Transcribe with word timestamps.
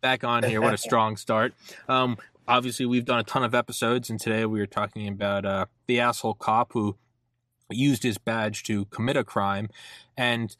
back 0.00 0.24
on 0.24 0.42
here. 0.42 0.60
What 0.60 0.74
a 0.74 0.78
strong 0.88 1.16
start. 1.16 1.54
Um, 1.88 2.16
obviously, 2.46 2.86
we've 2.86 3.04
done 3.04 3.18
a 3.18 3.24
ton 3.24 3.44
of 3.44 3.54
episodes, 3.54 4.10
and 4.10 4.18
today 4.18 4.44
we 4.46 4.58
were 4.58 4.66
talking 4.66 5.08
about 5.08 5.44
uh, 5.44 5.66
the 5.86 6.00
asshole 6.00 6.34
cop 6.34 6.72
who 6.72 6.96
used 7.70 8.02
his 8.02 8.18
badge 8.18 8.62
to 8.64 8.86
commit 8.86 9.16
a 9.16 9.24
crime. 9.24 9.68
And 10.16 10.56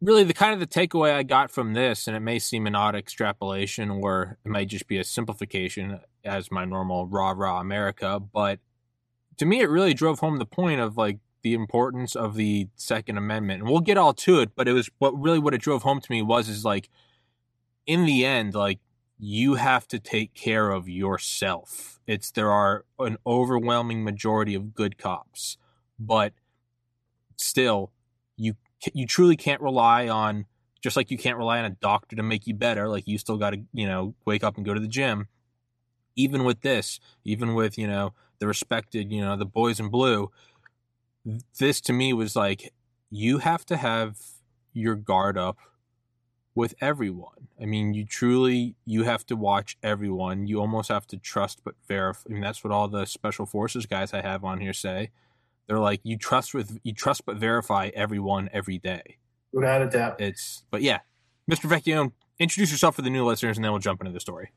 really, 0.00 0.24
the 0.24 0.34
kind 0.34 0.54
of 0.54 0.60
the 0.60 0.66
takeaway 0.66 1.12
I 1.12 1.22
got 1.22 1.50
from 1.50 1.74
this, 1.74 2.06
and 2.06 2.16
it 2.16 2.20
may 2.20 2.38
seem 2.38 2.66
an 2.66 2.74
odd 2.74 2.94
extrapolation, 2.94 3.90
or 3.90 4.38
it 4.44 4.48
might 4.48 4.68
just 4.68 4.86
be 4.86 4.98
a 4.98 5.04
simplification 5.04 6.00
as 6.24 6.50
my 6.50 6.64
normal 6.64 7.06
rah 7.06 7.34
rah 7.36 7.60
America, 7.60 8.20
but 8.20 8.60
to 9.36 9.46
me, 9.46 9.60
it 9.60 9.68
really 9.68 9.94
drove 9.94 10.20
home 10.20 10.38
the 10.38 10.46
point 10.46 10.80
of 10.80 10.96
like 10.96 11.18
the 11.42 11.54
importance 11.54 12.16
of 12.16 12.34
the 12.36 12.68
Second 12.76 13.18
Amendment. 13.18 13.62
And 13.62 13.70
we'll 13.70 13.80
get 13.80 13.98
all 13.98 14.14
to 14.14 14.40
it, 14.40 14.52
but 14.54 14.68
it 14.68 14.72
was 14.72 14.90
what 14.98 15.10
really 15.20 15.38
what 15.38 15.54
it 15.54 15.60
drove 15.60 15.82
home 15.82 16.00
to 16.00 16.12
me 16.12 16.22
was 16.22 16.48
is 16.48 16.64
like 16.64 16.88
in 17.86 18.04
the 18.04 18.24
end, 18.24 18.54
like 18.54 18.80
you 19.18 19.54
have 19.54 19.86
to 19.88 19.98
take 19.98 20.34
care 20.34 20.70
of 20.70 20.88
yourself. 20.88 22.00
It's 22.06 22.30
there 22.30 22.50
are 22.50 22.84
an 22.98 23.16
overwhelming 23.26 24.04
majority 24.04 24.54
of 24.54 24.74
good 24.74 24.98
cops, 24.98 25.56
but 25.98 26.32
still 27.36 27.92
you 28.36 28.54
you 28.92 29.06
truly 29.06 29.36
can't 29.36 29.62
rely 29.62 30.08
on 30.08 30.46
just 30.82 30.96
like 30.96 31.10
you 31.10 31.16
can't 31.16 31.38
rely 31.38 31.58
on 31.58 31.64
a 31.64 31.70
doctor 31.70 32.14
to 32.14 32.22
make 32.22 32.46
you 32.46 32.52
better, 32.54 32.88
like 32.88 33.08
you 33.08 33.16
still 33.16 33.38
got 33.38 33.50
to, 33.54 33.62
you 33.72 33.86
know, 33.86 34.14
wake 34.26 34.44
up 34.44 34.58
and 34.58 34.66
go 34.66 34.74
to 34.74 34.80
the 34.80 34.86
gym. 34.86 35.28
Even 36.14 36.44
with 36.44 36.60
this, 36.60 37.00
even 37.24 37.54
with, 37.54 37.78
you 37.78 37.86
know, 37.86 38.12
the 38.38 38.46
respected, 38.46 39.10
you 39.10 39.22
know, 39.22 39.34
the 39.34 39.46
boys 39.46 39.80
in 39.80 39.88
blue, 39.88 40.30
this 41.58 41.80
to 41.80 41.94
me 41.94 42.12
was 42.12 42.36
like 42.36 42.74
you 43.10 43.38
have 43.38 43.64
to 43.64 43.78
have 43.78 44.18
your 44.74 44.94
guard 44.94 45.38
up 45.38 45.56
with 46.54 46.74
everyone. 46.80 47.48
I 47.60 47.66
mean, 47.66 47.94
you 47.94 48.04
truly 48.04 48.74
you 48.84 49.04
have 49.04 49.26
to 49.26 49.36
watch 49.36 49.76
everyone. 49.82 50.46
You 50.46 50.60
almost 50.60 50.88
have 50.88 51.06
to 51.08 51.16
trust 51.16 51.60
but 51.64 51.74
verify. 51.88 52.28
I 52.28 52.32
mean, 52.32 52.42
that's 52.42 52.62
what 52.62 52.72
all 52.72 52.88
the 52.88 53.06
special 53.06 53.46
forces 53.46 53.86
guys 53.86 54.12
I 54.12 54.22
have 54.22 54.44
on 54.44 54.60
here 54.60 54.72
say. 54.72 55.10
They're 55.66 55.78
like 55.78 56.00
you 56.02 56.16
trust 56.16 56.54
with 56.54 56.78
you 56.82 56.92
trust 56.92 57.24
but 57.26 57.36
verify 57.36 57.90
everyone 57.94 58.50
every 58.52 58.78
day. 58.78 59.18
Without 59.52 59.82
a 59.82 59.88
doubt. 59.88 60.20
It's 60.20 60.64
but 60.70 60.82
yeah, 60.82 61.00
Mr. 61.50 61.68
Vecchione, 61.68 62.12
introduce 62.38 62.70
yourself 62.70 62.96
for 62.96 63.02
the 63.02 63.10
new 63.10 63.24
listeners, 63.24 63.56
and 63.56 63.64
then 63.64 63.72
we'll 63.72 63.80
jump 63.80 64.00
into 64.00 64.12
the 64.12 64.20
story. 64.20 64.50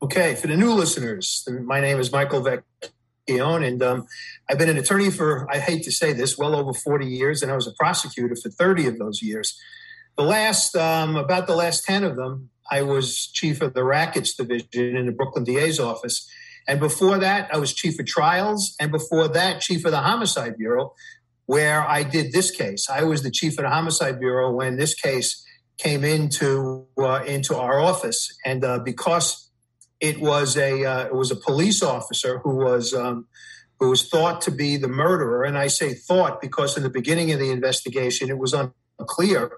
Okay, 0.00 0.34
for 0.34 0.46
the 0.46 0.56
new 0.56 0.72
listeners, 0.72 1.46
my 1.64 1.80
name 1.80 1.98
is 1.98 2.12
Michael 2.12 2.40
Vecchione 2.40 2.68
and 3.28 3.82
um, 3.82 4.06
I've 4.48 4.58
been 4.58 4.68
an 4.68 4.78
attorney 4.78 5.10
for, 5.10 5.46
I 5.50 5.58
hate 5.58 5.82
to 5.84 5.92
say 5.92 6.12
this, 6.12 6.38
well 6.38 6.54
over 6.54 6.72
40 6.72 7.06
years, 7.06 7.42
and 7.42 7.52
I 7.52 7.54
was 7.54 7.66
a 7.66 7.72
prosecutor 7.72 8.36
for 8.36 8.50
30 8.50 8.86
of 8.86 8.98
those 8.98 9.22
years. 9.22 9.58
The 10.18 10.24
last, 10.24 10.74
um, 10.74 11.14
about 11.14 11.46
the 11.46 11.54
last 11.54 11.84
10 11.84 12.02
of 12.02 12.16
them, 12.16 12.50
I 12.68 12.82
was 12.82 13.28
chief 13.28 13.62
of 13.62 13.74
the 13.74 13.84
rackets 13.84 14.34
division 14.34 14.96
in 14.96 15.06
the 15.06 15.12
Brooklyn 15.12 15.44
DA's 15.44 15.78
office. 15.78 16.28
And 16.66 16.80
before 16.80 17.18
that, 17.18 17.48
I 17.54 17.58
was 17.58 17.72
chief 17.72 18.00
of 18.00 18.06
trials. 18.06 18.74
And 18.80 18.90
before 18.90 19.28
that, 19.28 19.60
chief 19.60 19.84
of 19.84 19.92
the 19.92 20.00
homicide 20.00 20.58
bureau, 20.58 20.92
where 21.46 21.88
I 21.88 22.02
did 22.02 22.32
this 22.32 22.50
case. 22.50 22.90
I 22.90 23.04
was 23.04 23.22
the 23.22 23.30
chief 23.30 23.52
of 23.58 23.62
the 23.62 23.70
homicide 23.70 24.18
bureau 24.18 24.50
when 24.50 24.76
this 24.76 24.92
case 24.92 25.46
came 25.78 26.02
into 26.02 26.88
uh, 26.98 27.22
into 27.24 27.56
our 27.56 27.78
office. 27.78 28.36
And 28.44 28.64
uh, 28.64 28.80
because 28.80 29.48
it 30.00 30.20
was 30.20 30.56
a 30.56 30.84
uh, 30.84 31.04
it 31.04 31.14
was 31.14 31.30
a 31.30 31.36
police 31.36 31.80
officer 31.80 32.38
who 32.38 32.56
was 32.56 32.92
um, 32.92 33.28
who 33.78 33.88
was 33.90 34.08
thought 34.08 34.40
to 34.42 34.50
be 34.50 34.76
the 34.76 34.88
murderer, 34.88 35.44
and 35.44 35.56
I 35.56 35.68
say 35.68 35.94
thought 35.94 36.40
because 36.40 36.76
in 36.76 36.82
the 36.82 36.90
beginning 36.90 37.30
of 37.32 37.38
the 37.38 37.52
investigation 37.52 38.28
it 38.28 38.38
was 38.38 38.52
unclear 38.52 39.52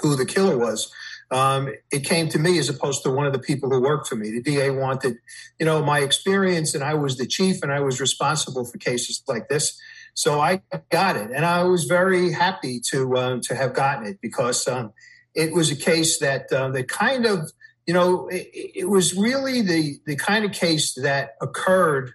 who 0.00 0.16
the 0.16 0.26
killer 0.26 0.56
was. 0.56 0.92
Um, 1.30 1.72
it 1.90 2.04
came 2.04 2.28
to 2.28 2.38
me 2.38 2.58
as 2.58 2.68
opposed 2.68 3.02
to 3.04 3.10
one 3.10 3.26
of 3.26 3.32
the 3.32 3.38
people 3.38 3.70
who 3.70 3.80
worked 3.80 4.06
for 4.06 4.16
me. 4.16 4.30
The 4.30 4.42
DA 4.42 4.70
wanted, 4.70 5.16
you 5.58 5.64
know, 5.64 5.82
my 5.82 6.00
experience, 6.00 6.74
and 6.74 6.84
I 6.84 6.94
was 6.94 7.16
the 7.16 7.26
chief, 7.26 7.62
and 7.62 7.72
I 7.72 7.80
was 7.80 8.00
responsible 8.00 8.66
for 8.66 8.76
cases 8.76 9.22
like 9.26 9.48
this. 9.48 9.80
So 10.14 10.40
I 10.40 10.60
got 10.90 11.16
it, 11.16 11.30
and 11.30 11.46
I 11.46 11.62
was 11.64 11.84
very 11.84 12.32
happy 12.32 12.80
to 12.90 13.16
um, 13.16 13.40
to 13.42 13.54
have 13.54 13.72
gotten 13.72 14.06
it 14.06 14.20
because 14.20 14.68
um, 14.68 14.92
it 15.34 15.54
was 15.54 15.70
a 15.70 15.76
case 15.76 16.18
that 16.18 16.52
uh, 16.52 16.68
that 16.68 16.88
kind 16.88 17.24
of 17.24 17.50
you 17.86 17.94
know, 17.94 18.28
it, 18.28 18.50
it, 18.74 18.88
was 18.88 19.14
really 19.16 19.60
the, 19.62 19.98
the 20.06 20.16
kind 20.16 20.44
of 20.44 20.52
case 20.52 20.94
that 20.94 21.34
occurred, 21.40 22.12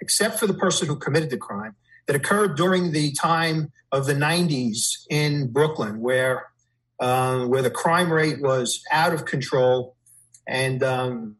except 0.00 0.38
for 0.38 0.46
the 0.46 0.54
person 0.54 0.86
who 0.86 0.96
committed 0.96 1.30
the 1.30 1.36
crime, 1.36 1.74
that 2.08 2.16
occurred 2.16 2.56
during 2.56 2.90
the 2.90 3.12
time 3.12 3.70
of 3.92 4.06
the 4.06 4.14
90s 4.14 5.06
in 5.08 5.52
Brooklyn, 5.52 6.00
where, 6.00 6.46
uh, 6.98 7.44
where 7.44 7.62
the 7.62 7.70
crime 7.70 8.10
rate 8.10 8.40
was 8.40 8.82
out 8.90 9.12
of 9.12 9.26
control. 9.26 9.94
And, 10.48 10.82
um, 10.82 11.36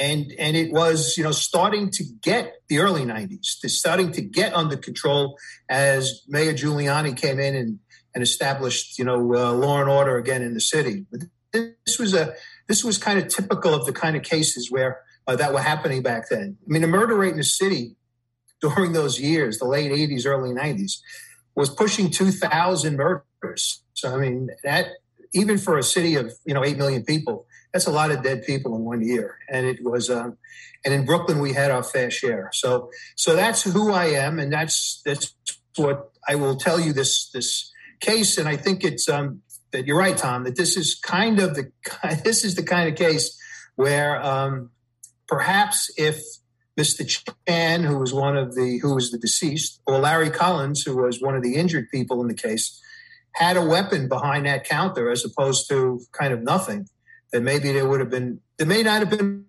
and, 0.00 0.32
and 0.38 0.56
it 0.56 0.72
was, 0.72 1.18
you 1.18 1.24
know, 1.24 1.32
starting 1.32 1.90
to 1.90 2.04
get 2.22 2.54
the 2.68 2.78
early 2.78 3.04
90s, 3.04 3.60
to 3.60 3.68
starting 3.68 4.12
to 4.12 4.22
get 4.22 4.54
under 4.54 4.76
control 4.76 5.36
as 5.68 6.22
Mayor 6.28 6.54
Giuliani 6.54 7.16
came 7.16 7.40
in 7.40 7.56
and, 7.56 7.80
and 8.14 8.22
established, 8.22 8.98
you 8.98 9.04
know, 9.04 9.18
uh, 9.34 9.52
law 9.52 9.80
and 9.80 9.90
order 9.90 10.16
again 10.16 10.42
in 10.42 10.54
the 10.54 10.60
city. 10.60 11.06
But 11.10 11.22
this 11.52 11.98
was 11.98 12.14
a 12.14 12.34
this 12.66 12.82
was 12.82 12.98
kind 12.98 13.18
of 13.18 13.28
typical 13.28 13.74
of 13.74 13.84
the 13.86 13.92
kind 13.92 14.16
of 14.16 14.22
cases 14.22 14.70
where 14.70 15.00
uh, 15.26 15.36
that 15.36 15.52
were 15.52 15.60
happening 15.60 16.02
back 16.02 16.28
then. 16.28 16.56
I 16.60 16.66
mean, 16.66 16.82
the 16.82 16.88
murder 16.88 17.14
rate 17.14 17.32
in 17.32 17.36
the 17.36 17.44
city 17.44 17.96
during 18.68 18.92
those 18.92 19.20
years, 19.20 19.58
the 19.58 19.66
late 19.66 19.90
'80s, 19.90 20.26
early 20.26 20.50
'90s, 20.50 21.00
was 21.54 21.70
pushing 21.70 22.10
2,000 22.10 22.96
murders. 22.96 23.82
So 23.94 24.14
I 24.14 24.18
mean, 24.18 24.50
that 24.64 24.86
even 25.32 25.58
for 25.58 25.78
a 25.78 25.82
city 25.82 26.14
of 26.14 26.32
you 26.44 26.54
know 26.54 26.64
eight 26.64 26.78
million 26.78 27.04
people, 27.04 27.46
that's 27.72 27.86
a 27.86 27.92
lot 27.92 28.10
of 28.10 28.22
dead 28.22 28.44
people 28.46 28.74
in 28.76 28.82
one 28.82 29.02
year. 29.02 29.38
And 29.50 29.66
it 29.66 29.84
was, 29.84 30.08
um, 30.10 30.38
and 30.84 30.94
in 30.94 31.04
Brooklyn 31.04 31.40
we 31.40 31.52
had 31.52 31.70
our 31.70 31.82
fair 31.82 32.10
share. 32.10 32.50
So 32.52 32.90
so 33.16 33.36
that's 33.36 33.62
who 33.62 33.92
I 33.92 34.06
am, 34.06 34.38
and 34.38 34.52
that's 34.52 35.02
that's 35.04 35.34
what 35.76 36.10
I 36.28 36.36
will 36.36 36.56
tell 36.56 36.80
you 36.80 36.92
this 36.92 37.30
this 37.30 37.72
case. 38.00 38.38
And 38.38 38.48
I 38.48 38.56
think 38.56 38.84
it's 38.84 39.08
um, 39.08 39.42
that 39.72 39.86
you're 39.86 39.98
right, 39.98 40.16
Tom, 40.16 40.44
that 40.44 40.56
this 40.56 40.76
is 40.76 40.94
kind 40.94 41.40
of 41.40 41.54
the 41.54 41.70
this 42.24 42.44
is 42.44 42.54
the 42.54 42.62
kind 42.62 42.88
of 42.88 42.96
case 42.96 43.38
where 43.76 44.22
um, 44.22 44.70
perhaps 45.26 45.90
if 45.96 46.22
Mr. 46.78 47.06
Chan, 47.46 47.84
who 47.84 47.98
was 47.98 48.12
one 48.12 48.36
of 48.36 48.54
the 48.54 48.78
who 48.78 48.94
was 48.94 49.10
the 49.10 49.18
deceased, 49.18 49.80
or 49.86 49.98
Larry 49.98 50.30
Collins, 50.30 50.82
who 50.82 50.96
was 50.96 51.20
one 51.20 51.36
of 51.36 51.42
the 51.42 51.54
injured 51.54 51.88
people 51.90 52.20
in 52.20 52.28
the 52.28 52.34
case, 52.34 52.80
had 53.32 53.56
a 53.56 53.64
weapon 53.64 54.08
behind 54.08 54.46
that 54.46 54.64
counter 54.64 55.10
as 55.10 55.24
opposed 55.24 55.68
to 55.68 56.00
kind 56.12 56.32
of 56.32 56.42
nothing, 56.42 56.88
then 57.32 57.44
maybe 57.44 57.72
there 57.72 57.88
would 57.88 58.00
have 58.00 58.10
been 58.10 58.40
there 58.58 58.66
may 58.66 58.82
not 58.82 59.00
have 59.00 59.10
been 59.10 59.46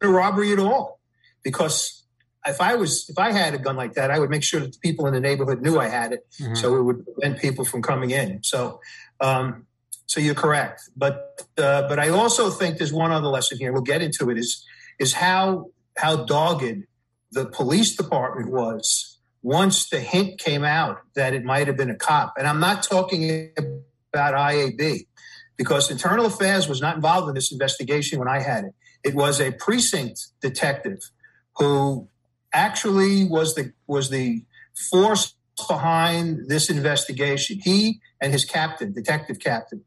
a 0.00 0.08
robbery 0.08 0.52
at 0.52 0.58
all. 0.58 1.00
Because 1.42 2.04
if 2.46 2.60
I 2.60 2.74
was 2.74 3.08
if 3.08 3.18
I 3.18 3.32
had 3.32 3.54
a 3.54 3.58
gun 3.58 3.76
like 3.76 3.94
that, 3.94 4.10
I 4.10 4.18
would 4.18 4.30
make 4.30 4.42
sure 4.44 4.60
that 4.60 4.72
the 4.72 4.78
people 4.78 5.06
in 5.06 5.14
the 5.14 5.20
neighborhood 5.20 5.62
knew 5.62 5.78
I 5.78 5.88
had 5.88 6.12
it, 6.12 6.26
mm-hmm. 6.40 6.54
so 6.54 6.76
it 6.76 6.82
would 6.82 7.04
prevent 7.04 7.40
people 7.40 7.64
from 7.64 7.82
coming 7.82 8.10
in. 8.10 8.42
So 8.42 8.80
um, 9.20 9.66
so 10.06 10.20
you're 10.20 10.34
correct, 10.34 10.90
but 10.96 11.42
uh, 11.58 11.88
but 11.88 11.98
I 11.98 12.08
also 12.08 12.50
think 12.50 12.78
there's 12.78 12.92
one 12.92 13.10
other 13.12 13.28
lesson 13.28 13.58
here. 13.58 13.72
We'll 13.72 13.82
get 13.82 14.02
into 14.02 14.30
it. 14.30 14.38
Is 14.38 14.64
is 14.98 15.12
how 15.12 15.66
how 15.98 16.24
dogged 16.24 16.84
the 17.32 17.46
police 17.46 17.96
department 17.96 18.50
was 18.50 19.18
once 19.42 19.88
the 19.88 20.00
hint 20.00 20.38
came 20.38 20.64
out 20.64 21.00
that 21.14 21.34
it 21.34 21.44
might 21.44 21.66
have 21.66 21.76
been 21.76 21.90
a 21.90 21.96
cop. 21.96 22.34
And 22.38 22.46
I'm 22.46 22.60
not 22.60 22.82
talking 22.82 23.50
about 24.12 24.34
IAB 24.34 25.06
because 25.56 25.90
Internal 25.90 26.26
Affairs 26.26 26.68
was 26.68 26.80
not 26.80 26.96
involved 26.96 27.28
in 27.28 27.34
this 27.34 27.52
investigation 27.52 28.18
when 28.18 28.28
I 28.28 28.40
had 28.40 28.64
it. 28.64 28.74
It 29.04 29.14
was 29.14 29.40
a 29.40 29.52
precinct 29.52 30.28
detective 30.40 31.10
who 31.56 32.08
actually 32.52 33.24
was 33.24 33.54
the 33.54 33.72
was 33.86 34.10
the 34.10 34.44
force 34.90 35.34
behind 35.68 36.48
this 36.48 36.70
investigation. 36.70 37.58
He 37.62 38.00
and 38.20 38.32
his 38.32 38.44
captain, 38.44 38.92
detective 38.92 39.38
captain, 39.40 39.84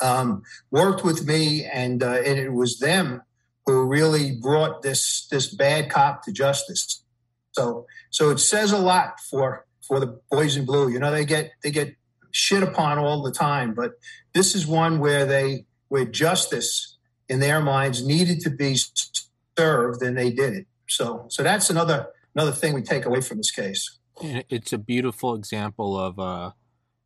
um, 0.00 0.42
worked 0.70 1.04
with 1.04 1.26
me, 1.26 1.64
and, 1.64 2.02
uh, 2.02 2.22
and 2.24 2.38
it 2.38 2.52
was 2.52 2.78
them 2.78 3.22
who 3.66 3.86
really 3.86 4.32
brought 4.40 4.82
this 4.82 5.26
this 5.30 5.54
bad 5.54 5.90
cop 5.90 6.24
to 6.24 6.32
justice. 6.32 7.04
So 7.52 7.86
so 8.10 8.30
it 8.30 8.38
says 8.38 8.72
a 8.72 8.78
lot 8.78 9.20
for 9.20 9.66
for 9.86 10.00
the 10.00 10.20
boys 10.30 10.56
in 10.56 10.64
blue. 10.64 10.88
You 10.90 10.98
know, 10.98 11.10
they 11.10 11.24
get 11.24 11.52
they 11.62 11.70
get 11.70 11.94
shit 12.30 12.62
upon 12.62 12.98
all 12.98 13.22
the 13.22 13.32
time, 13.32 13.74
but 13.74 13.92
this 14.34 14.54
is 14.54 14.66
one 14.66 14.98
where 14.98 15.26
they 15.26 15.66
where 15.88 16.04
justice 16.04 16.96
in 17.28 17.40
their 17.40 17.60
minds 17.60 18.04
needed 18.04 18.40
to 18.40 18.50
be 18.50 18.76
served, 19.58 20.02
and 20.02 20.16
they 20.16 20.30
did 20.30 20.54
it. 20.54 20.66
So, 20.88 21.26
so 21.28 21.42
that's 21.42 21.70
another 21.70 22.08
another 22.34 22.52
thing 22.52 22.74
we 22.74 22.82
take 22.82 23.04
away 23.04 23.20
from 23.20 23.38
this 23.38 23.50
case. 23.50 23.98
It's 24.20 24.72
a 24.72 24.78
beautiful 24.78 25.34
example 25.34 25.98
of, 25.98 26.18
uh, 26.18 26.50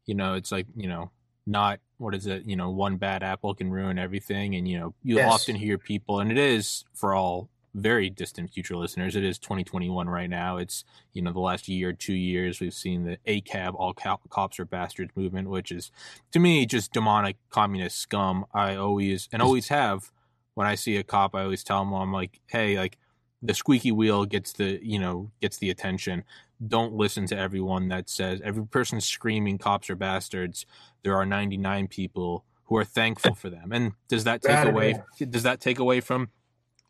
you 0.06 0.14
know, 0.14 0.34
it's 0.34 0.52
like 0.52 0.66
you 0.76 0.88
know, 0.88 1.10
not 1.46 1.80
what 1.98 2.14
is 2.14 2.26
it? 2.26 2.44
You 2.46 2.56
know, 2.56 2.70
one 2.70 2.96
bad 2.96 3.22
apple 3.22 3.54
can 3.54 3.70
ruin 3.70 3.98
everything, 3.98 4.54
and 4.54 4.68
you 4.68 4.78
know, 4.78 4.94
you 5.02 5.16
yes. 5.16 5.32
often 5.32 5.56
hear 5.56 5.78
people, 5.78 6.20
and 6.20 6.30
it 6.30 6.38
is 6.38 6.84
for 6.94 7.14
all 7.14 7.48
very 7.76 8.08
distant 8.08 8.50
future 8.50 8.74
listeners, 8.74 9.14
it 9.14 9.22
is 9.22 9.38
2021 9.38 10.08
right 10.08 10.30
now. 10.30 10.56
It's 10.56 10.84
you 11.12 11.22
know 11.22 11.32
the 11.32 11.40
last 11.40 11.68
year, 11.68 11.92
two 11.92 12.14
years, 12.14 12.58
we've 12.58 12.74
seen 12.74 13.04
the 13.04 13.18
ACAB, 13.26 13.74
all 13.74 13.94
cops 13.94 14.58
are 14.58 14.64
bastards 14.64 15.12
movement, 15.14 15.48
which 15.48 15.70
is 15.70 15.92
to 16.32 16.40
me 16.40 16.66
just 16.66 16.92
demonic 16.92 17.36
communist 17.50 17.98
scum. 17.98 18.46
I 18.52 18.76
always 18.76 19.28
and 19.32 19.42
always 19.42 19.68
have 19.68 20.10
when 20.54 20.66
I 20.66 20.74
see 20.74 20.96
a 20.96 21.02
cop, 21.02 21.34
I 21.34 21.42
always 21.42 21.62
tell 21.62 21.84
them 21.84 21.92
I'm 21.92 22.12
like, 22.12 22.40
hey, 22.46 22.78
like 22.78 22.96
the 23.42 23.54
squeaky 23.54 23.92
wheel 23.92 24.24
gets 24.24 24.52
the 24.52 24.80
you 24.82 24.98
know 24.98 25.30
gets 25.40 25.58
the 25.58 25.70
attention. 25.70 26.24
Don't 26.66 26.94
listen 26.94 27.26
to 27.26 27.36
everyone 27.36 27.88
that 27.88 28.08
says 28.08 28.40
every 28.42 28.66
person 28.66 29.00
screaming 29.00 29.58
cops 29.58 29.90
are 29.90 29.96
bastards. 29.96 30.64
There 31.06 31.14
are 31.16 31.24
99 31.24 31.86
people 31.86 32.44
who 32.64 32.76
are 32.76 32.84
thankful 32.84 33.36
for 33.36 33.48
them. 33.48 33.70
And 33.70 33.92
does 34.08 34.24
that 34.24 34.42
take 34.42 34.66
away? 34.66 34.96
Does 35.30 35.44
that 35.44 35.60
take 35.60 35.78
away 35.78 36.00
from 36.00 36.30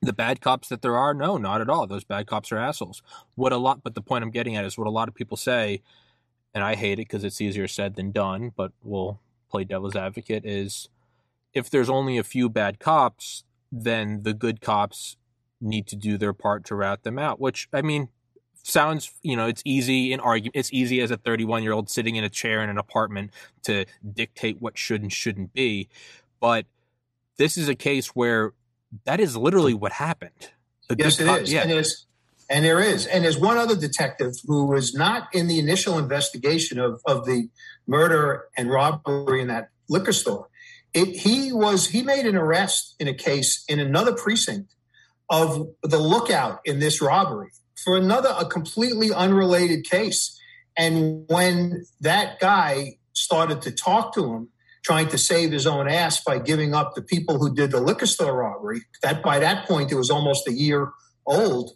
the 0.00 0.14
bad 0.14 0.40
cops 0.40 0.70
that 0.70 0.80
there 0.80 0.96
are 0.96 1.12
no 1.12 1.36
not 1.36 1.60
at 1.60 1.68
all 1.68 1.86
those 1.86 2.04
bad 2.04 2.26
cops 2.26 2.52
are 2.52 2.58
assholes 2.58 3.02
what 3.34 3.50
a 3.50 3.56
lot 3.56 3.82
but 3.82 3.94
the 3.94 4.02
point 4.02 4.22
i'm 4.22 4.30
getting 4.30 4.54
at 4.54 4.64
is 4.64 4.76
what 4.76 4.86
a 4.86 4.90
lot 4.90 5.08
of 5.08 5.14
people 5.14 5.38
say 5.38 5.80
and 6.54 6.62
i 6.62 6.74
hate 6.74 6.98
it 6.98 7.08
because 7.08 7.24
it's 7.24 7.40
easier 7.40 7.66
said 7.66 7.96
than 7.96 8.12
done 8.12 8.52
but 8.54 8.72
we'll 8.84 9.18
play 9.50 9.64
devil's 9.64 9.96
advocate 9.96 10.44
is 10.44 10.90
if 11.54 11.70
there's 11.70 11.88
only 11.88 12.18
a 12.18 12.22
few 12.22 12.50
bad 12.50 12.78
cops 12.78 13.42
then 13.72 14.22
the 14.22 14.34
good 14.34 14.60
cops 14.60 15.16
need 15.62 15.86
to 15.86 15.96
do 15.96 16.18
their 16.18 16.34
part 16.34 16.62
to 16.62 16.74
rout 16.74 17.02
them 17.02 17.18
out 17.18 17.40
which 17.40 17.66
i 17.72 17.80
mean 17.80 18.10
sounds 18.66 19.12
you 19.22 19.36
know 19.36 19.46
it's 19.46 19.62
easy 19.64 20.12
in 20.12 20.20
argument 20.20 20.56
it's 20.56 20.72
easy 20.72 21.00
as 21.00 21.10
a 21.10 21.16
31 21.16 21.62
year 21.62 21.72
old 21.72 21.88
sitting 21.88 22.16
in 22.16 22.24
a 22.24 22.28
chair 22.28 22.62
in 22.62 22.68
an 22.68 22.78
apartment 22.78 23.30
to 23.62 23.84
dictate 24.14 24.60
what 24.60 24.76
should 24.76 25.02
and 25.02 25.12
shouldn't 25.12 25.52
be 25.52 25.88
but 26.40 26.66
this 27.36 27.56
is 27.56 27.68
a 27.68 27.74
case 27.74 28.08
where 28.08 28.52
that 29.04 29.20
is 29.20 29.36
literally 29.36 29.74
what 29.74 29.92
happened. 29.92 30.50
The 30.88 30.96
yes, 30.98 31.20
it 31.20 31.28
is. 31.28 31.52
Yeah. 31.52 31.62
And, 31.62 31.70
there's, 31.70 32.06
and 32.48 32.64
there 32.64 32.80
is. 32.80 33.06
And 33.06 33.24
there's 33.24 33.38
one 33.38 33.56
other 33.56 33.76
detective 33.76 34.34
who 34.46 34.66
was 34.66 34.94
not 34.94 35.28
in 35.34 35.48
the 35.48 35.58
initial 35.58 35.98
investigation 35.98 36.78
of, 36.78 37.00
of 37.06 37.26
the 37.26 37.48
murder 37.86 38.46
and 38.56 38.70
robbery 38.70 39.42
in 39.42 39.48
that 39.48 39.70
liquor 39.88 40.12
store. 40.12 40.48
It, 40.94 41.08
he 41.08 41.52
was 41.52 41.88
he 41.88 42.02
made 42.02 42.24
an 42.26 42.36
arrest 42.36 42.94
in 42.98 43.06
a 43.06 43.12
case 43.12 43.64
in 43.68 43.80
another 43.80 44.14
precinct 44.14 44.74
of 45.28 45.68
the 45.82 45.98
lookout 45.98 46.60
in 46.64 46.78
this 46.78 47.02
robbery 47.02 47.50
for 47.86 47.96
another 47.96 48.34
a 48.36 48.44
completely 48.44 49.12
unrelated 49.12 49.84
case. 49.84 50.36
And 50.76 51.24
when 51.28 51.86
that 52.00 52.40
guy 52.40 52.98
started 53.12 53.62
to 53.62 53.70
talk 53.70 54.12
to 54.14 54.34
him, 54.34 54.48
trying 54.84 55.08
to 55.08 55.18
save 55.18 55.52
his 55.52 55.66
own 55.66 55.88
ass 55.88 56.22
by 56.22 56.38
giving 56.38 56.74
up 56.74 56.94
the 56.94 57.02
people 57.02 57.38
who 57.38 57.54
did 57.54 57.70
the 57.70 57.80
liquor 57.80 58.06
store 58.06 58.36
robbery. 58.36 58.82
That 59.02 59.22
by 59.22 59.38
that 59.38 59.66
point 59.66 59.90
it 59.90 59.96
was 59.96 60.10
almost 60.10 60.46
a 60.46 60.52
year 60.52 60.92
old. 61.26 61.72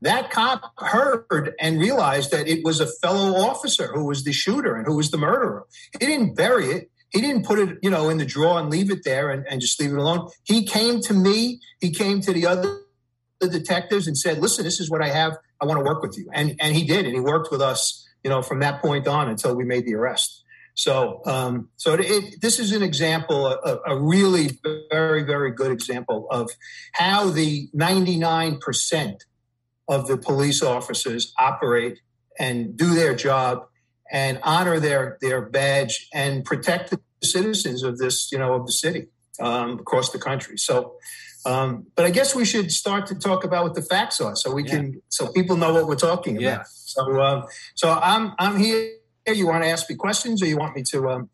That 0.00 0.30
cop 0.30 0.72
heard 0.78 1.54
and 1.60 1.80
realized 1.80 2.30
that 2.30 2.46
it 2.46 2.64
was 2.64 2.80
a 2.80 2.86
fellow 2.86 3.36
officer 3.36 3.88
who 3.92 4.04
was 4.04 4.22
the 4.22 4.32
shooter 4.32 4.76
and 4.76 4.86
who 4.86 4.96
was 4.96 5.10
the 5.10 5.18
murderer. 5.18 5.64
He 5.98 6.06
didn't 6.06 6.34
bury 6.34 6.66
it. 6.66 6.90
He 7.10 7.20
didn't 7.20 7.46
put 7.46 7.58
it, 7.58 7.78
you 7.82 7.90
know, 7.90 8.08
in 8.08 8.18
the 8.18 8.26
drawer 8.26 8.60
and 8.60 8.70
leave 8.70 8.90
it 8.90 9.04
there 9.04 9.30
and, 9.30 9.44
and 9.48 9.60
just 9.60 9.80
leave 9.80 9.92
it 9.92 9.98
alone. 9.98 10.28
He 10.44 10.64
came 10.64 11.00
to 11.02 11.14
me. 11.14 11.60
He 11.80 11.90
came 11.90 12.20
to 12.20 12.32
the 12.32 12.46
other 12.46 12.78
the 13.40 13.48
detectives 13.48 14.06
and 14.06 14.16
said, 14.16 14.38
"Listen, 14.38 14.64
this 14.64 14.80
is 14.80 14.90
what 14.90 15.02
I 15.02 15.08
have. 15.08 15.36
I 15.60 15.66
want 15.66 15.78
to 15.78 15.84
work 15.84 16.02
with 16.02 16.16
you." 16.16 16.28
And 16.32 16.54
and 16.60 16.74
he 16.74 16.84
did, 16.84 17.06
and 17.06 17.14
he 17.14 17.20
worked 17.20 17.50
with 17.50 17.60
us, 17.60 18.06
you 18.22 18.30
know, 18.30 18.42
from 18.42 18.60
that 18.60 18.80
point 18.80 19.06
on 19.06 19.28
until 19.28 19.54
we 19.54 19.64
made 19.64 19.86
the 19.86 19.94
arrest. 19.94 20.42
So, 20.76 21.22
um, 21.24 21.70
so 21.76 21.94
it, 21.94 22.00
it, 22.02 22.40
this 22.42 22.58
is 22.58 22.72
an 22.72 22.82
example, 22.82 23.46
a, 23.46 23.78
a, 23.86 23.98
really 23.98 24.58
very, 24.90 25.22
very 25.22 25.50
good 25.50 25.72
example 25.72 26.26
of 26.30 26.50
how 26.92 27.30
the 27.30 27.70
99% 27.74 29.20
of 29.88 30.06
the 30.06 30.18
police 30.18 30.62
officers 30.62 31.32
operate 31.38 32.00
and 32.38 32.76
do 32.76 32.94
their 32.94 33.14
job 33.14 33.66
and 34.12 34.38
honor 34.42 34.78
their 34.78 35.16
their 35.22 35.40
badge 35.40 36.08
and 36.12 36.44
protect 36.44 36.90
the 36.90 37.00
citizens 37.22 37.82
of 37.82 37.96
this, 37.96 38.30
you 38.30 38.38
know, 38.38 38.52
of 38.52 38.66
the 38.66 38.72
city 38.72 39.06
um, 39.40 39.78
across 39.78 40.10
the 40.10 40.18
country. 40.18 40.58
So, 40.58 40.96
um, 41.46 41.86
but 41.94 42.04
I 42.04 42.10
guess 42.10 42.34
we 42.34 42.44
should 42.44 42.70
start 42.70 43.06
to 43.06 43.14
talk 43.14 43.44
about 43.44 43.64
what 43.64 43.74
the 43.74 43.82
facts 43.82 44.20
are, 44.20 44.36
so 44.36 44.52
we 44.52 44.64
yeah. 44.64 44.70
can, 44.70 45.02
so 45.08 45.32
people 45.32 45.56
know 45.56 45.72
what 45.72 45.86
we're 45.86 45.94
talking 45.94 46.36
about. 46.36 46.42
Yeah. 46.42 46.62
So, 46.66 47.20
um, 47.22 47.44
so 47.74 47.92
I'm 47.92 48.34
I'm 48.38 48.58
here 48.58 48.90
you 49.34 49.46
want 49.46 49.64
to 49.64 49.68
ask 49.68 49.90
me 49.90 49.96
questions 49.96 50.42
or 50.42 50.46
you 50.46 50.56
want 50.56 50.76
me 50.76 50.82
to 50.82 51.08
um, 51.10 51.30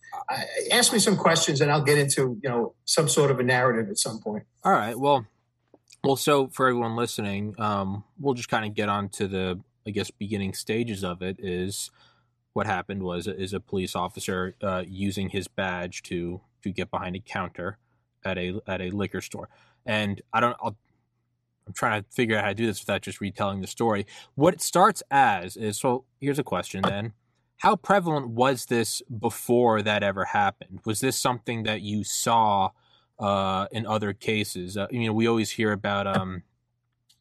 ask 0.71 0.93
me 0.93 0.99
some 0.99 1.17
questions 1.17 1.61
and 1.61 1.71
I'll 1.71 1.83
get 1.83 1.99
into, 1.99 2.39
you 2.43 2.49
know, 2.49 2.75
some 2.85 3.09
sort 3.09 3.31
of 3.31 3.39
a 3.39 3.43
narrative 3.43 3.91
at 3.91 3.99
some 3.99 4.21
point. 4.21 4.45
All 4.65 4.73
right. 4.73 4.99
Well, 4.99 5.27
well, 6.03 6.17
so 6.17 6.49
for 6.49 6.69
everyone 6.69 6.97
listening, 6.97 7.55
um, 7.59 8.05
we'll 8.19 8.35
just 8.35 8.49
kind 8.49 8.65
of 8.65 8.75
get 8.75 8.89
on 8.89 9.09
to 9.11 9.29
the, 9.29 9.61
I 9.87 9.91
guess, 9.91 10.11
beginning 10.11 10.55
stages 10.55 11.05
of 11.05 11.23
it 11.23 11.37
is 11.39 11.91
what 12.55 12.67
happened 12.67 13.03
was 13.03 13.27
is 13.27 13.53
a 13.53 13.61
police 13.61 13.95
officer 13.95 14.55
uh, 14.63 14.85
using 14.87 15.31
his 15.31 15.49
badge 15.49 16.03
to 16.05 16.41
to 16.63 16.71
get 16.71 16.91
behind 16.91 17.17
a 17.17 17.21
counter 17.21 17.79
at 18.25 18.39
a 18.39 18.61
at 18.67 18.81
a 18.81 18.91
liquor 18.91 19.21
store. 19.21 19.49
And 19.87 20.21
I 20.33 20.41
don't 20.41 20.57
I'll 20.61 20.77
I'm 21.67 21.73
trying 21.73 22.03
to 22.03 22.09
figure 22.11 22.37
out 22.37 22.43
how 22.43 22.49
to 22.49 22.55
do 22.55 22.67
this 22.67 22.81
without 22.81 23.03
just 23.03 23.21
retelling 23.21 23.61
the 23.61 23.69
story. 23.69 24.05
What 24.35 24.53
it 24.53 24.61
starts 24.61 25.03
as 25.11 25.57
is 25.57 25.79
so 25.79 26.05
here's 26.21 26.39
a 26.39 26.45
question 26.45 26.83
then 26.83 27.13
how 27.63 27.77
prevalent 27.77 28.27
was 28.31 28.67
this 28.67 29.03
before 29.21 29.83
that 29.83 30.03
ever 30.03 30.25
happened? 30.25 30.81
Was 30.85 30.99
this 30.99 31.17
something 31.17 31.63
that 31.63 31.81
you 31.81 32.03
saw 32.03 32.71
uh, 33.21 33.69
in 33.71 33.87
other 33.87 34.13
cases? 34.13 34.77
Uh, 34.77 34.89
you 34.91 35.07
know, 35.07 35.13
we 35.13 35.29
always 35.29 35.53
hear 35.53 35.71
about, 35.71 36.09
um, 36.09 36.43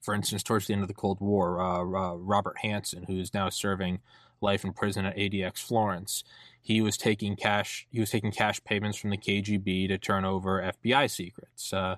for 0.02 0.16
instance, 0.16 0.42
towards 0.42 0.66
the 0.66 0.74
end 0.74 0.82
of 0.82 0.88
the 0.88 0.96
Cold 0.96 1.20
War, 1.22 1.62
uh, 1.62 1.84
Robert 1.84 2.56
Hanssen, 2.64 3.06
who 3.06 3.20
is 3.20 3.36
now 3.36 3.50
serving 3.50 4.00
life 4.42 4.66
in 4.66 4.74
prison 4.74 5.06
at 5.06 5.16
ADX 5.16 5.60
Florence. 5.60 6.24
He 6.60 6.82
was 6.82 6.98
taking 6.98 7.36
cash. 7.36 7.86
He 7.92 8.00
was 8.00 8.10
taking 8.10 8.32
cash 8.32 8.64
payments 8.64 8.98
from 8.98 9.12
the 9.12 9.18
KGB 9.18 9.90
to 9.90 10.00
turn 10.00 10.26
over 10.26 10.60
FBI 10.60 11.08
secrets. 11.12 11.72
Uh, 11.72 11.98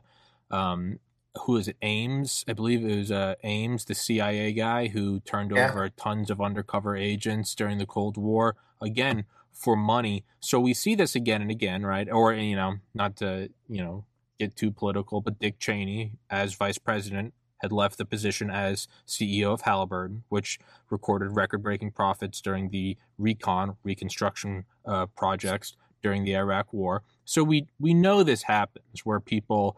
um, 0.54 1.00
who 1.46 1.58
is 1.58 1.68
it? 1.68 1.78
Ames, 1.82 2.46
I 2.48 2.54
believe 2.54 2.86
it 2.86 2.95
was 2.95 3.12
uh, 3.12 3.36
Ames, 3.44 3.86
the 3.86 3.95
CIA 3.95 4.54
guy 4.54 4.88
who 4.88 5.19
turned 5.22 5.52
yeah. 5.52 5.69
over 5.69 5.90
tons 5.90 6.30
of 6.30 6.40
undercover 6.40 6.95
agents 6.95 7.56
during 7.56 7.80
the 7.80 7.88
Cold 7.88 8.18
War. 8.18 8.56
Again, 8.81 9.26
for 9.52 9.76
money. 9.76 10.26
So 10.40 10.60
we 10.60 10.74
see 10.74 10.95
this 10.95 11.16
again 11.16 11.42
and 11.42 11.52
again, 11.52 11.86
right? 11.86 12.10
Or 12.12 12.33
you 12.33 12.56
know, 12.56 12.76
not 12.94 13.16
to 13.18 13.50
you 13.69 13.83
know 13.83 14.06
get 14.40 14.56
too 14.56 14.72
political, 14.72 15.22
but 15.22 15.40
Dick 15.40 15.60
Cheney, 15.60 16.14
as 16.30 16.56
vice 16.56 16.78
president, 16.78 17.33
had 17.62 17.72
left 17.72 17.98
the 17.98 18.06
position 18.06 18.50
as 18.50 18.88
CEO 19.07 19.54
of 19.54 19.62
Halliburton, 19.62 20.24
which 20.30 20.60
recorded 20.90 21.36
record-breaking 21.36 21.92
profits 21.92 22.42
during 22.42 22.69
the 22.69 22.98
recon 23.18 23.78
reconstruction 23.83 24.66
uh, 24.86 25.06
projects 25.06 25.76
during 26.02 26.26
the 26.26 26.36
Iraq 26.36 26.74
War. 26.74 27.04
So 27.24 27.44
we 27.44 27.68
we 27.80 27.94
know 27.94 28.24
this 28.24 28.44
happens 28.44 29.06
where 29.06 29.19
people 29.19 29.78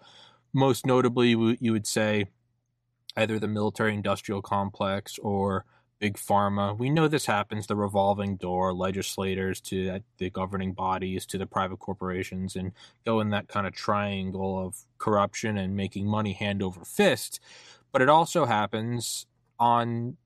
most 0.55 0.85
notably, 0.85 1.29
you 1.59 1.71
would 1.71 1.85
say 1.85 2.27
either 3.17 3.38
the 3.38 3.47
military 3.47 3.93
industrial 3.93 4.41
complex 4.41 5.19
or 5.19 5.65
big 6.00 6.17
pharma. 6.17 6.77
We 6.77 6.89
know 6.89 7.07
this 7.07 7.25
happens 7.25 7.67
the 7.67 7.75
revolving 7.75 8.38
door, 8.38 8.74
legislators 8.74 9.62
to 9.62 9.89
uh, 9.89 10.00
the 10.17 10.29
governing 10.29 10.74
bodies 10.74 11.25
to 11.27 11.38
the 11.38 11.45
private 11.45 11.79
corporations, 11.79 12.55
and 12.55 12.71
go 13.05 13.19
in 13.19 13.29
that 13.29 13.47
kind 13.47 13.67
of 13.67 13.74
triangle 13.74 14.65
of 14.65 14.75
corruption 14.97 15.57
and 15.57 15.75
making 15.75 16.07
money 16.07 16.33
hand 16.33 16.63
over 16.63 16.83
fist. 16.83 17.39
But 17.91 18.01
it 18.01 18.09
also 18.09 18.45
happens 18.45 19.25
on 19.57 20.17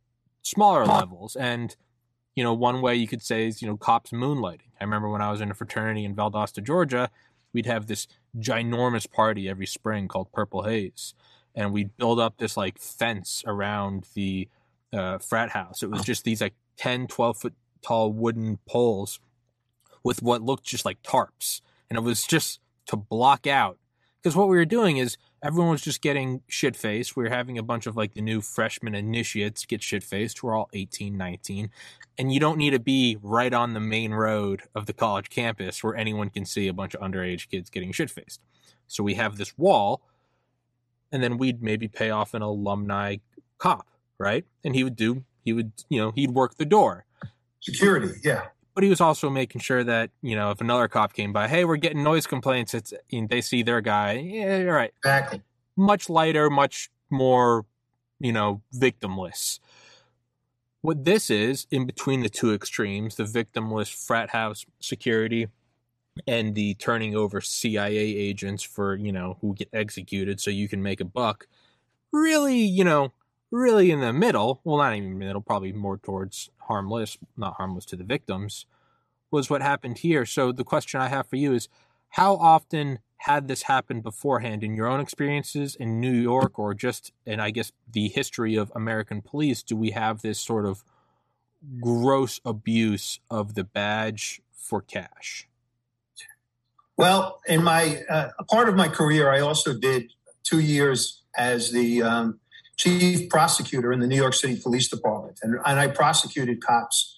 smaller 0.42 0.86
levels. 0.86 1.36
And, 1.36 1.76
you 2.36 2.44
know, 2.44 2.54
one 2.54 2.82
way 2.82 2.96
you 2.96 3.08
could 3.08 3.22
say 3.22 3.48
is, 3.48 3.62
you 3.62 3.68
know, 3.68 3.78
cops 3.78 4.12
moonlighting. 4.12 4.72
I 4.82 4.84
remember 4.84 5.10
when 5.10 5.22
I 5.22 5.30
was 5.30 5.42
in 5.42 5.52
a 5.52 5.54
fraternity 5.54 6.04
in 6.04 6.16
Valdosta, 6.16 6.64
Georgia, 6.64 7.12
we'd 7.54 7.66
have 7.66 7.88
this 7.88 8.08
ginormous 8.38 9.10
party 9.10 9.50
every 9.50 9.66
spring 9.66 10.08
called 10.08 10.32
Purple 10.32 10.64
Haze, 10.64 11.14
and 11.56 11.74
we'd 11.74 11.96
build 11.98 12.20
up 12.20 12.38
this 12.38 12.56
like 12.56 12.78
fence 12.78 13.44
around 13.46 14.06
the 14.14 14.48
uh, 14.94 15.18
frat 15.18 15.50
house. 15.50 15.82
It 15.84 15.90
was 15.90 16.04
just 16.04 16.24
these 16.24 16.42
like 16.42 16.54
10, 16.78 17.08
12 17.08 17.38
foot 17.38 17.54
tall 17.82 18.12
wooden 18.14 18.60
poles 18.68 19.20
with 20.04 20.22
what 20.22 20.42
looked 20.42 20.66
just 20.66 20.86
like 20.86 21.02
tarps, 21.02 21.62
and 21.90 21.98
it 21.98 22.02
was 22.02 22.24
just 22.24 22.60
to 22.86 22.96
block 22.96 23.48
out 23.48 23.79
because 24.22 24.36
what 24.36 24.50
we 24.50 24.58
were 24.58 24.66
doing 24.66 24.98
is 24.98 25.18
everyone 25.42 25.72
was 25.72 25.82
just 25.82 26.02
getting 26.02 26.42
shit 26.48 26.76
faced. 26.76 27.16
We 27.16 27.24
were 27.24 27.30
having 27.30 27.58
a 27.58 27.64
bunch 27.64 27.88
of 27.88 27.96
like 27.96 28.14
the 28.14 28.22
new 28.22 28.42
freshman 28.42 28.96
initiates 28.96 29.66
get 29.66 29.82
shit 29.82 30.04
faced. 30.04 30.44
We're 30.44 30.56
all 30.56 30.70
18, 30.74 31.18
19. 31.18 31.70
And 32.18 32.34
you 32.34 32.40
don't 32.40 32.58
need 32.58 32.72
to 32.72 32.80
be 32.80 33.18
right 33.22 33.54
on 33.54 33.74
the 33.74 33.80
main 33.80 34.14
road 34.14 34.64
of 34.76 34.86
the 34.86 34.94
college 34.94 35.30
campus 35.30 35.84
where 35.84 35.96
anyone 35.96 36.30
can 36.30 36.46
see 36.46 36.68
a 36.68 36.74
bunch 36.74 36.94
of 36.96 37.02
underage 37.02 37.50
kids 37.50 37.70
getting 37.70 37.92
shit 37.92 38.10
faced. 38.10 38.42
So 38.88 39.04
we 39.04 39.14
have 39.14 39.38
this 39.38 39.58
wall 39.58 40.02
and 41.12 41.24
then 41.24 41.38
we'd 41.38 41.62
maybe 41.64 41.88
pay 41.88 42.10
off 42.10 42.34
an 42.34 42.42
alumni 42.42 43.18
cop, 43.58 43.88
right? 44.18 44.46
And 44.64 44.76
he 44.76 44.84
would 44.84 44.96
do, 44.96 45.24
he 45.46 45.54
would, 45.54 45.72
you 45.88 46.00
know, 46.00 46.12
he'd 46.12 46.32
work 46.32 46.58
the 46.58 46.66
door. 46.66 47.06
Security, 47.62 48.20
yeah. 48.24 48.48
But 48.80 48.86
he 48.86 48.90
was 48.90 49.02
also 49.02 49.30
making 49.30 49.60
sure 49.60 49.84
that, 49.84 50.10
you 50.22 50.38
know, 50.38 50.52
if 50.52 50.62
another 50.62 50.88
cop 50.88 51.12
came 51.12 51.34
by, 51.34 51.50
hey, 51.50 51.66
we're 51.66 51.76
getting 51.76 52.02
noise 52.02 52.26
complaints, 52.26 52.74
it's, 52.74 52.94
they 53.12 53.42
see 53.42 53.62
their 53.62 53.82
guy, 53.82 54.14
yeah, 54.14 54.60
you're 54.60 54.74
right. 54.74 54.94
Exactly. 55.00 55.42
Much 55.76 56.10
lighter, 56.10 56.50
much 56.50 56.90
more, 57.10 57.66
you 58.22 58.32
know, 58.32 58.62
victimless. 58.74 59.60
What 60.80 61.04
this 61.04 61.30
is, 61.30 61.68
in 61.70 61.86
between 61.88 62.24
the 62.24 62.30
two 62.30 62.54
extremes, 62.54 63.18
the 63.18 63.26
victimless 63.26 63.94
frat 63.94 64.30
house 64.30 64.66
security 64.80 65.50
and 66.26 66.56
the 66.56 66.76
turning 66.76 67.18
over 67.18 67.42
CIA 67.42 67.98
agents 67.98 68.64
for, 68.64 68.96
you 68.96 69.12
know, 69.12 69.40
who 69.42 69.56
get 69.56 69.68
executed 69.74 70.40
so 70.40 70.52
you 70.52 70.70
can 70.70 70.82
make 70.82 71.02
a 71.02 71.06
buck, 71.06 71.48
really, 72.14 72.60
you 72.60 72.86
know, 72.86 73.12
really 73.52 73.92
in 73.92 74.00
the 74.00 74.14
middle, 74.14 74.62
well, 74.64 74.78
not 74.78 74.96
even 74.96 75.18
middle, 75.18 75.42
probably 75.42 75.74
more 75.74 75.98
towards 75.98 76.50
harmless, 76.70 77.18
not 77.36 77.56
harmless 77.56 77.86
to 77.88 77.98
the 77.98 78.06
victims, 78.06 78.66
was 79.32 79.50
what 79.50 79.62
happened 79.62 79.98
here. 79.98 80.26
So 80.26 80.54
the 80.54 80.64
question 80.64 81.02
I 81.02 81.10
have 81.10 81.28
for 81.28 81.36
you 81.36 81.54
is 81.54 81.68
how 82.10 82.36
often 82.36 83.00
had 83.18 83.50
this 83.50 83.64
happened 83.64 84.04
beforehand 84.04 84.64
in 84.64 84.76
your 84.76 84.88
own 84.88 85.02
experiences 85.02 85.76
in 85.76 86.00
New 86.00 86.14
York 86.14 86.58
or 86.58 86.74
just, 86.74 87.12
and 87.26 87.42
I 87.42 87.52
guess 87.52 87.74
the 87.92 88.08
history 88.08 88.56
of 88.56 88.72
American 88.74 89.22
police, 89.22 89.62
do 89.62 89.76
we 89.76 89.92
have 89.92 90.22
this 90.22 90.40
sort 90.40 90.66
of 90.66 90.86
gross 91.82 92.40
abuse 92.46 93.20
of 93.30 93.56
the 93.56 93.66
badge 93.66 94.42
for 94.54 94.82
cash? 94.82 95.48
Well, 96.96 97.42
in 97.48 97.64
my 97.64 98.04
uh, 98.10 98.30
part 98.50 98.70
of 98.70 98.76
my 98.76 98.88
career, 98.88 99.30
I 99.30 99.42
also 99.42 99.74
did 99.78 100.12
two 100.44 100.60
years 100.60 101.24
as 101.36 101.72
the 101.72 102.04
um, 102.04 102.40
chief 102.80 103.30
prosecutor 103.30 103.92
in 103.92 104.00
the 104.00 104.08
New 104.08 104.16
York 104.16 104.34
City 104.34 104.56
Police 104.56 104.88
Department, 104.88 105.38
and, 105.44 105.60
and 105.66 105.80
I 105.80 105.88
prosecuted 105.88 106.64
cops 106.64 107.18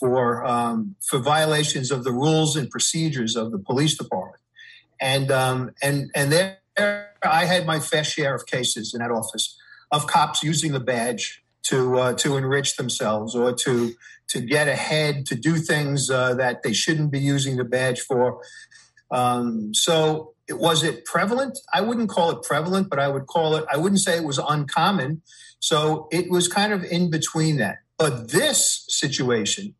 for 0.00 0.44
um, 0.44 0.96
for 1.08 1.18
violations 1.18 1.90
of 1.90 2.02
the 2.02 2.12
rules 2.12 2.56
and 2.56 2.70
procedures 2.70 3.36
of 3.36 3.52
the 3.52 3.58
police 3.58 3.96
department, 3.96 4.42
and 5.00 5.30
um, 5.30 5.70
and 5.82 6.10
and 6.14 6.32
there 6.32 6.58
I 7.22 7.44
had 7.44 7.66
my 7.66 7.78
fair 7.78 8.04
share 8.04 8.34
of 8.34 8.46
cases 8.46 8.94
in 8.94 9.00
that 9.00 9.10
office 9.10 9.56
of 9.90 10.06
cops 10.06 10.42
using 10.42 10.72
the 10.72 10.80
badge 10.80 11.42
to 11.64 11.98
uh, 11.98 12.12
to 12.14 12.36
enrich 12.36 12.76
themselves 12.76 13.34
or 13.34 13.52
to 13.52 13.94
to 14.28 14.40
get 14.40 14.66
ahead 14.66 15.26
to 15.26 15.34
do 15.34 15.56
things 15.56 16.10
uh, 16.10 16.34
that 16.34 16.62
they 16.62 16.72
shouldn't 16.72 17.12
be 17.12 17.20
using 17.20 17.56
the 17.56 17.64
badge 17.64 18.00
for. 18.00 18.40
Um, 19.10 19.72
so 19.72 20.34
it, 20.48 20.58
was 20.58 20.82
it 20.82 21.04
prevalent? 21.04 21.58
I 21.72 21.80
wouldn't 21.80 22.08
call 22.08 22.30
it 22.30 22.42
prevalent, 22.42 22.88
but 22.88 22.98
I 22.98 23.08
would 23.08 23.26
call 23.26 23.56
it, 23.56 23.64
I 23.72 23.76
wouldn't 23.76 24.00
say 24.00 24.16
it 24.16 24.24
was 24.24 24.38
uncommon. 24.38 25.22
So 25.58 26.08
it 26.12 26.30
was 26.30 26.48
kind 26.48 26.72
of 26.72 26.84
in 26.84 27.10
between 27.10 27.56
that. 27.56 27.78
But 27.98 28.30
this 28.30 28.84
situation, 28.88 29.74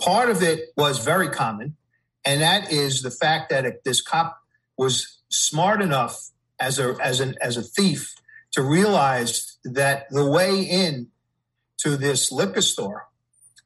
part 0.00 0.28
of 0.28 0.42
it 0.42 0.70
was 0.76 0.98
very 1.04 1.28
common, 1.28 1.76
and 2.24 2.40
that 2.40 2.72
is 2.72 3.02
the 3.02 3.10
fact 3.10 3.50
that 3.50 3.84
this 3.84 4.00
cop 4.00 4.38
was 4.76 5.18
smart 5.28 5.80
enough 5.80 6.30
as 6.58 6.78
a 6.78 6.96
as 7.00 7.20
an 7.20 7.36
as 7.40 7.56
a 7.56 7.62
thief 7.62 8.14
to 8.52 8.62
realize 8.62 9.58
that 9.64 10.08
the 10.10 10.28
way 10.28 10.62
in 10.62 11.08
to 11.78 11.96
this 11.96 12.32
liquor 12.32 12.62
store 12.62 13.06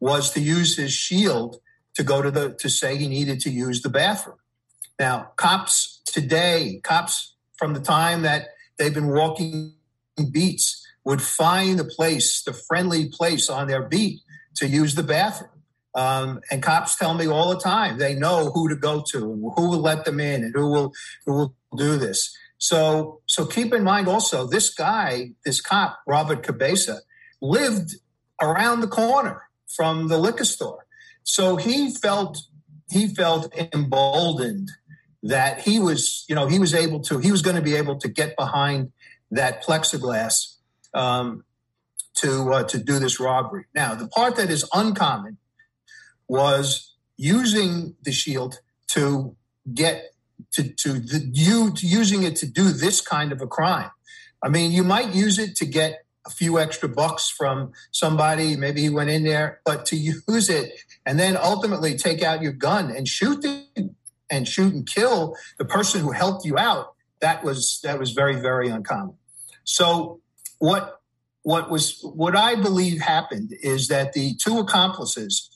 was 0.00 0.32
to 0.32 0.40
use 0.40 0.76
his 0.76 0.92
shield 0.92 1.60
to 1.94 2.02
go 2.02 2.20
to 2.20 2.30
the 2.30 2.54
to 2.54 2.68
say 2.68 2.96
he 2.96 3.08
needed 3.08 3.40
to 3.40 3.50
use 3.50 3.82
the 3.82 3.88
bathroom. 3.88 4.36
Now, 5.02 5.32
cops 5.34 6.00
today, 6.06 6.80
cops 6.84 7.34
from 7.56 7.74
the 7.74 7.80
time 7.80 8.22
that 8.22 8.50
they've 8.78 8.94
been 8.94 9.08
walking 9.08 9.74
beats 10.30 10.80
would 11.04 11.20
find 11.20 11.80
a 11.80 11.84
place, 11.84 12.40
the 12.44 12.52
friendly 12.52 13.08
place 13.08 13.50
on 13.50 13.66
their 13.66 13.82
beat 13.82 14.20
to 14.54 14.68
use 14.68 14.94
the 14.94 15.02
bathroom. 15.02 15.50
Um, 15.96 16.40
and 16.52 16.62
cops 16.62 16.94
tell 16.94 17.14
me 17.14 17.26
all 17.26 17.50
the 17.50 17.58
time 17.58 17.98
they 17.98 18.14
know 18.14 18.52
who 18.54 18.68
to 18.68 18.76
go 18.76 19.02
to 19.10 19.52
who 19.56 19.70
will 19.70 19.80
let 19.80 20.04
them 20.04 20.20
in 20.20 20.44
and 20.44 20.54
who 20.54 20.70
will 20.70 20.92
who 21.26 21.32
will 21.32 21.56
do 21.76 21.96
this. 21.96 22.32
So 22.58 23.22
so 23.26 23.44
keep 23.44 23.74
in 23.74 23.82
mind 23.82 24.06
also 24.06 24.46
this 24.46 24.72
guy, 24.72 25.32
this 25.44 25.60
cop, 25.60 25.98
Robert 26.06 26.44
Cabeza, 26.44 27.00
lived 27.40 27.96
around 28.40 28.82
the 28.82 28.86
corner 29.02 29.48
from 29.66 30.06
the 30.06 30.18
liquor 30.18 30.44
store. 30.44 30.86
So 31.24 31.56
he 31.56 31.90
felt 31.90 32.38
he 32.92 33.08
felt 33.08 33.52
emboldened 33.74 34.70
that 35.22 35.60
he 35.60 35.78
was, 35.78 36.24
you 36.28 36.34
know, 36.34 36.46
he 36.46 36.58
was 36.58 36.74
able 36.74 37.00
to, 37.00 37.18
he 37.18 37.30
was 37.30 37.42
going 37.42 37.56
to 37.56 37.62
be 37.62 37.74
able 37.74 37.98
to 37.98 38.08
get 38.08 38.36
behind 38.36 38.92
that 39.30 39.64
plexiglass 39.64 40.56
um, 40.94 41.44
to 42.14 42.52
uh, 42.52 42.62
to 42.64 42.78
do 42.78 42.98
this 42.98 43.18
robbery. 43.18 43.64
Now, 43.74 43.94
the 43.94 44.08
part 44.08 44.36
that 44.36 44.50
is 44.50 44.68
uncommon 44.72 45.38
was 46.28 46.94
using 47.16 47.96
the 48.02 48.12
shield 48.12 48.60
to 48.88 49.36
get 49.72 50.14
to 50.52 50.68
to 50.68 50.92
the, 50.94 51.30
you 51.32 51.72
to 51.72 51.86
using 51.86 52.22
it 52.22 52.36
to 52.36 52.46
do 52.46 52.70
this 52.70 53.00
kind 53.00 53.32
of 53.32 53.40
a 53.40 53.46
crime. 53.46 53.90
I 54.42 54.48
mean, 54.48 54.72
you 54.72 54.82
might 54.82 55.14
use 55.14 55.38
it 55.38 55.56
to 55.56 55.66
get 55.66 56.04
a 56.26 56.30
few 56.30 56.58
extra 56.58 56.88
bucks 56.88 57.28
from 57.28 57.72
somebody. 57.90 58.56
Maybe 58.56 58.82
he 58.82 58.90
went 58.90 59.10
in 59.10 59.24
there, 59.24 59.60
but 59.64 59.86
to 59.86 59.96
use 60.28 60.50
it 60.50 60.72
and 61.06 61.18
then 61.18 61.36
ultimately 61.36 61.96
take 61.96 62.22
out 62.22 62.42
your 62.42 62.52
gun 62.52 62.90
and 62.90 63.08
shoot 63.08 63.42
the, 63.42 63.64
and 64.32 64.48
shoot 64.48 64.74
and 64.74 64.86
kill 64.86 65.36
the 65.58 65.64
person 65.64 66.00
who 66.00 66.10
helped 66.10 66.44
you 66.44 66.58
out. 66.58 66.94
That 67.20 67.44
was 67.44 67.78
that 67.84 68.00
was 68.00 68.10
very 68.10 68.34
very 68.34 68.68
uncommon. 68.68 69.14
So 69.62 70.20
what 70.58 71.00
what 71.42 71.70
was 71.70 72.00
what 72.02 72.34
I 72.34 72.56
believe 72.56 73.00
happened 73.00 73.52
is 73.62 73.86
that 73.88 74.14
the 74.14 74.34
two 74.34 74.58
accomplices 74.58 75.50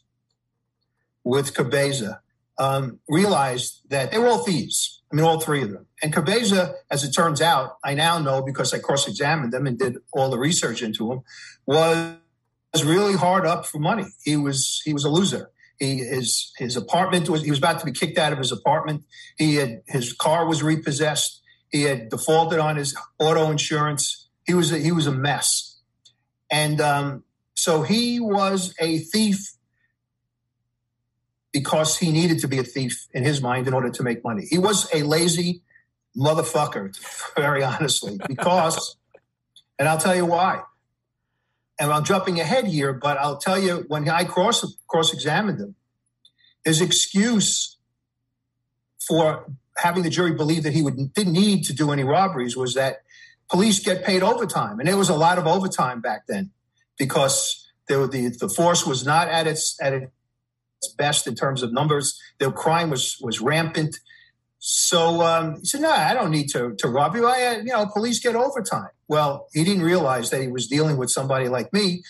with 1.25 1.55
Cabeza 1.55 2.21
um, 2.59 3.01
realized 3.09 3.81
that 3.89 4.13
they 4.13 4.19
were 4.19 4.29
all 4.29 4.45
thieves. 4.45 5.03
I 5.11 5.17
mean, 5.17 5.25
all 5.25 5.41
three 5.41 5.63
of 5.63 5.71
them. 5.71 5.87
And 6.03 6.13
Cabeza, 6.13 6.75
as 6.91 7.05
it 7.05 7.13
turns 7.13 7.41
out, 7.41 7.79
I 7.85 7.95
now 7.95 8.19
know 8.19 8.43
because 8.43 8.75
I 8.75 8.79
cross 8.79 9.07
examined 9.07 9.53
them 9.53 9.67
and 9.67 9.79
did 9.79 9.99
all 10.13 10.31
the 10.31 10.39
research 10.39 10.83
into 10.83 11.13
him, 11.13 11.21
was 11.65 12.17
really 12.85 13.15
hard 13.15 13.47
up 13.47 13.67
for 13.67 13.79
money. 13.79 14.07
He 14.25 14.37
was 14.37 14.83
he 14.85 14.93
was 14.93 15.05
a 15.05 15.09
loser. 15.09 15.51
He, 15.79 15.99
his 15.99 16.53
his 16.57 16.77
apartment 16.77 17.29
was 17.29 17.43
he 17.43 17.51
was 17.51 17.59
about 17.59 17.81
to 17.81 17.87
be 17.87 17.93
kicked 17.93 18.19
out 18.19 18.33
of 18.33 18.39
his 18.39 18.53
apartment. 18.53 19.05
He 19.37 19.57
had 19.57 19.83
his 19.87 20.13
car 20.13 20.47
was 20.47 20.63
repossessed. 20.63 21.43
He 21.71 21.83
had 21.83 22.09
defaulted 22.09 22.59
on 22.59 22.77
his 22.77 22.97
auto 23.19 23.51
insurance. 23.51 24.29
He 24.47 24.55
was 24.55 24.73
a, 24.73 24.79
he 24.79 24.93
was 24.93 25.07
a 25.07 25.13
mess, 25.13 25.81
and 26.51 26.81
um, 26.81 27.25
so 27.55 27.83
he 27.83 28.21
was 28.21 28.75
a 28.81 28.99
thief 28.99 29.57
because 31.53 31.97
he 31.97 32.13
needed 32.13 32.39
to 32.41 32.49
be 32.49 32.59
a 32.59 32.63
thief 32.63 33.07
in 33.15 33.25
his 33.25 33.41
mind 33.41 33.67
in 33.67 33.73
order 33.73 33.91
to 33.91 34.03
make 34.03 34.23
money. 34.23 34.45
He 34.49 34.59
was 34.59 34.89
a 34.93 35.03
lazy 35.03 35.63
motherfucker, 36.17 36.95
very 37.37 37.65
honestly, 37.65 38.19
because, 38.29 38.97
and 39.79 39.89
I'll 39.89 39.99
tell 39.99 40.15
you 40.15 40.27
why. 40.27 40.63
And 41.79 41.93
I'm 41.93 42.05
jumping 42.05 42.41
ahead 42.41 42.67
here, 42.67 42.93
but 42.93 43.19
I'll 43.19 43.37
tell 43.37 43.59
you 43.59 43.85
when 43.89 44.09
I 44.09 44.25
cross 44.25 44.65
cross 44.89 45.13
examined 45.13 45.61
him, 45.61 45.75
his 46.65 46.81
excuse 46.81 47.77
for 49.07 49.47
having 49.77 50.03
the 50.03 50.11
jury 50.11 50.33
believe 50.33 50.63
that 50.63 50.73
he 50.73 50.83
would 50.83 51.13
didn't 51.15 51.33
need 51.33 51.65
to 51.65 51.75
do 51.75 51.93
any 51.93 52.03
robberies 52.03 52.57
was 52.57 52.75
that 52.75 53.03
police 53.51 53.79
get 53.79 54.05
paid 54.05 54.23
overtime, 54.23 54.79
and 54.79 54.89
there 54.89 54.97
was 54.97 55.09
a 55.09 55.15
lot 55.15 55.39
of 55.39 55.47
overtime 55.47 56.01
back 56.01 56.27
then 56.27 56.51
because 56.99 57.71
there, 57.89 58.07
the 58.07 58.29
the 58.29 58.49
force 58.49 58.87
was 58.87 59.05
not 59.05 59.29
at 59.29 59.47
its 59.47 59.77
at 59.81 59.93
its 59.93 60.93
best 60.97 61.27
in 61.27 61.35
terms 61.35 61.63
of 61.63 61.73
numbers. 61.73 62.21
The 62.39 62.51
crime 62.51 62.91
was 62.91 63.19
was 63.21 63.41
rampant. 63.41 63.99
So 64.69 65.23
um, 65.23 65.61
he 65.61 65.67
said, 65.67 65.83
"No, 65.83 65.93
I 65.93 66.13
don't 66.13 66.33
need 66.33 66.49
to 66.49 66.75
to 66.79 66.89
rob 66.89 67.15
you. 67.15 67.25
I, 67.25 67.59
you 67.59 67.67
know, 67.67 67.87
police 67.87 68.19
get 68.19 68.35
overtime." 68.35 68.89
Well, 69.07 69.47
he 69.55 69.63
didn't 69.63 69.85
realize 69.85 70.31
that 70.31 70.43
he 70.43 70.49
was 70.49 70.67
dealing 70.67 70.97
with 70.97 71.09
somebody 71.09 71.49
like 71.49 71.73
me, 71.73 72.03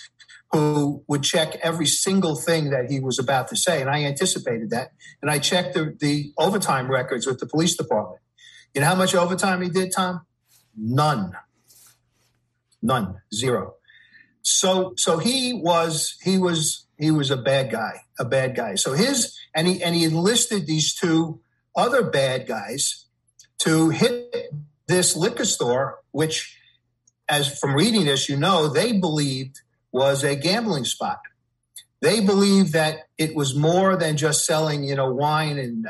who 0.52 1.04
would 1.06 1.22
check 1.22 1.56
every 1.56 1.84
single 1.84 2.34
thing 2.34 2.70
that 2.70 2.90
he 2.90 2.98
was 2.98 3.18
about 3.18 3.48
to 3.48 3.56
say, 3.56 3.82
and 3.82 3.90
I 3.90 4.04
anticipated 4.04 4.70
that. 4.70 4.92
And 5.20 5.30
I 5.30 5.38
checked 5.38 5.74
the, 5.74 5.94
the 6.00 6.32
overtime 6.38 6.90
records 6.90 7.26
with 7.26 7.40
the 7.40 7.46
police 7.46 7.76
department. 7.76 8.22
You 8.72 8.80
know 8.80 8.86
how 8.86 8.94
much 8.94 9.14
overtime 9.14 9.60
he 9.60 9.68
did, 9.68 9.92
Tom? 9.94 10.22
None. 10.74 11.32
None. 12.80 13.20
Zero. 13.34 13.74
So 14.40 14.94
so 14.96 15.18
he 15.18 15.52
was 15.52 16.16
he 16.22 16.38
was 16.38 16.86
he 16.98 17.10
was 17.10 17.30
a 17.30 17.36
bad 17.36 17.70
guy, 17.70 18.00
a 18.18 18.24
bad 18.24 18.56
guy. 18.56 18.76
So 18.76 18.94
his 18.94 19.36
and 19.54 19.66
he 19.66 19.82
and 19.82 19.94
he 19.94 20.04
enlisted 20.04 20.66
these 20.66 20.94
two 20.94 21.42
other 21.76 22.02
bad 22.02 22.46
guys 22.46 23.04
to 23.58 23.90
hit 23.90 24.52
this 24.86 25.14
liquor 25.16 25.44
store, 25.44 25.98
which, 26.12 26.58
as 27.28 27.58
from 27.58 27.74
reading 27.74 28.04
this, 28.06 28.28
you 28.28 28.36
know, 28.36 28.68
they 28.68 28.92
believed 28.92 29.60
was 29.92 30.24
a 30.24 30.36
gambling 30.36 30.84
spot. 30.84 31.18
They 32.00 32.20
believed 32.20 32.72
that 32.74 33.00
it 33.18 33.34
was 33.34 33.54
more 33.54 33.96
than 33.96 34.16
just 34.16 34.44
selling, 34.44 34.84
you 34.84 34.94
know, 34.94 35.12
wine 35.12 35.58
and 35.58 35.86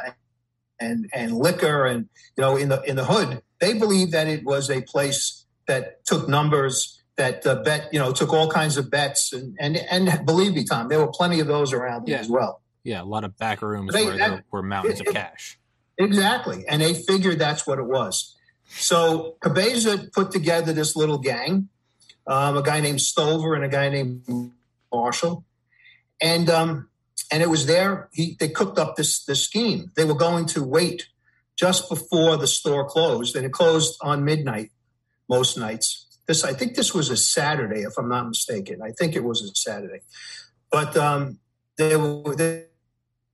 and 0.78 1.08
and 1.12 1.36
liquor 1.36 1.86
and 1.86 2.08
you 2.36 2.42
know 2.42 2.56
in 2.56 2.68
the 2.68 2.82
in 2.82 2.96
the 2.96 3.04
hood 3.06 3.40
they 3.60 3.72
believed 3.72 4.12
that 4.12 4.28
it 4.28 4.44
was 4.44 4.68
a 4.70 4.82
place 4.82 5.46
that 5.66 6.04
took 6.04 6.28
numbers, 6.28 7.02
that 7.16 7.46
uh, 7.46 7.54
bet, 7.62 7.88
you 7.92 7.98
know, 7.98 8.12
took 8.12 8.32
all 8.32 8.50
kinds 8.50 8.76
of 8.76 8.90
bets, 8.90 9.32
and 9.32 9.56
and 9.58 9.76
and 9.90 10.24
believe 10.26 10.52
me, 10.54 10.64
Tom, 10.64 10.88
there 10.88 10.98
were 11.00 11.08
plenty 11.10 11.40
of 11.40 11.46
those 11.46 11.72
around 11.72 12.06
Yeah. 12.06 12.18
as 12.18 12.28
well. 12.28 12.60
Yeah, 12.84 13.02
a 13.02 13.04
lot 13.04 13.24
of 13.24 13.36
back 13.38 13.62
rooms 13.62 13.92
They- 13.92 14.04
where 14.04 14.16
that- 14.18 14.30
there 14.30 14.44
were 14.52 14.62
mountains 14.62 15.00
of 15.00 15.06
it- 15.08 15.12
cash. 15.14 15.58
Exactly. 15.98 16.64
And 16.68 16.82
they 16.82 16.94
figured 16.94 17.38
that's 17.38 17.66
what 17.66 17.78
it 17.78 17.86
was. 17.86 18.36
So 18.68 19.36
Cabeza 19.40 20.08
put 20.12 20.30
together 20.30 20.72
this 20.72 20.96
little 20.96 21.18
gang, 21.18 21.68
um, 22.26 22.56
a 22.56 22.62
guy 22.62 22.80
named 22.80 23.00
Stover 23.00 23.54
and 23.54 23.64
a 23.64 23.68
guy 23.68 23.88
named 23.88 24.52
Marshall. 24.92 25.44
And 26.20 26.50
um, 26.50 26.88
and 27.30 27.42
it 27.42 27.50
was 27.50 27.66
there, 27.66 28.08
he 28.12 28.36
they 28.38 28.48
cooked 28.48 28.78
up 28.78 28.96
this 28.96 29.24
this 29.24 29.42
scheme. 29.42 29.90
They 29.94 30.04
were 30.04 30.14
going 30.14 30.46
to 30.46 30.62
wait 30.62 31.08
just 31.56 31.88
before 31.88 32.36
the 32.36 32.46
store 32.46 32.84
closed, 32.84 33.34
and 33.36 33.44
it 33.44 33.52
closed 33.52 33.98
on 34.02 34.24
midnight 34.24 34.70
most 35.28 35.56
nights. 35.56 36.06
This 36.26 36.44
I 36.44 36.52
think 36.52 36.74
this 36.74 36.94
was 36.94 37.10
a 37.10 37.16
Saturday, 37.16 37.82
if 37.82 37.98
I'm 37.98 38.08
not 38.08 38.28
mistaken. 38.28 38.80
I 38.82 38.90
think 38.92 39.14
it 39.14 39.24
was 39.24 39.42
a 39.42 39.54
Saturday. 39.54 40.00
But 40.70 40.96
um, 40.96 41.38
they 41.76 41.96
were 41.96 42.34
they, 42.34 42.64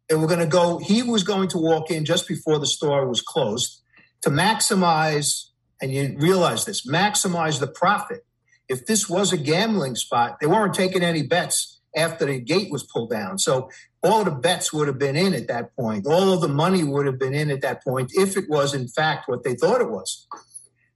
they 0.09 0.17
were 0.17 0.27
going 0.27 0.41
to 0.41 0.47
go 0.47 0.79
he 0.79 1.03
was 1.03 1.23
going 1.23 1.49
to 1.49 1.59
walk 1.59 1.91
in 1.91 2.05
just 2.05 2.29
before 2.29 2.59
the 2.59 2.67
store 2.67 3.07
was 3.07 3.21
closed 3.21 3.81
to 4.23 4.31
maximize 4.31 5.49
and 5.81 5.93
you 5.93 6.15
realize 6.19 6.65
this 6.65 6.87
maximize 6.87 7.61
the 7.61 7.67
profit. 7.67 8.25
If 8.69 8.87
this 8.87 9.09
was 9.09 9.33
a 9.33 9.37
gambling 9.37 9.97
spot 9.97 10.39
they 10.41 10.47
weren't 10.47 10.75
taking 10.75 11.03
any 11.03 11.23
bets 11.23 11.81
after 11.95 12.25
the 12.27 12.41
gate 12.41 12.71
was 12.71 12.83
pulled 12.83 13.11
down. 13.11 13.39
So 13.39 13.69
all 14.03 14.25
the 14.25 14.31
bets 14.31 14.73
would 14.73 14.89
have 14.89 14.99
been 14.99 15.17
in 15.17 15.35
at 15.35 15.49
that 15.49 15.77
point. 15.77 16.07
All 16.07 16.33
of 16.33 16.41
the 16.41 16.49
money 16.49 16.83
would 16.83 17.07
have 17.07 17.19
been 17.19 17.35
in 17.35 17.51
at 17.51 17.61
that 17.61 17.85
point 17.85 18.11
if 18.15 18.37
it 18.37 18.49
was 18.49 18.75
in 18.75 18.89
fact 18.89 19.29
what 19.29 19.45
they 19.45 19.55
thought 19.55 19.81
it 19.81 19.91
was. 19.91 20.27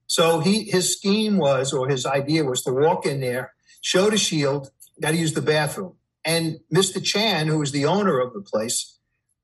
So 0.07 0.39
he 0.39 0.63
his 0.63 0.93
scheme 0.93 1.37
was 1.37 1.73
or 1.73 1.87
his 1.89 2.05
idea 2.05 2.43
was 2.43 2.63
to 2.63 2.73
walk 2.73 3.05
in 3.05 3.21
there 3.21 3.53
show 3.81 4.09
the 4.09 4.17
shield 4.17 4.71
got 5.01 5.11
to 5.11 5.17
use 5.17 5.33
the 5.33 5.41
bathroom. 5.41 5.93
And 6.25 6.59
mr 6.73 7.03
chan 7.03 7.47
who 7.47 7.59
was 7.59 7.71
the 7.71 7.85
owner 7.85 8.19
of 8.19 8.33
the 8.33 8.41
place 8.41 8.96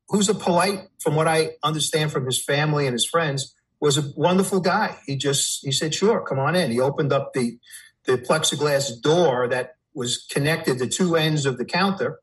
who's 0.09 0.29
a 0.29 0.35
polite, 0.35 0.87
from 0.99 1.15
what 1.15 1.27
I 1.27 1.51
understand 1.63 2.11
from 2.11 2.25
his 2.25 2.43
family 2.43 2.85
and 2.85 2.93
his 2.93 3.05
friends, 3.05 3.55
was 3.79 3.97
a 3.97 4.13
wonderful 4.15 4.61
guy. 4.61 4.97
He 5.05 5.15
just 5.15 5.59
he 5.63 5.71
said, 5.71 5.93
"Sure, 5.93 6.21
come 6.21 6.39
on 6.39 6.55
in." 6.55 6.71
He 6.71 6.79
opened 6.79 7.11
up 7.11 7.33
the 7.33 7.57
the 8.05 8.17
plexiglass 8.17 9.01
door 9.01 9.47
that 9.49 9.75
was 9.93 10.25
connected 10.29 10.79
to 10.79 10.87
two 10.87 11.15
ends 11.15 11.45
of 11.45 11.57
the 11.57 11.65
counter, 11.65 12.19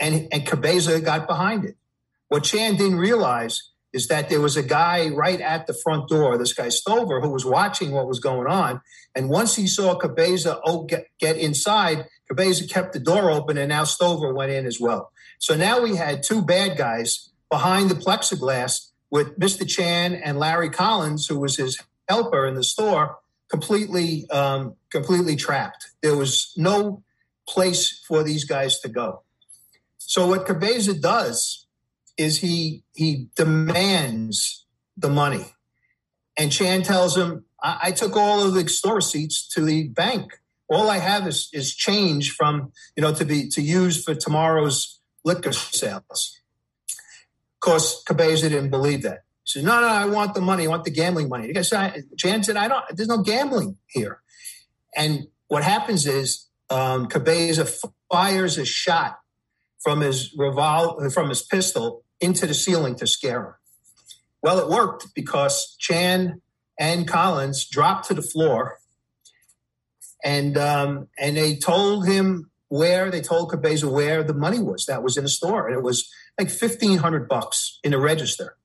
and 0.00 0.28
and 0.32 0.46
Cabeza 0.46 1.00
got 1.00 1.26
behind 1.26 1.64
it. 1.64 1.76
What 2.28 2.44
Chan 2.44 2.76
didn't 2.76 2.98
realize 2.98 3.70
is 3.94 4.08
that 4.08 4.28
there 4.28 4.40
was 4.40 4.56
a 4.56 4.62
guy 4.62 5.08
right 5.08 5.40
at 5.40 5.68
the 5.68 5.72
front 5.72 6.08
door, 6.08 6.36
this 6.36 6.52
guy 6.52 6.68
Stover, 6.68 7.20
who 7.20 7.30
was 7.30 7.44
watching 7.44 7.92
what 7.92 8.08
was 8.08 8.18
going 8.18 8.48
on. 8.48 8.80
And 9.14 9.30
once 9.30 9.54
he 9.54 9.68
saw 9.68 9.94
Cabeza 9.94 10.60
get, 10.88 11.06
get 11.20 11.36
inside, 11.36 12.06
Cabeza 12.28 12.66
kept 12.66 12.92
the 12.92 12.98
door 12.98 13.30
open, 13.30 13.56
and 13.56 13.68
now 13.68 13.84
Stover 13.84 14.34
went 14.34 14.50
in 14.50 14.66
as 14.66 14.80
well. 14.80 15.12
So 15.44 15.54
now 15.54 15.82
we 15.82 15.96
had 15.96 16.22
two 16.22 16.40
bad 16.40 16.78
guys 16.78 17.28
behind 17.50 17.90
the 17.90 17.94
plexiglass 17.94 18.92
with 19.10 19.38
Mr. 19.38 19.68
Chan 19.68 20.14
and 20.14 20.38
Larry 20.38 20.70
Collins, 20.70 21.26
who 21.26 21.38
was 21.38 21.58
his 21.58 21.78
helper 22.08 22.46
in 22.46 22.54
the 22.54 22.64
store, 22.64 23.18
completely 23.50 24.26
um, 24.30 24.76
completely 24.90 25.36
trapped. 25.36 25.90
There 26.02 26.16
was 26.16 26.54
no 26.56 27.02
place 27.46 28.02
for 28.08 28.22
these 28.22 28.44
guys 28.44 28.80
to 28.80 28.88
go. 28.88 29.20
So 29.98 30.26
what 30.26 30.46
Cabeza 30.46 30.94
does 30.94 31.66
is 32.16 32.38
he 32.38 32.82
he 32.94 33.28
demands 33.36 34.64
the 34.96 35.10
money, 35.10 35.52
and 36.38 36.50
Chan 36.50 36.84
tells 36.84 37.18
him, 37.18 37.44
I, 37.62 37.80
"I 37.82 37.90
took 37.90 38.16
all 38.16 38.42
of 38.46 38.54
the 38.54 38.66
store 38.66 38.96
receipts 38.96 39.46
to 39.48 39.60
the 39.60 39.88
bank. 39.88 40.40
All 40.70 40.88
I 40.88 41.00
have 41.00 41.26
is 41.26 41.50
is 41.52 41.74
change 41.74 42.30
from 42.30 42.72
you 42.96 43.02
know 43.02 43.12
to 43.12 43.26
be 43.26 43.50
to 43.50 43.60
use 43.60 44.02
for 44.02 44.14
tomorrow's 44.14 45.00
liquor 45.24 45.52
sales." 45.52 46.40
Of 46.88 47.60
course, 47.60 48.02
Cabeza 48.04 48.48
didn't 48.48 48.70
believe 48.70 49.02
that. 49.02 49.24
He 49.44 49.50
says, 49.60 49.64
"No, 49.64 49.80
no, 49.80 49.86
I 49.86 50.06
want 50.06 50.34
the 50.34 50.40
money. 50.40 50.64
I 50.64 50.68
want 50.68 50.84
the 50.84 50.90
gambling 50.90 51.28
money." 51.28 51.46
The 51.46 51.54
guy 51.54 51.62
said, 51.62 52.04
"Chan 52.16 52.44
said, 52.44 52.56
I 52.56 52.68
don't. 52.68 52.84
There's 52.90 53.08
no 53.08 53.22
gambling 53.22 53.78
here." 53.86 54.20
And 54.96 55.28
what 55.48 55.64
happens 55.64 56.06
is 56.06 56.46
um, 56.70 57.06
Cabeza 57.06 57.66
fires 58.10 58.58
a 58.58 58.64
shot 58.64 59.18
from 59.80 60.00
his 60.00 60.34
revol- 60.36 61.12
from 61.12 61.28
his 61.28 61.42
pistol 61.42 62.04
into 62.20 62.46
the 62.46 62.54
ceiling 62.54 62.94
to 62.96 63.06
scare 63.06 63.40
him. 63.40 63.54
Well, 64.42 64.58
it 64.58 64.68
worked 64.68 65.14
because 65.14 65.76
Chan 65.78 66.40
and 66.78 67.06
Collins 67.06 67.66
dropped 67.66 68.08
to 68.08 68.14
the 68.14 68.22
floor, 68.22 68.78
and 70.24 70.56
um, 70.56 71.08
and 71.18 71.36
they 71.36 71.56
told 71.56 72.06
him 72.06 72.50
where 72.68 73.10
they 73.10 73.20
told 73.20 73.50
Cabeza 73.50 73.88
where 73.88 74.22
the 74.22 74.34
money 74.34 74.58
was 74.58 74.86
that 74.86 75.02
was 75.02 75.16
in 75.16 75.24
the 75.24 75.30
store, 75.30 75.66
and 75.68 75.76
it 75.76 75.82
was 75.82 76.08
like 76.38 76.50
fifteen 76.50 76.98
hundred 76.98 77.28
bucks 77.28 77.78
in 77.84 77.92
the 77.92 77.98
register. 77.98 78.56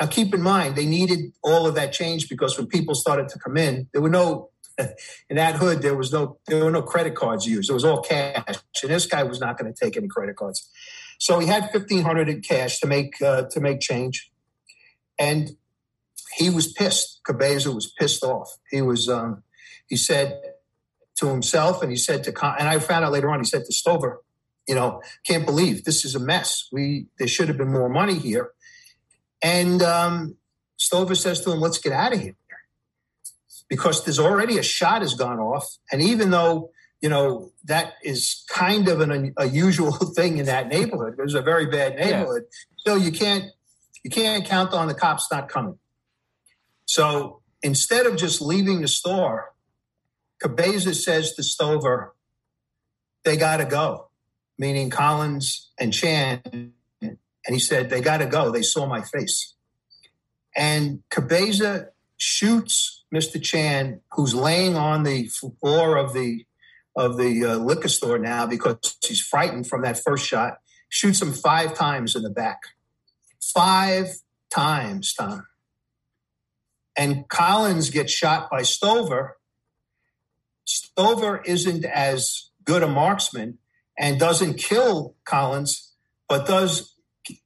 Now, 0.00 0.06
keep 0.06 0.34
in 0.34 0.42
mind 0.42 0.76
they 0.76 0.86
needed 0.86 1.32
all 1.42 1.66
of 1.66 1.74
that 1.76 1.92
change 1.92 2.28
because 2.28 2.58
when 2.58 2.66
people 2.66 2.94
started 2.94 3.28
to 3.28 3.38
come 3.38 3.56
in, 3.56 3.88
there 3.92 4.02
were 4.02 4.10
no 4.10 4.50
in 4.78 5.36
that 5.36 5.54
hood 5.56 5.82
there 5.82 5.96
was 5.96 6.12
no 6.12 6.38
there 6.48 6.64
were 6.64 6.70
no 6.70 6.82
credit 6.82 7.14
cards 7.14 7.46
used. 7.46 7.70
It 7.70 7.74
was 7.74 7.84
all 7.84 8.02
cash, 8.02 8.58
and 8.82 8.90
this 8.90 9.06
guy 9.06 9.22
was 9.22 9.40
not 9.40 9.58
going 9.58 9.72
to 9.72 9.84
take 9.84 9.96
any 9.96 10.08
credit 10.08 10.36
cards. 10.36 10.68
So 11.18 11.38
he 11.38 11.46
had 11.46 11.70
fifteen 11.70 12.02
hundred 12.02 12.28
in 12.28 12.40
cash 12.40 12.80
to 12.80 12.86
make 12.86 13.20
uh, 13.22 13.44
to 13.50 13.60
make 13.60 13.80
change, 13.80 14.30
and 15.18 15.50
he 16.36 16.50
was 16.50 16.72
pissed. 16.72 17.20
Cabeza 17.24 17.70
was 17.70 17.92
pissed 17.98 18.24
off. 18.24 18.56
He 18.70 18.82
was. 18.82 19.08
Um, 19.08 19.42
he 19.86 19.96
said 19.96 20.40
to 21.24 21.30
himself, 21.30 21.82
and 21.82 21.90
he 21.90 21.96
said 21.96 22.24
to, 22.24 22.32
Con- 22.32 22.56
and 22.58 22.68
I 22.68 22.78
found 22.78 23.04
out 23.04 23.12
later 23.12 23.30
on. 23.30 23.40
He 23.40 23.44
said 23.44 23.64
to 23.64 23.72
Stover, 23.72 24.20
"You 24.68 24.74
know, 24.74 25.02
can't 25.26 25.46
believe 25.46 25.84
this 25.84 26.04
is 26.04 26.14
a 26.14 26.20
mess. 26.20 26.68
We 26.70 27.06
there 27.18 27.28
should 27.28 27.48
have 27.48 27.56
been 27.56 27.72
more 27.72 27.88
money 27.88 28.18
here." 28.18 28.50
And 29.42 29.82
um, 29.82 30.36
Stover 30.76 31.14
says 31.14 31.40
to 31.42 31.52
him, 31.52 31.60
"Let's 31.60 31.78
get 31.78 31.92
out 31.92 32.12
of 32.12 32.20
here." 32.20 32.36
Because 33.68 34.04
there's 34.04 34.18
already 34.18 34.58
a 34.58 34.62
shot 34.62 35.02
has 35.02 35.14
gone 35.14 35.38
off, 35.38 35.78
and 35.90 36.02
even 36.02 36.30
though 36.30 36.70
you 37.00 37.08
know 37.08 37.52
that 37.64 37.94
is 38.02 38.44
kind 38.48 38.88
of 38.88 39.00
an 39.00 39.34
unusual 39.36 39.92
thing 40.16 40.38
in 40.38 40.46
that 40.46 40.68
neighborhood. 40.68 41.16
It 41.18 41.22
was 41.22 41.34
a 41.34 41.42
very 41.42 41.66
bad 41.66 41.96
neighborhood. 41.96 42.44
So 42.78 42.96
you 42.96 43.12
can't 43.12 43.44
you 44.02 44.10
can't 44.10 44.44
count 44.44 44.72
on 44.72 44.88
the 44.88 44.94
cops 44.94 45.28
not 45.32 45.48
coming. 45.48 45.78
So 46.86 47.40
instead 47.62 48.06
of 48.06 48.16
just 48.16 48.42
leaving 48.42 48.82
the 48.82 48.88
store, 48.88 49.53
Cabeza 50.44 50.94
says 50.94 51.32
to 51.32 51.42
Stover, 51.42 52.14
"They 53.24 53.38
got 53.38 53.56
to 53.56 53.64
go," 53.64 54.10
meaning 54.58 54.90
Collins 54.90 55.70
and 55.78 55.90
Chan. 55.90 56.42
And 57.00 57.18
he 57.48 57.58
said, 57.58 57.88
"They 57.88 58.02
got 58.02 58.18
to 58.18 58.26
go. 58.26 58.50
They 58.50 58.60
saw 58.60 58.84
my 58.84 59.00
face." 59.00 59.54
And 60.54 61.02
Cabeza 61.08 61.88
shoots 62.18 63.04
Mr. 63.12 63.42
Chan, 63.42 64.02
who's 64.12 64.34
laying 64.34 64.76
on 64.76 65.04
the 65.04 65.28
floor 65.28 65.96
of 65.96 66.12
the 66.12 66.44
of 66.94 67.16
the 67.16 67.42
uh, 67.46 67.56
liquor 67.56 67.88
store 67.88 68.18
now 68.18 68.46
because 68.46 68.98
he's 69.02 69.22
frightened 69.22 69.66
from 69.66 69.80
that 69.80 69.98
first 69.98 70.26
shot. 70.26 70.58
Shoots 70.90 71.22
him 71.22 71.32
five 71.32 71.74
times 71.74 72.14
in 72.14 72.22
the 72.22 72.28
back. 72.28 72.58
Five 73.40 74.18
times, 74.50 75.14
Tom. 75.14 75.46
And 76.94 77.26
Collins 77.30 77.88
gets 77.88 78.12
shot 78.12 78.50
by 78.50 78.62
Stover. 78.62 79.38
Stover 80.64 81.42
isn't 81.44 81.84
as 81.84 82.50
good 82.64 82.82
a 82.82 82.88
marksman 82.88 83.58
and 83.98 84.18
doesn't 84.18 84.54
kill 84.54 85.14
Collins, 85.24 85.92
but 86.28 86.46
does, 86.46 86.94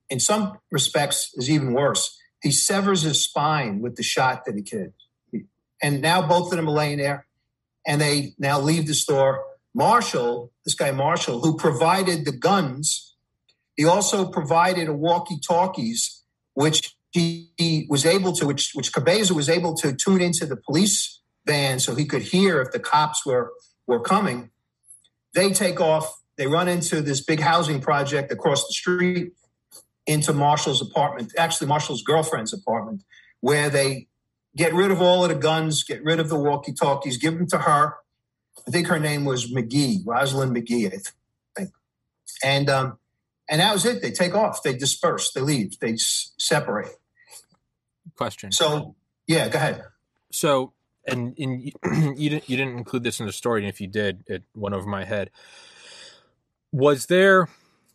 in 0.09 0.21
some 0.21 0.59
respects, 0.71 1.33
is 1.35 1.51
even 1.51 1.73
worse. 1.73 2.19
He 2.43 2.51
severs 2.53 3.03
his 3.03 3.23
spine 3.23 3.81
with 3.81 3.97
the 3.97 4.03
shot 4.03 4.45
that 4.45 4.55
he 4.55 4.63
killed. 4.63 4.93
And 5.83 6.01
now 6.01 6.27
both 6.27 6.53
of 6.53 6.57
them 6.57 6.69
are 6.69 6.73
laying 6.73 6.99
there 6.99 7.27
and 7.87 8.01
they 8.01 8.35
now 8.39 8.61
leave 8.61 8.87
the 8.87 8.95
store. 8.95 9.45
Marshall, 9.75 10.53
this 10.65 10.75
guy 10.75 10.91
Marshall, 10.91 11.41
who 11.41 11.57
provided 11.57 12.25
the 12.25 12.33
guns, 12.33 13.15
he 13.77 13.85
also 13.85 14.27
provided 14.29 14.89
a 14.89 14.93
walkie-talkies, 14.93 16.23
which 16.55 16.97
he, 17.11 17.51
he 17.57 17.87
was 17.89 18.05
able 18.05 18.33
to, 18.33 18.47
which 18.47 18.73
which 18.75 18.93
Cabeza 18.93 19.35
was 19.35 19.49
able 19.49 19.75
to 19.77 19.95
tune 19.95 20.21
into 20.21 20.47
the 20.47 20.57
police 20.57 21.21
van 21.49 21.81
so 21.81 21.95
he 21.95 22.05
could 22.05 22.23
hear 22.23 22.61
if 22.61 22.71
the 22.71 22.79
cops 22.79 23.27
were 23.27 23.53
were 23.87 24.01
coming. 24.01 24.51
They 25.35 25.51
take 25.53 25.81
off. 25.81 26.23
They 26.37 26.47
run 26.47 26.69
into 26.69 27.01
this 27.01 27.21
big 27.25 27.41
housing 27.41 27.81
project 27.81 28.31
across 28.31 28.67
the 28.69 28.73
street 28.73 29.33
into 30.07 30.33
Marshall's 30.33 30.81
apartment, 30.81 31.33
actually 31.37 31.67
Marshall's 31.67 32.03
girlfriend's 32.03 32.53
apartment, 32.53 33.03
where 33.41 33.69
they 33.69 34.07
get 34.57 34.73
rid 34.73 34.91
of 34.91 35.03
all 35.03 35.25
of 35.25 35.31
the 35.31 35.35
guns, 35.35 35.83
get 35.83 36.03
rid 36.03 36.19
of 36.21 36.29
the 36.29 36.39
walkie-talkies, 36.39 37.19
give 37.19 37.35
them 37.37 37.47
to 37.49 37.59
her. 37.59 37.95
I 38.67 38.71
think 38.71 38.87
her 38.87 38.99
name 38.99 39.25
was 39.25 39.53
McGee, 39.53 39.99
Rosalind 40.07 40.55
McGee, 40.57 40.87
I 40.87 40.99
think. 41.57 41.71
And 42.43 42.71
um, 42.71 42.99
and 43.51 43.61
that 43.61 43.73
was 43.73 43.85
it. 43.85 44.03
They 44.03 44.11
take 44.11 44.35
off. 44.35 44.63
They 44.63 44.75
disperse. 44.77 45.33
They 45.33 45.41
leave. 45.41 45.79
They 45.81 45.95
s- 45.95 46.33
separate. 46.39 46.91
Question. 48.17 48.53
So 48.53 48.95
yeah, 49.27 49.49
go 49.49 49.59
ahead. 49.59 49.85
So, 50.31 50.73
and, 51.09 51.39
and 51.39 51.63
you 52.19 52.31
didn't 52.31 52.49
you 52.49 52.57
didn't 52.57 52.79
include 52.79 53.03
this 53.03 53.21
in 53.21 53.27
the 53.27 53.33
story, 53.33 53.61
and 53.63 53.69
if 53.69 53.81
you 53.81 53.87
did, 53.87 54.25
it 54.27 54.43
went 54.55 54.75
over 54.75 54.89
my 54.89 55.05
head. 55.05 55.31
Was 56.73 57.07
there 57.07 57.49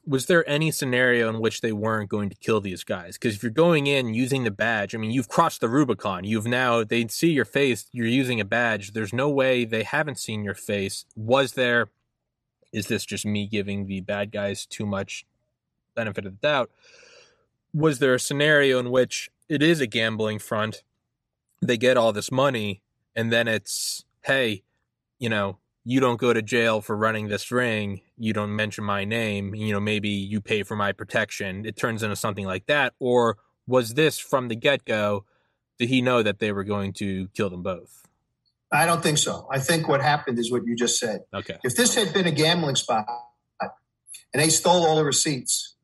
was 0.05 0.25
there 0.25 0.47
any 0.49 0.69
scenario 0.71 1.29
in 1.29 1.39
which 1.39 1.61
they 1.61 1.71
weren't 1.71 2.09
going 2.09 2.29
to 2.29 2.35
kill 2.35 2.59
these 2.59 2.83
guys? 2.83 3.17
Because 3.17 3.35
if 3.35 3.43
you're 3.43 3.51
going 3.51 3.87
in 3.87 4.13
using 4.13 4.43
the 4.43 4.51
badge, 4.51 4.93
I 4.93 4.97
mean, 4.97 5.11
you've 5.11 5.29
crossed 5.29 5.61
the 5.61 5.69
Rubicon. 5.69 6.25
You've 6.25 6.45
now 6.45 6.83
they 6.83 7.07
see 7.07 7.31
your 7.31 7.45
face. 7.45 7.85
You're 7.91 8.07
using 8.07 8.39
a 8.41 8.45
badge. 8.45 8.91
There's 8.91 9.13
no 9.13 9.29
way 9.29 9.65
they 9.65 9.83
haven't 9.83 10.19
seen 10.19 10.43
your 10.43 10.55
face. 10.55 11.05
Was 11.15 11.53
there? 11.53 11.89
Is 12.73 12.87
this 12.87 13.05
just 13.05 13.25
me 13.25 13.47
giving 13.47 13.85
the 13.85 14.01
bad 14.01 14.31
guys 14.31 14.65
too 14.65 14.85
much 14.85 15.25
benefit 15.95 16.25
of 16.25 16.33
the 16.33 16.47
doubt? 16.47 16.71
Was 17.73 17.99
there 17.99 18.15
a 18.15 18.19
scenario 18.19 18.79
in 18.79 18.91
which 18.91 19.29
it 19.47 19.61
is 19.61 19.79
a 19.79 19.87
gambling 19.87 20.39
front? 20.39 20.83
They 21.61 21.77
get 21.77 21.97
all 21.97 22.11
this 22.11 22.31
money, 22.31 22.81
and 23.15 23.31
then 23.31 23.47
it's 23.47 24.05
hey, 24.21 24.63
you 25.19 25.29
know, 25.29 25.57
you 25.85 25.99
don't 25.99 26.19
go 26.19 26.33
to 26.33 26.41
jail 26.41 26.81
for 26.81 26.95
running 26.95 27.27
this 27.27 27.51
ring. 27.51 28.01
You 28.17 28.33
don't 28.33 28.55
mention 28.55 28.83
my 28.83 29.03
name. 29.03 29.53
You 29.53 29.73
know, 29.73 29.79
maybe 29.79 30.09
you 30.09 30.41
pay 30.41 30.63
for 30.63 30.75
my 30.75 30.91
protection. 30.91 31.65
It 31.65 31.75
turns 31.75 32.03
into 32.03 32.15
something 32.15 32.45
like 32.45 32.67
that. 32.67 32.93
Or 32.99 33.37
was 33.67 33.93
this 33.95 34.17
from 34.17 34.47
the 34.47 34.55
get 34.55 34.85
go? 34.85 35.25
Did 35.77 35.89
he 35.89 36.01
know 36.01 36.23
that 36.23 36.39
they 36.39 36.51
were 36.51 36.63
going 36.63 36.93
to 36.93 37.27
kill 37.29 37.49
them 37.49 37.63
both? 37.63 38.07
I 38.71 38.85
don't 38.85 39.03
think 39.03 39.17
so. 39.17 39.47
I 39.51 39.59
think 39.59 39.87
what 39.87 40.01
happened 40.01 40.39
is 40.39 40.51
what 40.51 40.65
you 40.65 40.75
just 40.75 40.99
said. 40.99 41.21
Okay. 41.33 41.57
If 41.63 41.75
this 41.75 41.95
had 41.95 42.13
been 42.13 42.25
a 42.25 42.31
gambling 42.31 42.75
spot 42.75 43.05
and 43.61 44.41
they 44.41 44.49
stole 44.49 44.85
all 44.85 44.95
the 44.95 45.05
receipts, 45.05 45.75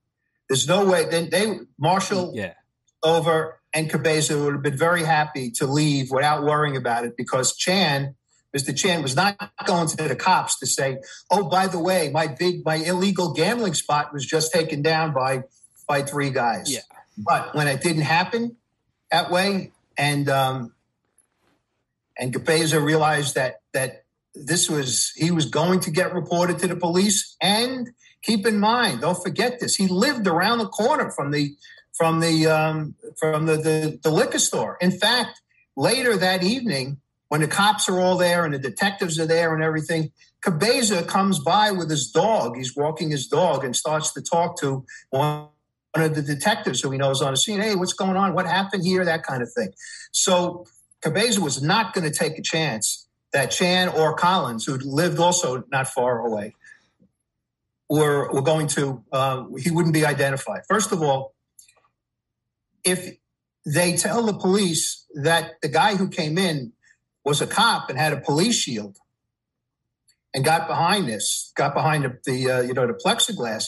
there's 0.48 0.68
no 0.68 0.86
way. 0.86 1.06
Then 1.06 1.30
they 1.30 1.60
Marshall 1.78 2.32
yeah. 2.34 2.54
Over 3.04 3.60
and 3.74 3.90
Cabeza 3.90 4.38
would 4.38 4.54
have 4.54 4.62
been 4.62 4.78
very 4.78 5.04
happy 5.04 5.52
to 5.52 5.68
leave 5.68 6.12
without 6.12 6.44
worrying 6.44 6.76
about 6.76 7.06
it 7.06 7.16
because 7.16 7.56
Chan 7.56 8.16
Mr. 8.56 8.76
Chan 8.76 9.04
was 9.04 9.16
not 9.16 9.38
going 9.66 9.88
to 9.88 10.08
the 10.08 10.16
cops 10.16 10.58
to 10.60 10.66
say, 10.66 10.98
"Oh, 11.30 11.48
by 11.50 11.68
the 11.68 11.80
way, 11.80 12.10
my 12.10 12.28
big, 12.28 12.66
my 12.66 12.76
illegal 12.76 13.34
gambling 13.34 13.76
spot 13.76 14.12
was 14.12 14.26
just 14.26 14.52
taken 14.52 14.82
down 14.82 15.14
by 15.14 15.44
by 15.88 16.02
three 16.02 16.32
guys." 16.32 16.72
Yeah. 16.72 16.80
But 17.18 17.54
when 17.54 17.68
it 17.68 17.82
didn't 17.82 18.04
happen 18.04 18.56
that 19.12 19.30
way, 19.30 19.72
and 19.98 20.28
um, 20.30 20.74
and 22.18 22.34
Cabeza 22.34 22.80
realized 22.80 23.36
that 23.36 23.62
that 23.74 24.04
this 24.34 24.68
was 24.68 25.12
he 25.16 25.30
was 25.30 25.46
going 25.46 25.82
to 25.82 25.92
get 25.92 26.14
reported 26.14 26.58
to 26.60 26.68
the 26.68 26.76
police, 26.76 27.36
and 27.40 27.90
keep 28.24 28.48
in 28.48 28.60
mind, 28.60 29.02
don't 29.02 29.22
forget 29.22 29.60
this, 29.60 29.76
he 29.76 29.88
lived 29.88 30.26
around 30.26 30.58
the 30.58 30.68
corner 30.68 31.12
from 31.12 31.30
the 31.30 31.56
from 32.00 32.22
the 32.22 32.48
um, 32.48 32.96
from 33.18 33.46
the, 33.46 33.58
the 33.58 34.00
the 34.02 34.10
liquor 34.10 34.40
store. 34.40 34.78
In 34.80 34.92
fact, 34.92 35.42
later 35.76 36.16
that 36.16 36.44
evening 36.44 37.02
when 37.28 37.42
the 37.42 37.48
cops 37.48 37.90
are 37.90 38.00
all 38.00 38.18
there 38.18 38.46
and 38.46 38.54
the 38.54 38.58
detectives 38.60 39.20
are 39.20 39.26
there 39.26 39.54
and 39.54 39.62
everything, 39.62 40.12
Cabeza 40.42 41.04
comes 41.04 41.40
by 41.40 41.72
with 41.72 41.90
his 41.90 42.10
dog. 42.10 42.56
He's 42.56 42.76
walking 42.76 43.12
his 43.12 43.28
dog 43.28 43.66
and 43.66 43.76
starts 43.76 44.14
to 44.14 44.22
talk 44.22 44.58
to 44.62 44.86
one 45.10 45.50
of 45.94 46.16
the 46.16 46.22
detectives 46.22 46.82
who 46.82 46.90
he 46.92 46.98
knows 46.98 47.22
on 47.22 47.34
the 47.34 47.38
scene. 47.38 47.60
Hey, 47.60 47.76
what's 47.76 47.94
going 47.94 48.16
on? 48.16 48.34
What 48.34 48.48
happened 48.48 48.84
here? 48.86 49.04
That 49.04 49.24
kind 49.24 49.44
of 49.44 49.52
thing. 49.52 49.74
So 50.12 50.66
Cabeza 51.02 51.42
was 51.42 51.62
not 51.62 51.94
going 51.94 52.10
to 52.10 52.18
take 52.18 52.40
a 52.40 52.42
chance 52.42 53.08
that 53.34 53.52
Chan 53.52 53.90
or 53.90 54.16
Collins, 54.16 54.66
who 54.66 54.78
lived 54.78 55.20
also 55.20 55.66
not 55.70 55.88
far 55.88 56.26
away, 56.26 56.56
were, 57.90 58.32
were 58.32 58.42
going 58.42 58.68
to, 58.70 59.04
uh, 59.12 59.44
he 59.60 59.70
wouldn't 59.70 59.94
be 59.94 60.06
identified. 60.06 60.62
First 60.68 60.92
of 60.92 61.04
all, 61.04 61.34
if 62.90 63.18
they 63.66 63.96
tell 63.96 64.24
the 64.24 64.34
police 64.34 65.06
that 65.16 65.62
the 65.62 65.68
guy 65.68 65.96
who 65.96 66.10
came 66.10 66.38
in 66.38 66.74
was 67.26 67.42
a 67.42 67.48
cop 67.48 67.90
and 67.90 68.00
had 68.00 68.14
a 68.14 68.22
police 68.22 68.56
shield 68.56 68.98
and 70.34 70.46
got 70.46 70.68
behind 70.68 71.08
this, 71.08 71.52
got 71.56 71.74
behind 71.74 72.06
the, 72.06 72.18
the 72.26 72.52
uh, 72.52 72.62
you 72.62 72.74
know 72.74 72.88
the 72.88 72.94
plexiglass. 72.94 73.66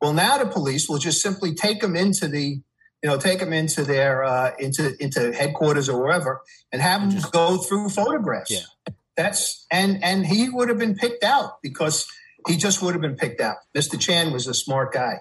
Well, 0.00 0.12
now 0.12 0.38
the 0.38 0.46
police 0.46 0.88
will 0.88 0.98
just 0.98 1.20
simply 1.20 1.54
take 1.54 1.80
them 1.80 1.96
into 1.96 2.28
the 2.28 2.60
you 3.02 3.10
know 3.10 3.18
take 3.18 3.40
them 3.40 3.52
into 3.52 3.84
their 3.84 4.24
uh, 4.24 4.52
into 4.58 4.94
into 5.02 5.32
headquarters 5.32 5.88
or 5.88 6.00
wherever 6.00 6.42
and 6.72 6.80
have 6.80 7.00
them 7.00 7.10
just, 7.10 7.32
go 7.32 7.58
through 7.58 7.88
photographs. 7.88 8.50
Yeah. 8.50 8.92
That's 9.16 9.66
and 9.70 10.02
and 10.02 10.26
he 10.26 10.48
would 10.48 10.68
have 10.68 10.78
been 10.78 10.94
picked 10.94 11.24
out 11.24 11.60
because 11.62 12.06
he 12.48 12.56
just 12.56 12.82
would 12.82 12.94
have 12.94 13.02
been 13.02 13.16
picked 13.16 13.40
out. 13.40 13.56
Mr. 13.76 14.00
Chan 14.00 14.32
was 14.32 14.46
a 14.46 14.54
smart 14.54 14.92
guy. 14.92 15.20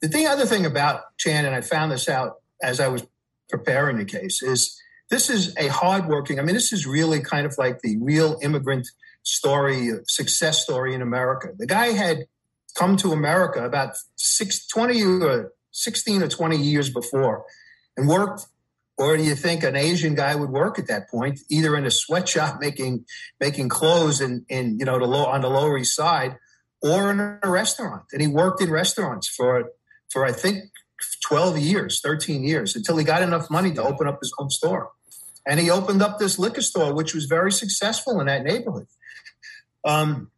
The 0.00 0.08
thing, 0.08 0.26
other 0.26 0.46
thing 0.46 0.64
about 0.64 1.16
Chan, 1.16 1.44
and 1.44 1.54
I 1.54 1.60
found 1.60 1.90
this 1.90 2.08
out 2.08 2.36
as 2.62 2.80
I 2.80 2.88
was 2.88 3.06
preparing 3.48 3.98
the 3.98 4.04
case, 4.04 4.42
is 4.42 4.80
this 5.10 5.30
is 5.30 5.54
a 5.56 5.68
hardworking, 5.68 6.38
I 6.38 6.42
mean, 6.42 6.54
this 6.54 6.72
is 6.72 6.86
really 6.86 7.20
kind 7.20 7.46
of 7.46 7.56
like 7.58 7.80
the 7.80 7.96
real 8.00 8.38
immigrant 8.42 8.86
story, 9.22 9.90
success 10.06 10.62
story 10.62 10.94
in 10.94 11.02
America. 11.02 11.48
The 11.56 11.66
guy 11.66 11.88
had 11.88 12.26
come 12.74 12.96
to 12.98 13.12
America 13.12 13.64
about 13.64 13.94
six, 14.16 14.66
20 14.66 15.02
or 15.22 15.52
16 15.72 16.22
or 16.22 16.28
20 16.28 16.56
years 16.56 16.90
before 16.90 17.44
and 17.96 18.08
worked 18.08 18.46
or 18.98 19.16
do 19.16 19.22
you 19.22 19.36
think 19.36 19.62
an 19.62 19.76
Asian 19.76 20.16
guy 20.16 20.34
would 20.34 20.50
work 20.50 20.78
at 20.78 20.88
that 20.88 21.08
point, 21.08 21.38
either 21.48 21.76
in 21.76 21.86
a 21.86 21.90
sweatshop 21.90 22.60
making 22.60 23.06
making 23.40 23.68
clothes 23.68 24.20
in, 24.20 24.44
in 24.48 24.78
you 24.78 24.84
know 24.84 24.98
the 24.98 25.06
low 25.06 25.24
on 25.24 25.40
the 25.40 25.48
Lower 25.48 25.78
East 25.78 25.94
Side, 25.94 26.36
or 26.82 27.10
in 27.12 27.20
a 27.20 27.48
restaurant? 27.48 28.02
And 28.12 28.20
he 28.20 28.26
worked 28.26 28.60
in 28.60 28.70
restaurants 28.70 29.28
for 29.28 29.70
for 30.10 30.26
I 30.26 30.32
think 30.32 30.64
twelve 31.22 31.58
years, 31.58 32.00
thirteen 32.00 32.44
years, 32.44 32.76
until 32.76 32.96
he 32.96 33.04
got 33.04 33.22
enough 33.22 33.50
money 33.50 33.72
to 33.74 33.82
open 33.82 34.06
up 34.06 34.18
his 34.20 34.32
own 34.38 34.50
store 34.50 34.90
and 35.46 35.58
he 35.58 35.70
opened 35.70 36.02
up 36.02 36.18
this 36.18 36.38
liquor 36.38 36.60
store, 36.60 36.94
which 36.94 37.14
was 37.14 37.24
very 37.24 37.50
successful 37.50 38.20
in 38.20 38.26
that 38.26 38.44
neighborhood. 38.44 38.86
Um, 39.84 40.30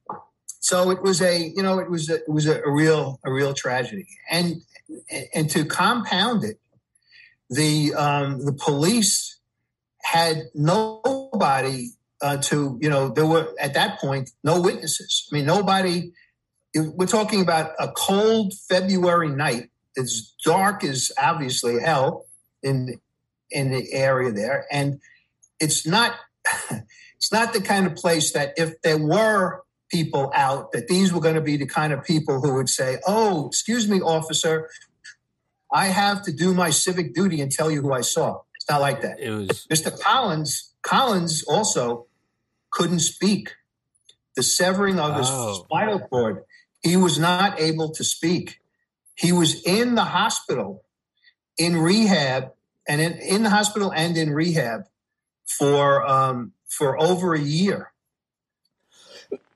so 0.60 0.90
it 0.90 1.02
was 1.02 1.20
a, 1.20 1.52
you 1.56 1.62
know, 1.62 1.78
it 1.78 1.90
was 1.90 2.08
a, 2.10 2.16
it 2.16 2.28
was 2.28 2.46
a, 2.46 2.62
a 2.62 2.70
real, 2.70 3.18
a 3.24 3.32
real 3.32 3.54
tragedy, 3.54 4.06
and 4.30 4.62
and 5.34 5.50
to 5.50 5.64
compound 5.64 6.44
it, 6.44 6.60
the 7.48 7.94
um, 7.94 8.44
the 8.44 8.52
police 8.52 9.38
had 10.02 10.44
nobody 10.54 11.88
uh, 12.22 12.36
to, 12.38 12.78
you 12.80 12.88
know, 12.88 13.08
there 13.08 13.26
were 13.26 13.48
at 13.60 13.74
that 13.74 13.98
point 14.00 14.30
no 14.44 14.60
witnesses. 14.60 15.28
I 15.30 15.36
mean, 15.36 15.46
nobody. 15.46 16.12
We're 16.72 17.06
talking 17.06 17.40
about 17.40 17.72
a 17.80 17.88
cold 17.88 18.54
February 18.68 19.30
night. 19.30 19.70
It's 19.96 20.34
dark 20.44 20.84
as 20.84 21.12
obviously 21.20 21.80
hell 21.80 22.26
in 22.62 23.00
in 23.50 23.70
the 23.72 23.92
area 23.92 24.30
there, 24.32 24.66
and 24.70 25.00
it's 25.58 25.86
not 25.86 26.14
it's 27.16 27.32
not 27.32 27.52
the 27.52 27.60
kind 27.60 27.86
of 27.86 27.96
place 27.96 28.32
that 28.32 28.54
if 28.56 28.80
there 28.82 28.98
were 28.98 29.64
people 29.90 30.30
out 30.34 30.70
that 30.72 30.86
these 30.86 31.12
were 31.12 31.20
going 31.20 31.34
to 31.34 31.40
be 31.40 31.56
the 31.56 31.66
kind 31.66 31.92
of 31.92 32.04
people 32.04 32.40
who 32.40 32.54
would 32.54 32.68
say, 32.68 32.98
"Oh, 33.06 33.48
excuse 33.48 33.88
me, 33.88 34.00
officer, 34.00 34.70
I 35.72 35.86
have 35.86 36.22
to 36.22 36.32
do 36.32 36.54
my 36.54 36.70
civic 36.70 37.12
duty 37.14 37.40
and 37.40 37.50
tell 37.50 37.70
you 37.70 37.82
who 37.82 37.92
I 37.92 38.02
saw." 38.02 38.42
It's 38.54 38.68
not 38.70 38.80
like 38.80 39.00
that. 39.02 39.18
It 39.18 39.30
was 39.30 39.66
Mr. 39.70 39.98
Collins. 40.00 40.72
Collins 40.82 41.42
also 41.48 42.06
couldn't 42.70 43.00
speak. 43.00 43.50
The 44.36 44.42
severing 44.44 45.00
of 45.00 45.16
his 45.16 45.26
Oh. 45.28 45.64
spinal 45.64 45.98
cord, 45.98 46.44
he 46.82 46.96
was 46.96 47.18
not 47.18 47.60
able 47.60 47.90
to 47.90 48.04
speak. 48.04 48.59
He 49.20 49.32
was 49.32 49.62
in 49.64 49.96
the 49.96 50.04
hospital, 50.04 50.82
in 51.58 51.76
rehab, 51.76 52.52
and 52.88 53.02
in, 53.02 53.12
in 53.18 53.42
the 53.42 53.50
hospital 53.50 53.92
and 53.92 54.16
in 54.16 54.32
rehab 54.32 54.84
for 55.46 56.06
um, 56.06 56.52
for 56.66 56.98
over 56.98 57.34
a 57.34 57.40
year 57.40 57.92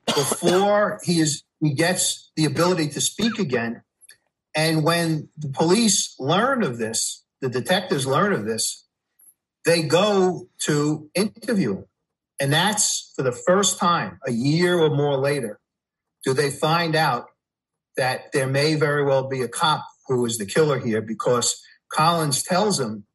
before 0.05 0.99
he 1.03 1.19
is 1.19 1.43
he 1.59 1.73
gets 1.73 2.31
the 2.35 2.45
ability 2.45 2.89
to 2.89 3.01
speak 3.01 3.39
again. 3.39 3.81
And 4.55 4.83
when 4.83 5.29
the 5.35 5.49
police 5.49 6.15
learn 6.19 6.61
of 6.61 6.77
this, 6.77 7.23
the 7.41 7.49
detectives 7.49 8.05
learn 8.05 8.33
of 8.33 8.45
this, 8.45 8.85
they 9.65 9.81
go 9.81 10.47
to 10.59 11.09
interview 11.15 11.77
him. 11.77 11.85
And 12.39 12.53
that's 12.53 13.13
for 13.15 13.23
the 13.23 13.31
first 13.31 13.79
time, 13.79 14.19
a 14.27 14.31
year 14.31 14.77
or 14.77 14.89
more 14.89 15.17
later, 15.17 15.59
do 16.23 16.33
they 16.33 16.51
find 16.51 16.95
out 16.95 17.29
that 17.97 18.31
there 18.33 18.47
may 18.47 18.75
very 18.75 19.03
well 19.03 19.27
be 19.27 19.41
a 19.41 19.47
cop 19.47 19.85
who 20.07 20.25
is 20.25 20.37
the 20.37 20.45
killer 20.45 20.79
here 20.79 21.01
because 21.01 21.61
Collins 21.91 22.43
tells 22.43 22.79
him 22.79 23.05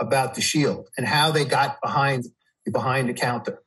about 0.00 0.34
the 0.34 0.40
shield 0.40 0.88
and 0.96 1.06
how 1.06 1.30
they 1.30 1.44
got 1.44 1.80
behind 1.80 2.26
behind 2.70 3.08
the 3.08 3.14
counter. 3.14 3.62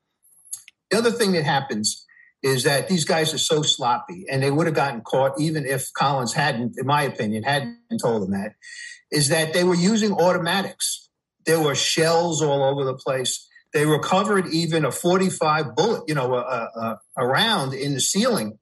The 0.89 0.97
other 0.97 1.11
thing 1.11 1.31
that 1.31 1.43
happens 1.43 2.05
is 2.43 2.63
that 2.63 2.87
these 2.87 3.05
guys 3.05 3.33
are 3.33 3.39
so 3.39 3.61
sloppy, 3.61 4.25
and 4.29 4.41
they 4.41 4.51
would 4.51 4.67
have 4.67 4.75
gotten 4.75 5.01
caught 5.01 5.39
even 5.39 5.65
if 5.65 5.91
Collins 5.93 6.33
hadn't, 6.33 6.75
in 6.77 6.85
my 6.85 7.03
opinion, 7.03 7.43
hadn't 7.43 7.77
told 8.01 8.23
them 8.23 8.31
that. 8.31 8.53
Is 9.11 9.29
that 9.29 9.53
they 9.53 9.63
were 9.63 9.75
using 9.75 10.13
automatics. 10.13 11.09
There 11.45 11.59
were 11.59 11.75
shells 11.75 12.41
all 12.41 12.63
over 12.63 12.83
the 12.83 12.93
place. 12.93 13.47
They 13.73 13.85
recovered 13.85 14.47
even 14.47 14.85
a 14.85 14.91
45 14.91 15.75
bullet, 15.75 16.03
you 16.07 16.15
know, 16.15 16.33
a, 16.33 16.39
a, 16.39 16.99
a 17.17 17.27
round 17.27 17.73
in 17.73 17.93
the 17.93 18.01
ceiling 18.01 18.59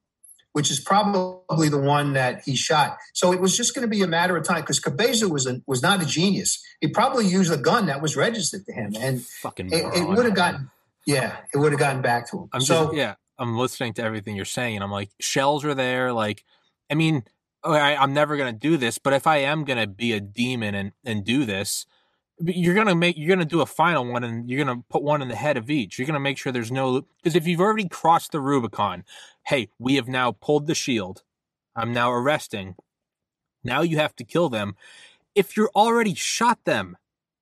which 0.54 0.72
is 0.72 0.80
probably 0.80 1.70
the 1.70 1.80
one 1.80 2.14
that 2.14 2.42
he 2.44 2.56
shot. 2.56 2.98
So 3.14 3.32
it 3.32 3.40
was 3.40 3.56
just 3.56 3.76
going 3.76 3.84
to 3.84 3.90
be 3.90 4.02
a 4.02 4.08
matter 4.08 4.36
of 4.36 4.44
time 4.44 4.62
because 4.62 4.80
Cabeza 4.80 5.30
was 5.30 5.46
a, 5.46 5.62
was 5.68 5.82
not 5.82 6.02
a 6.02 6.06
genius. 6.06 6.64
He 6.82 6.88
probably 6.88 7.28
used 7.28 7.52
a 7.52 7.58
gun 7.58 7.86
that 7.86 8.02
was 8.02 8.16
registered 8.16 8.66
to 8.66 8.74
him, 8.74 8.96
and 9.00 9.22
Fucking 9.22 9.68
it, 9.68 9.86
it 9.96 10.08
would 10.08 10.26
have 10.26 10.36
gotten 10.36 10.72
yeah, 11.10 11.38
it 11.54 11.58
would 11.58 11.72
have 11.72 11.80
gotten 11.80 12.02
back 12.02 12.30
to 12.30 12.38
him. 12.38 12.50
I'm 12.54 12.62
so 12.62 12.86
just 12.86 12.96
yeah. 12.96 13.16
I'm 13.38 13.58
listening 13.58 13.94
to 13.94 14.04
everything 14.04 14.36
you're 14.36 14.46
saying, 14.46 14.76
and 14.76 14.84
I'm 14.84 14.92
like, 14.92 15.10
shells 15.20 15.64
are 15.66 15.74
there. 15.74 16.12
Like, 16.12 16.44
I 16.90 16.94
mean, 16.94 17.24
oh, 17.64 17.74
I, 17.74 17.96
I'm 17.96 18.14
never 18.14 18.38
gonna 18.38 18.54
do 18.54 18.78
this, 18.78 18.98
but 18.98 19.14
if 19.14 19.26
I 19.26 19.38
am 19.38 19.64
gonna 19.64 19.88
be 19.88 20.14
a 20.14 20.20
demon 20.20 20.76
and 20.76 20.92
and 21.04 21.24
do 21.24 21.46
this, 21.46 21.86
you're 22.40 22.76
gonna 22.76 22.96
make 22.96 23.18
you're 23.18 23.30
gonna 23.30 23.46
do 23.46 23.62
a 23.62 23.66
final 23.66 24.06
one, 24.06 24.24
and 24.24 24.50
you're 24.50 24.64
gonna 24.64 24.84
put 24.90 25.02
one 25.02 25.22
in 25.22 25.30
the 25.30 25.36
head 25.36 25.58
of 25.58 25.70
each. 25.72 25.98
You're 25.98 26.06
gonna 26.06 26.20
make 26.20 26.38
sure 26.38 26.52
there's 26.52 26.72
no 26.72 27.02
because 27.24 27.36
if 27.36 27.48
you've 27.48 27.62
already 27.62 27.88
crossed 27.88 28.32
the 28.32 28.42
Rubicon, 28.42 29.04
hey, 29.50 29.68
we 29.80 29.96
have 29.96 30.08
now 30.08 30.32
pulled 30.32 30.68
the 30.68 30.76
shield. 30.76 31.24
I'm 31.76 31.92
now 31.92 32.12
arresting. 32.12 32.76
Now 33.64 33.82
you 33.82 33.98
have 33.98 34.16
to 34.18 34.24
kill 34.24 34.48
them. 34.48 34.76
If 35.34 35.58
you're 35.58 35.72
already 35.76 36.14
shot 36.14 36.60
them, 36.66 36.98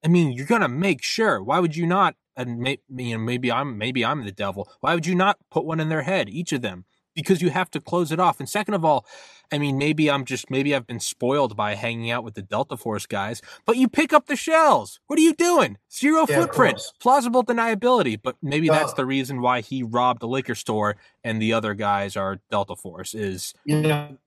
I 0.06 0.08
mean, 0.08 0.32
you're 0.32 0.46
gonna 0.46 0.70
make 0.70 1.04
sure. 1.04 1.44
Why 1.44 1.60
would 1.60 1.76
you 1.76 1.86
not? 1.86 2.16
And 2.38 2.60
may, 2.60 2.80
you 2.88 3.18
know, 3.18 3.24
maybe 3.24 3.52
I'm 3.52 3.78
maybe 3.78 4.06
I'm 4.06 4.24
the 4.24 4.32
devil. 4.32 4.70
Why 4.80 4.96
would 4.96 5.06
you 5.06 5.16
not 5.16 5.38
put 5.52 5.66
one 5.66 5.82
in 5.82 5.90
their 5.90 6.04
head, 6.04 6.30
each 6.30 6.54
of 6.54 6.62
them? 6.62 6.86
Because 7.18 7.42
you 7.42 7.50
have 7.50 7.70
to 7.72 7.82
close 7.82 8.12
it 8.12 8.20
off. 8.20 8.40
And 8.40 8.48
second 8.48 8.76
of 8.76 8.86
all, 8.86 9.06
I 9.52 9.58
mean, 9.58 9.78
maybe 9.78 10.10
I'm 10.12 10.26
just 10.26 10.50
maybe 10.50 10.76
I've 10.76 10.88
been 10.88 11.00
spoiled 11.00 11.56
by 11.56 11.76
hanging 11.76 12.12
out 12.12 12.24
with 12.24 12.36
the 12.36 12.42
Delta 12.42 12.78
Force 12.78 13.06
guys. 13.06 13.42
But 13.66 13.78
you 13.78 13.88
pick 13.88 14.14
up 14.14 14.28
the 14.28 14.36
shells. 14.36 15.00
What 15.08 15.18
are 15.20 15.22
you 15.22 15.34
doing? 15.34 15.78
Zero 15.92 16.26
Yeah, 16.28 16.42
footprint, 16.42 16.82
plausible 17.00 17.44
deniability. 17.44 18.20
But 18.22 18.36
maybe 18.42 18.68
that's 18.68 18.94
the 18.94 19.06
reason 19.06 19.42
why 19.42 19.62
he 19.62 19.84
robbed 19.84 20.24
a 20.24 20.28
liquor 20.28 20.56
store 20.56 20.98
and 21.24 21.42
the 21.42 21.54
other 21.54 21.74
guys 21.74 22.16
are 22.16 22.40
Delta 22.52 22.76
Force. 22.76 23.14
Is 23.14 23.54
you 23.66 23.82
know, 23.82 24.18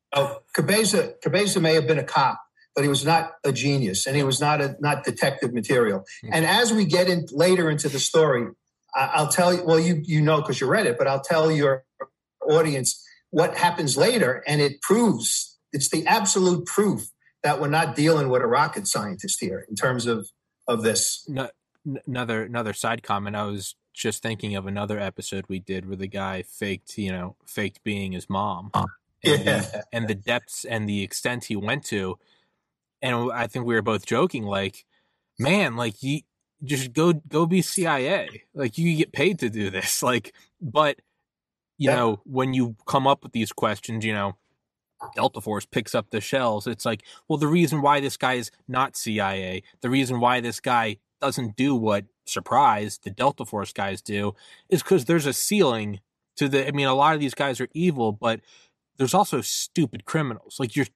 Cabeza 0.55 1.15
Cabeza 1.23 1.61
may 1.61 1.75
have 1.75 1.87
been 1.87 1.99
a 1.99 2.05
cop, 2.05 2.41
but 2.75 2.83
he 2.83 2.89
was 2.89 3.05
not 3.05 3.33
a 3.45 3.53
genius, 3.53 4.07
and 4.07 4.17
he 4.17 4.23
was 4.23 4.41
not 4.41 4.61
a 4.61 4.77
not 4.81 5.05
detective 5.05 5.53
material. 5.53 6.05
Hmm. 6.23 6.31
And 6.33 6.47
as 6.47 6.73
we 6.73 6.85
get 6.87 7.09
in 7.09 7.27
later 7.31 7.71
into 7.71 7.89
the 7.89 8.01
story, 8.01 8.49
I'll 8.95 9.29
tell 9.29 9.53
you. 9.53 9.65
Well, 9.65 9.79
you 9.79 10.01
you 10.03 10.23
know 10.23 10.41
because 10.41 10.61
you 10.61 10.67
read 10.67 10.87
it, 10.87 10.97
but 10.97 11.07
I'll 11.07 11.21
tell 11.23 11.53
your 11.53 11.85
audience 12.51 13.03
what 13.31 13.57
happens 13.57 13.97
later, 13.97 14.43
and 14.47 14.61
it 14.61 14.83
proves 14.83 15.59
it's 15.73 15.89
the 15.89 16.05
absolute 16.07 16.67
proof 16.67 17.11
that 17.43 17.61
we're 17.61 17.69
not 17.69 17.95
dealing 17.97 18.29
with 18.29 18.43
a 18.43 18.47
rocket 18.47 18.87
scientist 18.89 19.39
here 19.41 19.65
in 19.69 19.77
terms 19.77 20.07
of 20.07 20.29
of 20.69 20.83
this. 20.83 21.25
no, 21.29 21.49
n- 21.87 22.01
another 22.07 22.43
another 22.43 22.73
side 22.73 23.03
comment. 23.03 23.37
I 23.37 23.45
was 23.45 23.75
just 23.95 24.23
thinking 24.23 24.55
of 24.57 24.67
another 24.67 24.99
episode 24.99 25.45
we 25.49 25.59
did 25.59 25.87
where 25.87 25.97
the 25.97 26.07
guy 26.09 26.43
faked, 26.43 26.97
you 26.99 27.11
know, 27.13 27.37
faked 27.47 27.83
being 27.85 28.13
his 28.13 28.29
mom, 28.31 28.71
and, 28.75 28.87
the, 29.25 29.45
Yeah. 29.45 29.83
and 29.93 30.09
the 30.09 30.15
depths 30.15 30.65
and 30.65 30.89
the 30.89 31.03
extent 31.03 31.45
he 31.47 31.57
went 31.57 31.85
to. 31.87 32.17
And 33.03 33.33
I 33.33 33.47
think 33.47 33.65
we 33.65 33.75
were 33.75 33.83
both 33.83 34.05
joking, 34.07 34.45
like, 34.45 34.85
man, 35.39 35.75
like 35.77 36.03
you 36.03 36.21
just 36.63 36.93
go 36.93 37.13
go 37.15 37.47
be 37.47 37.63
CIA, 37.63 38.43
like 38.55 38.77
you 38.77 38.97
get 38.97 39.13
paid 39.13 39.39
to 39.39 39.49
do 39.51 39.71
this, 39.71 40.03
like, 40.03 40.35
but 40.61 41.01
you 41.81 41.91
Yeah. 41.91 41.97
know 41.97 42.21
when 42.25 42.55
you 42.55 42.77
come 42.87 43.09
up 43.09 43.25
with 43.25 43.33
these 43.33 43.53
questions, 43.53 44.05
you 44.05 44.13
know. 44.15 44.37
Delta 45.17 45.41
Force 45.41 45.65
picks 45.65 45.95
up 45.95 46.11
the 46.11 46.21
shells. 46.21 46.67
It's 46.67 46.85
like, 46.85 47.05
well, 47.27 47.39
the 47.39 47.47
reason 47.47 47.81
why 47.81 48.01
this 48.01 48.19
guy 48.19 48.35
is 48.35 48.51
not 48.69 48.99
CIA, 48.99 49.63
the 49.81 49.89
reason 49.89 50.21
why 50.21 50.43
this 50.43 50.61
guy 50.61 50.99
doesn't 51.23 51.57
do 51.57 51.75
what 51.75 52.05
surprise 52.27 52.99
the 53.03 53.09
Delta 53.09 53.47
Force 53.47 53.73
guys 53.73 54.03
do 54.03 54.35
is 54.69 54.83
because 54.83 55.07
there's 55.07 55.25
a 55.25 55.33
ceiling 55.33 56.01
to 56.37 56.51
the. 56.51 56.69
I 56.69 56.73
mean, 56.73 56.87
a 56.87 56.93
lot 56.95 57.15
of 57.15 57.21
these 57.21 57.33
guys 57.33 57.63
are 57.63 57.69
evil, 57.73 58.13
but 58.13 58.41
there's 58.99 59.15
also 59.15 59.41
stupid 59.41 60.05
criminals. 60.05 60.57
Like 60.61 60.77
you're, 60.77 60.87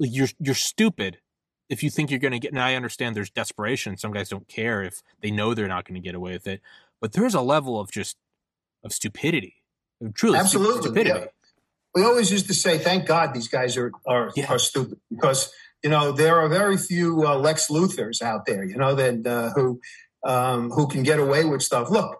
like 0.00 0.10
you're, 0.12 0.28
you're 0.40 0.56
stupid 0.56 1.18
if 1.70 1.84
you 1.84 1.90
think 1.90 2.10
you're 2.10 2.18
going 2.18 2.32
to 2.32 2.40
get. 2.40 2.50
And 2.50 2.60
I 2.60 2.74
understand 2.74 3.14
there's 3.14 3.30
desperation. 3.30 3.96
Some 3.96 4.12
guys 4.12 4.28
don't 4.28 4.48
care 4.48 4.82
if 4.82 5.00
they 5.20 5.30
know 5.30 5.54
they're 5.54 5.68
not 5.68 5.84
going 5.86 5.94
to 5.94 6.04
get 6.04 6.16
away 6.16 6.32
with 6.32 6.48
it, 6.48 6.60
but 7.00 7.12
there's 7.12 7.34
a 7.36 7.40
level 7.40 7.78
of 7.78 7.92
just 7.92 8.16
of 8.82 8.92
stupidity, 8.92 9.62
truly 10.14 10.38
Absolutely, 10.38 11.04
yeah. 11.04 11.26
we 11.94 12.02
always 12.04 12.30
used 12.30 12.46
to 12.48 12.54
say, 12.54 12.78
"Thank 12.78 13.06
God 13.06 13.34
these 13.34 13.48
guys 13.48 13.76
are 13.76 13.92
are, 14.06 14.30
Yeah. 14.36 14.50
are 14.52 14.58
stupid," 14.58 14.98
because 15.10 15.52
you 15.82 15.90
know 15.90 16.12
there 16.12 16.38
are 16.40 16.48
very 16.48 16.76
few 16.76 17.26
uh, 17.26 17.36
Lex 17.36 17.68
Luthors 17.68 18.22
out 18.22 18.46
there, 18.46 18.64
you 18.64 18.76
know, 18.76 18.94
that 18.94 19.26
uh, 19.26 19.50
who 19.54 19.80
um, 20.26 20.70
who 20.70 20.86
can 20.88 21.02
get 21.02 21.18
away 21.18 21.44
with 21.44 21.62
stuff. 21.62 21.90
Look, 21.90 22.18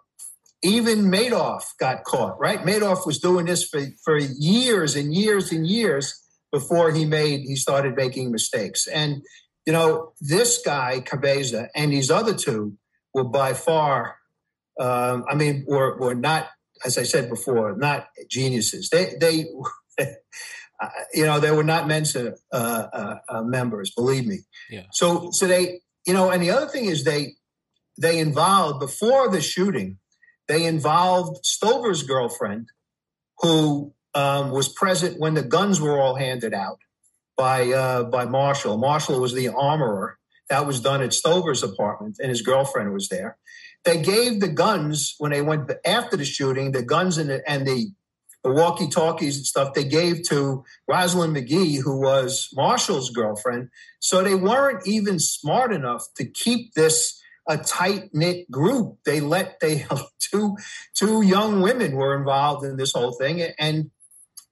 even 0.63 1.11
Madoff 1.11 1.65
got 1.79 2.05
caught, 2.05 2.39
right? 2.41 2.61
Madoff 2.61 3.07
was 3.07 3.19
doing 3.19 3.47
this 3.47 3.65
for 3.69 3.81
for 4.03 4.19
years 4.19 4.97
and 4.97 5.15
years 5.15 5.53
and 5.53 5.67
years 5.67 6.21
before 6.53 6.93
he 6.93 7.05
made 7.05 7.41
he 7.41 7.57
started 7.57 7.97
making 7.97 8.31
mistakes. 8.31 8.87
And 8.87 9.23
you 9.67 9.73
know, 9.73 10.13
this 10.21 10.61
guy 10.65 11.01
Cabeza 11.01 11.69
and 11.75 11.93
these 11.93 12.11
other 12.11 12.35
two 12.35 12.77
were 13.15 13.25
by 13.25 13.55
far, 13.55 14.17
um, 14.79 15.25
I 15.29 15.35
mean, 15.35 15.65
were 15.67 15.97
were 15.99 16.15
not 16.15 16.49
as 16.85 16.99
I 16.99 17.03
said 17.05 17.29
before, 17.29 17.77
not 17.77 18.09
geniuses. 18.29 18.90
They, 18.90 19.14
they, 19.20 19.47
uh, 19.99 20.88
you 21.12 21.25
know, 21.25 21.40
they 21.40 21.51
were 21.51 21.64
not 21.64 21.88
Mensa 21.88 22.35
uh, 22.53 22.57
uh, 22.92 23.18
uh, 23.29 23.42
members. 23.42 23.92
Believe 23.94 24.27
me. 24.27 24.40
Yeah. 24.70 24.85
So, 24.92 25.31
so 25.33 25.47
they, 25.47 25.81
you 26.07 26.12
know, 26.12 26.31
and 26.31 26.42
the 26.42 26.51
other 26.51 26.66
thing 26.66 26.87
is 26.87 27.05
they, 27.05 27.35
they 28.01 28.18
involved 28.18 28.81
before 28.81 29.29
the 29.29 29.40
shooting, 29.40 29.99
they 30.49 30.66
involved 30.66 31.44
Stover's 31.44 32.03
girlfriend, 32.03 32.68
who 33.38 33.94
um, 34.14 34.51
was 34.51 34.68
present 34.68 35.18
when 35.18 35.35
the 35.35 35.42
guns 35.42 35.81
were 35.81 36.01
all 36.01 36.16
handed 36.16 36.55
out 36.55 36.79
by 37.37 37.73
uh, 37.73 38.05
by 38.05 38.25
Marshall. 38.25 38.77
Marshall 38.77 39.20
was 39.20 39.33
the 39.33 39.49
armorer. 39.49 40.18
That 40.51 40.66
was 40.66 40.81
done 40.81 41.03
at 41.03 41.14
Stover's 41.14 41.62
apartment, 41.62 42.18
and 42.20 42.29
his 42.29 42.42
girlfriend 42.42 42.92
was 42.92 43.09
there 43.09 43.38
they 43.85 44.01
gave 44.01 44.40
the 44.40 44.49
guns 44.49 45.14
when 45.18 45.31
they 45.31 45.42
went 45.42 45.70
after 45.85 46.16
the 46.16 46.25
shooting, 46.25 46.73
the 46.73 46.83
guns 46.83 47.18
and 47.18 47.31
the, 47.31 47.49
and 47.49 47.66
the, 47.66 47.88
the 48.42 48.53
walkie 48.53 48.88
talkies 48.88 49.37
and 49.37 49.47
stuff 49.47 49.75
they 49.75 49.85
gave 49.85 50.23
to 50.29 50.64
Rosalind 50.88 51.37
McGee, 51.37 51.83
who 51.83 52.01
was 52.01 52.49
Marshall's 52.55 53.11
girlfriend. 53.11 53.68
So 54.01 54.23
they 54.23 54.35
weren't 54.35 54.87
even 54.87 55.18
smart 55.18 55.73
enough 55.73 56.07
to 56.16 56.25
keep 56.25 56.75
this 56.75 57.20
a 57.47 57.59
tight 57.59 58.11
knit 58.14 58.51
group. 58.51 58.99
They 59.05 59.20
let 59.20 59.61
they 59.61 59.87
two 60.18 60.57
two 60.94 61.23
young 61.23 61.61
women 61.61 61.94
were 61.94 62.16
involved 62.16 62.64
in 62.64 62.77
this 62.77 62.92
whole 62.92 63.12
thing, 63.12 63.42
and 63.59 63.90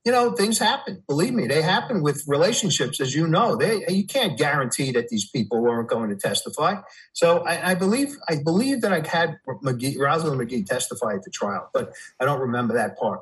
you 0.05 0.11
know 0.11 0.33
things 0.33 0.59
happen. 0.59 1.03
Believe 1.07 1.33
me, 1.33 1.47
they 1.47 1.63
happen 1.63 2.03
with 2.03 2.25
relationships, 2.27 3.01
as 3.01 3.15
you 3.15 3.27
know. 3.29 3.57
They 3.57 3.85
you 3.89 4.07
can't 4.07 4.37
guarantee 4.37 4.91
that 4.93 5.09
these 5.09 5.29
people 5.29 5.61
weren't 5.61 5.89
going 5.89 6.11
to 6.11 6.17
testify. 6.17 6.77
So 7.13 7.41
I, 7.41 7.71
I 7.71 7.75
believe 7.75 8.17
I 8.29 8.37
believe 8.43 8.81
that 8.81 8.93
I 8.93 9.07
had 9.07 9.39
McGee, 9.47 9.99
Rosalind 9.99 10.41
McGee 10.41 10.67
testify 10.67 11.15
at 11.15 11.23
the 11.23 11.31
trial, 11.31 11.71
but 11.73 11.93
I 12.19 12.25
don't 12.25 12.41
remember 12.41 12.75
that 12.75 12.99
part. 12.99 13.21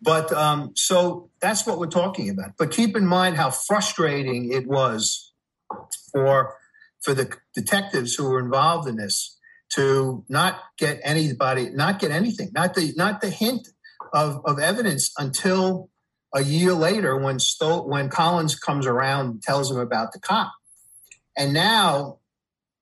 But 0.00 0.32
um, 0.32 0.72
so 0.74 1.30
that's 1.40 1.66
what 1.66 1.78
we're 1.78 1.86
talking 1.86 2.28
about. 2.28 2.52
But 2.58 2.70
keep 2.70 2.96
in 2.96 3.06
mind 3.06 3.36
how 3.36 3.50
frustrating 3.50 4.52
it 4.52 4.66
was 4.66 5.32
for 6.12 6.56
for 7.00 7.14
the 7.14 7.36
detectives 7.54 8.14
who 8.14 8.30
were 8.30 8.38
involved 8.38 8.88
in 8.88 8.96
this 8.96 9.36
to 9.70 10.24
not 10.28 10.60
get 10.78 11.00
anybody, 11.02 11.70
not 11.70 11.98
get 11.98 12.10
anything, 12.10 12.50
not 12.52 12.74
the 12.74 12.92
not 12.96 13.20
the 13.20 13.30
hint 13.30 13.68
of, 14.12 14.40
of 14.44 14.58
evidence 14.58 15.12
until 15.18 15.88
a 16.34 16.42
year 16.42 16.72
later 16.72 17.16
when 17.16 17.38
Sto- 17.38 17.86
when 17.86 18.08
Collins 18.08 18.58
comes 18.58 18.86
around 18.86 19.26
and 19.26 19.42
tells 19.42 19.70
him 19.70 19.78
about 19.78 20.12
the 20.12 20.18
cop. 20.18 20.52
And 21.36 21.52
now 21.52 22.18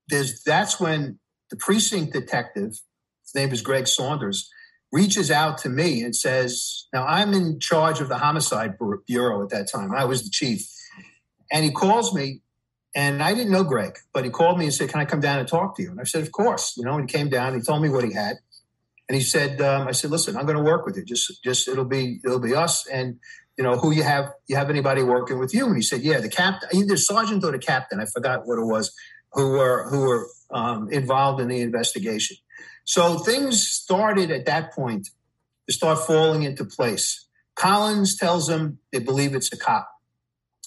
there's 0.09 0.43
that's 0.43 0.81
when 0.81 1.19
the 1.51 1.57
precinct 1.57 2.13
detective, 2.13 2.81
his 3.23 3.35
name 3.35 3.53
is 3.53 3.63
Greg 3.63 3.89
Saunders, 3.89 4.51
reaches 4.93 5.31
out 5.31 5.59
to 5.59 5.69
me 5.69 6.03
and 6.03 6.15
says, 6.15 6.87
Now 6.93 7.05
I'm 7.07 7.33
in 7.33 7.61
charge 7.61 8.01
of 8.01 8.09
the 8.09 8.19
homicide 8.19 8.77
bureau 9.07 9.43
at 9.43 9.51
that 9.51 9.71
time. 9.71 9.93
I 9.93 10.05
was 10.05 10.25
the 10.25 10.31
chief. 10.31 10.69
And 11.53 11.65
he 11.65 11.73
calls 11.73 12.15
me, 12.15 12.43
and 12.95 13.23
I 13.23 13.35
didn't 13.35 13.51
know 13.51 13.65
Greg, 13.65 13.99
but 14.13 14.25
he 14.25 14.31
called 14.31 14.59
me 14.59 14.67
and 14.67 14.75
said, 14.75 14.89
Can 14.89 15.01
I 15.01 15.05
come 15.05 15.21
down 15.21 15.39
and 15.39 15.49
talk 15.49 15.77
to 15.77 15.83
you? 15.83 15.91
And 15.91 16.01
I 16.01 16.05
said, 16.05 16.23
Of 16.23 16.33
course. 16.33 16.77
You 16.77 16.85
know, 16.85 16.97
and 16.97 17.09
he 17.09 17.13
came 17.13 17.29
down, 17.29 17.55
he 17.55 17.61
told 17.61 17.83
me 17.83 17.89
what 17.89 18.05
he 18.05 18.13
had. 18.13 18.37
And 19.11 19.17
he 19.17 19.25
said, 19.25 19.61
um, 19.61 19.89
I 19.89 19.91
said, 19.91 20.13
listen, 20.13 20.37
I'm 20.37 20.47
going 20.47 20.57
to 20.57 20.63
work 20.63 20.87
with 20.87 20.97
you. 20.97 21.05
Just, 21.05 21.43
just 21.43 21.67
it'll 21.67 21.85
be, 21.85 22.21
it'll 22.25 22.39
be 22.39 22.55
us. 22.55 22.87
And 22.87 23.19
you 23.61 23.65
know, 23.67 23.77
who 23.77 23.91
you 23.91 24.03
have, 24.03 24.33
you 24.47 24.57
have 24.57 24.71
anybody 24.71 25.03
working 25.03 25.39
with 25.39 25.53
you? 25.53 25.67
And 25.67 25.77
he 25.77 25.83
said, 25.83 26.01
yeah, 26.01 26.19
the 26.19 26.31
captain, 26.31 26.71
either 26.73 26.97
sergeant 26.97 27.45
or 27.45 27.53
the 27.53 27.59
captain. 27.59 28.01
I 28.01 28.07
forgot 28.07 28.47
what 28.47 28.59
it 28.59 28.65
was, 28.65 28.91
who 29.35 29.51
were 29.51 29.87
who 29.91 30.01
were 30.01 30.27
um, 30.51 30.91
involved 30.91 31.43
in 31.43 31.49
the 31.49 31.61
investigation. 31.61 32.39
So 32.87 33.19
things 33.19 33.69
started 33.69 34.31
at 34.31 34.47
that 34.47 34.73
point 34.73 35.11
to 35.67 35.75
start 35.75 35.99
falling 36.07 36.43
into 36.43 36.65
place. 36.65 37.27
Collins 37.55 38.17
tells 38.17 38.47
them 38.47 38.79
they 38.93 38.99
believe 38.99 39.35
it's 39.35 39.53
a 39.53 39.59
cop. 39.59 39.91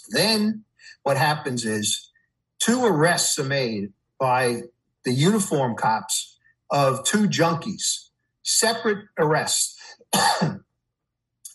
Then 0.10 0.63
what 1.01 1.17
happens 1.17 1.65
is 1.65 2.12
two 2.60 2.86
arrests 2.86 3.39
are 3.39 3.43
made 3.43 3.91
by 4.19 4.62
the 5.03 5.13
uniform 5.13 5.75
cops 5.75 6.38
of 6.69 7.03
two 7.06 7.27
junkies, 7.27 8.10
separate 8.43 9.08
arrests. 9.17 9.79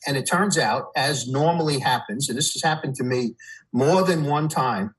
And 0.07 0.17
it 0.17 0.27
turns 0.27 0.57
out, 0.57 0.91
as 0.97 1.29
normally 1.29 1.81
happens, 1.81 2.29
and 2.29 2.39
this 2.39 2.53
has 2.53 2.63
happened 2.63 2.95
to 2.97 3.05
me 3.05 3.35
more 3.73 4.03
than 4.05 4.25
one 4.25 4.49
time, 4.49 4.95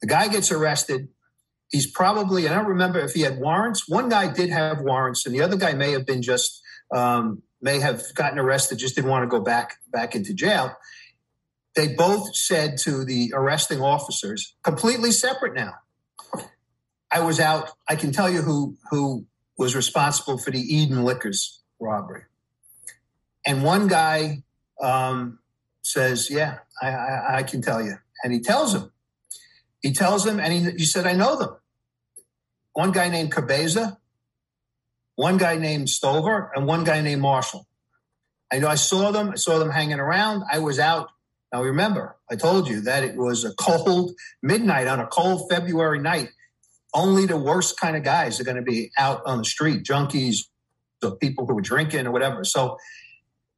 the 0.00 0.06
guy 0.06 0.28
gets 0.28 0.50
arrested. 0.50 1.08
He's 1.70 1.90
probably, 1.90 2.46
and 2.46 2.54
I 2.54 2.58
don't 2.58 2.68
remember 2.68 3.00
if 3.00 3.12
he 3.12 3.22
had 3.22 3.38
warrants. 3.38 3.88
One 3.88 4.08
guy 4.08 4.32
did 4.32 4.50
have 4.50 4.80
warrants, 4.80 5.26
and 5.26 5.34
the 5.34 5.42
other 5.42 5.56
guy 5.56 5.72
may 5.74 5.92
have 5.92 6.06
been 6.06 6.22
just 6.22 6.62
um, 6.92 7.42
may 7.60 7.78
have 7.80 8.02
gotten 8.14 8.38
arrested, 8.38 8.78
just 8.78 8.94
didn't 8.94 9.10
want 9.10 9.22
to 9.22 9.28
go 9.28 9.40
back 9.40 9.76
back 9.92 10.14
into 10.14 10.34
jail. 10.34 10.74
They 11.76 11.88
both 11.88 12.34
said 12.34 12.78
to 12.78 13.04
the 13.04 13.32
arresting 13.34 13.80
officers, 13.80 14.54
completely 14.64 15.12
separate 15.12 15.54
now. 15.54 15.74
I 17.12 17.20
was 17.20 17.38
out. 17.40 17.70
I 17.88 17.96
can 17.96 18.12
tell 18.12 18.30
you 18.30 18.42
who 18.42 18.76
who 18.90 19.26
was 19.58 19.76
responsible 19.76 20.38
for 20.38 20.50
the 20.50 20.60
Eden 20.60 21.04
Liquors 21.04 21.60
robbery. 21.78 22.22
And 23.46 23.62
one 23.62 23.88
guy 23.88 24.42
um, 24.80 25.38
says, 25.82 26.30
"Yeah, 26.30 26.58
I, 26.80 26.88
I, 26.88 27.36
I, 27.38 27.42
can 27.42 27.62
tell 27.62 27.82
you," 27.82 27.94
and 28.22 28.32
he 28.32 28.40
tells 28.40 28.74
him. 28.74 28.92
He 29.80 29.92
tells 29.92 30.26
him, 30.26 30.38
and 30.38 30.52
he, 30.52 30.70
he 30.72 30.84
said, 30.84 31.06
"I 31.06 31.14
know 31.14 31.36
them." 31.36 31.56
One 32.72 32.92
guy 32.92 33.08
named 33.08 33.32
Cabeza, 33.32 33.98
one 35.16 35.38
guy 35.38 35.56
named 35.56 35.88
Stover, 35.88 36.52
and 36.54 36.66
one 36.66 36.84
guy 36.84 37.00
named 37.00 37.22
Marshall. 37.22 37.66
I 38.52 38.58
know 38.58 38.68
I 38.68 38.74
saw 38.74 39.10
them. 39.10 39.30
I 39.30 39.36
saw 39.36 39.58
them 39.58 39.70
hanging 39.70 40.00
around. 40.00 40.44
I 40.50 40.58
was 40.58 40.78
out. 40.78 41.08
Now 41.52 41.62
remember, 41.62 42.16
I 42.30 42.36
told 42.36 42.68
you 42.68 42.80
that 42.82 43.02
it 43.02 43.16
was 43.16 43.44
a 43.44 43.52
cold 43.54 44.12
midnight 44.42 44.86
on 44.86 45.00
a 45.00 45.06
cold 45.06 45.50
February 45.50 45.98
night. 45.98 46.30
Only 46.94 47.26
the 47.26 47.36
worst 47.36 47.78
kind 47.78 47.96
of 47.96 48.02
guys 48.02 48.40
are 48.40 48.44
going 48.44 48.56
to 48.56 48.62
be 48.62 48.90
out 48.96 49.22
on 49.24 49.38
the 49.38 49.44
street, 49.44 49.84
junkies, 49.84 50.44
the 51.00 51.12
people 51.12 51.46
who 51.46 51.54
were 51.54 51.60
drinking 51.60 52.06
or 52.06 52.12
whatever. 52.12 52.44
So 52.44 52.78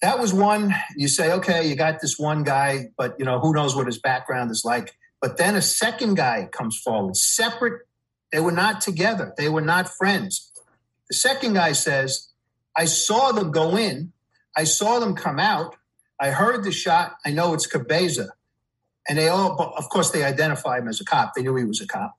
that 0.02 0.18
was 0.18 0.34
one 0.34 0.74
you 0.96 1.08
say 1.08 1.32
okay 1.32 1.66
you 1.66 1.74
got 1.74 2.00
this 2.00 2.18
one 2.18 2.42
guy 2.42 2.88
but 2.98 3.14
you 3.18 3.24
know 3.24 3.38
who 3.38 3.54
knows 3.54 3.74
what 3.74 3.86
his 3.86 3.98
background 3.98 4.50
is 4.50 4.64
like. 4.64 4.94
But 5.20 5.36
then 5.36 5.54
a 5.54 5.62
second 5.62 6.16
guy 6.16 6.48
comes 6.52 6.78
forward 6.78 7.16
separate 7.16 7.86
they 8.32 8.40
were 8.40 8.52
not 8.52 8.80
together 8.80 9.32
they 9.38 9.48
were 9.48 9.62
not 9.62 9.88
friends. 9.88 10.52
The 11.08 11.14
second 11.14 11.54
guy 11.54 11.72
says 11.72 12.28
i 12.76 12.84
saw 12.84 13.32
them 13.32 13.50
go 13.50 13.76
in 13.76 14.12
i 14.56 14.64
saw 14.64 14.98
them 14.98 15.14
come 15.14 15.38
out 15.38 15.76
i 16.20 16.30
heard 16.30 16.64
the 16.64 16.72
shot 16.72 17.14
i 17.24 17.30
know 17.30 17.54
it's 17.54 17.66
cabeza. 17.66 18.30
And 19.08 19.18
they 19.18 19.28
all 19.28 19.58
of 19.78 19.88
course 19.88 20.10
they 20.10 20.24
identify 20.24 20.78
him 20.78 20.88
as 20.88 21.00
a 21.00 21.04
cop 21.04 21.32
they 21.34 21.42
knew 21.42 21.56
he 21.56 21.64
was 21.64 21.80
a 21.80 21.86
cop. 21.86 22.14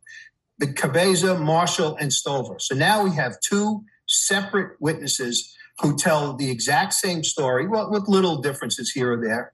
The 0.60 0.72
cabeza 0.72 1.38
marshall 1.38 1.98
and 2.00 2.14
stover. 2.14 2.60
So 2.60 2.76
now 2.76 3.04
we 3.04 3.12
have 3.16 3.40
two 3.42 3.84
separate 4.08 4.80
witnesses 4.80 5.54
who 5.82 5.96
tell 5.98 6.34
the 6.34 6.50
exact 6.50 6.94
same 6.94 7.24
story, 7.24 7.68
well, 7.68 7.90
with 7.90 8.08
little 8.08 8.42
differences 8.42 8.92
here 8.92 9.14
or 9.14 9.22
there. 9.22 9.54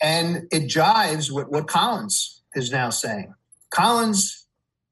And 0.00 0.46
it 0.52 0.64
jives 0.68 1.30
with 1.30 1.48
what 1.48 1.66
Collins 1.66 2.42
is 2.54 2.70
now 2.70 2.90
saying. 2.90 3.34
Collins 3.70 4.46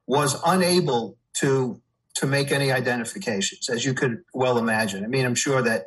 was 0.06 0.40
unable 0.44 1.16
to 1.34 1.80
to 2.16 2.26
make 2.26 2.52
any 2.52 2.70
identifications, 2.70 3.68
as 3.68 3.84
you 3.84 3.92
could 3.92 4.22
well 4.32 4.56
imagine. 4.56 5.04
I 5.04 5.08
mean, 5.08 5.26
I'm 5.26 5.34
sure 5.34 5.60
that 5.62 5.86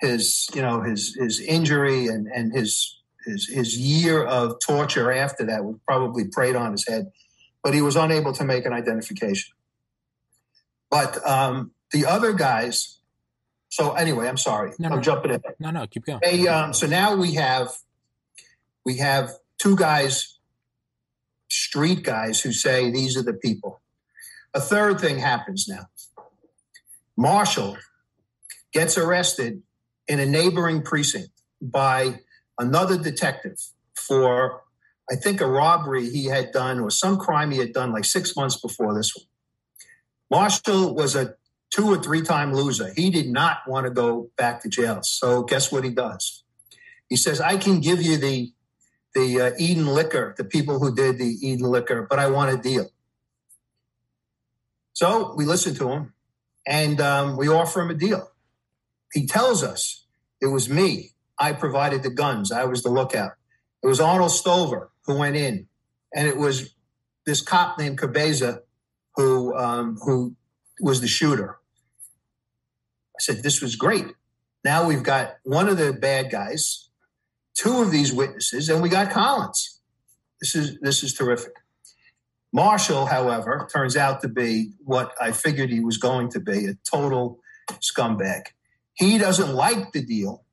his, 0.00 0.48
you 0.54 0.60
know, 0.60 0.82
his 0.82 1.14
his 1.14 1.40
injury 1.40 2.08
and 2.08 2.26
and 2.26 2.52
his 2.52 2.98
his 3.24 3.48
his 3.48 3.78
year 3.78 4.24
of 4.24 4.58
torture 4.60 5.12
after 5.12 5.46
that 5.46 5.64
was 5.64 5.76
probably 5.86 6.26
preyed 6.26 6.56
on 6.56 6.72
his 6.72 6.86
head, 6.86 7.12
but 7.62 7.74
he 7.74 7.80
was 7.80 7.96
unable 7.96 8.32
to 8.34 8.44
make 8.44 8.66
an 8.66 8.72
identification. 8.72 9.54
But 10.90 11.24
um, 11.26 11.70
the 11.92 12.04
other 12.04 12.32
guys 12.32 12.98
so 13.72 13.92
anyway, 13.92 14.28
I'm 14.28 14.36
sorry. 14.36 14.72
No, 14.78 14.90
I'm 14.90 14.96
no. 14.96 15.00
jumping 15.00 15.30
in. 15.32 15.42
No, 15.58 15.70
no, 15.70 15.86
keep 15.86 16.04
going. 16.04 16.20
Hey, 16.22 16.46
um, 16.46 16.74
so 16.74 16.86
now 16.86 17.16
we 17.16 17.32
have 17.36 17.70
we 18.84 18.98
have 18.98 19.30
two 19.56 19.76
guys, 19.76 20.38
street 21.48 22.02
guys, 22.02 22.42
who 22.42 22.52
say 22.52 22.90
these 22.90 23.16
are 23.16 23.22
the 23.22 23.32
people. 23.32 23.80
A 24.52 24.60
third 24.60 25.00
thing 25.00 25.20
happens 25.20 25.66
now. 25.66 25.86
Marshall 27.16 27.78
gets 28.74 28.98
arrested 28.98 29.62
in 30.06 30.20
a 30.20 30.26
neighboring 30.26 30.82
precinct 30.82 31.30
by 31.62 32.20
another 32.58 32.98
detective 32.98 33.56
for, 33.94 34.64
I 35.10 35.16
think, 35.16 35.40
a 35.40 35.46
robbery 35.46 36.10
he 36.10 36.26
had 36.26 36.52
done 36.52 36.78
or 36.78 36.90
some 36.90 37.16
crime 37.16 37.50
he 37.50 37.58
had 37.58 37.72
done 37.72 37.90
like 37.90 38.04
six 38.04 38.36
months 38.36 38.60
before 38.60 38.94
this 38.94 39.16
one. 39.16 39.24
Marshall 40.30 40.94
was 40.94 41.16
a 41.16 41.36
two 41.72 41.90
or 41.90 41.96
three 41.96 42.22
time 42.22 42.52
loser. 42.52 42.92
He 42.94 43.10
did 43.10 43.28
not 43.28 43.58
want 43.66 43.86
to 43.86 43.90
go 43.90 44.30
back 44.36 44.62
to 44.62 44.68
jail. 44.68 45.00
So 45.02 45.42
guess 45.42 45.72
what 45.72 45.84
he 45.84 45.90
does? 45.90 46.44
He 47.08 47.16
says, 47.16 47.40
I 47.40 47.56
can 47.56 47.80
give 47.80 48.00
you 48.00 48.16
the 48.16 48.52
the 49.14 49.40
uh, 49.40 49.50
Eden 49.58 49.86
liquor, 49.86 50.34
the 50.38 50.44
people 50.44 50.78
who 50.78 50.94
did 50.94 51.18
the 51.18 51.36
Eden 51.46 51.66
liquor, 51.66 52.06
but 52.08 52.18
I 52.18 52.30
want 52.30 52.54
a 52.54 52.56
deal. 52.56 52.88
So 54.94 55.34
we 55.36 55.44
listen 55.44 55.74
to 55.74 55.90
him 55.90 56.14
and 56.66 56.98
um, 56.98 57.36
we 57.36 57.48
offer 57.48 57.82
him 57.82 57.90
a 57.90 57.94
deal. 57.94 58.30
He 59.12 59.26
tells 59.26 59.62
us 59.62 60.06
it 60.40 60.46
was 60.46 60.70
me. 60.70 61.10
I 61.38 61.52
provided 61.52 62.02
the 62.02 62.10
guns. 62.10 62.50
I 62.52 62.64
was 62.64 62.82
the 62.82 62.88
lookout. 62.88 63.32
It 63.82 63.86
was 63.86 64.00
Arnold 64.00 64.30
Stover 64.30 64.90
who 65.06 65.18
went 65.18 65.36
in, 65.36 65.66
and 66.14 66.28
it 66.28 66.36
was 66.36 66.74
this 67.26 67.40
cop 67.40 67.78
named 67.78 67.98
Cabeza 67.98 68.62
who 69.16 69.54
um, 69.56 69.98
who 70.04 70.36
was 70.80 71.00
the 71.00 71.08
shooter. 71.08 71.58
Said, 73.22 73.44
This 73.44 73.62
was 73.62 73.76
great. 73.76 74.06
Now 74.64 74.86
we've 74.86 75.04
got 75.04 75.36
one 75.44 75.68
of 75.68 75.78
the 75.78 75.92
bad 75.92 76.30
guys, 76.30 76.88
two 77.54 77.80
of 77.80 77.92
these 77.92 78.12
witnesses, 78.12 78.68
and 78.68 78.82
we 78.82 78.88
got 78.88 79.12
Collins. 79.12 79.78
This 80.40 80.56
is 80.56 80.78
this 80.80 81.04
is 81.04 81.14
terrific. 81.14 81.52
Marshall, 82.52 83.06
however, 83.06 83.68
turns 83.72 83.96
out 83.96 84.22
to 84.22 84.28
be 84.28 84.72
what 84.84 85.12
I 85.20 85.30
figured 85.30 85.70
he 85.70 85.78
was 85.78 85.98
going 85.98 86.30
to 86.30 86.40
be, 86.40 86.66
a 86.66 86.74
total 86.84 87.38
scumbag. 87.80 88.46
He 88.94 89.18
doesn't 89.18 89.54
like 89.54 89.92
the 89.92 90.04
deal. 90.04 90.44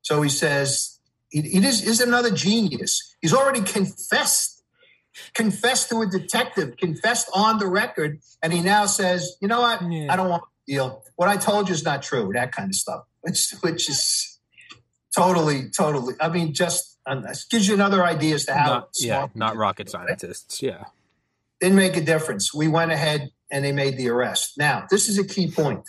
So 0.00 0.22
he 0.22 0.30
says, 0.30 0.98
he, 1.30 1.42
he 1.42 1.58
is, 1.58 1.86
is 1.86 2.00
another 2.00 2.30
genius. 2.30 3.14
He's 3.20 3.34
already 3.34 3.60
confessed, 3.60 4.64
confessed 5.34 5.90
to 5.90 6.00
a 6.00 6.06
detective, 6.06 6.76
confessed 6.76 7.28
on 7.34 7.58
the 7.58 7.68
record, 7.68 8.18
and 8.42 8.52
he 8.52 8.62
now 8.62 8.86
says, 8.86 9.36
you 9.40 9.46
know 9.46 9.60
what? 9.60 9.82
Yeah. 9.88 10.12
I 10.12 10.16
don't 10.16 10.30
want 10.30 10.42
deal. 10.66 11.04
What 11.16 11.28
I 11.28 11.36
told 11.36 11.68
you 11.68 11.74
is 11.74 11.84
not 11.84 12.02
true. 12.02 12.30
That 12.34 12.52
kind 12.52 12.70
of 12.70 12.74
stuff, 12.74 13.04
which 13.20 13.54
which 13.60 13.88
is 13.88 14.38
totally, 15.14 15.70
totally. 15.70 16.14
I 16.20 16.28
mean, 16.28 16.52
just 16.52 16.98
uh, 17.06 17.22
gives 17.50 17.68
you 17.68 17.74
another 17.74 18.04
idea 18.04 18.34
as 18.34 18.44
to 18.46 18.54
how. 18.54 18.66
Not, 18.66 18.88
yeah, 18.98 19.28
not 19.34 19.56
rocket 19.56 19.92
right? 19.94 20.06
scientists. 20.06 20.62
Yeah. 20.62 20.84
Didn't 21.60 21.76
make 21.76 21.96
a 21.96 22.02
difference. 22.02 22.52
We 22.52 22.68
went 22.68 22.92
ahead 22.92 23.30
and 23.50 23.64
they 23.64 23.72
made 23.72 23.96
the 23.96 24.08
arrest. 24.10 24.58
Now, 24.58 24.86
this 24.90 25.08
is 25.08 25.18
a 25.18 25.24
key 25.24 25.50
point. 25.50 25.88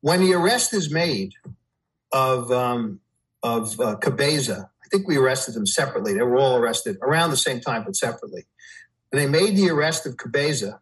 When 0.00 0.20
the 0.20 0.34
arrest 0.34 0.74
is 0.74 0.92
made 0.92 1.32
of 2.12 2.52
um, 2.52 3.00
of 3.42 3.80
uh, 3.80 3.96
Cabeza, 3.96 4.70
I 4.84 4.88
think 4.88 5.08
we 5.08 5.16
arrested 5.16 5.54
them 5.54 5.66
separately. 5.66 6.12
They 6.14 6.22
were 6.22 6.38
all 6.38 6.56
arrested 6.56 6.98
around 7.02 7.30
the 7.30 7.36
same 7.36 7.60
time, 7.60 7.84
but 7.84 7.96
separately. 7.96 8.44
When 9.10 9.22
they 9.22 9.28
made 9.28 9.56
the 9.56 9.70
arrest 9.70 10.06
of 10.06 10.16
Cabeza, 10.16 10.80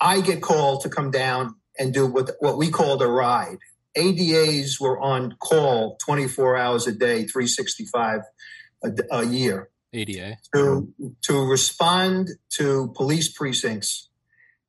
I 0.00 0.20
get 0.20 0.40
called 0.42 0.82
to 0.82 0.88
come 0.88 1.10
down 1.10 1.54
and 1.78 1.92
do 1.94 2.06
what 2.06 2.30
what 2.40 2.56
we 2.58 2.70
called 2.70 3.02
a 3.02 3.06
ride. 3.08 3.58
ADAs 3.96 4.78
were 4.80 4.98
on 5.00 5.32
call 5.40 5.96
24 6.04 6.56
hours 6.56 6.86
a 6.86 6.92
day, 6.92 7.24
365 7.24 8.20
a, 8.84 8.90
a 9.10 9.24
year 9.26 9.70
ADA. 9.92 10.36
to 10.54 10.92
to 11.22 11.44
respond 11.50 12.28
to 12.50 12.92
police 12.94 13.28
precincts 13.32 14.08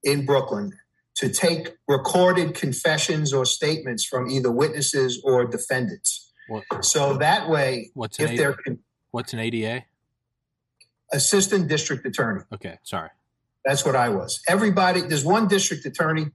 in 0.03 0.25
Brooklyn 0.25 0.71
to 1.15 1.29
take 1.29 1.75
recorded 1.87 2.55
confessions 2.55 3.33
or 3.33 3.45
statements 3.45 4.05
from 4.05 4.29
either 4.29 4.49
witnesses 4.51 5.21
or 5.23 5.45
defendants. 5.45 6.31
What, 6.47 6.63
So 6.83 7.17
that 7.17 7.49
way, 7.49 7.91
what's 7.93 8.19
if 8.19 8.31
ADA? 8.31 8.37
they're 8.37 8.75
What's 9.11 9.33
an 9.33 9.39
ADA? 9.39 9.83
assistant 11.11 11.67
district 11.67 12.05
attorney, 12.05 12.43
Okay, 12.53 12.77
sorry. 12.83 13.09
That's 13.65 13.85
what 13.85 13.95
I 13.95 14.09
was. 14.09 14.41
Everybody, 14.47 15.01
there's 15.01 15.25
one 15.25 15.47
district 15.47 15.85
attorney. 15.85 16.27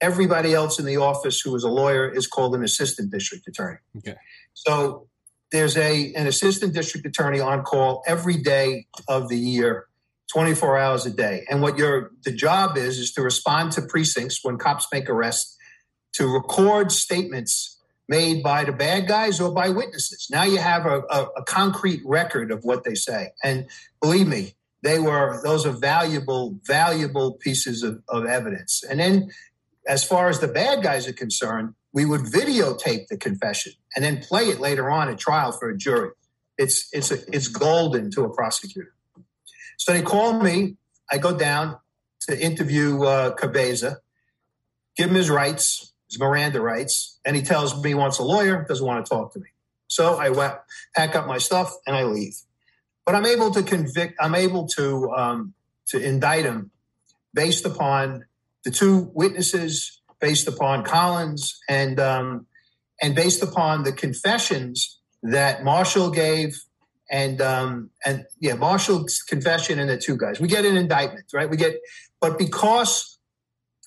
Everybody 0.00 0.54
else 0.54 0.78
in 0.78 0.86
the 0.86 0.96
office 0.96 1.40
who 1.40 1.54
is 1.54 1.62
a 1.62 1.68
lawyer 1.68 2.08
is 2.08 2.26
called 2.26 2.54
an 2.54 2.64
assistant 2.64 3.10
district 3.10 3.46
attorney. 3.46 3.78
Okay. 3.98 4.16
So 4.54 5.08
there's 5.52 5.76
a 5.76 6.12
an 6.14 6.26
assistant 6.26 6.74
district 6.74 7.06
attorney 7.06 7.40
on 7.40 7.62
call 7.62 8.02
every 8.06 8.38
day 8.38 8.86
of 9.08 9.28
the 9.28 9.36
year, 9.36 9.86
24 10.32 10.78
hours 10.78 11.06
a 11.06 11.10
day. 11.10 11.44
And 11.50 11.60
what 11.60 11.76
your 11.76 12.12
the 12.24 12.32
job 12.32 12.78
is 12.78 12.98
is 12.98 13.12
to 13.12 13.22
respond 13.22 13.72
to 13.72 13.82
precincts 13.82 14.40
when 14.42 14.58
cops 14.58 14.86
make 14.92 15.10
arrests, 15.10 15.56
to 16.14 16.26
record 16.26 16.92
statements 16.92 17.78
made 18.08 18.42
by 18.42 18.64
the 18.64 18.72
bad 18.72 19.06
guys 19.06 19.40
or 19.40 19.52
by 19.52 19.68
witnesses. 19.68 20.26
Now 20.30 20.42
you 20.42 20.58
have 20.58 20.84
a, 20.84 21.02
a, 21.10 21.28
a 21.36 21.44
concrete 21.44 22.02
record 22.04 22.50
of 22.50 22.64
what 22.64 22.82
they 22.84 22.94
say. 22.94 23.30
And 23.44 23.68
believe 24.02 24.26
me, 24.26 24.54
they 24.82 24.98
were 24.98 25.40
those 25.42 25.66
are 25.66 25.72
valuable, 25.72 26.58
valuable 26.66 27.34
pieces 27.34 27.82
of, 27.82 28.02
of 28.08 28.24
evidence. 28.24 28.82
And 28.88 28.98
then 28.98 29.30
as 29.86 30.04
far 30.04 30.28
as 30.28 30.40
the 30.40 30.48
bad 30.48 30.82
guys 30.82 31.06
are 31.08 31.12
concerned, 31.12 31.74
we 31.92 32.04
would 32.04 32.22
videotape 32.22 33.08
the 33.08 33.16
confession 33.16 33.72
and 33.94 34.04
then 34.04 34.18
play 34.22 34.44
it 34.44 34.60
later 34.60 34.90
on 34.90 35.08
at 35.08 35.18
trial 35.18 35.52
for 35.52 35.68
a 35.68 35.76
jury. 35.76 36.10
It's 36.56 36.88
it's 36.92 37.10
a, 37.10 37.18
it's 37.34 37.48
golden 37.48 38.10
to 38.12 38.24
a 38.24 38.34
prosecutor. 38.34 38.94
So 39.76 39.92
they 39.92 40.02
call 40.02 40.40
me. 40.40 40.76
I 41.10 41.18
go 41.18 41.36
down 41.36 41.78
to 42.28 42.40
interview 42.40 43.02
uh, 43.02 43.30
Cabeza, 43.30 43.98
give 44.96 45.08
him 45.08 45.16
his 45.16 45.30
rights, 45.30 45.92
his 46.08 46.20
Miranda 46.20 46.60
rights, 46.60 47.18
and 47.24 47.34
he 47.34 47.42
tells 47.42 47.82
me 47.82 47.90
he 47.90 47.94
wants 47.94 48.18
a 48.18 48.22
lawyer, 48.22 48.64
doesn't 48.68 48.86
want 48.86 49.04
to 49.04 49.08
talk 49.08 49.32
to 49.32 49.40
me. 49.40 49.48
So 49.88 50.16
I 50.16 50.28
went, 50.30 50.54
pack 50.94 51.16
up 51.16 51.26
my 51.26 51.38
stuff 51.38 51.72
and 51.86 51.96
I 51.96 52.04
leave. 52.04 52.36
But 53.10 53.16
I'm 53.16 53.26
able 53.26 53.50
to 53.50 53.64
convict. 53.64 54.14
I'm 54.20 54.36
able 54.36 54.68
to 54.68 55.10
um, 55.10 55.54
to 55.88 55.98
indict 56.00 56.44
him 56.44 56.70
based 57.34 57.66
upon 57.66 58.24
the 58.64 58.70
two 58.70 59.10
witnesses, 59.12 60.00
based 60.20 60.46
upon 60.46 60.84
Collins, 60.84 61.58
and 61.68 61.98
um, 61.98 62.46
and 63.02 63.16
based 63.16 63.42
upon 63.42 63.82
the 63.82 63.90
confessions 63.90 65.00
that 65.24 65.64
Marshall 65.64 66.12
gave, 66.12 66.62
and 67.10 67.40
um, 67.40 67.90
and 68.06 68.26
yeah, 68.38 68.54
Marshall's 68.54 69.22
confession 69.22 69.80
and 69.80 69.90
the 69.90 69.98
two 69.98 70.16
guys. 70.16 70.38
We 70.38 70.46
get 70.46 70.64
an 70.64 70.76
indictment, 70.76 71.32
right? 71.34 71.50
We 71.50 71.56
get, 71.56 71.80
but 72.20 72.38
because 72.38 73.18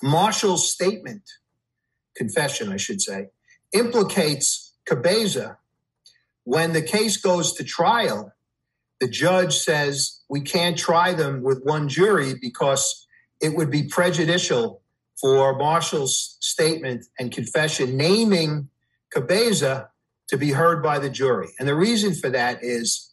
Marshall's 0.02 0.70
statement, 0.70 1.24
confession, 2.14 2.74
I 2.74 2.76
should 2.76 3.02
say, 3.02 3.28
implicates 3.72 4.74
Cabeza 4.84 5.60
when 6.44 6.74
the 6.74 6.82
case 6.82 7.16
goes 7.16 7.54
to 7.54 7.64
trial, 7.64 8.33
the 9.04 9.10
judge 9.10 9.58
says 9.58 10.22
we 10.30 10.40
can't 10.40 10.78
try 10.78 11.14
them 11.14 11.44
with 11.44 11.62
one 11.66 11.90
jury 11.90 12.36
because 12.42 13.06
it 13.42 13.54
would 13.54 13.70
be 13.70 13.84
prejudicial 13.84 14.82
for 15.20 15.58
Marshall's 15.58 16.38
statement 16.40 17.06
and 17.20 17.30
confession 17.30 17.98
naming 17.98 18.70
Cabeza 19.12 19.90
to 20.30 20.38
be 20.38 20.52
heard 20.52 20.82
by 20.82 21.00
the 21.00 21.10
jury. 21.10 21.50
And 21.60 21.68
the 21.68 21.76
reason 21.76 22.16
for 22.16 22.30
that 22.30 22.64
is 22.64 23.12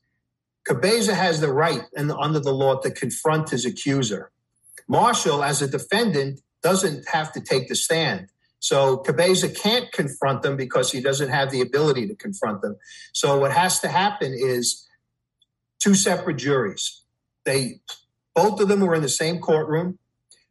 Cabeza 0.64 1.12
has 1.12 1.40
the 1.40 1.52
right 1.52 1.82
and 1.96 2.12
under 2.12 2.38
the 2.38 2.54
law 2.54 2.78
to 2.82 2.90
confront 2.92 3.50
his 3.50 3.64
accuser. 3.64 4.30
Marshall, 4.86 5.42
as 5.42 5.60
a 5.60 5.66
defendant, 5.66 6.40
doesn't 6.62 7.08
have 7.08 7.32
to 7.32 7.40
take 7.40 7.68
the 7.68 7.74
stand. 7.74 8.28
So 8.60 8.98
Cabeza 8.98 9.48
can't 9.48 9.90
confront 9.90 10.42
them 10.42 10.56
because 10.56 10.92
he 10.92 11.00
doesn't 11.00 11.30
have 11.30 11.50
the 11.50 11.62
ability 11.62 12.06
to 12.06 12.14
confront 12.14 12.62
them. 12.62 12.76
So 13.12 13.40
what 13.40 13.50
has 13.50 13.80
to 13.80 13.88
happen 13.88 14.32
is 14.32 14.86
two 15.80 15.94
separate 15.94 16.36
juries. 16.36 17.02
They 17.44 17.80
both 18.34 18.60
of 18.60 18.68
them 18.68 18.80
were 18.80 18.94
in 18.94 19.02
the 19.02 19.08
same 19.08 19.38
courtroom. 19.40 19.98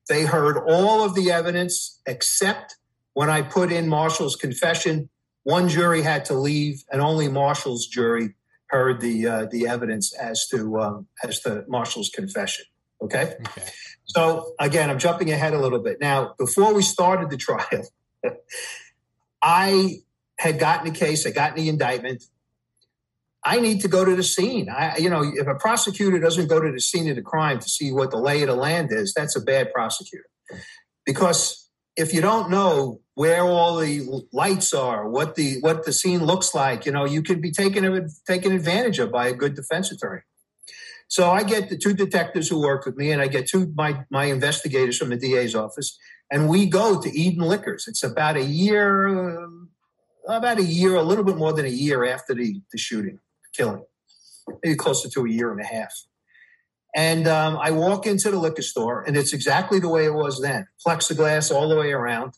They 0.10 0.26
heard 0.26 0.58
all 0.58 1.04
of 1.04 1.16
the 1.16 1.32
evidence 1.32 2.02
except 2.06 2.76
when 3.14 3.30
I 3.30 3.42
put 3.42 3.72
in 3.72 3.88
Marshall's 3.88 4.36
confession. 4.36 5.10
One 5.44 5.70
jury 5.70 6.02
had 6.02 6.26
to 6.26 6.34
leave, 6.34 6.84
and 6.92 7.02
only 7.02 7.28
Marshall's 7.28 7.88
jury 7.88 8.36
heard 8.68 9.02
the 9.02 9.28
uh, 9.28 9.46
the 9.50 9.68
evidence 9.68 10.14
as 10.14 10.48
to 10.48 10.80
um, 10.80 11.08
as 11.24 11.40
to 11.42 11.64
Marshall's 11.68 12.10
confession. 12.10 12.66
Okay? 13.02 13.36
okay. 13.48 13.64
So 14.06 14.54
again, 14.60 14.90
I'm 14.90 15.00
jumping 15.00 15.32
ahead 15.32 15.54
a 15.54 15.60
little 15.60 15.80
bit. 15.80 16.02
Now, 16.02 16.34
before 16.38 16.74
we 16.74 16.82
started 16.82 17.30
the 17.30 17.38
trial, 17.48 17.88
I 19.42 20.00
had 20.38 20.60
gotten 20.60 20.92
a 20.92 20.96
case, 20.96 21.26
I 21.26 21.32
got 21.32 21.56
the 21.56 21.70
indictment. 21.70 22.24
I 23.44 23.60
need 23.60 23.82
to 23.82 23.88
go 23.88 24.04
to 24.04 24.16
the 24.16 24.24
scene. 24.24 24.70
I, 24.70 24.98
you 24.98 25.10
know, 25.10 25.24
if 25.24 25.48
a 25.48 25.56
prosecutor 25.56 26.20
doesn't 26.20 26.48
go 26.48 26.60
to 26.60 26.72
the 26.72 26.82
scene 26.82 27.10
of 27.10 27.16
the 27.16 27.22
crime 27.22 27.60
to 27.60 27.70
see 27.70 27.92
what 27.92 28.12
the 28.12 28.18
lay 28.18 28.42
of 28.42 28.50
the 28.50 28.56
land 28.56 28.92
is, 28.92 29.14
that's 29.14 29.36
a 29.36 29.42
bad 29.42 29.72
prosecutor. 29.74 30.26
Because 31.06 31.70
if 31.96 32.14
you 32.14 32.22
don't 32.22 32.50
know 32.50 33.02
where 33.16 33.44
all 33.44 33.78
the 33.78 34.26
lights 34.34 34.74
are, 34.74 35.10
what 35.10 35.36
the 35.36 35.60
what 35.62 35.86
the 35.86 35.94
scene 35.94 36.26
looks 36.26 36.54
like, 36.54 36.86
you 36.86 36.92
know, 36.92 37.06
you 37.06 37.22
could 37.22 37.42
be 37.42 37.52
taken 37.52 38.10
taken 38.28 38.52
advantage 38.52 39.00
of 39.00 39.12
by 39.12 39.28
a 39.28 39.34
good 39.34 39.56
defense 39.56 39.92
attorney. 39.92 40.22
So 41.10 41.32
I 41.32 41.44
get 41.44 41.70
the 41.70 41.78
two 41.78 41.94
detectives 41.94 42.48
who 42.48 42.62
work 42.62 42.86
with 42.86 42.96
me, 42.96 43.12
and 43.12 43.22
I 43.22 43.28
get 43.28 43.48
two 43.48 43.74
my 43.76 44.06
my 44.10 44.26
investigators 44.26 44.98
from 44.98 45.10
the 45.10 45.18
DA's 45.18 45.56
office, 45.56 45.98
and 46.32 46.48
we 46.48 46.68
go 46.68 47.02
to 47.02 47.10
Eden 47.10 47.44
Liquors. 47.44 47.86
It's 47.88 48.04
about 48.04 48.38
a 48.38 48.44
year, 48.44 49.08
about 50.28 50.60
a 50.60 50.64
year, 50.64 50.96
a 50.96 51.04
little 51.04 51.24
bit 51.24 51.36
more 51.36 51.52
than 51.52 51.66
a 51.66 51.70
year 51.70 52.06
after 52.06 52.36
the, 52.36 52.62
the 52.72 52.78
shooting, 52.78 53.20
killing, 53.54 53.84
maybe 54.64 54.76
closer 54.76 55.10
to 55.10 55.26
a 55.26 55.30
year 55.30 55.52
and 55.52 55.62
a 55.62 55.66
half. 55.66 55.94
And 56.96 57.28
um, 57.28 57.58
I 57.58 57.72
walk 57.72 58.08
into 58.08 58.32
the 58.32 58.38
liquor 58.38 58.62
store, 58.62 59.04
and 59.04 59.16
it's 59.16 59.34
exactly 59.34 59.80
the 59.80 59.90
way 59.90 60.06
it 60.06 60.14
was 60.14 60.42
then 60.42 60.68
plexiglass 60.86 61.54
all 61.54 61.70
the 61.70 61.78
way 61.78 61.92
around. 61.92 62.34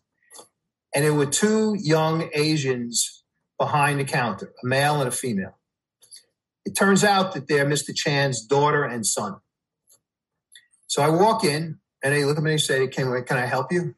And 0.94 1.06
there 1.06 1.14
were 1.14 1.26
two 1.26 1.76
young 1.80 2.30
Asians 2.34 3.24
behind 3.58 4.00
the 4.00 4.04
counter, 4.04 4.52
a 4.62 4.68
male 4.68 5.00
and 5.00 5.08
a 5.08 5.12
female. 5.12 5.58
It 6.66 6.76
turns 6.76 7.04
out 7.04 7.34
that 7.34 7.48
they're 7.48 7.66
Mr. 7.66 7.96
Chan's 7.96 8.46
daughter 8.46 8.84
and 8.84 9.06
son. 9.06 9.38
So 10.88 11.02
I 11.02 11.10
walk 11.10 11.46
in, 11.46 11.80
and 12.04 12.14
they 12.14 12.26
look 12.26 12.38
at 12.38 12.44
me 12.44 12.52
and 12.52 12.62
say, 12.62 12.88
can, 12.88 13.24
can 13.24 13.38
I 13.38 13.46
help 13.46 13.72
you? 13.72 13.96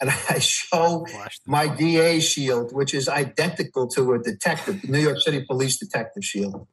And 0.00 0.10
I 0.28 0.38
show 0.38 1.06
my 1.46 1.68
DA 1.68 2.20
shield, 2.20 2.72
which 2.74 2.94
is 2.94 3.08
identical 3.08 3.88
to 3.88 4.12
a 4.14 4.18
detective, 4.18 4.88
New 4.88 5.00
York 5.00 5.18
City 5.20 5.44
Police 5.44 5.78
detective 5.78 6.24
shield. 6.24 6.66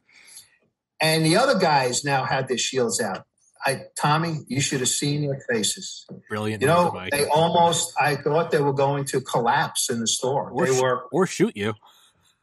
And 1.00 1.26
the 1.26 1.36
other 1.36 1.60
guys 1.60 2.04
now 2.04 2.24
had 2.24 2.48
their 2.48 2.58
shields 2.58 3.02
out. 3.02 3.26
I, 3.66 3.84
Tommy, 3.98 4.40
you 4.48 4.60
should 4.60 4.82
have 4.82 4.90
seen 4.90 5.26
their 5.26 5.42
faces. 5.50 6.06
Brilliant. 6.30 6.62
You 6.62 6.68
know, 6.68 7.08
they 7.12 7.26
almost, 7.28 7.94
I 8.00 8.16
thought 8.16 8.52
they 8.52 8.60
were 8.60 8.74
going 8.74 9.06
to 9.06 9.22
collapse 9.22 9.90
in 9.90 10.00
the 10.00 10.08
store. 10.08 10.50
Or 10.50 10.66
they 10.66 10.82
were, 10.82 11.06
or 11.12 11.26
shoot 11.26 11.56
you. 11.56 11.74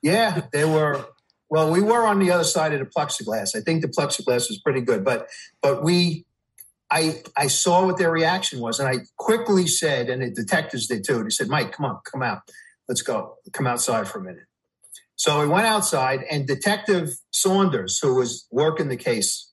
Yeah, 0.02 0.42
they 0.52 0.64
were. 0.64 1.06
Well, 1.50 1.70
we 1.70 1.82
were 1.82 2.06
on 2.06 2.20
the 2.20 2.30
other 2.30 2.44
side 2.44 2.72
of 2.72 2.78
the 2.78 2.86
plexiglass. 2.86 3.56
I 3.56 3.60
think 3.60 3.82
the 3.82 3.88
plexiglass 3.88 4.48
was 4.48 4.60
pretty 4.62 4.80
good, 4.80 5.04
but 5.04 5.28
but 5.60 5.82
we 5.82 6.24
I 6.90 7.22
I 7.36 7.46
saw 7.46 7.86
what 7.86 7.98
their 7.98 8.10
reaction 8.10 8.60
was, 8.60 8.80
and 8.80 8.88
I 8.88 9.04
quickly 9.16 9.66
said, 9.66 10.10
and 10.10 10.22
the 10.22 10.30
detectives 10.30 10.86
did 10.88 11.04
too. 11.04 11.22
They 11.22 11.30
said, 11.30 11.48
"Mike, 11.48 11.72
come 11.72 11.86
on, 11.86 12.00
come 12.04 12.22
out, 12.22 12.42
let's 12.88 13.02
go, 13.02 13.36
come 13.52 13.66
outside 13.66 14.08
for 14.08 14.18
a 14.18 14.22
minute." 14.22 14.46
So 15.16 15.40
we 15.40 15.48
went 15.48 15.66
outside, 15.66 16.24
and 16.30 16.46
Detective 16.46 17.10
Saunders, 17.32 17.98
who 18.00 18.14
was 18.14 18.46
working 18.50 18.88
the 18.88 18.96
case 18.96 19.52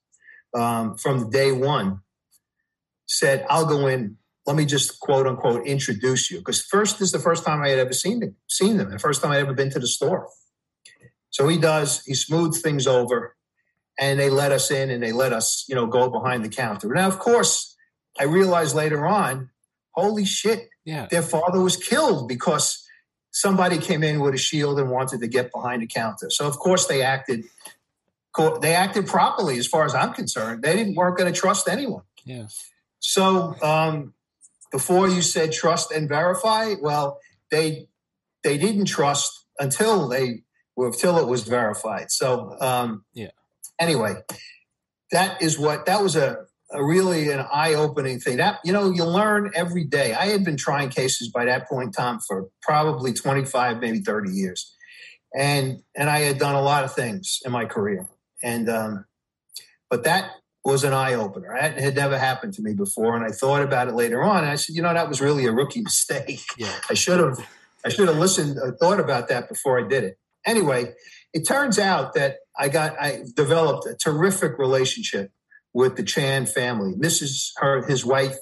um, 0.56 0.96
from 0.96 1.30
day 1.30 1.52
one, 1.52 2.02
said, 3.06 3.46
"I'll 3.50 3.66
go 3.66 3.88
in. 3.88 4.18
Let 4.46 4.56
me 4.56 4.66
just 4.66 5.00
quote 5.00 5.28
unquote 5.28 5.68
introduce 5.68 6.32
you, 6.32 6.40
because 6.40 6.62
first 6.62 7.02
is 7.02 7.12
the 7.12 7.20
first 7.20 7.46
time 7.46 7.62
I 7.62 7.70
had 7.70 7.80
ever 7.80 7.94
seen 7.94 8.20
them, 8.20 8.36
seen 8.48 8.78
them, 8.78 8.90
the 8.90 9.00
first 9.00 9.22
time 9.22 9.32
I 9.32 9.36
had 9.36 9.44
ever 9.44 9.54
been 9.54 9.70
to 9.72 9.80
the 9.80 9.88
store." 9.88 10.30
So 11.30 11.48
he 11.48 11.58
does. 11.60 12.04
He 12.04 12.16
smooths 12.16 12.62
things 12.62 12.88
over 12.88 13.37
and 14.00 14.20
they 14.20 14.30
let 14.30 14.52
us 14.52 14.70
in 14.72 14.89
and 14.89 15.02
they 15.02 15.12
let 15.12 15.34
us, 15.34 15.66
you 15.68 15.76
know, 15.76 15.88
go 15.88 16.10
behind 16.10 16.45
the 16.45 16.50
counter. 16.50 16.88
Now, 16.89 17.08
of 17.08 17.20
course, 17.20 17.76
I 18.20 18.24
realized 18.24 18.76
later 18.76 19.06
on, 19.06 19.50
holy 19.91 20.26
shit, 20.26 20.70
yeah. 20.86 21.08
their 21.10 21.22
father 21.22 21.62
was 21.62 21.78
killed 21.78 22.28
because 22.28 22.86
somebody 23.32 23.78
came 23.78 24.04
in 24.04 24.20
with 24.20 24.34
a 24.34 24.38
shield 24.38 24.80
and 24.80 24.89
wanted 24.89 25.22
to 25.22 25.28
get 25.28 25.52
behind 25.52 25.82
the 25.82 25.88
counter. 25.88 26.30
So 26.30 26.48
of 26.48 26.58
course 26.58 26.88
they 26.88 27.02
acted 27.02 27.45
they 28.62 28.76
acted 28.76 29.08
properly 29.08 29.58
as 29.58 29.66
far 29.66 29.84
as 29.86 29.95
I'm 29.95 30.14
concerned. 30.14 30.62
They 30.62 30.76
didn't 30.76 30.93
weren't 30.93 31.18
going 31.18 31.32
to 31.34 31.39
trust 31.39 31.68
anyone. 31.68 32.04
Yeah. 32.24 32.48
So 33.00 33.56
um, 33.64 34.14
before 34.72 35.08
you 35.08 35.24
said 35.24 35.52
trust 35.52 35.91
and 35.91 36.08
verify, 36.08 36.76
well, 36.80 37.20
they 37.50 37.88
they 38.43 38.60
didn't 38.60 38.86
trust 38.86 39.45
until 39.60 40.08
they 40.08 40.43
until 40.78 41.18
it 41.18 41.28
was 41.28 41.45
verified. 41.45 42.12
So 42.12 42.56
um, 42.62 43.06
yeah 43.14 43.32
anyway, 43.80 44.16
that 45.12 45.42
is 45.42 45.58
what 45.58 45.86
that 45.86 46.02
was 46.02 46.16
a, 46.16 46.38
a 46.72 46.84
really 46.84 47.30
an 47.32 47.46
eye-opening 47.52 48.20
thing. 48.20 48.38
That 48.38 48.60
you 48.64 48.74
know, 48.74 48.92
you 48.92 49.04
learn 49.06 49.52
every 49.56 49.84
day. 49.84 50.14
I 50.14 50.28
had 50.28 50.44
been 50.44 50.58
trying 50.58 50.90
cases 50.90 51.30
by 51.30 51.46
that 51.46 51.68
point, 51.68 51.94
Tom, 51.96 52.20
for 52.20 52.48
probably 52.62 53.14
25, 53.14 53.80
maybe 53.80 54.00
30 54.00 54.32
years. 54.32 54.74
And 55.36 55.82
and 55.96 56.10
I 56.10 56.20
had 56.20 56.40
done 56.40 56.56
a 56.56 56.62
lot 56.62 56.84
of 56.84 56.94
things 56.94 57.40
in 57.46 57.52
my 57.52 57.66
career. 57.66 58.08
And 58.44 58.70
um, 58.70 59.06
but 59.90 60.04
that 60.04 60.32
was 60.64 60.84
an 60.84 60.94
eye 60.94 61.14
opener. 61.14 61.56
That 61.60 61.78
had 61.78 61.96
never 61.96 62.18
happened 62.18 62.54
to 62.56 62.62
me 62.62 62.74
before. 62.74 63.16
And 63.16 63.24
I 63.24 63.30
thought 63.30 63.62
about 63.62 63.88
it 63.88 63.94
later 63.94 64.22
on. 64.22 64.40
And 64.40 64.52
I 64.52 64.56
said, 64.56 64.76
you 64.76 64.82
know, 64.82 64.94
that 64.94 65.08
was 65.08 65.22
really 65.22 65.46
a 65.46 65.52
rookie 65.52 65.82
mistake. 65.84 66.42
Yeah. 66.58 66.74
I 66.90 66.94
should 66.94 67.20
have 67.20 67.40
I 67.86 67.90
should 67.90 68.10
have 68.10 68.18
listened, 68.18 68.58
uh, 68.60 68.72
thought 68.80 69.00
about 69.00 69.30
that 69.30 69.48
before 69.48 69.80
I 69.80 69.88
did 69.88 70.04
it. 70.04 70.18
Anyway, 70.46 70.94
it 71.34 71.48
turns 71.48 71.80
out 71.80 72.14
that 72.14 72.38
I 72.58 72.70
got 72.70 73.00
I 73.00 73.24
developed 73.36 73.88
a 73.88 73.96
terrific 73.96 74.58
relationship 74.58 75.32
with 75.74 75.96
the 75.96 76.04
Chan 76.04 76.48
family. 76.48 76.94
Mrs. 76.96 77.52
Her, 77.58 77.86
his 77.86 78.06
wife, 78.06 78.36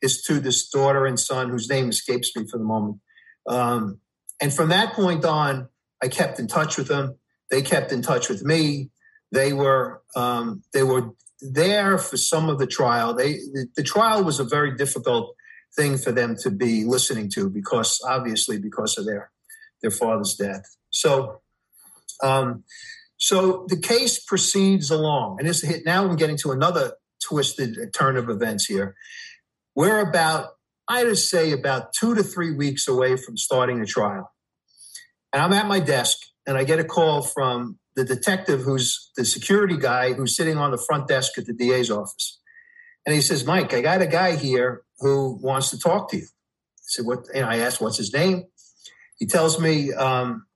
his 0.00 0.22
two, 0.22 0.40
this 0.40 0.68
daughter 0.68 1.06
and 1.06 1.18
son, 1.18 1.50
whose 1.50 1.68
name 1.68 1.88
escapes 1.88 2.34
me 2.36 2.46
for 2.46 2.58
the 2.58 2.64
moment. 2.64 2.98
Um, 3.46 4.00
and 4.40 4.52
from 4.52 4.70
that 4.70 4.92
point 4.92 5.24
on, 5.24 5.68
I 6.02 6.08
kept 6.08 6.38
in 6.38 6.48
touch 6.48 6.76
with 6.76 6.88
them. 6.88 7.18
They 7.50 7.62
kept 7.62 7.92
in 7.92 8.02
touch 8.02 8.28
with 8.28 8.42
me. 8.44 8.90
They 9.32 9.52
were 9.52 10.02
um, 10.14 10.62
they 10.72 10.82
were 10.82 11.10
there 11.40 11.98
for 11.98 12.16
some 12.16 12.48
of 12.48 12.58
the 12.58 12.66
trial. 12.66 13.14
They 13.14 13.34
the, 13.34 13.68
the 13.76 13.82
trial 13.82 14.24
was 14.24 14.40
a 14.40 14.44
very 14.44 14.76
difficult 14.76 15.34
thing 15.74 15.98
for 15.98 16.12
them 16.12 16.36
to 16.42 16.50
be 16.50 16.84
listening 16.84 17.30
to 17.30 17.50
because 17.50 18.00
obviously 18.04 18.58
because 18.58 18.98
of 18.98 19.04
their 19.04 19.30
their 19.82 19.90
father's 19.90 20.34
death. 20.34 20.76
So, 20.90 21.40
um, 22.22 22.64
so 23.16 23.66
the 23.68 23.78
case 23.78 24.22
proceeds 24.22 24.90
along, 24.90 25.38
and 25.38 25.48
this 25.48 25.64
now 25.84 26.04
I'm 26.04 26.16
getting 26.16 26.36
to 26.38 26.52
another 26.52 26.92
twisted 27.22 27.92
turn 27.94 28.16
of 28.16 28.28
events 28.28 28.66
here. 28.66 28.94
We're 29.74 30.00
about, 30.00 30.50
I 30.88 31.04
would 31.04 31.18
say, 31.18 31.52
about 31.52 31.92
two 31.92 32.14
to 32.14 32.22
three 32.22 32.54
weeks 32.54 32.86
away 32.88 33.16
from 33.16 33.36
starting 33.36 33.80
the 33.80 33.86
trial, 33.86 34.32
and 35.32 35.42
I'm 35.42 35.52
at 35.52 35.66
my 35.66 35.80
desk, 35.80 36.18
and 36.46 36.56
I 36.56 36.64
get 36.64 36.78
a 36.78 36.84
call 36.84 37.22
from 37.22 37.78
the 37.96 38.04
detective 38.04 38.60
who's 38.60 39.10
the 39.16 39.24
security 39.24 39.76
guy 39.76 40.12
who's 40.12 40.36
sitting 40.36 40.58
on 40.58 40.70
the 40.70 40.78
front 40.78 41.08
desk 41.08 41.38
at 41.38 41.46
the 41.46 41.54
DA's 41.54 41.90
office. 41.90 42.38
And 43.06 43.14
he 43.14 43.22
says, 43.22 43.46
Mike, 43.46 43.72
I 43.72 43.80
got 43.80 44.02
a 44.02 44.06
guy 44.06 44.36
here 44.36 44.82
who 44.98 45.38
wants 45.40 45.70
to 45.70 45.78
talk 45.78 46.10
to 46.10 46.18
you. 46.18 46.24
I 46.24 46.82
said, 46.82 47.06
what? 47.06 47.26
And 47.34 47.46
I 47.46 47.58
asked, 47.58 47.80
what's 47.80 47.96
his 47.96 48.12
name? 48.12 48.44
He 49.18 49.26
tells 49.26 49.58
me 49.58 49.92
um, 49.94 50.46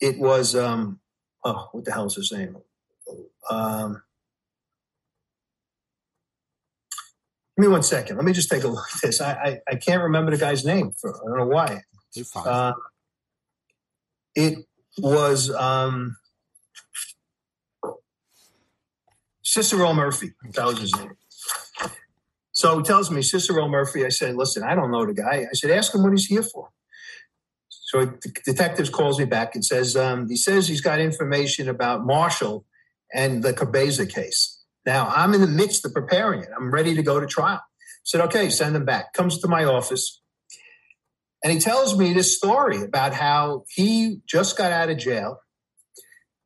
it 0.00 0.18
was, 0.18 0.54
um, 0.54 1.00
oh, 1.44 1.68
what 1.72 1.84
the 1.84 1.92
hell 1.92 2.06
is 2.06 2.14
his 2.14 2.32
name? 2.32 2.56
Um, 3.48 4.02
give 7.56 7.66
me 7.66 7.68
one 7.68 7.82
second. 7.82 8.16
Let 8.16 8.24
me 8.24 8.32
just 8.32 8.50
take 8.50 8.64
a 8.64 8.68
look 8.68 8.86
at 8.94 9.02
this. 9.02 9.20
I, 9.20 9.32
I, 9.32 9.60
I 9.72 9.74
can't 9.76 10.02
remember 10.02 10.30
the 10.30 10.38
guy's 10.38 10.64
name. 10.64 10.92
For, 10.92 11.14
I 11.14 11.28
don't 11.28 11.38
know 11.38 11.54
why. 11.54 11.82
Uh, 12.34 12.72
it 14.34 14.66
was 14.98 15.50
um, 15.54 16.16
Cicero 19.42 19.92
Murphy. 19.92 20.32
That 20.54 20.66
was 20.66 20.78
his 20.78 20.94
name. 20.96 21.12
So 22.52 22.76
he 22.78 22.84
tells 22.84 23.10
me, 23.10 23.22
Cicero 23.22 23.68
Murphy. 23.68 24.04
I 24.04 24.10
said, 24.10 24.36
listen, 24.36 24.62
I 24.62 24.74
don't 24.74 24.90
know 24.90 25.06
the 25.06 25.14
guy. 25.14 25.46
I 25.50 25.54
said, 25.54 25.70
ask 25.70 25.94
him 25.94 26.02
what 26.02 26.12
he's 26.12 26.26
here 26.26 26.42
for. 26.42 26.68
So 27.90 28.04
the 28.04 28.32
detective 28.44 28.92
calls 28.92 29.18
me 29.18 29.24
back 29.24 29.56
and 29.56 29.64
says, 29.64 29.96
um, 29.96 30.28
he 30.28 30.36
says 30.36 30.68
he's 30.68 30.80
got 30.80 31.00
information 31.00 31.68
about 31.68 32.06
Marshall 32.06 32.64
and 33.12 33.42
the 33.42 33.52
Cabeza 33.52 34.06
case. 34.06 34.62
Now 34.86 35.08
I'm 35.08 35.34
in 35.34 35.40
the 35.40 35.48
midst 35.48 35.84
of 35.84 35.92
preparing 35.92 36.40
it. 36.42 36.50
I'm 36.56 36.70
ready 36.70 36.94
to 36.94 37.02
go 37.02 37.18
to 37.18 37.26
trial. 37.26 37.60
Said, 38.04 38.20
okay, 38.20 38.48
send 38.48 38.76
him 38.76 38.84
back. 38.84 39.12
Comes 39.12 39.40
to 39.40 39.48
my 39.48 39.64
office. 39.64 40.22
And 41.42 41.52
he 41.52 41.58
tells 41.58 41.98
me 41.98 42.12
this 42.12 42.36
story 42.36 42.80
about 42.80 43.12
how 43.12 43.64
he 43.68 44.20
just 44.24 44.56
got 44.56 44.70
out 44.70 44.88
of 44.88 44.96
jail 44.96 45.40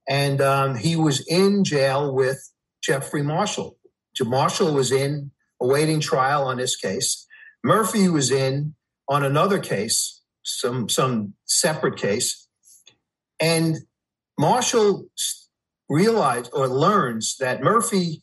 and 0.08 0.40
um, 0.40 0.76
he 0.76 0.96
was 0.96 1.26
in 1.28 1.62
jail 1.62 2.14
with 2.14 2.50
Jeffrey 2.82 3.22
Marshall. 3.22 3.76
Marshall 4.18 4.72
was 4.72 4.92
in 4.92 5.30
awaiting 5.60 6.00
trial 6.00 6.44
on 6.44 6.56
this 6.56 6.74
case. 6.74 7.26
Murphy 7.62 8.08
was 8.08 8.30
in 8.30 8.76
on 9.10 9.22
another 9.22 9.58
case, 9.58 10.22
some 10.44 10.88
some 10.88 11.34
separate 11.44 11.96
case, 11.96 12.46
and 13.40 13.78
Marshall 14.38 15.06
realized 15.88 16.50
or 16.52 16.68
learns 16.68 17.36
that 17.38 17.62
Murphy 17.62 18.22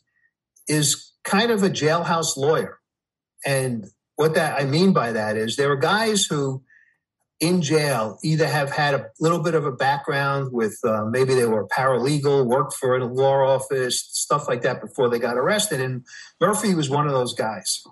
is 0.68 1.12
kind 1.24 1.50
of 1.50 1.62
a 1.62 1.70
jailhouse 1.70 2.36
lawyer. 2.36 2.78
And 3.44 3.86
what 4.16 4.34
that 4.34 4.60
I 4.60 4.64
mean 4.64 4.92
by 4.92 5.12
that 5.12 5.36
is 5.36 5.56
there 5.56 5.70
are 5.70 5.76
guys 5.76 6.26
who 6.26 6.62
in 7.40 7.60
jail 7.60 8.18
either 8.22 8.46
have 8.46 8.70
had 8.70 8.94
a 8.94 9.06
little 9.18 9.42
bit 9.42 9.54
of 9.54 9.66
a 9.66 9.72
background 9.72 10.52
with 10.52 10.78
uh, 10.84 11.04
maybe 11.04 11.34
they 11.34 11.44
were 11.44 11.66
paralegal, 11.66 12.46
worked 12.46 12.72
for 12.72 12.96
a 12.96 13.04
law 13.04 13.44
office, 13.44 13.98
stuff 13.98 14.46
like 14.46 14.62
that 14.62 14.80
before 14.80 15.08
they 15.08 15.18
got 15.18 15.36
arrested. 15.36 15.80
And 15.80 16.04
Murphy 16.40 16.72
was 16.72 16.88
one 16.88 17.06
of 17.06 17.12
those 17.12 17.34
guys. 17.34 17.84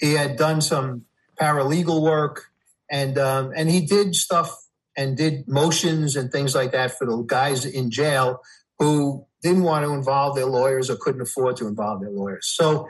He 0.00 0.14
had 0.14 0.36
done 0.36 0.62
some 0.62 1.04
paralegal 1.38 2.00
work, 2.00 2.46
and 2.90 3.18
um, 3.18 3.52
and 3.54 3.70
he 3.70 3.84
did 3.84 4.14
stuff 4.14 4.56
and 4.96 5.16
did 5.16 5.46
motions 5.46 6.16
and 6.16 6.30
things 6.32 6.54
like 6.54 6.72
that 6.72 6.96
for 6.96 7.06
the 7.06 7.22
guys 7.26 7.64
in 7.64 7.90
jail 7.90 8.40
who 8.78 9.26
didn't 9.42 9.62
want 9.62 9.84
to 9.84 9.92
involve 9.92 10.34
their 10.34 10.46
lawyers 10.46 10.90
or 10.90 10.96
couldn't 10.96 11.20
afford 11.20 11.56
to 11.56 11.66
involve 11.66 12.00
their 12.00 12.10
lawyers. 12.10 12.48
So 12.48 12.88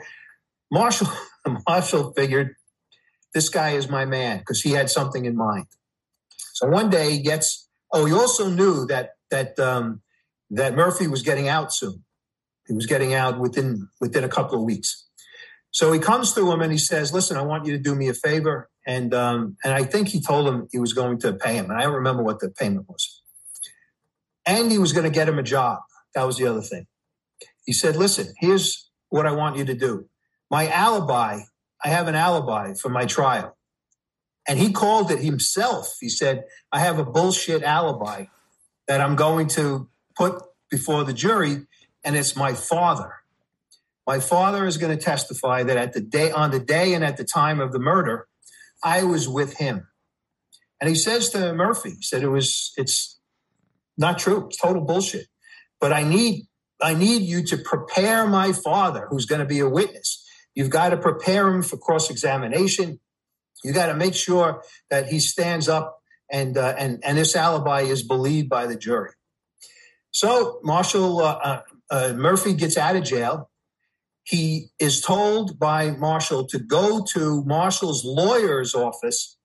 Marshall 0.71 1.09
Marshall 1.67 2.13
figured 2.13 2.55
this 3.33 3.49
guy 3.49 3.71
is 3.71 3.89
my 3.89 4.05
man 4.05 4.39
because 4.39 4.61
he 4.61 4.71
had 4.71 4.89
something 4.89 5.25
in 5.25 5.35
mind. 5.35 5.67
So 6.53 6.67
one 6.67 6.89
day 6.89 7.11
he 7.11 7.19
gets. 7.19 7.69
Oh, 7.93 8.05
he 8.05 8.13
also 8.13 8.49
knew 8.49 8.85
that 8.87 9.11
that 9.29 9.57
um, 9.59 10.01
that 10.49 10.75
Murphy 10.75 11.07
was 11.07 11.21
getting 11.21 11.47
out 11.47 11.73
soon. 11.73 12.03
He 12.67 12.73
was 12.73 12.85
getting 12.85 13.13
out 13.13 13.39
within 13.39 13.89
within 14.01 14.23
a 14.23 14.29
couple 14.29 14.57
of 14.57 14.65
weeks. 14.65 15.05
So 15.71 15.91
he 15.91 15.99
comes 15.99 16.33
to 16.33 16.51
him 16.51 16.61
and 16.61 16.71
he 16.71 16.77
says, 16.77 17.13
"Listen, 17.13 17.37
I 17.37 17.43
want 17.43 17.65
you 17.65 17.73
to 17.73 17.79
do 17.79 17.95
me 17.95 18.07
a 18.09 18.13
favor." 18.13 18.69
And 18.87 19.13
um, 19.13 19.57
and 19.63 19.73
I 19.73 19.83
think 19.83 20.07
he 20.07 20.21
told 20.21 20.47
him 20.47 20.67
he 20.71 20.79
was 20.79 20.93
going 20.93 21.19
to 21.19 21.33
pay 21.33 21.55
him, 21.55 21.69
and 21.69 21.77
I 21.77 21.83
don't 21.83 21.93
remember 21.93 22.23
what 22.23 22.39
the 22.39 22.49
payment 22.49 22.89
was. 22.89 23.21
And 24.45 24.71
he 24.71 24.79
was 24.79 24.93
going 24.93 25.03
to 25.03 25.11
get 25.11 25.29
him 25.29 25.37
a 25.37 25.43
job. 25.43 25.79
That 26.15 26.23
was 26.23 26.37
the 26.37 26.47
other 26.47 26.61
thing. 26.61 26.87
He 27.65 27.73
said, 27.73 27.95
"Listen, 27.95 28.33
here's 28.39 28.89
what 29.09 29.27
I 29.27 29.33
want 29.33 29.57
you 29.57 29.65
to 29.65 29.75
do. 29.75 30.09
My 30.49 30.69
alibi. 30.69 31.41
I 31.83 31.89
have 31.89 32.07
an 32.07 32.15
alibi 32.15 32.73
for 32.73 32.89
my 32.89 33.05
trial. 33.05 33.55
And 34.47 34.57
he 34.57 34.71
called 34.71 35.11
it 35.11 35.19
himself. 35.19 35.97
He 35.99 36.09
said, 36.09 36.45
I 36.71 36.79
have 36.79 36.99
a 36.99 37.05
bullshit 37.05 37.63
alibi 37.63 38.25
that 38.87 39.01
I'm 39.01 39.15
going 39.15 39.47
to 39.49 39.89
put 40.15 40.41
before 40.71 41.03
the 41.03 41.13
jury, 41.13 41.67
and 42.03 42.15
it's 42.15 42.35
my 42.35 42.53
father. 42.53 43.13
My 44.05 44.19
father 44.19 44.65
is 44.65 44.77
going 44.77 44.97
to 44.97 45.03
testify 45.03 45.63
that 45.63 45.77
at 45.77 45.93
the 45.93 45.99
day, 45.99 46.31
on 46.31 46.51
the 46.51 46.59
day 46.59 46.93
and 46.93 47.03
at 47.03 47.17
the 47.17 47.25
time 47.25 47.59
of 47.59 47.73
the 47.73 47.79
murder, 47.79 48.26
I 48.83 49.03
was 49.03 49.27
with 49.27 49.57
him. 49.57 49.87
And 50.79 50.89
he 50.89 50.95
says 50.95 51.29
to 51.29 51.53
Murphy, 51.53 51.91
he 51.91 52.01
said 52.01 52.23
it 52.23 52.29
was, 52.29 52.73
it's 52.77 53.19
not 53.97 54.19
true. 54.19 54.47
It's 54.47 54.57
total 54.57 54.83
bullshit. 54.83 55.27
But 55.79 55.91
I 55.93 56.03
need, 56.03 56.45
I 56.81 56.93
need 56.93 57.23
you 57.23 57.43
to 57.45 57.57
prepare 57.57 58.27
my 58.27 58.51
father, 58.51 59.07
who's 59.09 59.25
going 59.25 59.39
to 59.39 59.45
be 59.45 59.59
a 59.59 59.69
witness. 59.69 60.23
You've 60.53 60.69
got 60.69 60.89
to 60.89 60.97
prepare 60.97 61.47
him 61.47 61.61
for 61.63 61.77
cross 61.77 62.09
examination. 62.09 62.99
You 63.63 63.73
got 63.73 63.87
to 63.87 63.95
make 63.95 64.15
sure 64.15 64.63
that 64.89 65.07
he 65.07 65.19
stands 65.19 65.67
up 65.67 65.97
and 66.31 66.57
uh, 66.57 66.75
and 66.77 66.99
and 67.03 67.17
this 67.17 67.35
alibi 67.35 67.81
is 67.81 68.03
believed 68.03 68.49
by 68.49 68.67
the 68.67 68.75
jury. 68.75 69.11
So 70.11 70.59
Marshall 70.63 71.19
uh, 71.19 71.39
uh, 71.43 71.61
uh, 71.89 72.13
Murphy 72.13 72.53
gets 72.53 72.77
out 72.77 72.95
of 72.95 73.03
jail. 73.03 73.49
He 74.27 74.71
is 74.77 74.99
told 74.99 75.57
by 75.57 75.91
Marshall 75.91 76.45
to 76.47 76.59
go 76.59 77.05
to 77.13 77.45
Marshall's 77.45 78.03
lawyer's 78.03 78.75
office, 78.75 79.37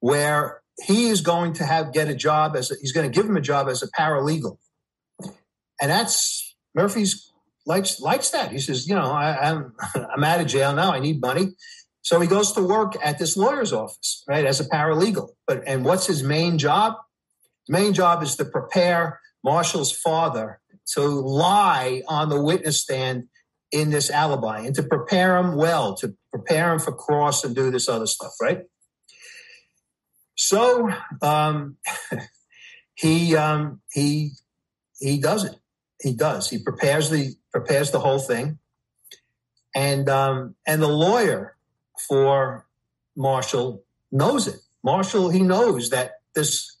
where 0.00 0.62
he 0.82 1.10
is 1.10 1.20
going 1.20 1.52
to 1.54 1.64
have 1.64 1.92
get 1.92 2.08
a 2.08 2.14
job 2.16 2.56
as 2.56 2.72
a, 2.72 2.74
he's 2.80 2.90
going 2.90 3.08
to 3.08 3.14
give 3.14 3.28
him 3.28 3.36
a 3.36 3.40
job 3.40 3.68
as 3.68 3.84
a 3.84 3.88
paralegal, 3.88 4.58
and 5.80 5.90
that's 5.90 6.56
Murphy's 6.74 7.30
likes 7.66 8.00
likes 8.00 8.30
that. 8.30 8.50
He 8.50 8.58
says, 8.58 8.88
you 8.88 8.96
know, 8.96 9.12
I, 9.12 9.48
I'm 9.48 9.74
I'm 9.94 10.24
out 10.24 10.40
of 10.40 10.48
jail 10.48 10.74
now. 10.74 10.92
I 10.92 10.98
need 10.98 11.20
money. 11.20 11.52
So 12.02 12.18
he 12.18 12.26
goes 12.26 12.50
to 12.52 12.62
work 12.62 12.94
at 13.04 13.20
this 13.20 13.36
lawyer's 13.36 13.72
office, 13.72 14.24
right, 14.26 14.44
as 14.44 14.58
a 14.58 14.64
paralegal. 14.64 15.28
But 15.46 15.62
and 15.68 15.84
what's 15.84 16.08
his 16.08 16.24
main 16.24 16.58
job? 16.58 16.96
His 17.68 17.72
main 17.72 17.92
job 17.92 18.24
is 18.24 18.34
to 18.36 18.44
prepare 18.44 19.20
Marshall's 19.44 19.92
father 19.92 20.60
to 20.94 21.02
lie 21.02 22.02
on 22.08 22.28
the 22.28 22.42
witness 22.42 22.80
stand 22.80 23.28
in 23.72 23.90
this 23.90 24.10
alibi 24.10 24.60
and 24.60 24.74
to 24.74 24.82
prepare 24.82 25.36
him 25.36 25.56
well, 25.56 25.94
to 25.96 26.14
prepare 26.30 26.72
him 26.72 26.78
for 26.78 26.92
cross 26.92 27.44
and 27.44 27.54
do 27.54 27.70
this 27.70 27.88
other 27.88 28.06
stuff, 28.06 28.32
right? 28.40 28.62
So 30.36 30.90
um, 31.22 31.76
he 32.94 33.36
um, 33.36 33.80
he 33.92 34.32
he 34.98 35.20
does 35.20 35.44
it. 35.44 35.56
He 36.02 36.14
does. 36.14 36.48
He 36.48 36.58
prepares 36.58 37.10
the 37.10 37.34
prepares 37.52 37.90
the 37.90 38.00
whole 38.00 38.18
thing, 38.18 38.58
and 39.74 40.08
um, 40.08 40.54
and 40.66 40.82
the 40.82 40.88
lawyer 40.88 41.56
for 42.08 42.66
Marshall 43.16 43.84
knows 44.10 44.46
it. 44.46 44.56
Marshall, 44.82 45.28
he 45.28 45.42
knows 45.42 45.90
that 45.90 46.12
this, 46.34 46.76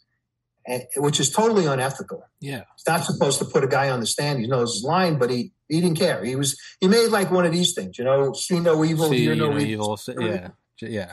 which 0.96 1.20
is 1.20 1.30
totally 1.30 1.66
unethical. 1.66 2.26
Yeah, 2.40 2.64
he's 2.76 2.86
not 2.86 3.04
supposed 3.04 3.38
to 3.38 3.44
put 3.44 3.64
a 3.64 3.66
guy 3.66 3.90
on 3.90 4.00
the 4.00 4.06
stand. 4.06 4.40
He 4.40 4.46
knows 4.46 4.74
his 4.74 4.84
line, 4.84 5.18
but 5.18 5.30
he 5.30 5.52
he 5.68 5.80
didn't 5.80 5.98
care. 5.98 6.24
He 6.24 6.36
was 6.36 6.58
he 6.80 6.88
made 6.88 7.08
like 7.08 7.30
one 7.30 7.46
of 7.46 7.52
these 7.52 7.74
things, 7.74 7.98
you 7.98 8.04
know, 8.04 8.32
see 8.32 8.60
no 8.60 8.84
evil, 8.84 9.08
see 9.08 9.18
hear 9.18 9.34
no, 9.34 9.50
no 9.50 9.58
evil. 9.58 9.66
evil. 9.66 9.96
Yeah, 10.26 10.48
yeah. 10.80 11.12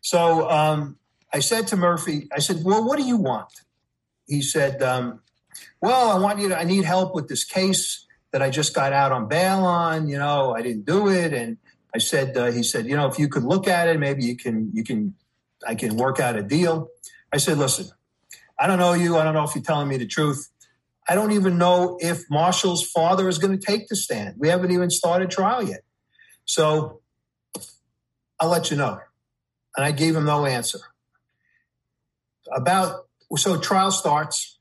So 0.00 0.50
um, 0.50 0.98
I 1.32 1.40
said 1.40 1.68
to 1.68 1.76
Murphy, 1.76 2.28
I 2.32 2.40
said, 2.40 2.62
"Well, 2.64 2.84
what 2.86 2.98
do 2.98 3.04
you 3.04 3.16
want?" 3.16 3.52
He 4.26 4.42
said, 4.42 4.82
um, 4.82 5.20
"Well, 5.80 6.10
I 6.10 6.18
want 6.18 6.38
you 6.40 6.48
to. 6.50 6.58
I 6.58 6.64
need 6.64 6.84
help 6.84 7.14
with 7.14 7.28
this 7.28 7.44
case." 7.44 8.06
That 8.32 8.40
I 8.40 8.48
just 8.48 8.74
got 8.74 8.94
out 8.94 9.12
on 9.12 9.28
bail 9.28 9.58
on, 9.66 10.08
you 10.08 10.16
know, 10.16 10.54
I 10.54 10.62
didn't 10.62 10.86
do 10.86 11.10
it, 11.10 11.34
and 11.34 11.58
I 11.94 11.98
said, 11.98 12.36
uh, 12.36 12.50
he 12.50 12.62
said, 12.62 12.86
you 12.86 12.96
know, 12.96 13.06
if 13.06 13.18
you 13.18 13.28
could 13.28 13.44
look 13.44 13.68
at 13.68 13.88
it, 13.88 13.98
maybe 13.98 14.24
you 14.24 14.36
can, 14.36 14.70
you 14.72 14.82
can, 14.82 15.14
I 15.66 15.74
can 15.74 15.96
work 15.96 16.18
out 16.20 16.36
a 16.36 16.42
deal. 16.42 16.88
I 17.32 17.36
said, 17.36 17.58
listen, 17.58 17.88
I 18.62 18.68
don't 18.68 18.78
know 18.78 18.92
you. 18.92 19.16
I 19.16 19.24
don't 19.24 19.34
know 19.34 19.42
if 19.42 19.56
you're 19.56 19.64
telling 19.64 19.88
me 19.88 19.96
the 19.96 20.06
truth. 20.06 20.48
I 21.08 21.16
don't 21.16 21.32
even 21.32 21.58
know 21.58 21.98
if 22.00 22.30
Marshall's 22.30 22.88
father 22.88 23.28
is 23.28 23.38
going 23.38 23.58
to 23.58 23.66
take 23.66 23.88
the 23.88 23.96
stand. 23.96 24.36
We 24.38 24.46
haven't 24.46 24.70
even 24.70 24.88
started 24.88 25.32
trial 25.32 25.64
yet. 25.64 25.80
So 26.44 27.00
I'll 28.38 28.50
let 28.50 28.70
you 28.70 28.76
know. 28.76 29.00
and 29.76 29.84
I 29.84 29.90
gave 29.90 30.14
him 30.14 30.26
no 30.26 30.46
answer. 30.46 30.78
About 32.54 33.06
so 33.36 33.58
trial 33.58 33.90
starts. 33.90 34.60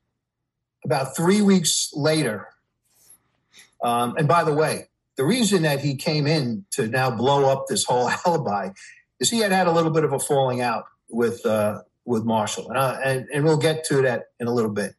About 0.84 1.16
three 1.16 1.44
weeks 1.44 1.92
later, 1.94 2.48
um, 3.84 4.16
and 4.18 4.28
by 4.28 4.44
the 4.44 4.54
way, 4.54 4.88
the 5.16 5.24
reason 5.24 5.62
that 5.62 5.82
he 5.82 5.96
came 5.96 6.26
in 6.26 6.66
to 6.72 6.88
now 6.88 7.12
blow 7.12 7.48
up 7.52 7.66
this 7.68 7.84
whole 7.84 8.10
alibi 8.26 8.70
is 9.20 9.30
he 9.30 9.42
had 9.42 9.52
had 9.52 9.68
a 9.68 9.72
little 9.72 9.92
bit 9.92 10.04
of 10.04 10.12
a 10.12 10.18
falling 10.18 10.60
out 10.60 10.86
with 11.08 11.46
uh, 11.46 11.84
with 12.12 12.24
Marshall, 12.26 12.70
and, 12.70 12.78
uh, 12.78 12.98
and 13.04 13.28
and 13.34 13.44
we'll 13.44 13.58
get 13.58 13.84
to 13.86 14.02
that 14.04 14.26
in 14.40 14.48
a 14.48 14.54
little 14.54 14.72
bit. 14.72 14.94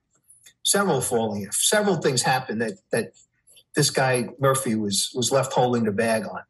Several 0.65 1.01
falling, 1.01 1.51
several 1.53 1.97
things 1.97 2.23
happened 2.23 2.61
that 2.61 2.79
that 2.91 3.13
this 3.77 3.91
guy 3.91 4.29
Murphy 4.41 4.75
was 4.75 5.11
was 5.15 5.31
left 5.31 5.53
holding 5.53 5.85
the 5.85 5.93
bag 5.93 6.25
on. 6.25 6.43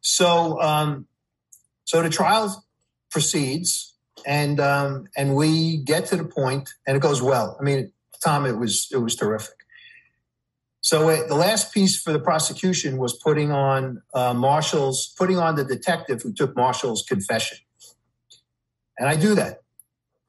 So 0.00 0.60
um, 0.62 1.06
so 1.84 2.02
the 2.02 2.10
trial 2.10 2.64
proceeds, 3.10 3.94
and 4.26 4.60
um, 4.60 5.08
and 5.16 5.34
we 5.34 5.78
get 5.78 6.06
to 6.06 6.16
the 6.16 6.24
point, 6.24 6.70
and 6.86 6.96
it 6.96 7.00
goes 7.00 7.22
well. 7.22 7.56
I 7.60 7.62
mean, 7.62 7.92
Tom, 8.22 8.46
it 8.46 8.58
was 8.58 8.88
it 8.92 8.98
was 8.98 9.16
terrific. 9.16 9.54
So 10.80 11.08
it, 11.08 11.28
the 11.28 11.34
last 11.34 11.74
piece 11.74 12.00
for 12.00 12.12
the 12.12 12.20
prosecution 12.20 12.98
was 12.98 13.12
putting 13.12 13.50
on 13.50 14.00
uh, 14.14 14.32
Marshall's, 14.32 15.12
putting 15.18 15.38
on 15.38 15.56
the 15.56 15.64
detective 15.64 16.22
who 16.22 16.32
took 16.32 16.54
Marshall's 16.56 17.04
confession, 17.06 17.58
and 18.98 19.08
I 19.08 19.16
do 19.16 19.34
that. 19.34 19.62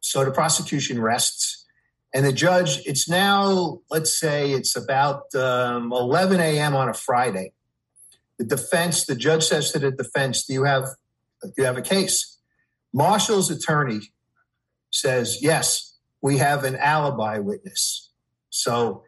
So 0.10 0.26
the 0.26 0.32
prosecution 0.32 0.99
rests, 0.99 1.68
and 2.16 2.26
the 2.26 2.34
judge. 2.34 2.82
It's 2.88 3.07
now, 3.07 3.82
let's 3.91 4.20
say, 4.20 4.53
it's 4.53 4.76
about 4.76 5.36
um, 5.36 5.93
11 5.93 6.39
a.m. 6.39 6.76
on 6.76 6.89
a 6.89 6.95
Friday. 6.95 7.53
The 8.39 8.45
defense, 8.45 9.05
the 9.05 9.14
judge 9.14 9.45
says 9.45 9.72
to 9.74 9.78
the 9.78 9.91
defense, 9.91 10.47
"Do 10.47 10.53
you 10.53 10.64
have, 10.64 10.86
do 11.43 11.51
you 11.60 11.66
have 11.66 11.78
a 11.78 11.84
case?" 11.84 12.39
Marshall's 12.91 13.51
attorney 13.51 13.99
says, 14.89 15.43
"Yes, 15.43 15.99
we 16.24 16.38
have 16.38 16.64
an 16.64 16.76
alibi 16.78 17.38
witness." 17.38 18.10
So 18.49 19.03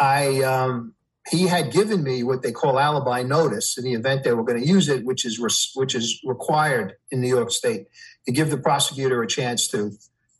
I 0.00 0.42
um, 0.42 0.94
he 1.30 1.46
had 1.46 1.70
given 1.70 2.02
me 2.02 2.24
what 2.24 2.42
they 2.42 2.50
call 2.50 2.80
alibi 2.80 3.22
notice 3.22 3.78
in 3.78 3.84
the 3.84 3.94
event 3.94 4.24
they 4.24 4.32
were 4.32 4.42
going 4.42 4.60
to 4.60 4.66
use 4.66 4.88
it, 4.88 5.04
which 5.04 5.24
is 5.24 5.38
res- 5.38 5.70
which 5.76 5.94
is 5.94 6.20
required 6.24 6.94
in 7.12 7.20
New 7.20 7.28
York 7.28 7.52
State 7.52 7.86
to 8.26 8.32
give 8.32 8.50
the 8.50 8.58
prosecutor 8.58 9.22
a 9.22 9.28
chance 9.28 9.68
to 9.68 9.92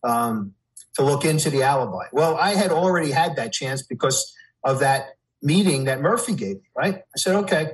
um, 0.04 0.54
to 0.94 1.02
look 1.02 1.24
into 1.24 1.50
the 1.50 1.62
alibi. 1.62 2.06
Well, 2.12 2.36
I 2.36 2.54
had 2.54 2.70
already 2.70 3.10
had 3.10 3.36
that 3.36 3.52
chance 3.52 3.82
because 3.82 4.34
of 4.62 4.80
that 4.80 5.16
meeting 5.42 5.84
that 5.84 6.00
Murphy 6.00 6.34
gave 6.34 6.56
me. 6.56 6.68
Right? 6.76 6.96
I 6.96 7.16
said, 7.18 7.34
okay. 7.36 7.72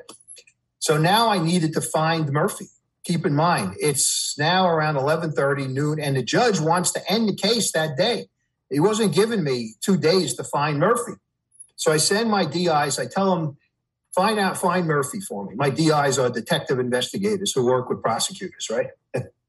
So 0.78 0.96
now 0.96 1.28
I 1.28 1.38
needed 1.38 1.74
to 1.74 1.80
find 1.80 2.30
Murphy. 2.32 2.66
Keep 3.04 3.26
in 3.26 3.34
mind, 3.34 3.76
it's 3.80 4.38
now 4.38 4.68
around 4.68 4.96
11:30 4.96 5.72
noon, 5.72 5.98
and 5.98 6.16
the 6.16 6.22
judge 6.22 6.60
wants 6.60 6.92
to 6.92 7.10
end 7.10 7.28
the 7.28 7.34
case 7.34 7.72
that 7.72 7.96
day. 7.96 8.28
He 8.70 8.78
wasn't 8.78 9.14
giving 9.14 9.42
me 9.42 9.74
two 9.80 9.96
days 9.96 10.34
to 10.34 10.44
find 10.44 10.78
Murphy. 10.78 11.12
So 11.76 11.90
I 11.90 11.96
send 11.96 12.30
my 12.30 12.44
DIs, 12.44 12.98
I 12.98 13.06
tell 13.06 13.34
them, 13.34 13.56
find 14.14 14.38
out, 14.38 14.58
find 14.58 14.86
Murphy 14.86 15.20
for 15.20 15.46
me. 15.46 15.54
My 15.56 15.70
DIs 15.70 16.18
are 16.18 16.28
detective 16.28 16.78
investigators 16.78 17.52
who 17.52 17.64
work 17.64 17.88
with 17.88 18.02
prosecutors, 18.02 18.68
right? 18.70 18.88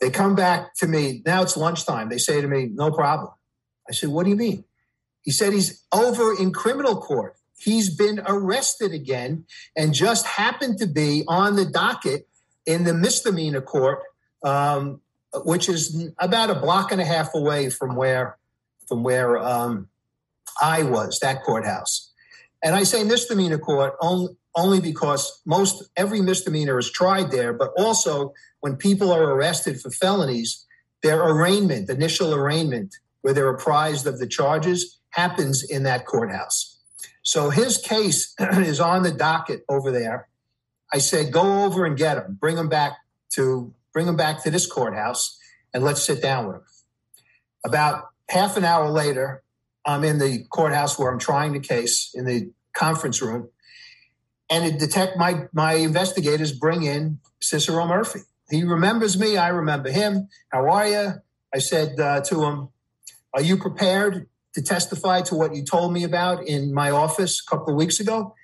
they 0.00 0.10
come 0.10 0.34
back 0.34 0.74
to 0.76 0.86
me. 0.86 1.22
Now 1.24 1.42
it's 1.42 1.56
lunchtime. 1.56 2.08
They 2.08 2.18
say 2.18 2.40
to 2.40 2.48
me, 2.48 2.70
no 2.72 2.90
problem. 2.90 3.32
I 3.88 3.92
said, 3.92 4.10
what 4.10 4.24
do 4.24 4.30
you 4.30 4.36
mean? 4.36 4.64
He 5.22 5.30
said 5.30 5.52
he's 5.52 5.84
over 5.92 6.34
in 6.40 6.52
criminal 6.52 6.96
court. 7.00 7.36
He's 7.58 7.94
been 7.94 8.20
arrested 8.26 8.92
again 8.92 9.46
and 9.76 9.94
just 9.94 10.26
happened 10.26 10.78
to 10.78 10.86
be 10.86 11.24
on 11.26 11.56
the 11.56 11.64
docket 11.64 12.28
in 12.64 12.84
the 12.84 12.94
misdemeanor 12.94 13.60
court, 13.60 14.00
um, 14.42 15.00
which 15.44 15.68
is 15.68 16.10
about 16.18 16.50
a 16.50 16.54
block 16.54 16.92
and 16.92 17.00
a 17.00 17.04
half 17.04 17.34
away 17.34 17.70
from 17.70 17.96
where 17.96 18.36
from 18.86 19.02
where 19.02 19.38
um, 19.38 19.88
I 20.60 20.84
was, 20.84 21.18
that 21.20 21.42
courthouse. 21.42 22.12
And 22.62 22.74
I 22.74 22.84
say 22.84 23.02
misdemeanor 23.02 23.58
court 23.58 23.94
only, 24.00 24.36
only 24.56 24.80
because 24.80 25.42
most 25.44 25.84
every 25.96 26.20
misdemeanor 26.20 26.78
is 26.78 26.90
tried 26.90 27.30
there, 27.30 27.52
but 27.52 27.72
also 27.76 28.32
when 28.60 28.76
people 28.76 29.12
are 29.12 29.34
arrested 29.34 29.80
for 29.80 29.90
felonies, 29.90 30.64
their 31.02 31.22
arraignment, 31.22 31.90
initial 31.90 32.34
arraignment, 32.34 32.94
where 33.20 33.34
they're 33.34 33.50
apprised 33.50 34.06
of 34.06 34.18
the 34.18 34.26
charges, 34.26 34.98
happens 35.10 35.62
in 35.62 35.82
that 35.82 36.06
courthouse. 36.06 36.78
So 37.22 37.50
his 37.50 37.78
case 37.78 38.34
is 38.40 38.80
on 38.80 39.02
the 39.02 39.12
docket 39.12 39.64
over 39.68 39.90
there. 39.90 40.28
I 40.92 40.98
said, 40.98 41.32
go 41.32 41.64
over 41.64 41.84
and 41.84 41.96
get 41.96 42.16
him, 42.16 42.38
bring 42.40 42.56
him 42.56 42.68
back 42.68 42.92
to 43.34 43.74
bring 43.92 44.06
him 44.06 44.16
back 44.16 44.42
to 44.44 44.50
this 44.50 44.66
courthouse, 44.66 45.38
and 45.72 45.82
let's 45.82 46.02
sit 46.02 46.22
down 46.22 46.46
with 46.46 46.56
him. 46.56 46.62
About 47.64 48.10
half 48.28 48.56
an 48.56 48.64
hour 48.64 48.88
later, 48.90 49.42
I'm 49.86 50.04
in 50.04 50.18
the 50.18 50.44
courthouse 50.50 50.98
where 50.98 51.10
I'm 51.10 51.18
trying 51.18 51.52
the 51.52 51.60
case 51.60 52.10
in 52.14 52.26
the 52.26 52.50
conference 52.74 53.22
room, 53.22 53.48
and 54.48 54.64
it 54.64 54.78
detect 54.78 55.16
my 55.16 55.48
my 55.52 55.74
investigators 55.74 56.52
bring 56.52 56.82
in 56.82 57.20
Cicero 57.40 57.86
Murphy. 57.86 58.20
He 58.50 58.62
remembers 58.62 59.18
me. 59.18 59.36
I 59.36 59.48
remember 59.48 59.90
him. 59.90 60.28
How 60.50 60.68
are 60.68 60.86
you? 60.86 61.12
I 61.54 61.58
said 61.58 61.98
uh, 61.98 62.20
to 62.22 62.44
him, 62.44 62.68
"Are 63.34 63.42
you 63.42 63.56
prepared 63.56 64.28
to 64.54 64.62
testify 64.62 65.22
to 65.22 65.34
what 65.34 65.54
you 65.54 65.64
told 65.64 65.92
me 65.92 66.04
about 66.04 66.46
in 66.46 66.72
my 66.72 66.90
office 66.90 67.42
a 67.46 67.50
couple 67.50 67.70
of 67.70 67.76
weeks 67.76 68.00
ago?" 68.00 68.34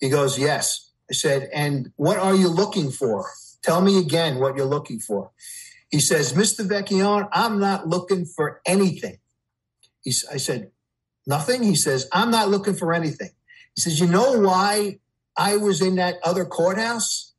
He 0.00 0.08
goes, 0.08 0.38
"Yes." 0.38 0.90
I 1.10 1.14
said, 1.14 1.48
"And 1.52 1.92
what 1.96 2.18
are 2.18 2.34
you 2.34 2.48
looking 2.48 2.90
for? 2.90 3.26
Tell 3.62 3.80
me 3.80 3.98
again 3.98 4.38
what 4.38 4.56
you're 4.56 4.66
looking 4.66 5.00
for." 5.00 5.30
He 5.90 6.00
says, 6.00 6.32
"Mr. 6.32 6.66
Vecchione, 6.66 7.28
I'm 7.32 7.58
not 7.58 7.88
looking 7.88 8.24
for 8.24 8.60
anything." 8.64 9.18
He, 10.02 10.14
I 10.32 10.38
said, 10.38 10.70
Nothing? 11.26 11.62
He 11.62 11.74
says, 11.74 12.08
I'm 12.12 12.30
not 12.30 12.48
looking 12.48 12.74
for 12.74 12.92
anything. 12.92 13.30
He 13.74 13.80
says, 13.80 14.00
You 14.00 14.06
know 14.06 14.40
why 14.40 14.98
I 15.40 15.56
was 15.56 15.80
in 15.80 15.94
that 15.94 16.16
other 16.22 16.44
courthouse? 16.44 17.32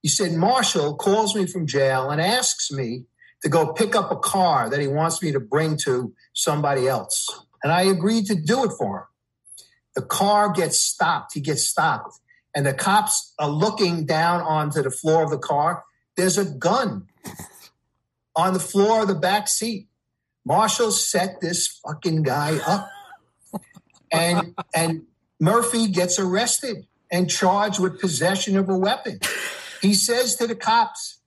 He 0.00 0.08
said, 0.08 0.32
Marshall 0.32 0.94
calls 0.94 1.34
me 1.34 1.44
from 1.46 1.66
jail 1.66 2.08
and 2.08 2.20
asks 2.20 2.70
me 2.70 3.06
to 3.42 3.48
go 3.48 3.72
pick 3.72 3.96
up 3.96 4.12
a 4.12 4.16
car 4.16 4.70
that 4.70 4.78
he 4.78 4.86
wants 4.86 5.20
me 5.20 5.32
to 5.32 5.40
bring 5.40 5.76
to 5.78 6.14
somebody 6.32 6.86
else. 6.86 7.28
And 7.64 7.72
I 7.72 7.82
agreed 7.82 8.26
to 8.26 8.36
do 8.36 8.64
it 8.64 8.70
for 8.78 8.98
him. 8.98 9.04
The 9.96 10.02
car 10.02 10.52
gets 10.52 10.78
stopped. 10.78 11.34
He 11.34 11.40
gets 11.40 11.64
stopped. 11.64 12.20
And 12.54 12.64
the 12.64 12.74
cops 12.74 13.34
are 13.40 13.48
looking 13.50 14.06
down 14.06 14.40
onto 14.42 14.80
the 14.80 14.90
floor 14.90 15.24
of 15.24 15.30
the 15.30 15.38
car. 15.38 15.82
There's 16.16 16.38
a 16.38 16.44
gun 16.44 17.08
on 18.36 18.54
the 18.54 18.60
floor 18.60 19.02
of 19.02 19.08
the 19.08 19.16
back 19.16 19.48
seat. 19.48 19.88
Marshall 20.44 20.92
set 20.92 21.40
this 21.40 21.66
fucking 21.66 22.22
guy 22.22 22.58
up 22.66 22.88
and 24.12 24.54
and 24.74 25.06
Murphy 25.40 25.88
gets 25.88 26.18
arrested 26.18 26.86
and 27.12 27.30
charged 27.30 27.78
with 27.78 28.00
possession 28.00 28.56
of 28.56 28.68
a 28.68 28.76
weapon. 28.76 29.20
He 29.82 29.94
says 29.94 30.34
to 30.36 30.46
the 30.46 30.56
cops, 30.56 31.18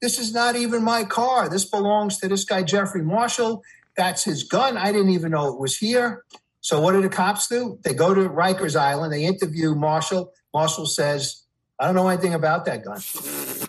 "This 0.00 0.18
is 0.18 0.32
not 0.32 0.54
even 0.54 0.84
my 0.84 1.02
car. 1.04 1.48
This 1.48 1.64
belongs 1.64 2.18
to 2.18 2.28
this 2.28 2.44
guy 2.44 2.62
Jeffrey 2.62 3.02
Marshall. 3.02 3.62
That's 3.96 4.22
his 4.22 4.44
gun. 4.44 4.76
I 4.76 4.92
didn't 4.92 5.10
even 5.10 5.32
know 5.32 5.48
it 5.48 5.58
was 5.58 5.78
here." 5.78 6.24
So 6.60 6.80
what 6.80 6.92
do 6.92 7.00
the 7.00 7.08
cops 7.08 7.48
do? 7.48 7.78
They 7.82 7.94
go 7.94 8.12
to 8.12 8.28
Rikers 8.28 8.76
Island. 8.78 9.12
They 9.12 9.24
interview 9.24 9.74
Marshall. 9.74 10.32
Marshall 10.52 10.86
says, 10.86 11.42
"I 11.78 11.86
don't 11.86 11.94
know 11.94 12.08
anything 12.08 12.34
about 12.34 12.66
that 12.66 12.84
gun. 12.84 13.00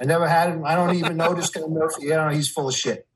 I 0.01 0.05
never 0.05 0.27
had 0.27 0.49
it. 0.49 0.59
I 0.65 0.75
don't 0.75 0.95
even 0.95 1.15
know 1.15 1.33
this 1.33 1.49
guy 1.49 1.61
Murphy. 1.67 2.03
You 2.03 2.09
know, 2.09 2.29
he's 2.29 2.49
full 2.49 2.67
of 2.67 2.75
shit." 2.75 3.07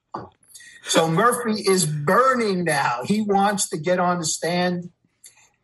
So 0.87 1.09
Murphy 1.09 1.61
is 1.67 1.85
burning 1.85 2.63
now. 2.63 3.01
He 3.03 3.21
wants 3.21 3.69
to 3.69 3.77
get 3.77 3.99
on 3.99 4.19
the 4.19 4.25
stand 4.25 4.91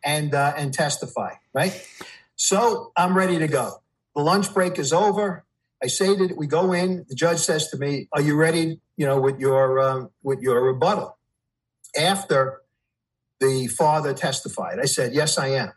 and 0.04 0.34
uh, 0.34 0.54
and 0.58 0.74
testify. 0.74 1.36
Right. 1.54 1.88
So 2.44 2.92
I'm 2.98 3.16
ready 3.16 3.38
to 3.38 3.48
go. 3.48 3.84
The 4.16 4.24
lunch 4.24 4.52
break 4.52 4.80
is 4.80 4.92
over. 4.92 5.46
I 5.82 5.86
say 5.86 6.16
that 6.16 6.36
we 6.36 6.48
go 6.48 6.74
in. 6.74 7.06
The 7.08 7.14
judge 7.14 7.38
says 7.38 7.68
to 7.70 7.78
me, 7.78 8.08
"Are 8.14 8.22
you 8.22 8.36
ready? 8.36 8.82
You 8.98 9.06
know, 9.06 9.22
with 9.22 9.39
your 9.39 9.80
um, 9.80 10.10
with 10.24 10.42
your 10.42 10.60
rebuttal?" 10.64 11.20
After 11.96 12.64
the 13.39 13.68
father 13.68 14.16
testified, 14.16 14.80
I 14.80 14.86
said, 14.86 15.14
"Yes, 15.14 15.38
I 15.38 15.50
am." 15.50 15.74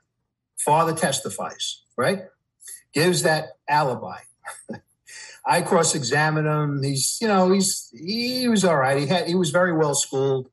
Father 0.56 0.94
testifies. 0.94 1.82
Right. 1.98 2.20
Gives 2.94 3.24
that 3.24 3.58
alibi. 3.68 4.20
I 5.46 5.60
cross-examine 5.60 6.46
him. 6.46 6.82
He's, 6.82 7.18
you 7.20 7.28
know, 7.28 7.52
he's 7.52 7.90
he 7.92 8.48
was 8.48 8.64
all 8.64 8.78
right. 8.78 8.98
He 8.98 9.06
had 9.06 9.26
he 9.26 9.34
was 9.34 9.50
very 9.50 9.76
well 9.76 9.94
schooled. 9.94 10.48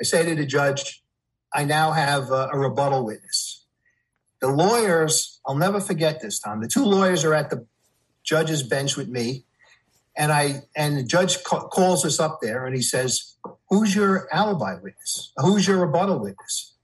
I 0.00 0.04
say 0.04 0.24
to 0.24 0.34
the 0.34 0.46
judge, 0.46 1.04
I 1.52 1.64
now 1.64 1.92
have 1.92 2.30
a, 2.30 2.48
a 2.54 2.58
rebuttal 2.58 3.04
witness. 3.04 3.57
The 4.40 4.48
lawyers, 4.48 5.40
I'll 5.46 5.56
never 5.56 5.80
forget 5.80 6.20
this, 6.20 6.38
Tom. 6.38 6.60
The 6.60 6.68
two 6.68 6.84
lawyers 6.84 7.24
are 7.24 7.34
at 7.34 7.50
the 7.50 7.66
judge's 8.22 8.62
bench 8.62 8.96
with 8.96 9.08
me, 9.08 9.44
and 10.16 10.32
I 10.32 10.62
and 10.76 10.96
the 10.96 11.02
judge 11.02 11.42
ca- 11.44 11.68
calls 11.68 12.04
us 12.04 12.20
up 12.20 12.40
there, 12.40 12.66
and 12.66 12.74
he 12.74 12.82
says, 12.82 13.36
"Who's 13.68 13.94
your 13.94 14.28
alibi 14.32 14.74
witness? 14.74 15.32
Who's 15.36 15.66
your 15.66 15.78
rebuttal 15.78 16.18
witness?" 16.18 16.74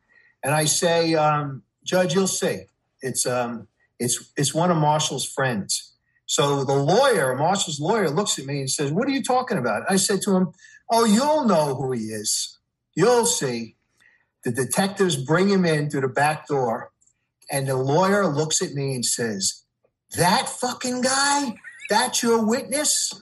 And 0.42 0.54
I 0.54 0.64
say, 0.64 1.14
um, 1.14 1.62
"Judge, 1.84 2.14
you'll 2.14 2.26
see. 2.26 2.66
It's 3.02 3.26
um, 3.26 3.68
it's 3.98 4.32
it's 4.36 4.54
one 4.54 4.70
of 4.70 4.76
Marshall's 4.76 5.26
friends." 5.26 5.94
So 6.26 6.64
the 6.64 6.74
lawyer, 6.74 7.34
Marshall's 7.36 7.80
lawyer, 7.80 8.10
looks 8.10 8.38
at 8.38 8.46
me 8.46 8.60
and 8.60 8.70
says, 8.70 8.90
What 8.90 9.06
are 9.06 9.12
you 9.12 9.22
talking 9.22 9.58
about? 9.58 9.82
I 9.88 9.96
said 9.96 10.22
to 10.22 10.34
him, 10.34 10.52
Oh, 10.90 11.04
you'll 11.04 11.44
know 11.44 11.74
who 11.74 11.92
he 11.92 12.04
is. 12.04 12.58
You'll 12.94 13.26
see. 13.26 13.76
The 14.44 14.52
detectives 14.52 15.16
bring 15.16 15.48
him 15.48 15.64
in 15.64 15.90
through 15.90 16.02
the 16.02 16.08
back 16.08 16.46
door, 16.46 16.92
and 17.50 17.66
the 17.66 17.76
lawyer 17.76 18.26
looks 18.26 18.62
at 18.62 18.72
me 18.72 18.94
and 18.94 19.04
says, 19.04 19.62
That 20.16 20.48
fucking 20.48 21.02
guy? 21.02 21.56
That's 21.90 22.22
your 22.22 22.44
witness? 22.44 23.12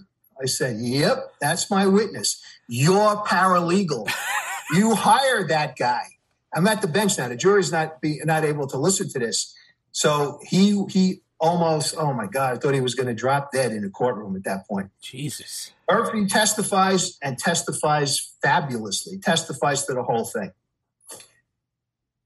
I 0.40 0.46
said, 0.46 0.76
Yep, 0.78 1.34
that's 1.40 1.70
my 1.70 1.86
witness. 1.86 2.42
You're 2.68 3.16
paralegal. 3.24 4.10
you 4.74 4.94
hired 4.94 5.48
that 5.48 5.76
guy. 5.76 6.04
I'm 6.54 6.66
at 6.66 6.82
the 6.82 6.88
bench 6.88 7.18
now. 7.18 7.28
The 7.28 7.36
jury's 7.36 7.72
not 7.72 8.00
be, 8.00 8.20
not 8.24 8.44
able 8.44 8.66
to 8.68 8.76
listen 8.76 9.08
to 9.10 9.18
this. 9.18 9.54
So 9.92 10.38
he 10.42 10.84
he 10.88 11.22
almost, 11.42 11.96
oh 11.98 12.12
my 12.12 12.26
God, 12.26 12.54
I 12.54 12.58
thought 12.58 12.72
he 12.72 12.80
was 12.80 12.94
going 12.94 13.08
to 13.08 13.14
drop 13.14 13.50
dead 13.52 13.72
in 13.72 13.82
the 13.82 13.90
courtroom 13.90 14.36
at 14.36 14.44
that 14.44 14.66
point. 14.68 14.90
Jesus. 15.02 15.72
Murphy 15.90 16.24
testifies 16.26 17.18
and 17.20 17.36
testifies 17.36 18.34
fabulously, 18.42 19.18
testifies 19.18 19.84
to 19.86 19.94
the 19.94 20.04
whole 20.04 20.24
thing. 20.24 20.52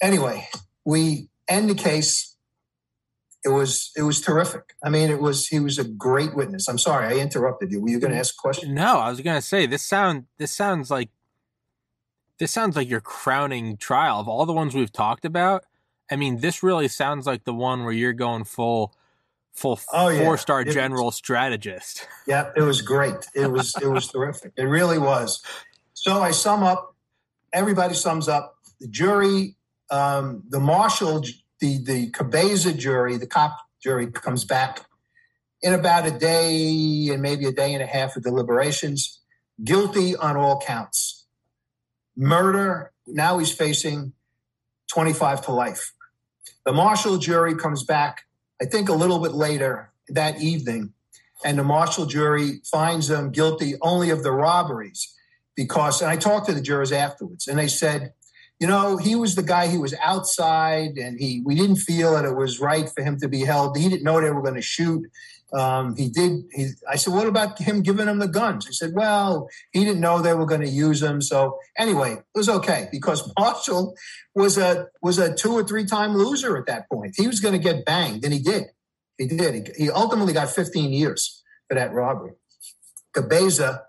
Anyway, 0.03 0.47
we 0.84 1.28
end 1.49 1.70
the 1.70 1.74
case. 1.74 2.36
It 3.44 3.51
was 3.51 3.92
it 3.97 4.03
was 4.03 4.20
terrific. 4.20 4.74
I 4.82 4.88
mean, 4.88 5.11
it 5.11 5.20
was 5.20 5.47
he 5.47 5.61
was 5.61 5.78
a 5.78 5.84
great 5.84 6.34
witness. 6.34 6.68
I'm 6.68 6.78
sorry 6.78 7.07
I 7.07 7.20
interrupted 7.20 7.70
you. 7.70 7.80
Were 7.80 7.88
you 7.88 8.01
going 8.01 8.11
to 8.11 8.16
mm-hmm. 8.16 8.20
ask 8.20 8.34
a 8.34 8.40
question? 8.40 8.74
No, 8.74 8.99
I 8.99 9.09
was 9.09 9.20
going 9.20 9.36
to 9.36 9.47
say 9.47 9.66
this 9.66 9.82
sound 9.82 10.24
this 10.38 10.53
sounds 10.53 10.90
like 10.90 11.11
this 12.38 12.51
sounds 12.51 12.76
like 12.76 12.88
your 12.88 13.01
crowning 13.01 13.76
trial 13.76 14.20
of 14.20 14.28
all 14.28 14.47
the 14.47 14.53
ones 14.53 14.74
we've 14.74 14.92
talked 14.92 15.24
about. 15.24 15.64
I 16.11 16.16
mean, 16.16 16.40
this 16.40 16.62
really 16.62 16.88
sounds 16.88 17.26
like 17.26 17.44
the 17.44 17.55
one 17.55 17.84
where 17.84 17.92
you're 17.92 18.12
going 18.12 18.44
full 18.44 18.94
full 19.57 19.80
oh, 19.92 20.09
yeah. 20.09 20.22
four 20.22 20.38
star 20.38 20.64
general 20.64 21.07
was, 21.07 21.16
strategist. 21.16 22.07
Yeah, 22.26 22.51
it 22.57 22.61
was 22.61 22.82
great. 22.82 23.26
It 23.34 23.51
was 23.51 23.74
it 23.82 23.88
was 23.88 24.09
terrific. 24.09 24.53
It 24.57 24.64
really 24.64 24.99
was. 24.99 25.42
So 25.94 26.22
I 26.22 26.30
sum 26.30 26.62
up. 26.62 26.94
Everybody 27.53 27.94
sums 27.94 28.28
up. 28.28 28.57
The 28.80 28.88
jury, 28.88 29.55
um, 29.91 30.43
the 30.49 30.61
Marshall, 30.61 31.24
the 31.61 31.78
the 31.78 32.11
Cabeza 32.11 32.72
jury, 32.72 33.16
the 33.16 33.26
cop 33.26 33.59
jury 33.82 34.11
comes 34.11 34.45
back 34.45 34.84
in 35.62 35.72
about 35.72 36.07
a 36.07 36.11
day 36.11 37.09
and 37.11 37.22
maybe 37.22 37.47
a 37.47 37.53
day 37.53 37.72
and 37.72 37.82
a 37.82 37.87
half 37.87 38.16
of 38.16 38.22
deliberations, 38.22 39.20
guilty 39.62 40.16
on 40.16 40.37
all 40.37 40.61
counts. 40.61 41.26
Murder. 42.16 42.93
Now 43.09 43.39
he's 43.39 43.53
facing 43.53 44.14
25 44.93 45.47
to 45.47 45.53
life. 45.53 45.93
The 46.64 46.72
Marshall 46.72 47.18
jury 47.18 47.55
comes 47.55 47.84
back 47.84 48.26
I 48.61 48.64
think 48.64 48.89
a 48.89 48.95
little 48.95 49.18
bit 49.18 49.32
later 49.32 49.93
that 50.09 50.41
evening, 50.41 50.93
and 51.45 51.59
the 51.59 51.64
Marshall 51.64 52.07
jury 52.07 52.61
finds 52.64 53.09
them 53.09 53.30
guilty 53.30 53.74
only 53.82 54.11
of 54.11 54.22
the 54.22 54.32
robberies 54.32 55.14
because, 55.55 56.01
and 56.01 56.11
I 56.11 56.16
talked 56.16 56.47
to 56.47 56.55
the 56.55 56.61
jurors 56.61 56.93
afterwards, 56.93 57.49
and 57.49 57.59
they 57.59 57.68
said, 57.68 58.14
you 58.59 58.66
know, 58.66 58.96
he 58.96 59.14
was 59.14 59.34
the 59.34 59.42
guy. 59.42 59.66
He 59.68 59.78
was 59.78 59.94
outside, 60.02 60.96
and 60.96 61.18
he 61.18 61.42
we 61.44 61.54
didn't 61.54 61.76
feel 61.76 62.14
that 62.14 62.24
it 62.24 62.34
was 62.34 62.59
right 62.59 62.88
for 62.88 63.02
him 63.02 63.18
to 63.20 63.28
be 63.28 63.40
held. 63.40 63.76
He 63.76 63.88
didn't 63.88 64.02
know 64.02 64.20
they 64.20 64.30
were 64.30 64.42
going 64.42 64.54
to 64.54 64.62
shoot. 64.62 65.04
Um, 65.52 65.94
he 65.94 66.09
did. 66.09 66.44
He, 66.52 66.70
I 66.90 66.96
said, 66.96 67.12
"What 67.12 67.26
about 67.26 67.59
him 67.59 67.82
giving 67.82 68.07
them 68.07 68.18
the 68.18 68.28
guns?" 68.28 68.66
He 68.66 68.72
said, 68.72 68.94
"Well, 68.94 69.48
he 69.72 69.84
didn't 69.84 70.00
know 70.00 70.20
they 70.20 70.34
were 70.34 70.46
going 70.46 70.62
to 70.62 70.68
use 70.68 71.00
them." 71.00 71.20
So 71.20 71.59
anyway, 71.76 72.14
it 72.14 72.24
was 72.34 72.48
okay 72.48 72.88
because 72.92 73.30
Marshall 73.38 73.94
was 74.34 74.57
a 74.57 74.88
was 75.02 75.18
a 75.18 75.34
two 75.34 75.52
or 75.52 75.62
three 75.62 75.84
time 75.84 76.14
loser 76.14 76.57
at 76.57 76.66
that 76.66 76.88
point. 76.88 77.14
He 77.16 77.26
was 77.26 77.40
going 77.40 77.54
to 77.54 77.62
get 77.62 77.84
banged, 77.84 78.24
and 78.24 78.32
he 78.32 78.40
did. 78.40 78.64
He 79.18 79.26
did. 79.26 79.68
He, 79.76 79.84
he 79.84 79.90
ultimately 79.90 80.32
got 80.32 80.50
15 80.50 80.92
years 80.92 81.42
for 81.68 81.74
that 81.74 81.92
robbery. 81.92 82.32
Cabeza 83.14 83.84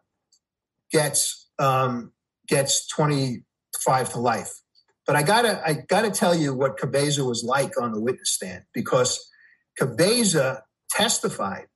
gets 0.92 1.50
um, 1.60 2.12
gets 2.48 2.88
25 3.84 4.14
to 4.14 4.20
life. 4.20 4.62
But 5.06 5.16
I 5.16 5.24
gotta 5.24 5.62
I 5.66 5.74
gotta 5.88 6.12
tell 6.12 6.36
you 6.36 6.54
what 6.54 6.78
Cabeza 6.78 7.24
was 7.24 7.44
like 7.44 7.82
on 7.82 7.94
the 7.94 8.02
witness 8.02 8.32
stand 8.32 8.64
because 8.74 9.30
Cabeza 9.78 10.64
testified 10.90 11.68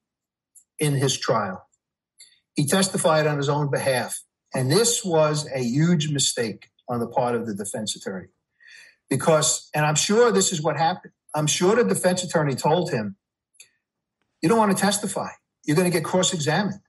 in 0.79 0.93
his 0.93 1.17
trial. 1.17 1.67
He 2.55 2.65
testified 2.65 3.27
on 3.27 3.37
his 3.37 3.47
own 3.47 3.69
behalf. 3.69 4.21
And 4.53 4.69
this 4.69 5.05
was 5.05 5.47
a 5.53 5.59
huge 5.59 6.11
mistake 6.11 6.69
on 6.89 6.99
the 6.99 7.07
part 7.07 7.35
of 7.35 7.45
the 7.45 7.53
defense 7.55 7.95
attorney. 7.95 8.27
Because, 9.09 9.69
and 9.73 9.85
I'm 9.85 9.95
sure 9.95 10.31
this 10.31 10.51
is 10.51 10.61
what 10.61 10.77
happened. 10.77 11.13
I'm 11.33 11.47
sure 11.47 11.75
the 11.75 11.83
defense 11.83 12.23
attorney 12.23 12.55
told 12.55 12.91
him, 12.91 13.15
you 14.41 14.49
don't 14.49 14.57
want 14.57 14.75
to 14.75 14.81
testify. 14.81 15.29
You're 15.63 15.77
going 15.77 15.89
to 15.89 15.95
get 15.95 16.03
cross 16.03 16.33
examined. 16.33 16.81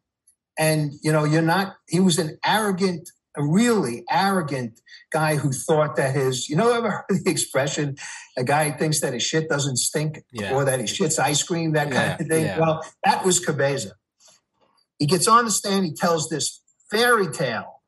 And, 0.59 0.93
you 1.03 1.13
know, 1.13 1.25
you're 1.25 1.43
not, 1.43 1.77
he 1.89 2.01
was 2.01 2.19
an 2.19 2.39
arrogant 2.45 3.11
a 3.37 3.45
really 3.45 4.05
arrogant 4.11 4.81
guy 5.11 5.37
who 5.37 5.53
thought 5.53 5.97
that 5.97 6.15
his, 6.15 6.49
you 6.49 6.57
know, 6.57 6.73
ever 6.77 6.91
heard 6.91 7.25
the 7.25 7.31
expression, 7.31 7.97
a 8.37 8.45
guy 8.45 8.71
thinks 8.71 9.01
that 9.01 9.13
his 9.13 9.23
shit 9.23 9.49
doesn't 9.49 9.77
stink 9.77 10.23
yeah. 10.33 10.55
or 10.55 10.65
that 10.65 10.81
he 10.81 10.87
shits 10.87 11.19
ice 11.19 11.43
cream, 11.43 11.73
that 11.73 11.89
yeah, 11.89 12.09
kind 12.09 12.21
of 12.21 12.27
thing. 12.27 12.45
Yeah. 12.45 12.59
Well, 12.59 12.85
that 13.05 13.25
was 13.25 13.41
Cabeza. 13.41 13.93
He 14.99 15.07
gets 15.07 15.27
on 15.27 15.45
the 15.45 15.51
stand, 15.51 15.85
he 15.85 15.95
tells 15.95 16.29
this 16.29 16.61
fairy 16.91 17.29
tale 17.29 17.81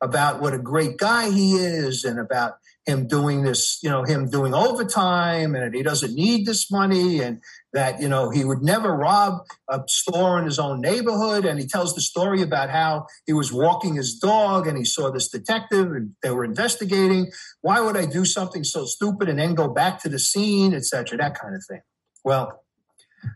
about 0.00 0.40
what 0.40 0.54
a 0.54 0.58
great 0.58 0.98
guy 0.98 1.30
he 1.30 1.56
is 1.56 2.04
and 2.04 2.18
about 2.18 2.54
him 2.86 3.08
doing 3.08 3.42
this, 3.42 3.80
you 3.82 3.90
know, 3.90 4.04
him 4.04 4.30
doing 4.30 4.54
overtime 4.54 5.54
and 5.54 5.74
he 5.74 5.82
doesn't 5.82 6.14
need 6.14 6.46
this 6.46 6.70
money 6.70 7.20
and 7.20 7.40
that, 7.76 8.00
you 8.00 8.08
know, 8.08 8.30
he 8.30 8.42
would 8.42 8.62
never 8.62 8.96
rob 8.96 9.44
a 9.68 9.82
store 9.86 10.38
in 10.38 10.46
his 10.46 10.58
own 10.58 10.80
neighborhood. 10.80 11.44
And 11.44 11.60
he 11.60 11.66
tells 11.66 11.94
the 11.94 12.00
story 12.00 12.40
about 12.40 12.70
how 12.70 13.06
he 13.26 13.34
was 13.34 13.52
walking 13.52 13.94
his 13.94 14.18
dog 14.18 14.66
and 14.66 14.78
he 14.78 14.84
saw 14.84 15.10
this 15.10 15.28
detective 15.28 15.92
and 15.92 16.12
they 16.22 16.30
were 16.30 16.44
investigating. 16.44 17.30
Why 17.60 17.80
would 17.80 17.96
I 17.96 18.06
do 18.06 18.24
something 18.24 18.64
so 18.64 18.86
stupid 18.86 19.28
and 19.28 19.38
then 19.38 19.54
go 19.54 19.68
back 19.68 20.02
to 20.02 20.08
the 20.08 20.18
scene, 20.18 20.74
etc., 20.74 21.18
that 21.18 21.38
kind 21.38 21.54
of 21.54 21.62
thing. 21.68 21.82
Well, 22.24 22.64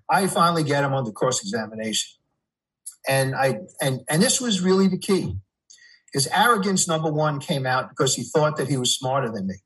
I 0.09 0.27
finally 0.27 0.65
get 0.65 0.85
him 0.85 0.95
on 0.95 1.05
the 1.05 1.13
cross 1.13 1.43
examination. 1.43 2.19
And 3.07 3.35
I 3.35 3.61
and 3.81 4.01
and 4.09 4.23
this 4.23 4.41
was 4.41 4.61
really 4.61 4.89
the 4.89 4.99
key 4.99 5.37
his 6.13 6.29
arrogance, 6.35 6.89
number 6.89 7.11
one, 7.11 7.39
came 7.39 7.67
out 7.67 7.89
because 7.89 8.15
he 8.15 8.25
thought 8.25 8.57
that 8.57 8.69
he 8.69 8.77
was 8.77 8.95
smarter 8.95 9.31
than 9.31 9.47
me. 9.47 9.57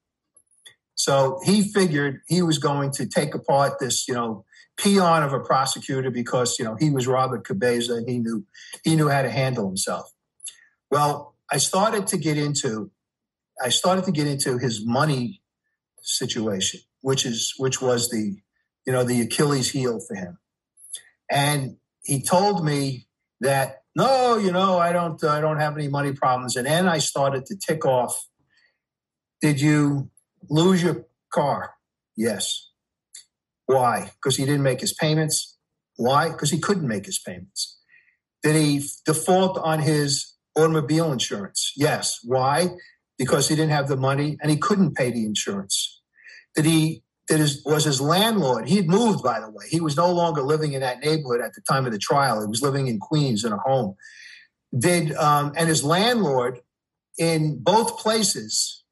So 0.94 1.40
he 1.44 1.62
figured 1.62 2.20
he 2.28 2.42
was 2.42 2.58
going 2.58 2.92
to 2.92 3.06
take 3.06 3.34
apart 3.34 3.78
this, 3.80 4.06
you 4.06 4.14
know, 4.14 4.43
peon 4.76 5.22
of 5.22 5.32
a 5.32 5.40
prosecutor 5.40 6.10
because, 6.10 6.58
you 6.58 6.64
know, 6.64 6.76
he 6.78 6.90
was 6.90 7.06
Robert 7.06 7.44
Cabeza 7.44 8.02
he 8.06 8.18
knew 8.18 8.44
he 8.82 8.96
knew 8.96 9.08
how 9.08 9.22
to 9.22 9.30
handle 9.30 9.66
himself. 9.66 10.10
Well, 10.90 11.34
I 11.50 11.58
started 11.58 12.06
to 12.08 12.16
get 12.16 12.38
into 12.38 12.90
I 13.62 13.68
started 13.68 14.04
to 14.06 14.12
get 14.12 14.26
into 14.26 14.58
his 14.58 14.84
money 14.84 15.42
situation, 16.02 16.80
which 17.00 17.24
is 17.24 17.54
which 17.58 17.80
was 17.80 18.10
the, 18.10 18.36
you 18.86 18.92
know, 18.92 19.04
the 19.04 19.20
Achilles 19.22 19.70
heel 19.70 20.00
for 20.00 20.14
him. 20.16 20.38
And 21.30 21.76
he 22.02 22.22
told 22.22 22.64
me 22.64 23.06
that 23.40 23.84
no, 23.96 24.38
you 24.38 24.50
know, 24.50 24.78
I 24.78 24.92
don't, 24.92 25.22
I 25.22 25.40
don't 25.40 25.60
have 25.60 25.76
any 25.76 25.88
money 25.88 26.12
problems. 26.12 26.56
And 26.56 26.66
then 26.66 26.88
I 26.88 26.98
started 26.98 27.46
to 27.46 27.56
tick 27.56 27.84
off. 27.86 28.26
Did 29.40 29.60
you 29.60 30.10
lose 30.48 30.82
your 30.82 31.06
car? 31.32 31.74
Yes. 32.16 32.70
Why? 33.66 34.10
Because 34.16 34.36
he 34.36 34.44
didn't 34.44 34.62
make 34.62 34.80
his 34.80 34.94
payments. 34.94 35.56
Why? 35.96 36.30
Because 36.30 36.50
he 36.50 36.58
couldn't 36.58 36.88
make 36.88 37.06
his 37.06 37.18
payments. 37.18 37.78
Did 38.42 38.56
he 38.56 38.84
default 39.06 39.58
on 39.58 39.80
his 39.80 40.34
automobile 40.56 41.12
insurance? 41.12 41.72
Yes. 41.76 42.18
Why? 42.24 42.68
Because 43.18 43.48
he 43.48 43.56
didn't 43.56 43.70
have 43.70 43.88
the 43.88 43.96
money 43.96 44.36
and 44.42 44.50
he 44.50 44.56
couldn't 44.56 44.94
pay 44.94 45.10
the 45.10 45.24
insurance. 45.24 46.02
Did 46.54 46.66
he 46.66 47.04
that 47.28 47.40
is, 47.40 47.62
was 47.64 47.84
his 47.84 48.00
landlord. 48.00 48.68
He 48.68 48.76
had 48.76 48.88
moved, 48.88 49.22
by 49.22 49.40
the 49.40 49.50
way. 49.50 49.64
He 49.68 49.80
was 49.80 49.96
no 49.96 50.12
longer 50.12 50.42
living 50.42 50.74
in 50.74 50.80
that 50.80 51.00
neighborhood 51.00 51.40
at 51.40 51.54
the 51.54 51.62
time 51.62 51.86
of 51.86 51.92
the 51.92 51.98
trial. 51.98 52.40
He 52.40 52.46
was 52.46 52.62
living 52.62 52.86
in 52.86 52.98
Queens 52.98 53.44
in 53.44 53.52
a 53.52 53.56
home. 53.58 53.96
Did 54.76 55.14
um, 55.14 55.52
and 55.56 55.68
his 55.68 55.84
landlord 55.84 56.60
in 57.18 57.58
both 57.62 57.98
places 57.98 58.83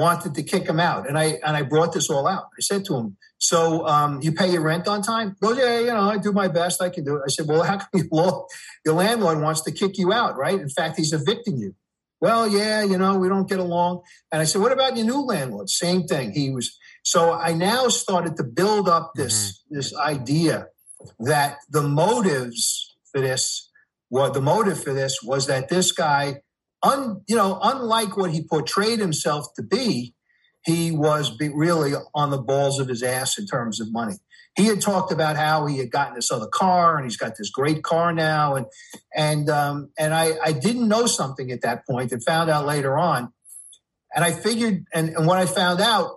wanted 0.00 0.34
to 0.34 0.42
kick 0.42 0.68
him 0.68 0.80
out, 0.80 1.08
and 1.08 1.18
I 1.18 1.38
and 1.44 1.56
I 1.56 1.62
brought 1.62 1.92
this 1.92 2.10
all 2.10 2.26
out. 2.26 2.46
I 2.58 2.60
said 2.60 2.84
to 2.86 2.96
him, 2.96 3.16
"So 3.38 3.86
um, 3.86 4.20
you 4.22 4.32
pay 4.32 4.50
your 4.50 4.62
rent 4.62 4.88
on 4.88 5.02
time?" 5.02 5.36
He 5.40 5.46
goes, 5.46 5.58
"Yeah, 5.58 5.78
you 5.78 5.86
know, 5.86 6.08
I 6.14 6.18
do 6.18 6.32
my 6.32 6.48
best. 6.48 6.82
I 6.82 6.88
can 6.88 7.04
do 7.04 7.16
it." 7.16 7.22
I 7.26 7.30
said, 7.30 7.46
"Well, 7.46 7.62
how 7.70 7.78
come 7.78 7.88
your, 8.10 8.46
your 8.84 8.94
landlord 8.94 9.40
wants 9.40 9.60
to 9.62 9.72
kick 9.72 9.98
you 9.98 10.12
out? 10.12 10.36
Right? 10.36 10.58
In 10.58 10.68
fact, 10.68 10.96
he's 10.96 11.12
evicting 11.12 11.58
you." 11.58 11.74
Well, 12.20 12.48
yeah, 12.48 12.82
you 12.82 12.98
know, 12.98 13.18
we 13.18 13.28
don't 13.28 13.48
get 13.48 13.60
along. 13.60 14.02
And 14.32 14.42
I 14.42 14.44
said, 14.44 14.60
"What 14.60 14.72
about 14.72 14.96
your 14.96 15.06
new 15.06 15.20
landlord?" 15.20 15.70
Same 15.70 16.04
thing. 16.04 16.32
He 16.32 16.50
was 16.50 16.76
so 17.02 17.32
I 17.32 17.52
now 17.52 17.88
started 17.88 18.36
to 18.36 18.44
build 18.44 18.88
up 18.88 19.12
this 19.14 19.36
mm-hmm. 19.36 19.76
this 19.76 19.94
idea 19.96 20.68
that 21.20 21.58
the 21.70 21.82
motives 21.82 22.96
for 23.10 23.20
this, 23.20 23.70
well, 24.10 24.30
the 24.30 24.40
motive 24.40 24.82
for 24.82 24.92
this 24.92 25.22
was 25.22 25.46
that 25.46 25.68
this 25.68 25.92
guy, 25.92 26.42
un, 26.82 27.22
you 27.26 27.36
know, 27.36 27.58
unlike 27.62 28.16
what 28.16 28.30
he 28.30 28.42
portrayed 28.42 28.98
himself 28.98 29.52
to 29.54 29.62
be, 29.62 30.14
he 30.64 30.90
was 30.90 31.38
really 31.40 31.92
on 32.14 32.30
the 32.30 32.38
balls 32.38 32.78
of 32.78 32.88
his 32.88 33.02
ass 33.02 33.38
in 33.38 33.46
terms 33.46 33.80
of 33.80 33.92
money. 33.92 34.16
he 34.56 34.66
had 34.66 34.80
talked 34.80 35.12
about 35.12 35.36
how 35.36 35.66
he 35.66 35.78
had 35.78 35.90
gotten 35.90 36.14
this 36.14 36.30
other 36.30 36.48
car 36.48 36.96
and 36.96 37.04
he's 37.04 37.16
got 37.16 37.36
this 37.38 37.50
great 37.50 37.82
car 37.82 38.12
now. 38.12 38.56
And, 38.56 38.66
and, 39.14 39.48
um, 39.48 39.90
and 39.98 40.12
I, 40.12 40.32
I 40.44 40.52
didn't 40.52 40.88
know 40.88 41.06
something 41.06 41.50
at 41.50 41.62
that 41.62 41.86
point 41.86 42.12
and 42.12 42.22
found 42.22 42.50
out 42.50 42.66
later 42.66 42.98
on. 42.98 43.32
And 44.14 44.24
I 44.24 44.32
figured, 44.32 44.84
and, 44.92 45.10
and 45.10 45.26
what 45.26 45.38
I 45.38 45.46
found 45.46 45.80
out 45.80 46.16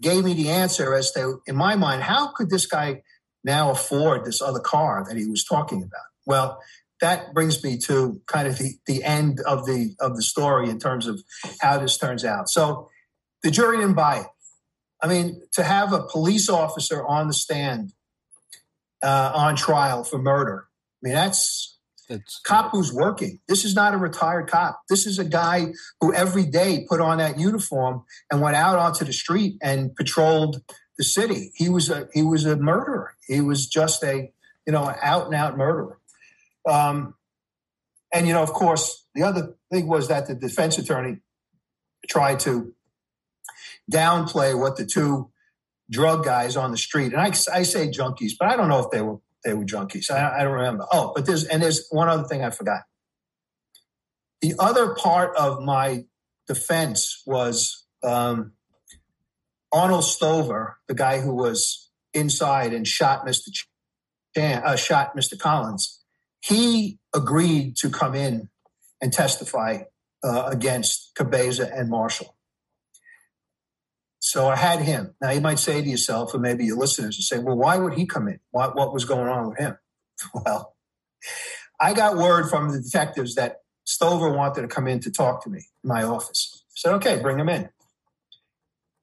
gave 0.00 0.24
me 0.24 0.34
the 0.34 0.48
answer 0.48 0.94
as 0.94 1.12
to, 1.12 1.42
in 1.46 1.54
my 1.54 1.76
mind, 1.76 2.02
how 2.02 2.32
could 2.32 2.50
this 2.50 2.66
guy 2.66 3.02
now 3.44 3.70
afford 3.70 4.24
this 4.24 4.40
other 4.40 4.60
car 4.60 5.04
that 5.06 5.16
he 5.16 5.26
was 5.26 5.44
talking 5.44 5.82
about? 5.82 6.06
Well, 6.24 6.58
that 7.02 7.34
brings 7.34 7.62
me 7.64 7.76
to 7.78 8.22
kind 8.28 8.46
of 8.46 8.56
the, 8.58 8.76
the 8.86 9.02
end 9.02 9.40
of 9.40 9.66
the 9.66 9.94
of 10.00 10.16
the 10.16 10.22
story 10.22 10.70
in 10.70 10.78
terms 10.78 11.08
of 11.08 11.20
how 11.60 11.76
this 11.78 11.98
turns 11.98 12.24
out. 12.24 12.48
So 12.48 12.88
the 13.42 13.50
jury 13.50 13.78
didn't 13.78 13.94
buy 13.94 14.20
it. 14.20 14.26
I 15.02 15.08
mean, 15.08 15.42
to 15.54 15.64
have 15.64 15.92
a 15.92 16.04
police 16.04 16.48
officer 16.48 17.04
on 17.04 17.26
the 17.26 17.34
stand 17.34 17.92
uh, 19.02 19.32
on 19.34 19.56
trial 19.56 20.04
for 20.04 20.16
murder, 20.16 20.68
I 21.02 21.08
mean, 21.08 21.14
that's 21.14 21.76
that's 22.08 22.40
cop 22.46 22.70
who's 22.70 22.92
working. 22.92 23.40
This 23.48 23.64
is 23.64 23.74
not 23.74 23.94
a 23.94 23.98
retired 23.98 24.48
cop. 24.48 24.80
This 24.88 25.04
is 25.04 25.18
a 25.18 25.24
guy 25.24 25.72
who 26.00 26.14
every 26.14 26.44
day 26.44 26.86
put 26.88 27.00
on 27.00 27.18
that 27.18 27.36
uniform 27.36 28.04
and 28.30 28.40
went 28.40 28.54
out 28.54 28.78
onto 28.78 29.04
the 29.04 29.12
street 29.12 29.56
and 29.60 29.94
patrolled 29.96 30.62
the 30.98 31.04
city. 31.04 31.50
He 31.56 31.68
was 31.68 31.90
a 31.90 32.08
he 32.14 32.22
was 32.22 32.44
a 32.44 32.54
murderer. 32.54 33.16
He 33.26 33.40
was 33.40 33.66
just 33.66 34.04
a 34.04 34.30
you 34.66 34.72
know 34.72 34.94
out 35.02 35.26
and 35.26 35.34
out 35.34 35.58
murderer. 35.58 35.98
Um, 36.68 37.14
and 38.12 38.26
you 38.26 38.32
know, 38.32 38.42
of 38.42 38.52
course, 38.52 39.06
the 39.14 39.22
other 39.22 39.56
thing 39.70 39.86
was 39.86 40.08
that 40.08 40.26
the 40.26 40.34
defense 40.34 40.78
attorney 40.78 41.18
tried 42.08 42.40
to 42.40 42.74
downplay 43.90 44.58
what 44.58 44.76
the 44.76 44.86
two 44.86 45.30
drug 45.90 46.24
guys 46.24 46.56
on 46.56 46.70
the 46.70 46.76
street, 46.76 47.12
and 47.12 47.20
I, 47.20 47.28
I 47.52 47.62
say 47.62 47.88
junkies, 47.88 48.32
but 48.38 48.48
I 48.48 48.56
don't 48.56 48.68
know 48.68 48.80
if 48.80 48.90
they 48.90 49.02
were 49.02 49.18
they 49.44 49.54
were 49.54 49.64
junkies. 49.64 50.10
I, 50.10 50.40
I 50.40 50.44
don't 50.44 50.52
remember. 50.52 50.86
Oh, 50.92 51.12
but 51.14 51.26
there's 51.26 51.44
and 51.44 51.62
there's 51.62 51.86
one 51.90 52.08
other 52.08 52.24
thing 52.24 52.44
I 52.44 52.50
forgot. 52.50 52.82
The 54.40 54.54
other 54.58 54.94
part 54.94 55.36
of 55.36 55.62
my 55.62 56.04
defense 56.46 57.22
was 57.26 57.86
um, 58.02 58.52
Arnold 59.72 60.04
Stover, 60.04 60.78
the 60.88 60.94
guy 60.94 61.20
who 61.20 61.34
was 61.34 61.90
inside 62.12 62.74
and 62.74 62.86
shot 62.86 63.24
Mr. 63.24 63.48
Chan, 64.34 64.62
uh, 64.64 64.76
shot 64.76 65.16
Mr. 65.16 65.38
Collins 65.38 66.01
he 66.42 66.98
agreed 67.14 67.76
to 67.76 67.88
come 67.88 68.14
in 68.14 68.48
and 69.00 69.12
testify 69.12 69.82
uh, 70.24 70.44
against 70.46 71.12
Cabeza 71.14 71.70
and 71.72 71.88
Marshall. 71.88 72.36
So 74.18 74.48
I 74.48 74.56
had 74.56 74.80
him. 74.80 75.14
Now 75.20 75.30
you 75.30 75.40
might 75.40 75.58
say 75.58 75.82
to 75.82 75.88
yourself, 75.88 76.34
or 76.34 76.38
maybe 76.38 76.64
your 76.64 76.76
listeners 76.78 77.16
and 77.16 77.24
say, 77.24 77.38
well, 77.38 77.56
why 77.56 77.76
would 77.78 77.94
he 77.94 78.06
come 78.06 78.28
in? 78.28 78.38
What, 78.50 78.76
what 78.76 78.92
was 78.92 79.04
going 79.04 79.28
on 79.28 79.50
with 79.50 79.58
him? 79.58 79.76
Well, 80.32 80.76
I 81.80 81.94
got 81.94 82.16
word 82.16 82.48
from 82.48 82.70
the 82.70 82.80
detectives 82.80 83.34
that 83.34 83.62
Stover 83.84 84.30
wanted 84.30 84.62
to 84.62 84.68
come 84.68 84.86
in 84.86 85.00
to 85.00 85.10
talk 85.10 85.42
to 85.42 85.50
me 85.50 85.66
in 85.82 85.88
my 85.88 86.04
office. 86.04 86.62
I 86.64 86.74
said, 86.76 86.94
okay, 86.94 87.20
bring 87.20 87.40
him 87.40 87.48
in. 87.48 87.70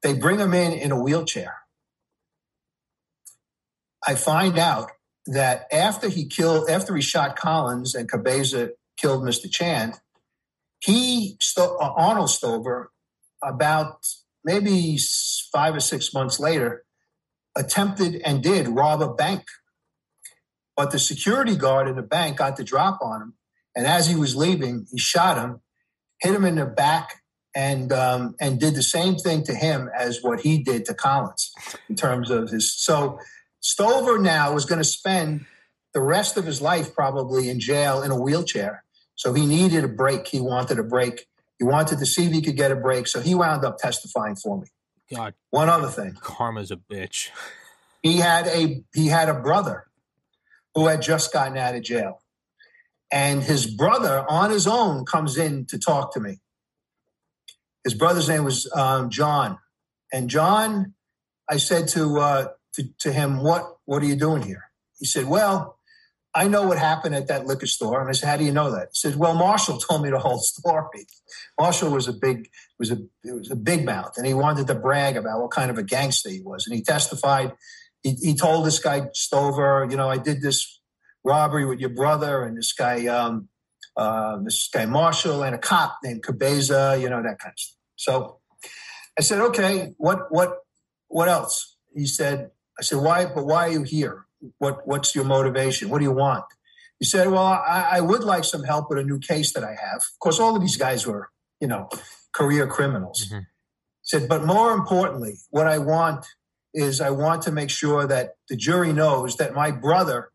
They 0.02 0.14
bring 0.14 0.40
him 0.40 0.54
in 0.54 0.72
in 0.72 0.92
a 0.92 1.02
wheelchair. 1.02 1.58
I 4.08 4.16
find 4.16 4.58
out 4.58 4.92
that 5.30 5.72
after 5.72 6.10
he 6.10 6.26
killed, 6.26 6.70
after 6.70 6.96
he 6.96 7.02
shot 7.02 7.36
Collins 7.36 7.94
and 7.94 8.10
Cabeza 8.10 8.72
killed 8.98 9.24
Mr. 9.24 9.50
Chan, 9.50 9.94
he, 10.80 11.38
uh, 11.58 11.76
Arnold 11.80 12.30
Stover, 12.30 12.92
about 13.44 14.08
maybe 14.44 14.98
five 15.52 15.76
or 15.76 15.80
six 15.80 16.14
months 16.14 16.40
later, 16.40 16.84
attempted 17.56 18.22
and 18.26 18.42
did 18.42 18.68
rob 18.68 19.02
a 19.02 19.14
bank. 19.14 19.44
But 20.76 20.92
the 20.92 21.00
security 21.00 21.56
guard 21.56 21.88
in 21.88 21.96
the 21.96 22.02
bank 22.02 22.38
got 22.38 22.58
the 22.58 22.64
drop 22.64 23.00
on 23.02 23.22
him. 23.22 23.34
And 23.76 23.86
as 23.86 24.08
he 24.08 24.16
was 24.16 24.36
leaving, 24.36 24.88
he 24.92 24.98
shot 24.98 25.38
him, 25.38 25.62
hit 26.22 26.34
him 26.34 26.46
in 26.46 26.56
the 26.56 26.66
back, 26.66 27.22
and 27.56 27.92
um, 27.92 28.36
and 28.40 28.60
did 28.60 28.76
the 28.76 28.84
same 28.84 29.16
thing 29.16 29.44
to 29.44 29.54
him 29.54 29.90
as 29.98 30.22
what 30.22 30.42
he 30.42 30.62
did 30.64 30.86
to 30.86 30.94
Collins 30.94 31.52
in 31.90 31.96
terms 31.96 32.30
of 32.30 32.50
his. 32.50 32.74
So 32.74 33.20
Stover 33.62 34.20
now 34.20 34.56
is 34.56 34.66
going 34.66 34.80
to 34.80 34.88
spend 34.88 35.46
the 35.94 36.02
rest 36.02 36.38
of 36.38 36.46
his 36.46 36.62
life 36.62 36.94
probably 36.94 37.50
in 37.50 37.60
jail 37.60 38.02
in 38.02 38.12
a 38.12 38.20
wheelchair. 38.20 38.84
So 39.16 39.34
he 39.34 39.46
needed 39.46 39.84
a 39.84 39.88
break. 39.88 40.28
He 40.28 40.40
wanted 40.40 40.80
a 40.80 40.84
break. 40.84 41.26
He 41.58 41.66
wanted 41.66 42.00
to 42.00 42.06
see 42.06 42.26
if 42.26 42.32
he 42.32 42.42
could 42.42 42.56
get 42.56 42.72
a 42.72 42.76
break. 42.76 43.08
So 43.08 43.20
he 43.20 43.36
wound 43.36 43.66
up 43.66 43.78
testifying 43.78 44.36
for 44.36 44.60
me. 44.60 44.68
God. 45.14 45.34
One 45.50 45.70
other 45.70 45.88
thing. 45.88 46.16
Karma's 46.22 46.72
a 46.72 46.78
bitch. 46.78 47.30
He 48.02 48.18
had 48.18 48.48
a 48.48 48.84
he 48.94 49.08
had 49.08 49.28
a 49.28 49.34
brother 49.34 49.88
who 50.74 50.88
had 50.88 51.02
just 51.02 51.34
gotten 51.34 51.58
out 51.58 51.76
of 51.76 51.82
jail. 51.82 52.22
And 53.12 53.44
his 53.44 53.66
brother 53.66 54.24
on 54.30 54.52
his 54.52 54.68
own 54.68 55.04
comes 55.04 55.38
in 55.38 55.66
to 55.66 55.80
talk 55.80 56.14
to 56.14 56.20
me. 56.20 56.40
His 57.84 57.96
brother's 57.96 58.30
name 58.30 58.44
was 58.44 58.72
um, 58.74 59.10
John. 59.10 59.58
And 60.14 60.30
John, 60.30 60.94
I 61.50 61.58
said 61.58 61.88
to 61.90 62.20
uh, 62.20 62.48
to, 62.74 62.84
to 63.00 63.12
him, 63.12 63.44
what, 63.44 63.78
what 63.86 64.02
are 64.02 64.06
you 64.06 64.16
doing 64.16 64.44
here? 64.44 64.72
He 65.00 65.06
said, 65.06 65.26
well, 65.26 65.80
I 66.34 66.48
know 66.48 66.68
what 66.68 66.78
happened 66.78 67.16
at 67.16 67.28
that 67.28 67.48
liquor 67.48 67.66
store. 67.66 68.02
And 68.02 68.10
I 68.10 68.14
said, 68.14 68.30
how 68.30 68.38
do 68.38 68.44
you 68.44 68.52
know 68.52 68.72
that? 68.72 68.90
He 68.92 68.98
said, 68.98 69.16
well, 69.16 69.34
Marshall 69.34 69.78
told 69.90 70.04
me 70.04 70.10
the 70.10 70.20
whole 70.20 70.40
story. 70.40 71.08
Marshall 71.60 71.92
was 71.92 72.08
a 72.08 72.14
big, 72.14 72.50
was 72.78 72.92
a, 72.92 72.98
it 73.24 73.34
was 73.34 73.52
a 73.52 73.56
big 73.56 73.86
mouth 73.86 74.14
and 74.18 74.28
he 74.28 74.34
wanted 74.34 74.68
to 74.68 74.76
brag 74.76 75.18
about 75.18 75.42
what 75.42 75.52
kind 75.52 75.72
of 75.72 75.78
a 75.78 75.84
gangster 75.84 76.30
he 76.30 76.42
was. 76.42 76.68
And 76.68 76.76
he 76.76 76.84
testified, 76.84 77.54
he, 78.04 78.14
he 78.22 78.36
told 78.36 78.66
this 78.66 78.80
guy 78.80 79.10
Stover, 79.14 79.88
you 79.90 79.98
know, 79.98 80.10
I 80.10 80.18
did 80.18 80.42
this 80.42 80.80
robbery 81.24 81.66
with 81.66 81.80
your 81.80 81.90
brother 81.90 82.44
and 82.44 82.58
this 82.58 82.74
guy, 82.74 83.08
um, 83.08 83.50
uh, 83.98 84.38
this 84.44 84.70
guy 84.72 84.86
Marshall 84.86 85.44
and 85.44 85.56
a 85.56 85.60
cop 85.60 85.98
named 86.04 86.24
Cabeza, 86.24 86.98
you 87.02 87.10
know, 87.10 87.22
that 87.22 87.40
kind 87.40 87.54
of 87.54 87.60
stuff. 87.60 87.78
So 87.96 88.40
I 89.18 89.22
said, 89.22 89.42
okay, 89.42 89.94
what, 89.98 90.32
what, 90.32 90.60
what 91.08 91.28
else? 91.28 91.76
He 91.94 92.06
said, 92.06 92.52
I 92.80 92.82
said, 92.82 93.00
why, 93.00 93.26
but 93.26 93.46
why 93.46 93.68
are 93.68 93.72
you 93.72 93.84
here? 93.84 94.26
What, 94.58 94.88
what's 94.88 95.14
your 95.14 95.26
motivation? 95.26 95.90
What 95.90 96.00
do 96.00 96.06
you 96.06 96.14
want? 96.14 96.46
He 97.00 97.06
said, 97.06 97.28
well, 97.28 97.44
I, 97.44 97.90
I 97.92 98.02
would 98.02 98.24
like 98.24 98.46
some 98.46 98.64
help 98.64 98.90
with 98.90 98.98
a 98.98 99.04
new 99.04 99.20
case 99.20 99.54
that 99.54 99.64
I 99.64 99.76
have. 99.76 99.98
Of 99.98 100.20
course, 100.20 100.40
all 100.40 100.56
of 100.56 100.62
these 100.62 100.78
guys 100.78 101.06
were, 101.06 101.30
you 101.60 101.68
know, 101.68 101.90
career 102.32 102.68
criminals. 102.68 103.28
Mm-hmm. 103.28 103.40
said, 104.02 104.30
but 104.30 104.46
more 104.46 104.72
importantly, 104.74 105.36
what 105.50 105.68
I 105.68 105.78
want 105.78 106.26
is 106.74 107.02
I 107.02 107.10
want 107.10 107.42
to 107.44 107.52
make 107.52 107.70
sure 107.70 108.08
that 108.08 108.36
the 108.48 108.56
jury 108.56 108.94
knows 108.94 109.38
that 109.38 109.54
my 109.54 109.72
brother 109.72 110.32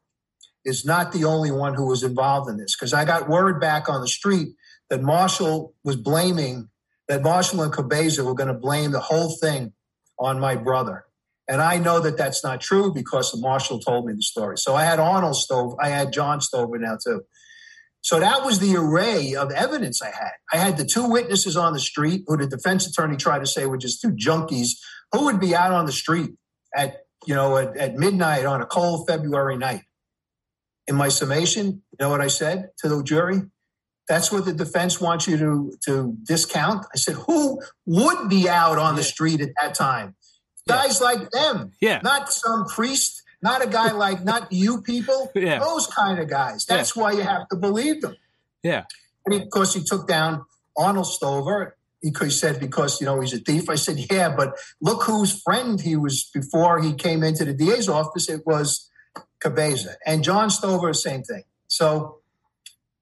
is 0.64 0.84
not 0.84 1.12
the 1.12 1.24
only 1.24 1.50
one 1.50 1.74
who 1.74 1.86
was 1.86 2.02
involved 2.02 2.48
in 2.50 2.56
this. 2.56 2.76
Because 2.76 2.92
I 2.92 3.04
got 3.04 3.28
word 3.28 3.60
back 3.60 3.88
on 3.88 4.00
the 4.00 4.08
street 4.08 4.54
that 4.90 5.02
Marshall 5.02 5.74
was 5.84 5.96
blaming, 5.96 6.68
that 7.08 7.22
Marshall 7.22 7.62
and 7.62 7.72
Cabeza 7.72 8.24
were 8.24 8.34
going 8.34 8.48
to 8.48 8.54
blame 8.54 8.92
the 8.92 9.00
whole 9.00 9.30
thing 9.30 9.72
on 10.18 10.40
my 10.40 10.56
brother. 10.56 11.04
And 11.46 11.60
I 11.60 11.78
know 11.78 12.00
that 12.00 12.16
that's 12.16 12.42
not 12.42 12.60
true 12.60 12.92
because 12.92 13.30
the 13.30 13.38
Marshall 13.38 13.78
told 13.78 14.06
me 14.06 14.14
the 14.14 14.22
story. 14.22 14.56
So 14.56 14.74
I 14.74 14.84
had 14.84 14.98
Arnold 14.98 15.36
Stover, 15.36 15.76
I 15.80 15.88
had 15.88 16.12
John 16.12 16.40
Stover 16.40 16.78
now 16.78 16.96
too. 17.02 17.22
So 18.00 18.20
that 18.20 18.44
was 18.44 18.58
the 18.58 18.76
array 18.76 19.34
of 19.34 19.50
evidence 19.50 20.02
I 20.02 20.10
had. 20.10 20.32
I 20.52 20.58
had 20.58 20.76
the 20.76 20.84
two 20.84 21.08
witnesses 21.08 21.56
on 21.56 21.72
the 21.72 21.80
street 21.80 22.24
who 22.26 22.36
the 22.36 22.46
defense 22.46 22.86
attorney 22.86 23.16
tried 23.16 23.38
to 23.38 23.46
say 23.46 23.64
were 23.64 23.78
just 23.78 24.02
two 24.02 24.10
junkies 24.10 24.72
who 25.12 25.24
would 25.24 25.40
be 25.40 25.56
out 25.56 25.72
on 25.72 25.86
the 25.86 25.92
street 25.92 26.32
at, 26.76 27.06
you 27.26 27.34
know, 27.34 27.56
at, 27.56 27.76
at 27.78 27.94
midnight 27.94 28.44
on 28.44 28.60
a 28.60 28.66
cold 28.66 29.06
February 29.08 29.56
night. 29.56 29.82
In 30.86 30.96
my 30.96 31.08
summation, 31.08 31.66
you 31.66 31.96
know 31.98 32.10
what 32.10 32.20
I 32.20 32.26
said 32.26 32.68
to 32.78 32.90
the 32.90 33.02
jury? 33.02 33.40
That's 34.06 34.30
what 34.30 34.44
the 34.44 34.52
defense 34.52 35.00
wants 35.00 35.26
you 35.26 35.38
to, 35.38 35.72
to 35.86 36.14
discount. 36.24 36.84
I 36.94 36.98
said, 36.98 37.14
who 37.14 37.58
would 37.86 38.28
be 38.28 38.50
out 38.50 38.76
on 38.76 38.96
the 38.96 39.02
street 39.02 39.40
at 39.40 39.48
that 39.62 39.74
time? 39.74 40.14
Guys 40.68 41.00
yeah. 41.00 41.06
like 41.06 41.30
them. 41.30 41.72
Yeah. 41.80 42.00
Not 42.02 42.32
some 42.32 42.66
priest, 42.66 43.22
not 43.42 43.62
a 43.62 43.68
guy 43.68 43.92
like, 43.92 44.24
not 44.24 44.52
you 44.52 44.80
people. 44.80 45.30
Yeah. 45.36 45.58
Those 45.58 45.86
kind 45.86 46.18
of 46.18 46.28
guys. 46.28 46.64
That's 46.64 46.96
yeah. 46.96 47.02
why 47.02 47.12
you 47.12 47.22
have 47.22 47.48
to 47.48 47.56
believe 47.56 48.00
them. 48.00 48.16
Yeah. 48.62 48.84
And 49.26 49.42
of 49.42 49.50
course, 49.50 49.74
he 49.74 49.82
took 49.82 50.08
down 50.08 50.44
Arnold 50.76 51.06
Stover. 51.06 51.76
He 52.00 52.12
said, 52.30 52.60
because, 52.60 53.00
you 53.00 53.06
know, 53.06 53.20
he's 53.20 53.32
a 53.32 53.38
thief. 53.38 53.70
I 53.70 53.76
said, 53.76 53.96
yeah, 54.10 54.34
but 54.34 54.56
look 54.80 55.04
whose 55.04 55.40
friend 55.42 55.80
he 55.80 55.96
was 55.96 56.24
before 56.34 56.80
he 56.80 56.92
came 56.92 57.22
into 57.22 57.44
the 57.44 57.54
DA's 57.54 57.88
office. 57.88 58.28
It 58.28 58.46
was 58.46 58.90
Cabeza. 59.40 59.96
And 60.06 60.22
John 60.22 60.50
Stover, 60.50 60.92
same 60.92 61.22
thing. 61.22 61.44
So 61.68 62.18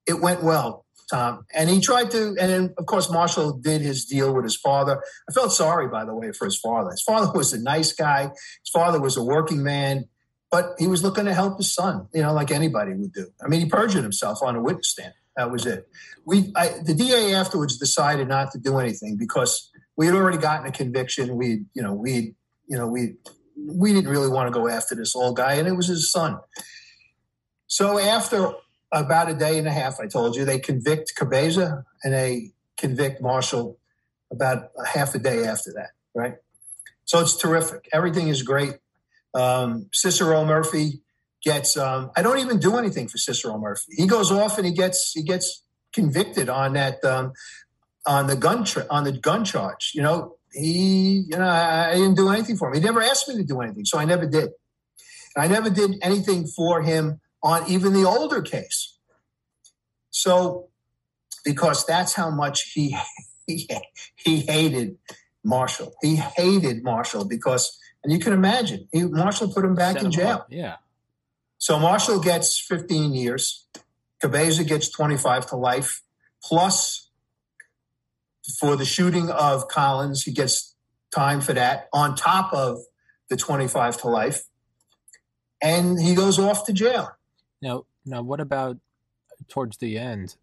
it 0.05 0.19
went 0.21 0.43
well. 0.43 0.82
Tom. 1.13 1.45
And 1.53 1.69
he 1.69 1.79
tried 1.79 2.09
to, 2.11 2.29
and 2.39 2.49
then, 2.49 2.73
of 2.77 2.87
course, 2.87 3.11
Marshall 3.11 3.53
did 3.53 3.81
his 3.81 4.05
deal 4.05 4.33
with 4.33 4.43
his 4.43 4.55
father. 4.55 5.01
I 5.29 5.31
felt 5.31 5.53
sorry, 5.53 5.87
by 5.87 6.05
the 6.05 6.15
way, 6.15 6.31
for 6.31 6.45
his 6.45 6.57
father. 6.57 6.89
His 6.89 7.03
father 7.03 7.31
was 7.31 7.53
a 7.53 7.61
nice 7.61 7.93
guy. 7.93 8.23
His 8.23 8.69
father 8.71 8.99
was 8.99 9.15
a 9.15 9.23
working 9.23 9.61
man, 9.61 10.05
but 10.49 10.73
he 10.79 10.87
was 10.87 11.03
looking 11.03 11.25
to 11.25 11.33
help 11.33 11.57
his 11.57 11.71
son, 11.71 12.07
you 12.13 12.23
know, 12.23 12.33
like 12.33 12.49
anybody 12.49 12.93
would 12.93 13.13
do. 13.13 13.27
I 13.43 13.47
mean, 13.47 13.59
he 13.59 13.67
perjured 13.67 14.01
himself 14.01 14.39
on 14.41 14.55
a 14.55 14.61
witness 14.61 14.89
stand. 14.89 15.13
That 15.37 15.51
was 15.51 15.67
it. 15.67 15.87
We, 16.25 16.51
I, 16.55 16.69
the 16.83 16.95
DA 16.95 17.35
afterwards 17.35 17.77
decided 17.77 18.27
not 18.27 18.51
to 18.53 18.57
do 18.57 18.79
anything 18.79 19.15
because 19.17 19.69
we 19.95 20.07
had 20.07 20.15
already 20.15 20.39
gotten 20.39 20.65
a 20.65 20.71
conviction. 20.71 21.35
We, 21.35 21.65
you 21.75 21.83
know, 21.83 21.93
we, 21.93 22.33
you 22.67 22.77
know, 22.77 22.87
we, 22.87 23.15
we 23.55 23.93
didn't 23.93 24.09
really 24.09 24.29
want 24.29 24.47
to 24.47 24.59
go 24.59 24.67
after 24.67 24.95
this 24.95 25.15
old 25.15 25.35
guy, 25.35 25.53
and 25.55 25.67
it 25.67 25.73
was 25.73 25.87
his 25.87 26.11
son. 26.11 26.39
So 27.67 27.99
after 27.99 28.53
about 28.93 29.29
a 29.29 29.33
day 29.33 29.57
and 29.57 29.67
a 29.67 29.71
half, 29.71 29.99
I 29.99 30.07
told 30.07 30.35
you, 30.35 30.45
they 30.45 30.59
convict 30.59 31.13
Cabeza 31.15 31.83
and 32.03 32.13
they 32.13 32.51
convict 32.77 33.21
Marshall 33.21 33.79
about 34.31 34.69
a 34.77 34.87
half 34.87 35.15
a 35.15 35.19
day 35.19 35.45
after 35.45 35.73
that, 35.73 35.89
right? 36.13 36.35
So 37.05 37.19
it's 37.19 37.35
terrific. 37.35 37.89
Everything 37.91 38.27
is 38.27 38.43
great. 38.43 38.75
Um, 39.33 39.87
Cicero 39.91 40.45
Murphy 40.45 41.01
gets. 41.43 41.75
Um, 41.75 42.11
I 42.15 42.21
don't 42.21 42.39
even 42.39 42.59
do 42.59 42.77
anything 42.77 43.07
for 43.07 43.17
Cicero 43.17 43.57
Murphy. 43.57 43.93
He 43.97 44.07
goes 44.07 44.31
off 44.31 44.57
and 44.57 44.65
he 44.65 44.73
gets 44.73 45.11
he 45.11 45.23
gets 45.23 45.63
convicted 45.91 46.49
on 46.49 46.73
that 46.73 47.03
um, 47.03 47.33
on 48.05 48.27
the 48.27 48.35
gun 48.35 48.63
tra- 48.63 48.85
on 48.89 49.03
the 49.03 49.11
gun 49.11 49.43
charge. 49.43 49.91
You 49.95 50.03
know, 50.03 50.35
he 50.53 51.25
you 51.27 51.37
know 51.37 51.45
I, 51.45 51.89
I 51.89 51.93
didn't 51.95 52.15
do 52.15 52.29
anything 52.29 52.57
for 52.57 52.69
him. 52.69 52.75
He 52.75 52.79
never 52.79 53.01
asked 53.01 53.27
me 53.27 53.35
to 53.37 53.43
do 53.43 53.59
anything, 53.61 53.85
so 53.85 53.97
I 53.97 54.05
never 54.05 54.27
did. 54.27 54.49
I 55.35 55.47
never 55.47 55.71
did 55.71 55.95
anything 56.03 56.45
for 56.45 56.83
him 56.83 57.19
on 57.43 57.69
even 57.69 57.93
the 57.93 58.05
older 58.05 58.41
case. 58.41 58.97
So, 60.09 60.69
because 61.43 61.85
that's 61.85 62.13
how 62.13 62.29
much 62.29 62.71
he 62.73 62.95
he, 63.47 63.69
he 64.15 64.41
hated 64.41 64.97
Marshall. 65.43 65.93
He 66.01 66.15
hated 66.15 66.83
Marshall 66.83 67.25
because, 67.25 67.77
and 68.03 68.13
you 68.13 68.19
can 68.19 68.33
imagine, 68.33 68.87
he, 68.91 69.03
Marshall 69.03 69.51
put 69.51 69.65
him 69.65 69.75
back 69.75 69.93
Set 69.93 70.01
in 70.01 70.05
him 70.07 70.11
jail. 70.11 70.29
up. 70.29 70.47
Yeah. 70.49 70.77
So 71.57 71.79
Marshall 71.79 72.19
gets 72.19 72.59
15 72.59 73.13
years. 73.13 73.65
Cabeza 74.21 74.63
gets 74.63 74.89
25 74.89 75.47
to 75.47 75.55
life. 75.55 76.01
Plus, 76.43 77.09
for 78.59 78.75
the 78.75 78.85
shooting 78.85 79.29
of 79.29 79.67
Collins, 79.67 80.23
he 80.23 80.31
gets 80.31 80.75
time 81.13 81.41
for 81.41 81.53
that 81.53 81.87
on 81.93 82.15
top 82.15 82.53
of 82.53 82.79
the 83.29 83.37
25 83.37 84.01
to 84.01 84.07
life. 84.07 84.43
And 85.61 86.01
he 86.01 86.15
goes 86.15 86.39
off 86.39 86.65
to 86.65 86.73
jail. 86.73 87.11
Now, 87.63 87.85
now, 88.05 88.21
what 88.21 88.41
about 88.41 88.77
towards 89.47 89.77
the 89.77 89.97
end? 89.97 90.35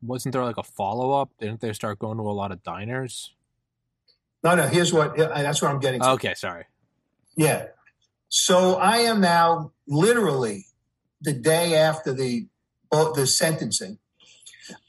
Wasn't 0.00 0.32
there 0.32 0.44
like 0.44 0.58
a 0.58 0.62
follow 0.62 1.10
up? 1.10 1.30
Didn't 1.40 1.60
they 1.60 1.72
start 1.72 1.98
going 1.98 2.18
to 2.18 2.22
a 2.22 2.30
lot 2.30 2.52
of 2.52 2.62
diners? 2.62 3.34
No, 4.44 4.54
no, 4.54 4.68
here's 4.68 4.92
what. 4.92 5.16
That's 5.16 5.60
what 5.60 5.72
I'm 5.72 5.80
getting 5.80 6.00
to. 6.02 6.10
Okay, 6.10 6.34
sorry. 6.34 6.66
Yeah. 7.36 7.66
So 8.28 8.76
I 8.76 8.98
am 8.98 9.20
now 9.20 9.72
literally 9.88 10.66
the 11.20 11.32
day 11.32 11.74
after 11.74 12.12
the 12.12 12.46
the 12.92 13.26
sentencing. 13.26 13.98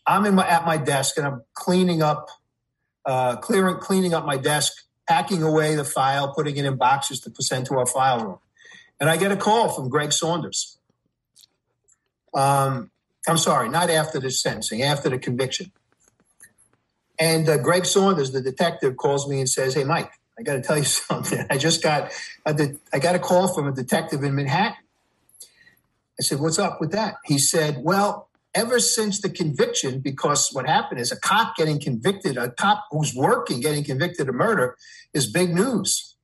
I'm 0.06 0.26
in 0.26 0.36
my 0.36 0.48
at 0.48 0.64
my 0.64 0.78
desk 0.78 1.18
and 1.18 1.26
I'm 1.26 1.42
cleaning 1.56 2.04
up, 2.04 2.30
uh, 3.04 3.38
clearing 3.38 3.78
cleaning 3.78 4.14
up 4.14 4.26
my 4.26 4.38
desk, 4.38 4.74
packing 5.08 5.42
away 5.42 5.74
the 5.74 5.86
file, 5.86 6.36
putting 6.36 6.56
it 6.58 6.66
in 6.66 6.76
boxes 6.76 7.20
to 7.22 7.32
send 7.42 7.66
to 7.66 7.80
our 7.80 7.88
file 7.88 8.24
room. 8.24 8.40
And 9.00 9.10
I 9.10 9.18
get 9.18 9.32
a 9.32 9.38
call 9.38 9.70
from 9.70 9.90
Greg 9.90 10.14
Saunders. 10.14 10.75
Um, 12.36 12.92
I'm 13.28 13.38
sorry, 13.38 13.70
not 13.70 13.90
after 13.90 14.20
the 14.20 14.30
sentencing, 14.30 14.84
after 14.84 15.10
the 15.10 15.18
conviction. 15.18 15.72
And 17.18 17.48
uh, 17.48 17.58
Greg 17.58 17.86
Saunders, 17.86 18.32
the 18.32 18.42
detective, 18.42 18.98
calls 18.98 19.28
me 19.28 19.40
and 19.40 19.50
says, 19.50 19.74
"Hey, 19.74 19.84
Mike, 19.84 20.12
I 20.38 20.44
got 20.44 20.56
to 20.56 20.62
tell 20.62 20.78
you 20.78 20.84
something. 20.84 21.46
I 21.50 21.58
just 21.58 21.82
got 21.82 22.12
a 22.46 22.54
de- 22.54 22.76
I 22.94 23.00
got 23.00 23.16
a 23.16 23.20
call 23.20 23.48
from 23.48 23.68
a 23.68 23.72
detective 23.72 24.24
in 24.24 24.36
Manhattan." 24.36 24.76
I 26.20 26.24
said, 26.24 26.40
"What's 26.40 26.60
up 26.60 26.80
with 26.82 26.92
that?" 26.92 27.16
He 27.26 27.38
said, 27.38 27.78
"Well, 27.82 28.30
ever 28.54 28.80
since 28.80 29.22
the 29.22 29.30
conviction, 29.30 30.02
because 30.02 30.50
what 30.52 30.68
happened 30.68 31.00
is 31.00 31.12
a 31.12 31.20
cop 31.20 31.56
getting 31.56 31.80
convicted, 31.80 32.38
a 32.38 32.52
cop 32.52 32.86
who's 32.92 33.16
working 33.16 33.62
getting 33.62 33.84
convicted 33.84 34.28
of 34.30 34.36
murder, 34.36 34.76
is 35.14 35.26
big 35.26 35.56
news, 35.56 36.16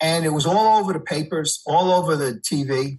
and 0.00 0.24
it 0.24 0.30
was 0.30 0.44
all 0.44 0.78
over 0.80 0.92
the 0.92 1.00
papers, 1.00 1.62
all 1.66 1.92
over 1.92 2.16
the 2.16 2.34
TV." 2.34 2.98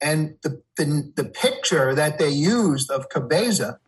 And 0.00 0.36
the, 0.42 0.62
the, 0.76 1.12
the 1.16 1.24
picture 1.24 1.94
that 1.94 2.18
they 2.18 2.30
used 2.30 2.90
of 2.90 3.08
Cabeza 3.08 3.78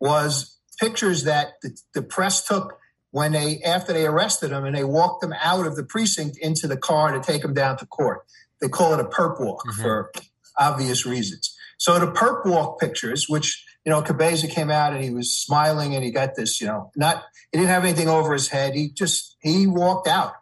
was 0.00 0.58
pictures 0.78 1.24
that 1.24 1.54
the, 1.62 1.76
the 1.94 2.02
press 2.02 2.46
took 2.46 2.78
when 3.10 3.32
they 3.32 3.60
after 3.62 3.92
they 3.92 4.06
arrested 4.06 4.50
him 4.52 4.64
and 4.64 4.76
they 4.76 4.84
walked 4.84 5.24
him 5.24 5.32
out 5.40 5.66
of 5.66 5.76
the 5.76 5.84
precinct 5.84 6.36
into 6.38 6.66
the 6.66 6.76
car 6.76 7.12
to 7.12 7.20
take 7.20 7.42
him 7.44 7.54
down 7.54 7.76
to 7.78 7.86
court. 7.86 8.26
They 8.60 8.68
call 8.68 8.92
it 8.94 9.00
a 9.00 9.04
perp 9.04 9.40
walk 9.40 9.64
Mhm. 9.66 9.82
for 9.82 10.12
obvious 10.58 11.06
reasons. 11.06 11.54
So 11.78 11.98
the 11.98 12.10
perp 12.12 12.46
walk 12.46 12.78
pictures, 12.80 13.26
which 13.28 13.62
you 13.84 13.90
know, 13.90 14.02
Cabeza 14.02 14.48
came 14.48 14.68
out 14.70 14.92
and 14.94 15.02
he 15.04 15.10
was 15.10 15.30
smiling 15.38 15.94
and 15.94 16.02
he 16.04 16.10
got 16.10 16.34
this, 16.34 16.60
you 16.60 16.66
know, 16.66 16.90
not 16.96 17.22
he 17.52 17.58
didn't 17.58 17.70
have 17.70 17.84
anything 17.84 18.08
over 18.08 18.32
his 18.32 18.48
head. 18.48 18.74
He 18.74 18.90
just 18.90 19.36
he 19.40 19.66
walked 19.66 20.08
out. 20.08 20.32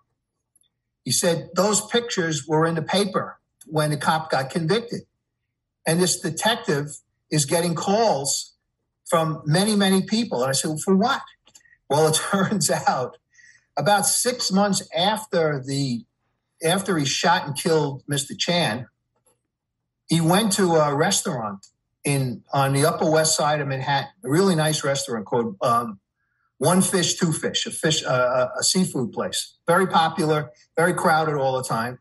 He 1.04 1.10
said 1.12 1.50
those 1.54 1.84
pictures 1.86 2.46
were 2.48 2.64
in 2.64 2.74
the 2.74 2.82
paper 2.82 3.38
when 3.66 3.90
the 3.90 3.96
cop 3.96 4.30
got 4.30 4.50
convicted. 4.50 5.02
And 5.86 6.00
this 6.00 6.20
detective 6.20 6.98
is 7.30 7.44
getting 7.44 7.74
calls 7.74 8.54
from 9.06 9.42
many, 9.44 9.76
many 9.76 10.02
people. 10.02 10.42
And 10.42 10.50
I 10.50 10.52
said, 10.52 10.68
well, 10.68 10.78
for 10.78 10.96
what? 10.96 11.22
Well, 11.88 12.08
it 12.08 12.14
turns 12.30 12.70
out 12.70 13.18
about 13.76 14.06
six 14.06 14.50
months 14.52 14.86
after 14.94 15.62
the 15.64 16.04
after 16.64 16.96
he 16.96 17.04
shot 17.04 17.46
and 17.46 17.56
killed 17.56 18.02
Mr. 18.10 18.38
Chan, 18.38 18.86
he 20.08 20.20
went 20.20 20.52
to 20.52 20.76
a 20.76 20.94
restaurant 20.94 21.66
in 22.04 22.42
on 22.52 22.72
the 22.72 22.86
Upper 22.86 23.10
West 23.10 23.36
Side 23.36 23.60
of 23.60 23.68
Manhattan, 23.68 24.10
a 24.24 24.28
really 24.28 24.54
nice 24.54 24.84
restaurant 24.84 25.26
called 25.26 25.56
um, 25.60 25.98
One 26.58 26.80
Fish, 26.82 27.14
Two 27.14 27.32
Fish, 27.32 27.66
a 27.66 27.70
fish, 27.70 28.04
uh, 28.04 28.48
a 28.58 28.62
seafood 28.62 29.12
place, 29.12 29.54
very 29.66 29.86
popular, 29.86 30.50
very 30.76 30.94
crowded 30.94 31.34
all 31.34 31.56
the 31.56 31.64
time. 31.64 31.98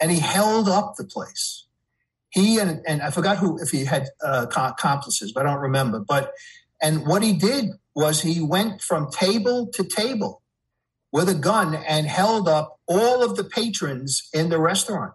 And 0.00 0.10
he 0.10 0.20
held 0.20 0.68
up 0.68 0.96
the 0.96 1.04
place. 1.04 1.66
He 2.30 2.58
and 2.58 2.82
and 2.86 3.02
I 3.02 3.10
forgot 3.10 3.38
who 3.38 3.58
if 3.58 3.70
he 3.70 3.84
had 3.84 4.08
uh, 4.22 4.46
accomplices, 4.48 5.32
but 5.32 5.46
I 5.46 5.50
don't 5.50 5.62
remember. 5.62 5.98
But 5.98 6.32
and 6.80 7.06
what 7.06 7.22
he 7.22 7.32
did 7.32 7.70
was 7.94 8.22
he 8.22 8.40
went 8.40 8.82
from 8.82 9.10
table 9.10 9.66
to 9.74 9.82
table 9.82 10.42
with 11.10 11.28
a 11.28 11.34
gun 11.34 11.74
and 11.74 12.06
held 12.06 12.48
up 12.48 12.78
all 12.86 13.22
of 13.22 13.36
the 13.36 13.44
patrons 13.44 14.28
in 14.32 14.50
the 14.50 14.60
restaurant. 14.60 15.14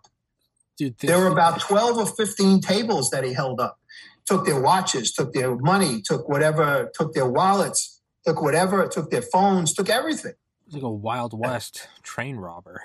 Dude, 0.78 0.98
There 0.98 1.20
were 1.20 1.28
about 1.28 1.60
12 1.62 1.98
or 1.98 2.06
15 2.06 2.60
tables 2.62 3.12
that 3.12 3.24
he 3.24 3.34
held 3.34 3.60
up. 3.60 3.80
Took 4.26 4.46
their 4.46 4.60
watches, 4.60 5.12
took 5.12 5.34
their 5.34 5.56
money, 5.56 6.02
took 6.02 6.28
whatever, 6.28 6.92
took 6.96 7.14
their 7.14 7.28
wallets, 7.28 8.02
took 8.26 8.42
whatever, 8.42 8.88
took 8.88 9.12
their 9.12 9.22
phones, 9.22 9.74
took 9.74 9.90
everything. 9.90 10.34
like 10.72 10.82
a 10.82 10.90
Wild 10.90 11.38
West 11.38 11.88
train 12.02 12.38
robber. 12.38 12.82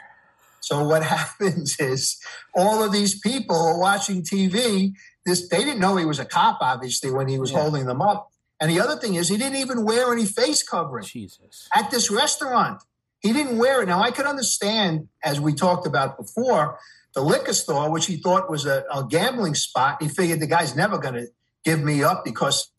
So 0.68 0.84
what 0.84 1.02
happens 1.16 1.76
is 1.80 2.18
all 2.54 2.82
of 2.84 2.92
these 2.92 3.18
people 3.18 3.56
are 3.56 3.78
watching 3.78 4.22
TV. 4.22 4.92
This 5.24 5.48
they 5.48 5.58
didn't 5.64 5.80
know 5.80 5.96
he 5.96 6.04
was 6.04 6.18
a 6.18 6.24
cop, 6.26 6.58
obviously, 6.60 7.10
when 7.10 7.26
he 7.28 7.38
was 7.38 7.50
Yeah. 7.50 7.60
holding 7.62 7.86
them 7.86 8.02
up. 8.02 8.28
And 8.60 8.70
the 8.70 8.80
other 8.80 8.96
thing 8.96 9.14
is 9.14 9.28
he 9.28 9.36
didn't 9.38 9.56
even 9.56 9.84
wear 9.84 10.12
any 10.12 10.26
face 10.26 10.62
covering. 10.62 11.04
Jesus. 11.04 11.68
at 11.74 11.90
this 11.90 12.10
restaurant. 12.10 12.82
He 13.20 13.32
didn't 13.32 13.58
wear 13.58 13.82
it. 13.82 13.86
Now, 13.86 14.00
I 14.02 14.10
could 14.10 14.26
understand, 14.26 15.08
as 15.24 15.40
we 15.40 15.52
talked 15.54 15.86
about 15.86 16.16
before, 16.18 16.78
the 17.14 17.22
liquor 17.22 17.52
store, 17.54 17.90
which 17.90 18.06
he 18.06 18.16
thought 18.16 18.48
was 18.50 18.64
a, 18.66 18.84
a 18.92 19.04
gambling 19.08 19.54
spot. 19.54 20.02
He 20.02 20.08
figured 20.08 20.38
the 20.40 20.46
guy's 20.46 20.76
never 20.76 20.98
going 20.98 21.14
to 21.14 21.26
give 21.64 21.82
me 21.82 22.02
up 22.04 22.24
because 22.24 22.70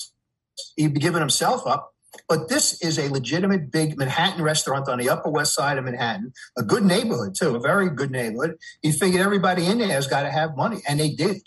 he'd 0.78 0.94
be 0.94 1.00
giving 1.00 1.20
himself 1.20 1.66
up. 1.68 1.89
But 2.30 2.48
this 2.48 2.80
is 2.80 3.00
a 3.00 3.12
legitimate 3.12 3.72
big 3.72 3.98
Manhattan 3.98 4.44
restaurant 4.44 4.88
on 4.88 5.00
the 5.00 5.10
Upper 5.10 5.32
West 5.32 5.56
Side 5.56 5.80
of 5.80 5.86
Manhattan, 5.86 6.32
a 6.56 6.62
good 6.62 6.86
neighborhood, 6.86 7.34
too, 7.36 7.56
a 7.56 7.60
very 7.60 7.90
good 7.90 8.12
neighborhood. 8.12 8.58
He 8.84 8.92
figured 8.92 9.22
everybody 9.22 9.66
in 9.66 9.80
there 9.80 9.88
has 9.88 10.06
got 10.06 10.22
to 10.22 10.30
have 10.30 10.56
money, 10.56 10.78
and 10.88 11.00
they 11.00 11.10
did. 11.10 11.42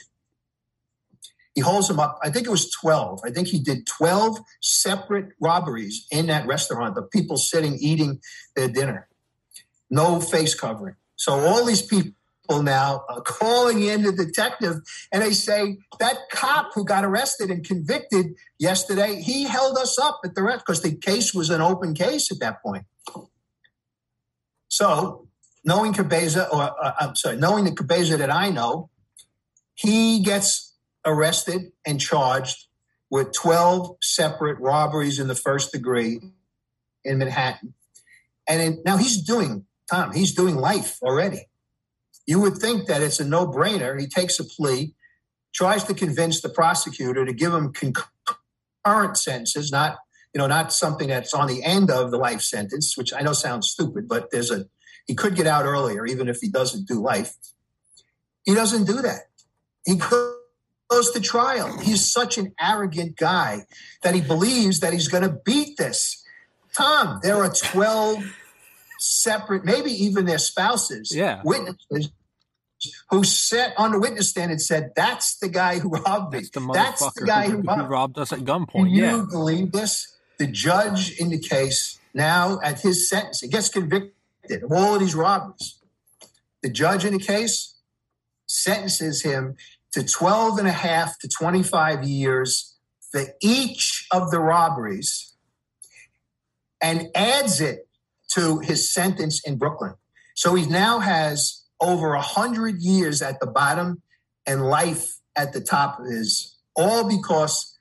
He 1.55 1.61
holds 1.61 1.87
them 1.87 2.01
up. 2.01 2.19
I 2.23 2.31
think 2.31 2.49
it 2.49 2.51
was 2.51 2.69
12. 2.73 3.21
I 3.25 3.31
think 3.31 3.47
he 3.47 3.61
did 3.61 3.87
12 3.87 4.39
separate 4.61 5.29
robberies 5.41 6.07
in 6.11 6.27
that 6.27 6.49
restaurant 6.49 6.99
of 6.99 7.11
people 7.13 7.37
sitting 7.37 7.77
eating 7.79 8.21
their 8.57 8.69
dinner. 8.69 9.09
No 9.89 10.19
face 10.21 10.55
covering. 10.55 10.97
So 11.15 11.35
all 11.35 11.65
these 11.65 11.83
people 11.83 12.15
now 12.51 13.05
are 13.09 13.21
calling 13.23 13.83
in 13.83 14.03
the 14.03 14.13
detective 14.13 14.77
and 15.13 15.23
they 15.23 15.33
say 15.33 15.79
that 16.01 16.17
cop 16.31 16.71
who 16.75 16.85
got 16.85 17.05
arrested 17.05 17.51
and 17.51 17.65
convicted 17.65 18.35
yesterday, 18.59 19.21
he 19.23 19.45
held 19.45 19.79
us 19.79 19.99
up 19.99 20.21
at 20.25 20.35
the 20.35 20.43
rest 20.43 20.65
because 20.67 20.83
the 20.83 20.95
case 20.95 21.33
was 21.33 21.51
an 21.51 21.61
open 21.61 21.95
case 21.95 22.31
at 22.31 22.41
that 22.41 22.63
point. 22.63 22.85
So 24.69 25.29
knowing 25.65 25.93
Cabeza, 25.93 26.49
or 26.49 26.63
uh, 26.63 26.93
I'm 26.99 27.17
sorry, 27.17 27.37
knowing 27.37 27.65
the 27.65 27.73
Cabeza 27.73 28.17
that 28.17 28.33
I 28.33 28.51
know, 28.51 28.91
he 29.75 30.23
gets 30.23 30.75
arrested 31.05 31.73
and 31.87 32.01
charged 32.01 32.67
with 33.11 33.33
12 33.33 33.97
separate 34.03 34.59
robberies 34.59 35.19
in 35.19 35.29
the 35.29 35.35
first 35.35 35.73
degree 35.73 36.21
in 37.05 37.19
Manhattan. 37.19 37.75
And 38.49 38.61
in, 38.61 38.83
now 38.85 38.97
he's 38.97 39.23
doing, 39.23 39.67
Tom, 39.91 40.13
he's 40.13 40.35
doing 40.35 40.57
life 40.57 40.99
already. 41.03 41.49
You 42.27 42.41
would 42.41 42.57
think 42.57 42.87
that 42.87 43.03
it's 43.03 43.21
a 43.21 43.25
no 43.25 43.47
brainer. 43.47 43.99
He 43.99 44.07
takes 44.07 44.39
a 44.39 44.45
plea, 44.45 44.95
tries 45.55 45.85
to 45.85 45.95
convince 45.95 46.41
the 46.41 46.49
prosecutor 46.49 47.25
to 47.25 47.33
give 47.33 47.53
him 47.53 47.73
concurrent 47.73 49.17
sentences, 49.17 49.73
not 49.73 49.99
you 50.35 50.39
know, 50.39 50.47
not 50.47 50.73
something 50.73 51.09
that's 51.09 51.35
on 51.35 51.47
the 51.47 51.63
end 51.63 51.91
of 51.91 52.11
the 52.11 52.17
life 52.17 52.41
sentence, 52.41 52.97
which 52.97 53.13
I 53.13 53.21
know 53.21 53.35
sounds 53.35 53.69
stupid, 53.69 54.09
but 54.09 54.31
there's 54.31 54.51
a 54.51 54.67
he 55.07 55.15
could 55.15 55.35
get 55.35 55.47
out 55.47 55.65
earlier, 55.65 56.07
even 56.07 56.29
if 56.29 56.39
he 56.41 56.49
doesn't 56.49 56.87
do 56.87 57.01
life. 57.01 57.35
He 58.45 58.55
doesn't 58.55 58.85
do 58.85 59.03
that. 59.03 59.23
He 59.85 59.97
goes 59.97 61.11
to 61.11 61.21
trial. 61.21 61.77
He's 61.79 62.11
such 62.11 62.39
an 62.39 62.55
arrogant 62.61 63.17
guy 63.17 63.67
that 64.03 64.15
he 64.15 64.21
believes 64.21 64.81
that 64.81 64.93
he's 64.93 65.09
going 65.09 65.25
to 65.25 65.41
beat 65.45 65.77
this. 65.77 66.25
Tom, 66.77 67.19
there 67.23 67.37
are 67.37 67.53
12 67.53 68.25
separate, 69.03 69.65
maybe 69.65 69.91
even 69.91 70.27
their 70.27 70.39
spouses, 70.39 71.15
yeah. 71.15 71.41
witnesses 71.45 72.11
who 73.11 73.23
sat 73.23 73.75
on 73.77 73.93
the 73.93 73.99
witness 73.99 74.31
stand 74.31 74.51
and 74.51 74.61
said, 74.61 74.93
"That's 74.97 75.37
the 75.37 75.49
guy 75.49 75.79
who 75.79 75.91
robbed 75.91 76.33
me. 76.33 76.41
That's 76.41 76.51
the, 76.51 76.73
That's 76.73 77.13
the 77.15 77.27
guy 77.27 77.49
who, 77.49 77.59
who, 77.59 77.63
robbed, 77.63 77.91
robbed 77.91 78.19
us 78.19 78.33
at 78.33 78.39
Can 78.39 78.47
gunpoint." 78.47 78.91
you 78.91 79.27
believe 79.31 79.73
this? 79.73 80.17
The 80.39 80.47
judge 80.47 81.19
in 81.19 81.31
the 81.31 81.39
case 81.39 81.99
now 82.15 82.59
at 82.63 82.81
his 82.81 83.09
sentence, 83.09 83.41
he 83.41 83.49
gets 83.49 83.69
convicted 83.69 84.63
of 84.63 84.73
all 84.73 84.95
of 84.95 85.01
these 85.01 85.15
robberies. 85.15 85.79
The 86.63 86.71
judge 86.71 87.05
in 87.05 87.13
the 87.13 87.19
case 87.19 87.75
sentences 88.47 89.23
him 89.23 89.57
to 89.93 90.05
12 90.05 90.59
and 90.59 90.69
a 90.69 90.73
half 90.73 91.19
to 91.21 91.29
25 91.29 92.05
years 92.05 92.77
for 93.11 93.23
each 93.41 94.07
of 94.11 94.31
the 94.31 94.41
robberies 94.41 95.33
and 96.81 97.09
adds 97.15 97.61
it 97.61 97.87
to 98.35 98.59
his 98.61 98.93
sentence 98.93 99.41
in 99.45 99.59
Brooklyn. 99.59 99.95
So 100.35 100.55
he 100.55 100.67
now 100.67 101.01
has 101.01 101.63
over 101.81 102.15
a 102.15 102.19
100 102.19 102.81
years 102.81 103.23
at 103.23 103.41
the 103.41 103.47
bottom 103.47 104.03
and 104.47 104.63
life 104.67 105.17
at 105.37 105.53
the 105.53 105.61
top 105.61 105.99
his, 106.05 106.57
all 106.77 107.09
because 107.09 107.77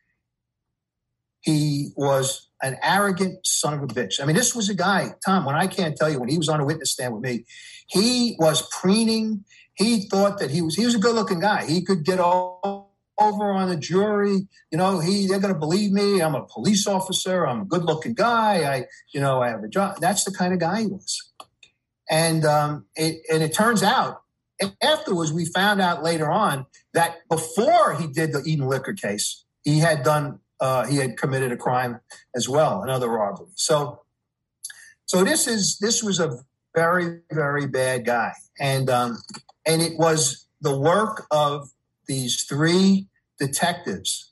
he 1.41 1.89
was 1.95 2.49
an 2.62 2.78
arrogant 2.84 3.45
son 3.45 3.74
of 3.74 3.84
a 3.84 3.88
bitch. 3.88 4.22
I 4.22 4.26
mean, 4.26 4.36
this 4.36 4.56
was 4.56 4.70
a 4.70 4.74
guy, 4.74 5.14
Tom, 5.26 5.45
when 5.45 5.56
I 5.56 5.68
can't 5.68 5.95
tell 5.95 6.10
you, 6.10 6.20
when 6.20 6.30
he 6.30 6.38
was 6.38 6.49
on 6.49 6.60
a 6.60 6.66
witness 6.66 6.91
stand 6.91 7.14
with 7.14 7.24
me, 7.24 7.45
he 7.88 8.36
was 8.39 8.68
preening. 8.70 9.43
He 9.74 10.08
thought 10.08 10.39
that 10.39 10.52
he 10.52 10.62
was 10.62 10.76
he 10.76 10.86
was 10.86 10.95
a 10.95 10.99
good 10.99 11.16
looking 11.16 11.39
guy. 11.39 11.66
He 11.66 11.84
could 11.84 12.06
get 12.06 12.20
all 12.20 12.90
over 13.22 13.51
on 13.51 13.69
a 13.69 13.76
jury. 13.76 14.47
You 14.72 14.78
know, 14.78 14.99
he 14.99 15.28
they're 15.28 15.39
gonna 15.39 15.57
believe 15.57 15.91
me. 15.91 16.22
I'm 16.22 16.36
a 16.36 16.45
police 16.45 16.88
officer, 16.88 17.45
I'm 17.45 17.61
a 17.61 17.65
good 17.65 17.84
looking 17.84 18.13
guy, 18.13 18.74
I 18.74 18.86
you 19.13 19.19
know, 19.22 19.41
I 19.41 19.49
have 19.49 19.63
a 19.63 19.69
job. 19.69 19.97
That's 19.99 20.24
the 20.24 20.32
kind 20.32 20.53
of 20.53 20.59
guy 20.59 20.82
he 20.82 20.88
was. 20.88 21.32
And 22.09 22.45
um 22.45 22.86
it 22.95 23.22
and 23.32 23.43
it 23.43 23.53
turns 23.53 23.84
out 23.84 24.22
afterwards 24.82 25.34
we 25.34 25.45
found 25.45 25.82
out 25.82 26.03
later 26.03 26.30
on 26.30 26.65
that 26.93 27.28
before 27.30 27.95
he 27.95 28.07
did 28.07 28.34
the 28.34 28.43
Eden 28.45 28.67
liquor 28.67 28.93
case, 28.93 29.43
he 29.63 29.80
had 29.80 30.03
done 30.03 30.39
uh, 30.59 30.86
he 30.86 30.97
had 30.97 31.17
committed 31.17 31.51
a 31.51 31.57
crime 31.57 31.99
as 32.36 32.47
well, 32.47 32.84
another 32.84 33.09
robbery. 33.09 33.47
So, 33.55 34.03
so 35.05 35.24
this 35.24 35.47
is 35.47 35.80
this 35.80 36.03
was 36.03 36.19
a 36.19 36.38
very 36.76 37.22
very 37.32 37.67
bad 37.67 38.05
guy, 38.05 38.34
and 38.59 38.89
um, 38.89 39.17
and 39.65 39.82
it 39.82 39.97
was 39.97 40.47
the 40.61 40.78
work 40.78 41.26
of 41.32 41.69
these 42.07 42.43
three 42.43 43.07
detectives, 43.41 44.31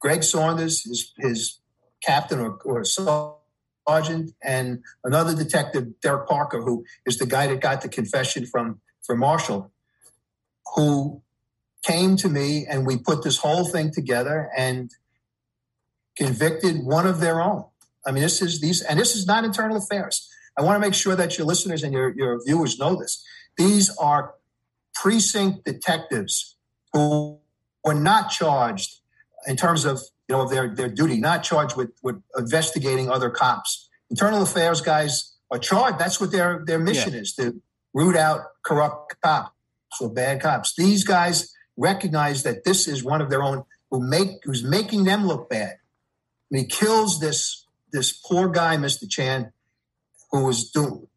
Greg 0.00 0.22
Saunders, 0.22 0.82
his 0.84 1.12
his 1.18 1.58
captain 2.02 2.40
or, 2.40 2.58
or 2.64 2.84
sergeant, 2.84 4.32
and 4.42 4.82
another 5.04 5.36
detective, 5.36 6.00
Derek 6.00 6.26
Parker, 6.26 6.62
who 6.62 6.84
is 7.04 7.18
the 7.18 7.26
guy 7.26 7.46
that 7.46 7.60
got 7.60 7.82
the 7.82 7.88
confession 7.88 8.46
from 8.46 8.80
from 9.04 9.18
Marshall, 9.18 9.70
who 10.74 11.22
came 11.82 12.16
to 12.16 12.28
me 12.28 12.66
and 12.68 12.86
we 12.86 12.96
put 12.96 13.22
this 13.22 13.38
whole 13.38 13.64
thing 13.64 13.90
together 13.92 14.50
and 14.56 14.90
convicted 16.16 16.84
one 16.84 17.06
of 17.06 17.20
their 17.20 17.40
own. 17.40 17.64
I 18.06 18.12
mean, 18.12 18.22
this 18.22 18.42
is 18.42 18.60
these, 18.60 18.82
and 18.82 18.98
this 18.98 19.14
is 19.14 19.26
not 19.26 19.44
internal 19.44 19.76
affairs. 19.76 20.28
I 20.58 20.62
want 20.62 20.76
to 20.76 20.80
make 20.80 20.94
sure 20.94 21.14
that 21.14 21.38
your 21.38 21.46
listeners 21.46 21.82
and 21.82 21.92
your, 21.92 22.10
your 22.16 22.40
viewers 22.44 22.78
know 22.78 22.96
this. 22.96 23.24
These 23.56 23.96
are 23.96 24.34
precinct 24.94 25.64
detectives 25.64 26.56
who 26.92 27.38
were 27.84 27.94
not 27.94 28.30
charged 28.30 29.00
in 29.46 29.56
terms 29.56 29.84
of 29.84 30.00
you 30.28 30.36
know 30.36 30.48
their 30.48 30.68
their 30.74 30.88
duty, 30.88 31.18
not 31.18 31.42
charged 31.42 31.76
with 31.76 31.90
with 32.02 32.22
investigating 32.36 33.10
other 33.10 33.30
cops. 33.30 33.88
Internal 34.10 34.42
affairs 34.42 34.80
guys 34.80 35.34
are 35.50 35.58
charged. 35.58 35.98
That's 35.98 36.20
what 36.20 36.32
their 36.32 36.62
their 36.66 36.78
mission 36.78 37.12
Yeah. 37.14 37.20
is 37.20 37.34
to 37.34 37.60
root 37.94 38.16
out 38.16 38.40
corrupt 38.62 39.20
cops 39.22 39.52
or 40.00 40.10
bad 40.12 40.40
cops. 40.40 40.74
These 40.76 41.04
guys 41.04 41.52
recognize 41.76 42.42
that 42.42 42.64
this 42.64 42.86
is 42.88 43.02
one 43.04 43.20
of 43.20 43.30
their 43.30 43.42
own 43.42 43.64
who 43.90 44.00
make 44.00 44.30
who's 44.44 44.62
making 44.62 45.04
them 45.04 45.26
look 45.26 45.48
bad. 45.48 45.78
And 46.50 46.60
he 46.60 46.66
kills 46.66 47.20
this 47.20 47.64
this 47.90 48.12
poor 48.12 48.48
guy, 48.48 48.76
Mr. 48.76 49.08
Chan, 49.08 49.52
who 50.30 50.44
was 50.44 50.70
doing 50.70 51.08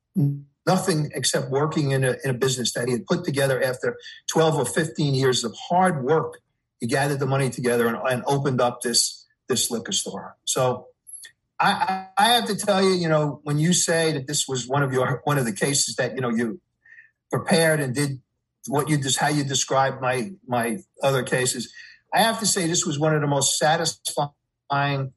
nothing 0.65 1.11
except 1.13 1.49
working 1.49 1.91
in 1.91 2.03
a, 2.03 2.15
in 2.23 2.29
a 2.29 2.33
business 2.33 2.71
that 2.73 2.87
he 2.87 2.93
had 2.93 3.05
put 3.05 3.25
together 3.25 3.61
after 3.61 3.97
12 4.29 4.55
or 4.55 4.65
15 4.65 5.13
years 5.13 5.43
of 5.43 5.53
hard 5.69 6.03
work. 6.03 6.39
He 6.81 6.87
gathered 6.87 7.19
the 7.19 7.27
money 7.27 7.49
together 7.49 7.87
and, 7.87 7.97
and 8.09 8.23
opened 8.27 8.59
up 8.59 8.81
this 8.81 9.25
this 9.47 9.71
liquor 9.71 9.91
store. 9.91 10.35
So 10.45 10.87
I, 11.59 12.07
I 12.17 12.29
have 12.29 12.47
to 12.47 12.55
tell 12.55 12.83
you, 12.83 12.91
you 12.91 13.07
know, 13.07 13.39
when 13.43 13.59
you 13.59 13.71
say 13.71 14.13
that 14.13 14.25
this 14.25 14.47
was 14.47 14.67
one 14.67 14.81
of 14.81 14.91
your 14.91 15.21
one 15.23 15.37
of 15.37 15.45
the 15.45 15.53
cases 15.53 15.95
that 15.97 16.15
you 16.15 16.21
know 16.21 16.29
you 16.29 16.59
prepared 17.31 17.79
and 17.79 17.93
did 17.93 18.19
what 18.67 18.89
you 18.89 18.97
just 18.97 19.19
how 19.19 19.29
you 19.29 19.43
described 19.43 20.01
my 20.01 20.31
my 20.47 20.79
other 21.03 21.21
cases, 21.21 21.71
I 22.13 22.19
have 22.23 22.39
to 22.39 22.47
say 22.47 22.67
this 22.67 22.85
was 22.85 22.97
one 22.97 23.13
of 23.13 23.21
the 23.21 23.27
most 23.27 23.59
satisfying 23.59 25.13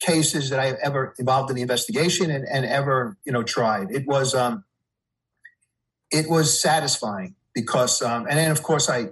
cases 0.00 0.50
that 0.50 0.58
I 0.58 0.66
have 0.66 0.78
ever 0.82 1.14
involved 1.18 1.50
in 1.50 1.56
the 1.56 1.62
investigation 1.62 2.30
and, 2.30 2.46
and 2.48 2.64
ever 2.64 3.18
you 3.26 3.32
know 3.32 3.42
tried. 3.42 3.90
It 3.90 4.06
was 4.06 4.34
um, 4.34 4.64
it 6.10 6.30
was 6.30 6.58
satisfying 6.58 7.34
because 7.52 8.00
um, 8.00 8.26
and 8.26 8.38
then 8.38 8.50
of 8.50 8.62
course 8.62 8.88
I 8.88 9.10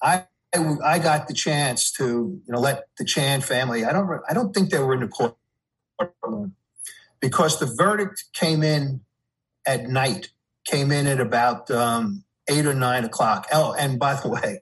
I 0.00 0.24
I 0.54 0.98
got 0.98 1.28
the 1.28 1.34
chance 1.34 1.90
to 1.92 2.04
you 2.04 2.52
know 2.52 2.60
let 2.60 2.84
the 2.98 3.04
Chan 3.04 3.42
family. 3.42 3.84
I 3.84 3.92
don't 3.92 4.20
I 4.28 4.34
don't 4.34 4.54
think 4.54 4.70
they 4.70 4.78
were 4.78 4.94
in 4.94 5.00
the 5.00 5.08
courtroom 5.08 6.54
because 7.20 7.58
the 7.58 7.66
verdict 7.66 8.24
came 8.32 8.62
in 8.62 9.00
at 9.66 9.88
night. 9.88 10.30
Came 10.66 10.92
in 10.92 11.06
at 11.06 11.20
about 11.20 11.70
um, 11.70 12.24
eight 12.48 12.66
or 12.66 12.74
nine 12.74 13.04
o'clock. 13.04 13.46
Oh, 13.52 13.74
and 13.78 13.98
by 13.98 14.14
the 14.14 14.28
way, 14.30 14.60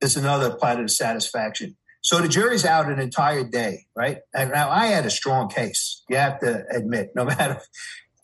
there's 0.00 0.16
another 0.16 0.54
part 0.54 0.78
of 0.78 0.86
the 0.86 0.92
satisfaction. 0.92 1.76
So 2.00 2.20
the 2.20 2.28
jury's 2.28 2.64
out 2.64 2.88
an 2.88 3.00
entire 3.00 3.42
day, 3.42 3.86
right? 3.96 4.18
And 4.32 4.52
now 4.52 4.70
I 4.70 4.86
had 4.86 5.06
a 5.06 5.10
strong 5.10 5.48
case. 5.48 6.02
You 6.08 6.16
have 6.16 6.38
to 6.38 6.64
admit, 6.70 7.10
no 7.16 7.24
matter 7.24 7.60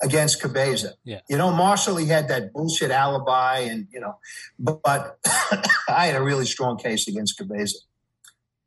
against 0.03 0.40
Cabeza. 0.40 0.94
Yeah. 1.05 1.20
You 1.28 1.36
know, 1.36 1.53
Marshall, 1.53 1.96
he 1.96 2.07
had 2.07 2.28
that 2.28 2.53
bullshit 2.53 2.90
alibi, 2.90 3.59
and 3.61 3.86
you 3.92 4.00
know, 4.00 4.18
but, 4.59 4.82
but 4.82 5.18
I 5.88 6.07
had 6.07 6.16
a 6.16 6.22
really 6.22 6.44
strong 6.44 6.76
case 6.76 7.09
against 7.09 7.38
Cabeza. 7.38 7.78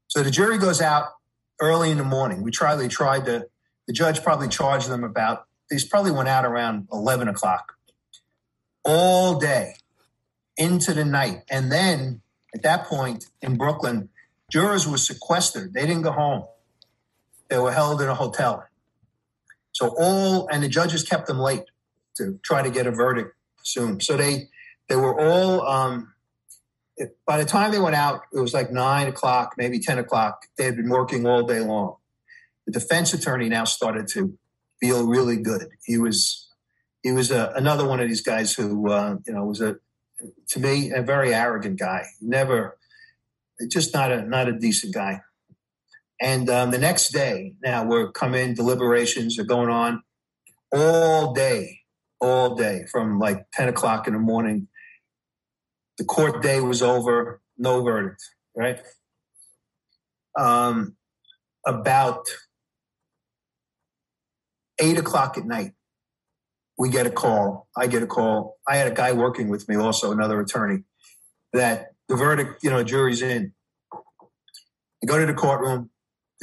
So 0.08 0.24
the 0.24 0.32
jury 0.32 0.58
goes 0.58 0.82
out 0.82 1.10
early 1.60 1.92
in 1.92 1.98
the 1.98 2.04
morning. 2.04 2.42
We 2.42 2.52
tried. 2.52 2.78
They 2.78 2.88
tried 2.88 3.26
to. 3.26 3.48
The 3.88 3.94
judge 3.94 4.24
probably 4.24 4.48
charged 4.48 4.90
them 4.90 5.04
about. 5.04 5.46
These 5.70 5.86
probably 5.86 6.12
went 6.12 6.30
out 6.30 6.46
around 6.46 6.88
eleven 6.92 7.28
o'clock, 7.28 7.74
all 8.84 9.38
day, 9.40 9.76
into 10.58 10.94
the 10.94 11.06
night, 11.06 11.44
and 11.50 11.72
then 11.72 12.22
at 12.54 12.64
that 12.64 12.86
point 12.86 13.26
in 13.42 13.58
Brooklyn, 13.58 14.10
jurors 14.50 14.88
were 14.88 14.98
sequestered. 14.98 15.74
They 15.74 15.86
didn't 15.86 16.04
go 16.04 16.12
home. 16.12 16.46
They 17.50 17.60
were 17.60 17.72
held 17.72 18.02
in 18.02 18.08
a 18.08 18.16
hotel. 18.16 18.66
So 19.76 19.94
all 20.00 20.48
and 20.48 20.64
the 20.64 20.70
judges 20.70 21.04
kept 21.04 21.28
them 21.28 21.38
late 21.38 21.66
to 22.16 22.40
try 22.44 22.62
to 22.62 22.70
get 22.70 22.88
a 22.88 22.92
verdict 22.92 23.36
soon. 23.62 24.00
So 24.00 24.16
they 24.16 24.48
they 24.88 24.96
were 24.96 25.20
all. 25.20 25.68
Um, 25.68 26.14
by 27.28 27.38
the 27.38 27.44
time 27.44 27.74
they 27.74 27.80
went 27.80 27.98
out, 27.98 28.22
it 28.32 28.40
was 28.40 28.54
like 28.54 28.72
nine 28.72 29.08
o'clock, 29.08 29.56
maybe 29.58 29.80
ten 29.80 30.00
o'clock. 30.00 30.46
They 30.58 30.64
had 30.64 30.78
been 30.78 30.88
working 30.88 31.28
all 31.28 31.44
day 31.44 31.60
long. 31.60 31.98
The 32.66 32.72
defense 32.72 33.14
attorney 33.14 33.50
now 33.50 33.66
started 33.66 34.08
to 34.14 34.38
feel 34.80 35.06
really 35.06 35.36
good. 35.36 35.68
He 35.84 35.98
was 35.98 36.48
he 37.04 37.12
was 37.12 37.30
a, 37.30 37.52
another 37.58 37.86
one 37.86 38.00
of 38.00 38.08
these 38.08 38.22
guys 38.22 38.54
who 38.54 38.90
uh, 38.90 39.18
you 39.28 39.34
know 39.34 39.44
was 39.44 39.60
a 39.60 39.76
to 40.52 40.60
me 40.62 40.92
a 40.92 41.02
very 41.02 41.34
arrogant 41.34 41.78
guy. 41.78 42.06
Never 42.22 42.78
just 43.70 43.94
not 43.94 44.14
a 44.14 44.22
not 44.22 44.48
a 44.48 44.54
decent 44.54 44.94
guy. 44.94 45.20
And 46.22 46.50
um, 46.50 46.72
the 46.72 46.78
next 46.78 47.12
day, 47.12 47.56
now 47.62 47.86
we're 47.86 48.12
coming 48.12 48.54
deliberations 48.54 49.38
are 49.38 49.44
going 49.44 49.70
on 49.70 50.02
all 50.72 51.34
day, 51.34 51.80
all 52.22 52.56
day 52.56 52.86
from 52.92 53.20
like 53.20 53.46
ten 53.52 53.68
o'clock 53.68 54.08
in 54.08 54.14
the 54.14 54.20
morning. 54.20 54.68
The 55.98 56.06
court 56.06 56.42
day 56.42 56.62
was 56.62 56.82
over, 56.82 57.42
no 57.58 57.84
verdict. 57.84 58.22
Right. 58.56 58.80
Um, 60.38 60.96
about 61.66 62.26
eight 64.80 64.98
o'clock 64.98 65.38
at 65.38 65.46
night, 65.46 65.72
we 66.78 66.90
get 66.90 67.08
a 67.08 67.12
call. 67.12 67.68
I 67.78 67.88
get 67.88 68.04
a 68.04 68.08
call. 68.08 68.58
I 68.68 68.78
had 68.78 68.88
a 68.88 68.96
guy 68.96 69.12
working 69.12 69.50
with 69.50 69.68
me, 69.68 69.76
also 69.76 70.12
another 70.12 70.40
attorney, 70.40 70.84
that 71.54 71.94
the 72.08 72.16
verdict, 72.16 72.64
you 72.64 72.70
know, 72.70 72.84
jury's 72.84 73.22
in. 73.22 73.54
I 73.94 75.06
go 75.06 75.20
to 75.20 75.26
the 75.26 75.34
courtroom. 75.34 75.90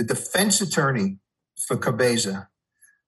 The 0.03 0.15
defense 0.15 0.61
attorney 0.61 1.19
for 1.57 1.77
Cabeza 1.77 2.49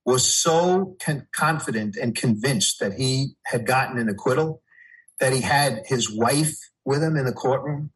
was 0.06 0.32
so 0.32 0.96
con- 1.02 1.26
confident 1.34 1.96
and 1.96 2.14
convinced 2.14 2.78
that 2.78 2.92
he 2.92 3.34
had 3.46 3.66
gotten 3.66 3.98
an 3.98 4.08
acquittal 4.08 4.62
that 5.18 5.32
he 5.32 5.40
had 5.40 5.82
his 5.86 6.08
wife 6.14 6.56
with 6.84 7.02
him 7.02 7.16
in 7.16 7.24
the 7.24 7.32
courtroom. 7.32 7.90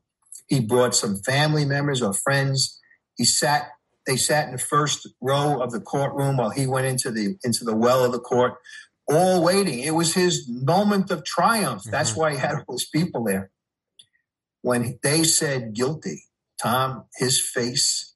He 0.49 0.59
brought 0.59 0.97
some 0.97 1.15
family 1.15 1.65
members 1.65 2.03
or 2.03 2.13
friends. 2.13 2.81
He 3.17 3.25
sat 3.25 3.69
they 4.05 4.17
sat 4.17 4.47
in 4.47 4.53
the 4.53 4.59
first 4.59 5.07
row 5.21 5.61
of 5.61 5.71
the 5.71 5.81
courtroom 5.81 6.39
while 6.39 6.51
he 6.51 6.67
went 6.67 6.89
into 6.89 7.13
the 7.13 7.37
into 7.45 7.63
the 7.63 7.77
well 7.77 8.05
of 8.05 8.11
the 8.11 8.19
court, 8.19 8.55
all 9.07 9.45
waiting. 9.45 9.79
It 9.79 9.95
was 9.95 10.15
his 10.15 10.49
moment 10.49 11.13
of 11.13 11.25
triumph. 11.25 11.83
Mm-hmm. 11.83 11.93
That's 11.93 12.17
why 12.17 12.33
he 12.33 12.39
had 12.39 12.57
all 12.57 12.65
those 12.69 12.89
people 12.89 13.23
there. 13.23 13.53
When 14.63 14.99
they 15.05 15.23
said 15.23 15.73
guilty, 15.73 16.25
Tom, 16.61 17.05
his 17.17 17.41
face, 17.41 18.08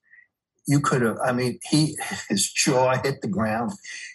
you 0.67 0.81
could 0.81 1.03
have. 1.03 1.19
I 1.25 1.33
mean, 1.33 1.59
he 1.71 1.97
his 2.29 2.51
jaw 2.51 3.01
hit 3.03 3.23
the 3.23 3.29
ground. 3.29 3.73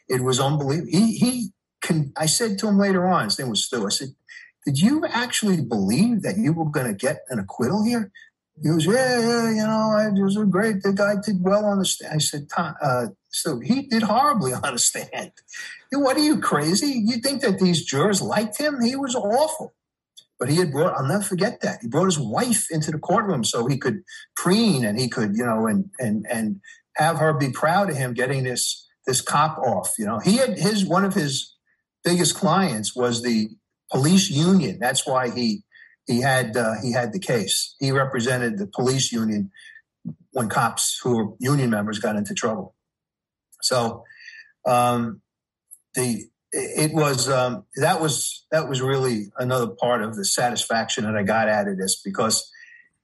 It 0.08 0.24
was 0.24 0.40
unbelievable. 0.40 0.90
He 0.92 1.18
he. 1.18 1.50
Can, 1.80 2.12
I 2.18 2.26
said 2.26 2.58
to 2.60 2.68
him 2.68 2.80
later 2.80 3.08
on, 3.08 3.26
his 3.26 3.38
name 3.38 3.50
was 3.50 3.64
Stu. 3.64 3.86
I 3.86 3.90
said, 3.90 4.10
"Did 4.66 4.80
you 4.80 5.06
actually 5.06 5.62
believe 5.62 6.24
that 6.24 6.38
you 6.38 6.52
were 6.52 6.66
going 6.66 6.88
to 6.88 6.94
get 6.94 7.20
an 7.30 7.40
acquittal 7.40 7.86
here?" 7.86 8.12
He 8.62 8.70
goes, 8.70 8.86
yeah, 8.86 9.20
yeah, 9.20 9.50
you 9.52 9.58
know, 9.58 9.94
I 9.96 10.10
was 10.10 10.36
great. 10.50 10.82
The 10.82 10.92
guy 10.92 11.16
did 11.24 11.44
well 11.44 11.66
on 11.66 11.78
the 11.78 11.86
stand. 11.86 12.16
I 12.16 12.18
said, 12.18 12.48
uh, 12.58 13.08
so 13.30 13.60
he 13.60 13.84
did 13.84 14.02
horribly 14.02 14.54
on 14.64 14.74
the 14.74 14.80
stand. 14.80 15.32
What 15.92 16.18
are 16.18 16.24
you 16.24 16.40
crazy? 16.40 17.04
You 17.06 17.18
think 17.18 17.42
that 17.42 17.60
these 17.60 17.86
jurors 17.86 18.22
liked 18.22 18.58
him? 18.58 18.82
He 18.82 18.96
was 18.96 19.16
awful. 19.16 19.74
But 20.40 20.50
he 20.50 20.58
had 20.58 20.72
brought, 20.72 20.96
I'll 20.96 21.08
never 21.08 21.24
forget 21.24 21.62
that. 21.62 21.80
He 21.82 21.88
brought 21.88 22.06
his 22.06 22.20
wife 22.20 22.68
into 22.70 22.92
the 22.92 23.00
courtroom 23.00 23.44
so 23.44 23.66
he 23.66 23.78
could 23.78 24.04
preen 24.36 24.86
and 24.86 25.00
he 25.00 25.10
could, 25.10 25.36
you 25.36 25.46
know, 25.46 25.66
and 25.66 25.90
and 26.00 26.26
and 26.30 26.62
have 26.96 27.18
her 27.18 27.34
be 27.34 27.50
proud 27.50 27.90
of 27.90 27.98
him 27.98 28.14
getting 28.14 28.44
this 28.44 28.88
this 29.08 29.22
cop 29.22 29.58
off. 29.58 29.94
You 29.98 30.06
know, 30.06 30.20
he 30.20 30.38
had 30.38 30.58
his 30.58 30.86
one 30.86 31.06
of 31.06 31.14
his 31.14 31.56
biggest 32.04 32.36
clients 32.36 32.96
was 32.96 33.24
the 33.24 33.50
police 33.92 34.30
union. 34.30 34.78
That's 34.80 35.08
why 35.08 35.30
he 35.32 35.64
he 36.06 36.22
had 36.22 36.56
uh, 36.56 36.76
he 36.82 36.92
had 36.92 37.14
the 37.14 37.20
case. 37.20 37.76
He 37.80 37.92
represented 37.92 38.58
the 38.58 38.68
police 38.68 39.12
union 39.12 39.52
when 40.32 40.50
cops 40.50 41.00
who 41.04 41.18
were 41.18 41.34
union 41.40 41.70
members 41.70 42.00
got 42.00 42.16
into 42.16 42.34
trouble. 42.34 42.76
So 43.62 44.04
um, 44.66 45.22
the 45.96 46.26
it 46.58 46.94
was 46.94 47.30
um, 47.30 47.66
that 47.76 48.02
was 48.02 48.46
that 48.52 48.68
was 48.68 48.82
really 48.82 49.32
another 49.38 49.68
part 49.68 50.02
of 50.02 50.16
the 50.16 50.26
satisfaction 50.26 51.04
that 51.04 51.16
I 51.16 51.24
got 51.24 51.48
out 51.48 51.68
of 51.68 51.78
this 51.78 52.02
because 52.04 52.52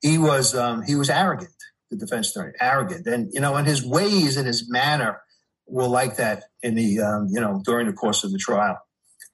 he 0.01 0.17
was 0.17 0.55
um, 0.55 0.81
he 0.83 0.95
was 0.95 1.09
arrogant, 1.09 1.53
the 1.91 1.97
defense 1.97 2.31
attorney, 2.31 2.53
arrogant, 2.59 3.05
and 3.05 3.31
you 3.33 3.39
know, 3.39 3.55
and 3.55 3.67
his 3.67 3.85
ways 3.85 4.37
and 4.37 4.47
his 4.47 4.69
manner 4.69 5.21
were 5.67 5.87
like 5.87 6.17
that 6.17 6.43
in 6.61 6.75
the 6.75 6.99
um, 6.99 7.27
you 7.29 7.39
know 7.39 7.61
during 7.63 7.87
the 7.87 7.93
course 7.93 8.23
of 8.23 8.31
the 8.31 8.39
trial. 8.39 8.79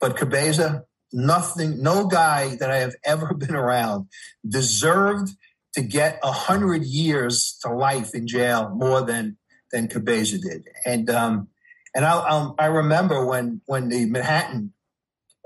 But 0.02 0.18
Cabeza, 0.18 0.84
nothing, 1.14 1.82
no 1.82 2.08
guy 2.08 2.56
that 2.58 2.70
I 2.70 2.78
have 2.78 2.96
ever 3.06 3.34
been 3.38 3.56
around 3.56 4.08
deserved 4.48 5.30
to 5.76 5.82
get 5.82 6.20
a 6.24 6.32
hundred 6.32 6.84
years 6.84 7.58
to 7.62 7.74
life 7.74 8.14
in 8.14 8.28
jail 8.28 8.70
more 8.70 9.02
than 9.02 9.38
than 9.72 9.88
Cabeza 9.88 10.40
did. 10.40 10.68
And 10.86 11.10
um, 11.10 11.48
and 11.96 12.06
I, 12.06 12.30
um, 12.30 12.56
I 12.60 12.66
remember 12.66 13.26
when 13.26 13.62
when 13.66 13.90
the 13.90 14.06
Manhattan 14.06 14.74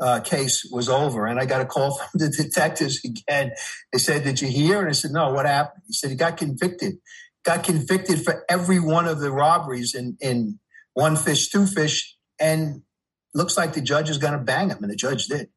uh, 0.01 0.19
case 0.19 0.67
was 0.71 0.89
over, 0.89 1.25
and 1.25 1.39
I 1.39 1.45
got 1.45 1.61
a 1.61 1.65
call 1.65 1.97
from 1.97 2.19
the 2.19 2.29
detectives 2.29 3.03
again. 3.03 3.51
They 3.91 3.99
said, 3.99 4.23
"Did 4.23 4.41
you 4.41 4.47
hear?" 4.47 4.79
And 4.79 4.89
I 4.89 4.93
said, 4.93 5.11
"No. 5.11 5.31
What 5.31 5.45
happened?" 5.45 5.83
He 5.87 5.93
said, 5.93 6.09
"He 6.09 6.15
got 6.15 6.37
convicted. 6.37 6.95
Got 7.43 7.63
convicted 7.63 8.23
for 8.23 8.45
every 8.49 8.79
one 8.79 9.07
of 9.07 9.19
the 9.19 9.31
robberies 9.31 9.93
in 9.93 10.17
in 10.21 10.59
one 10.93 11.15
fish, 11.15 11.49
two 11.49 11.65
fish, 11.65 12.15
and 12.39 12.83
looks 13.33 13.57
like 13.57 13.73
the 13.73 13.81
judge 13.81 14.09
is 14.09 14.17
going 14.17 14.33
to 14.33 14.39
bang 14.39 14.69
him, 14.69 14.77
and 14.81 14.91
the 14.91 14.95
judge 14.95 15.27
did. 15.27 15.49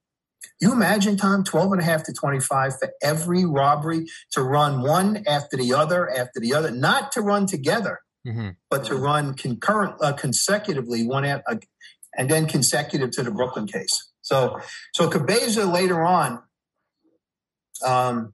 You 0.60 0.72
imagine, 0.72 1.16
Tom, 1.16 1.44
12 1.44 1.72
and 1.72 1.80
a 1.80 1.84
half 1.84 2.04
to 2.04 2.12
25 2.12 2.78
for 2.78 2.90
every 3.02 3.44
robbery 3.44 4.06
to 4.32 4.42
run 4.42 4.82
one 4.82 5.24
after 5.26 5.56
the 5.56 5.74
other 5.74 6.08
after 6.10 6.40
the 6.40 6.54
other, 6.54 6.70
not 6.70 7.12
to 7.12 7.20
run 7.20 7.46
together, 7.46 8.00
mm-hmm. 8.26 8.48
but 8.70 8.84
to 8.86 8.96
run 8.96 9.34
concurrent, 9.34 9.94
uh, 10.02 10.12
consecutively, 10.12 11.06
one 11.06 11.24
at, 11.24 11.44
uh, 11.48 11.56
and 12.16 12.28
then 12.30 12.46
consecutive 12.46 13.10
to 13.12 13.22
the 13.22 13.30
Brooklyn 13.30 13.66
case. 13.66 14.10
So, 14.22 14.58
so 14.94 15.08
Cabeza 15.08 15.66
later 15.66 16.02
on, 16.02 16.42
um, 17.84 18.32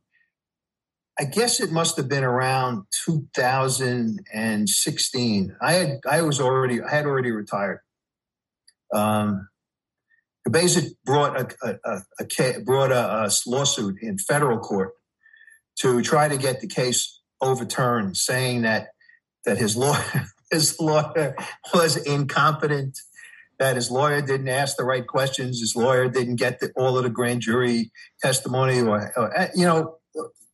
I 1.19 1.25
guess 1.25 1.61
it 1.61 1.71
must 1.71 1.99
have 1.99 2.09
been 2.09 2.25
around 2.25 2.87
2016. 3.05 5.57
I 5.61 5.73
had 5.75 6.01
I 6.09 6.23
was 6.23 6.41
already 6.41 6.81
I 6.81 6.89
had 6.91 7.05
already 7.05 7.31
retired. 7.31 7.81
Um, 8.95 9.49
Cabeza 10.45 10.89
brought 11.05 11.39
a, 11.39 11.47
a, 11.63 11.75
a, 11.85 12.01
a 12.21 12.25
brought 12.61 12.91
a, 12.91 13.31
lawsuit 13.47 13.99
in 14.01 14.17
federal 14.19 14.59
court 14.59 14.95
to 15.81 16.01
try 16.03 16.29
to 16.29 16.39
get 16.39 16.61
the 16.61 16.67
case 16.67 17.21
overturned, 17.41 18.17
saying 18.17 18.63
that 18.63 18.92
that 19.45 19.59
his 19.59 19.77
lawyer 19.77 20.27
his 20.51 20.79
lawyer 20.79 21.35
was 21.73 21.97
incompetent, 21.97 22.99
that 23.59 23.77
his 23.77 23.91
lawyer 23.91 24.21
didn't 24.21 24.49
ask 24.49 24.77
the 24.77 24.85
right 24.85 25.07
questions, 25.07 25.61
his 25.61 25.75
lawyer 25.75 26.09
didn't 26.09 26.37
get 26.37 26.61
the, 26.61 26.71
all 26.77 26.97
of 26.99 27.05
the 27.05 27.11
grand 27.11 27.41
jury 27.41 27.91
testimony, 28.21 28.81
or, 28.81 29.13
or 29.17 29.39
uh, 29.39 29.49
you 29.55 29.65
know, 29.65 29.97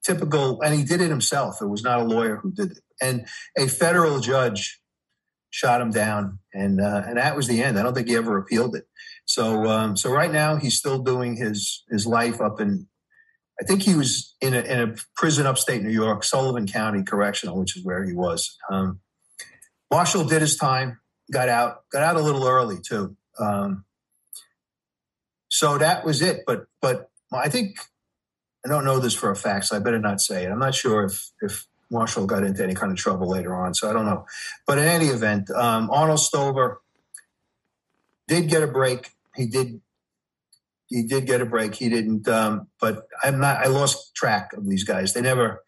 typical. 0.05 0.61
And 0.63 0.75
he 0.75 0.85
did 0.85 1.01
it 1.01 1.11
himself. 1.11 1.61
It 1.61 1.67
was 1.67 1.83
not 1.83 2.01
a 2.01 2.05
lawyer 2.05 2.37
who 2.37 2.53
did 2.53 2.73
it, 2.73 2.81
and 3.03 3.27
a 3.57 3.67
federal 3.67 4.21
judge 4.21 4.81
shot 5.51 5.81
him 5.81 5.91
down, 5.91 6.39
and 6.53 6.81
uh, 6.81 7.03
and 7.07 7.17
that 7.17 7.37
was 7.37 7.49
the 7.49 7.63
end. 7.63 7.79
I 7.79 7.83
don't 7.83 7.95
think 7.95 8.09
he 8.09 8.17
ever 8.17 8.39
appealed 8.39 8.77
it. 8.77 8.85
So 9.25 9.67
um, 9.67 9.97
so 9.97 10.11
right 10.11 10.33
now 10.33 10.57
he's 10.57 10.79
still 10.79 10.99
doing 10.99 11.37
his 11.37 11.85
his 11.91 12.07
life 12.07 12.41
up 12.41 12.61
in. 12.61 12.87
I 13.61 13.65
think 13.65 13.83
he 13.83 13.95
was 13.95 14.35
in 14.41 14.55
a, 14.55 14.61
in 14.61 14.81
a 14.81 14.95
prison 15.17 15.47
upstate 15.47 15.83
New 15.83 15.91
York, 15.91 16.23
Sullivan 16.23 16.67
County 16.67 17.03
Correctional, 17.03 17.59
which 17.59 17.77
is 17.77 17.85
where 17.85 18.05
he 18.05 18.13
was. 18.13 18.57
Um, 18.71 19.01
Marshall 19.91 20.25
did 20.25 20.43
his 20.43 20.57
time, 20.57 21.01
got 21.33 21.49
out, 21.49 21.83
got 21.91 22.03
out 22.03 22.17
a 22.17 22.21
little 22.21 22.47
early 22.47 22.77
too. 22.81 23.17
Um, 23.39 23.85
so 25.49 25.79
that 25.79 26.05
was 26.05 26.23
it. 26.23 26.43
But 26.47 26.67
but 26.81 27.11
I 27.33 27.49
think 27.49 27.79
I 28.65 28.69
don't 28.69 28.85
know 28.85 28.99
this 28.99 29.15
for 29.15 29.31
a 29.31 29.37
fact, 29.37 29.67
so 29.67 29.77
I 29.77 29.81
better 29.81 29.99
not 29.99 30.21
say 30.21 30.45
it. 30.45 30.51
I'm 30.51 30.59
not 30.59 30.75
sure 30.75 31.05
if 31.05 31.31
if 31.41 31.67
Marshall 31.91 32.27
got 32.27 32.45
into 32.45 32.63
any 32.63 32.75
kind 32.75 32.93
of 32.93 32.99
trouble 32.99 33.29
later 33.29 33.55
on, 33.55 33.75
so 33.75 33.89
I 33.89 33.93
don't 33.93 34.07
know. 34.07 34.27
But 34.67 34.79
in 34.79 34.85
any 34.85 35.07
event, 35.07 35.51
um, 35.51 35.91
Arnold 35.91 36.21
Stover 36.21 36.81
did 38.27 38.49
get 38.49 38.63
a 38.63 38.67
break. 38.67 39.11
He 39.35 39.47
did. 39.47 39.81
He 40.89 41.03
did 41.03 41.27
get 41.27 41.41
a 41.41 41.47
break. 41.47 41.75
He 41.75 41.89
didn't. 41.89 42.27
Um, 42.29 42.69
but 42.81 43.05
I'm 43.23 43.39
not. 43.39 43.59
I 43.59 43.69
lost 43.69 44.15
track 44.15 44.53
of 44.55 44.69
these 44.69 44.85
guys. 44.85 45.13
They 45.13 45.21
never, 45.21 45.63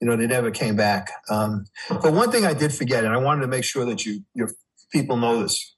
you 0.00 0.08
know, 0.08 0.16
they 0.16 0.26
never 0.26 0.50
came 0.50 0.76
back. 0.76 1.10
Um, 1.30 1.66
but 1.88 2.12
one 2.12 2.30
thing 2.30 2.44
I 2.44 2.54
did 2.54 2.74
forget, 2.74 3.04
and 3.04 3.14
I 3.14 3.18
wanted 3.18 3.42
to 3.42 3.48
make 3.48 3.64
sure 3.64 3.84
that 3.86 4.04
you, 4.04 4.24
your 4.34 4.50
people 4.92 5.16
know 5.16 5.40
this. 5.42 5.76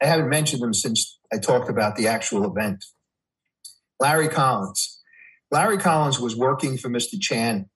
I 0.00 0.06
haven't 0.06 0.28
mentioned 0.28 0.62
them 0.62 0.72
since 0.72 1.18
I 1.32 1.38
talked 1.38 1.68
about 1.68 1.96
the 1.96 2.06
actual 2.06 2.44
event. 2.48 2.84
Larry 4.00 4.28
Collins. 4.28 5.02
Larry 5.50 5.78
Collins 5.78 6.20
was 6.20 6.36
working 6.36 6.76
for 6.78 6.88
Mr. 6.88 7.20
Chan 7.20 7.68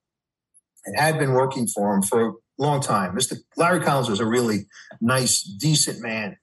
and 0.85 0.99
had 0.99 1.19
been 1.19 1.33
working 1.33 1.67
for 1.67 1.95
him 1.95 2.03
for 2.03 2.29
a 2.29 2.33
long 2.59 2.81
time. 2.81 3.17
Mr. 3.17 3.37
Larry 3.57 3.81
Collins 3.81 4.09
was 4.09 4.21
a 4.21 4.27
really 4.27 4.67
nice, 5.01 5.43
decent 5.43 6.01
man, 6.01 6.37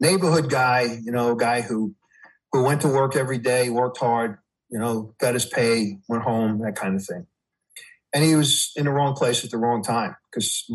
neighborhood 0.00 0.50
guy, 0.50 0.98
you 1.02 1.12
know, 1.12 1.34
guy 1.34 1.60
who 1.60 1.94
who 2.52 2.64
went 2.64 2.80
to 2.82 2.88
work 2.88 3.16
every 3.16 3.38
day, 3.38 3.70
worked 3.70 3.98
hard, 3.98 4.38
you 4.70 4.78
know, 4.78 5.14
got 5.18 5.34
his 5.34 5.46
pay, 5.46 5.98
went 6.08 6.22
home, 6.22 6.60
that 6.60 6.76
kind 6.76 6.96
of 6.96 7.04
thing. 7.04 7.26
And 8.12 8.24
he 8.24 8.34
was 8.34 8.72
in 8.76 8.86
the 8.86 8.90
wrong 8.90 9.14
place 9.14 9.44
at 9.44 9.50
the 9.50 9.58
wrong 9.58 9.82
time 9.82 10.16
because 10.30 10.70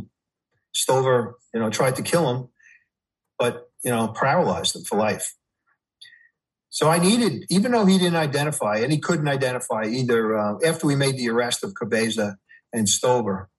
Stover, 0.73 1.38
you 1.53 1.60
know, 1.60 1.69
tried 1.69 1.95
to 1.97 2.02
kill 2.02 2.30
him, 2.34 2.49
but 3.38 3.69
you 3.84 3.91
know, 3.91 4.07
paralyzed 4.07 4.76
him 4.76 4.84
for 4.84 4.97
life. 4.97 5.35
So 6.69 6.89
I 6.89 6.99
needed, 6.99 7.45
even 7.49 7.72
though 7.72 7.85
he 7.85 7.97
didn't 7.97 8.18
identify, 8.18 8.77
and 8.77 8.91
he 8.91 8.99
couldn't 8.99 9.27
identify 9.27 9.85
either. 9.85 10.38
Uh, 10.38 10.56
after 10.65 10.88
we 10.88 10.95
made 10.95 11.15
the 11.15 11.30
arrest 11.30 11.64
of 11.64 11.73
Cabeza, 11.73 12.38
and 12.76 12.89
Stover. 12.89 13.49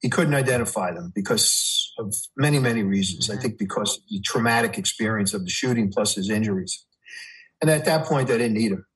He 0.00 0.10
couldn't 0.10 0.34
identify 0.34 0.92
them 0.92 1.12
because 1.14 1.92
of 1.98 2.14
many, 2.36 2.58
many 2.58 2.82
reasons. 2.82 3.30
I 3.30 3.34
mm-hmm. 3.34 3.42
think 3.42 3.58
because 3.58 4.00
the 4.10 4.20
traumatic 4.20 4.76
experience 4.76 5.32
of 5.32 5.44
the 5.44 5.50
shooting 5.50 5.90
plus 5.90 6.16
his 6.16 6.28
injuries. 6.28 6.84
And 7.60 7.70
at 7.70 7.84
that 7.86 8.06
point, 8.06 8.30
I 8.30 8.38
didn't 8.38 8.54
need 8.54 8.72
him. 8.72 8.86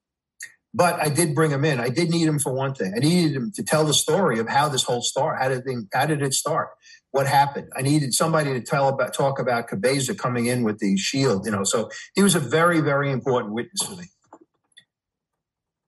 But 0.73 1.01
I 1.01 1.09
did 1.09 1.35
bring 1.35 1.51
him 1.51 1.65
in. 1.65 1.81
I 1.81 1.89
did 1.89 2.11
need 2.11 2.29
him 2.29 2.39
for 2.39 2.53
one 2.53 2.75
thing. 2.75 2.93
I 2.95 3.01
needed 3.01 3.35
him 3.35 3.51
to 3.57 3.63
tell 3.65 3.85
the 3.85 3.95
story 3.95 4.39
of 4.39 4.49
how 4.49 4.69
this 4.69 4.85
whole 4.85 5.03
start, 5.03 5.41
how 5.41 5.49
did, 5.49 5.65
thing, 5.65 5.89
how 5.93 6.07
did 6.07 6.23
it 6.23 6.33
start? 6.33 6.69
What 7.11 7.27
happened? 7.27 7.71
I 7.77 7.83
needed 7.83 8.15
somebody 8.15 8.53
to 8.53 8.61
tell 8.61 8.89
about, 8.89 9.13
talk 9.13 9.41
about 9.41 9.67
Cabeza 9.67 10.15
coming 10.15 10.47
in 10.47 10.63
with 10.63 10.79
the 10.79 10.97
shield, 10.97 11.45
you 11.45 11.51
know. 11.51 11.65
So 11.65 11.91
he 12.15 12.23
was 12.23 12.37
a 12.37 12.41
very, 12.41 12.81
very 12.81 13.11
important 13.11 13.53
witness 13.53 13.83
for 13.83 13.97
me. 13.97 14.05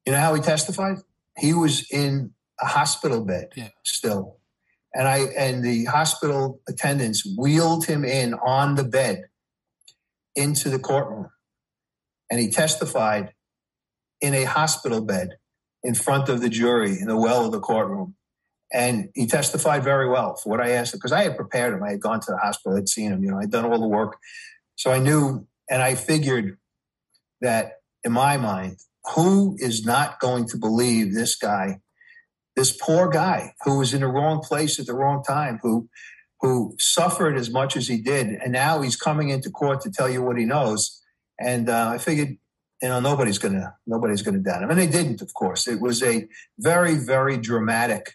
You 0.05 0.13
know 0.13 0.19
how 0.19 0.35
he 0.35 0.41
testified? 0.41 0.97
He 1.39 1.55
was 1.55 1.87
in 1.93 2.33
a 2.61 2.67
hospital 2.67 3.25
bed 3.25 3.51
yeah. 3.55 3.69
still. 3.85 4.39
And 4.95 5.09
I 5.09 5.21
and 5.39 5.65
the 5.65 5.85
hospital 5.87 6.61
attendants 6.69 7.25
wheeled 7.39 7.87
him 7.87 8.05
in 8.05 8.35
on 8.35 8.75
the 8.75 8.85
bed 8.85 9.27
into 10.35 10.69
the 10.69 10.79
courtroom 10.79 11.29
and 12.33 12.41
he 12.41 12.49
testified 12.49 13.35
in 14.23 14.33
a 14.33 14.45
hospital 14.45 15.03
bed 15.03 15.37
in 15.85 15.95
front 15.95 16.31
of 16.31 16.41
the 16.41 16.49
jury 16.49 16.93
in 16.99 17.07
the 17.07 17.17
well 17.17 17.45
of 17.45 17.53
the 17.53 17.61
courtroom. 17.61 18.15
And 18.73 19.11
he 19.15 19.27
testified 19.27 19.85
very 19.85 20.09
well 20.09 20.37
for 20.37 20.49
what 20.49 20.61
I 20.61 20.71
asked 20.71 20.95
him 20.95 20.99
because 20.99 21.13
I 21.13 21.25
had 21.25 21.37
prepared 21.37 21.75
him. 21.75 21.83
I 21.83 21.91
had 21.91 22.01
gone 22.01 22.21
to 22.21 22.31
the 22.31 22.39
hospital, 22.39 22.79
I'd 22.79 22.89
seen 22.89 23.13
him, 23.13 23.23
you 23.23 23.31
know, 23.31 23.39
I'd 23.39 23.51
done 23.51 23.67
all 23.67 23.79
the 23.79 23.87
work. 23.87 24.17
So 24.77 24.91
I 24.91 24.99
knew 24.99 25.47
and 25.71 25.83
I 25.83 25.95
figured 25.95 26.57
that 27.43 27.73
in 28.03 28.13
my 28.13 28.39
mind, 28.39 28.79
who 29.15 29.59
is 29.59 29.85
not 29.85 30.19
going 30.19 30.49
to 30.49 30.57
believe 30.57 31.13
this 31.13 31.37
guy, 31.37 31.81
this 32.57 32.75
poor 32.75 33.11
guy 33.11 33.53
who 33.65 33.77
was 33.79 33.93
in 33.93 34.01
the 34.01 34.07
wrong 34.07 34.41
place 34.41 34.81
at 34.81 34.87
the 34.87 34.95
wrong 34.95 35.23
time, 35.23 35.61
who 35.63 35.91
who 36.41 36.75
suffered 36.79 37.37
as 37.37 37.51
much 37.51 37.77
as 37.77 37.87
he 37.89 37.99
did, 37.99 38.27
and 38.27 38.53
now 38.53 38.81
he's 38.81 38.97
coming 38.97 39.29
into 39.29 39.51
court 39.51 39.83
to 39.83 39.91
tell 39.91 40.09
you 40.09 40.23
what 40.23 40.39
he 40.39 40.47
knows. 40.47 41.02
And 41.43 41.69
uh, 41.69 41.91
I 41.95 41.99
figured, 41.99 42.37
you 42.81 42.89
know, 42.89 43.01
nobody's 43.01 43.39
gonna 43.39 43.75
nobody's 43.87 44.23
gonna 44.23 44.39
doubt 44.39 44.63
him, 44.63 44.71
and 44.71 44.79
they 44.79 44.87
didn't. 44.87 45.23
Of 45.23 45.35
course, 45.35 45.69
it 45.69 45.81
was 45.81 46.03
a 46.03 46.29
very 46.59 46.95
very 46.95 47.37
dramatic 47.37 48.15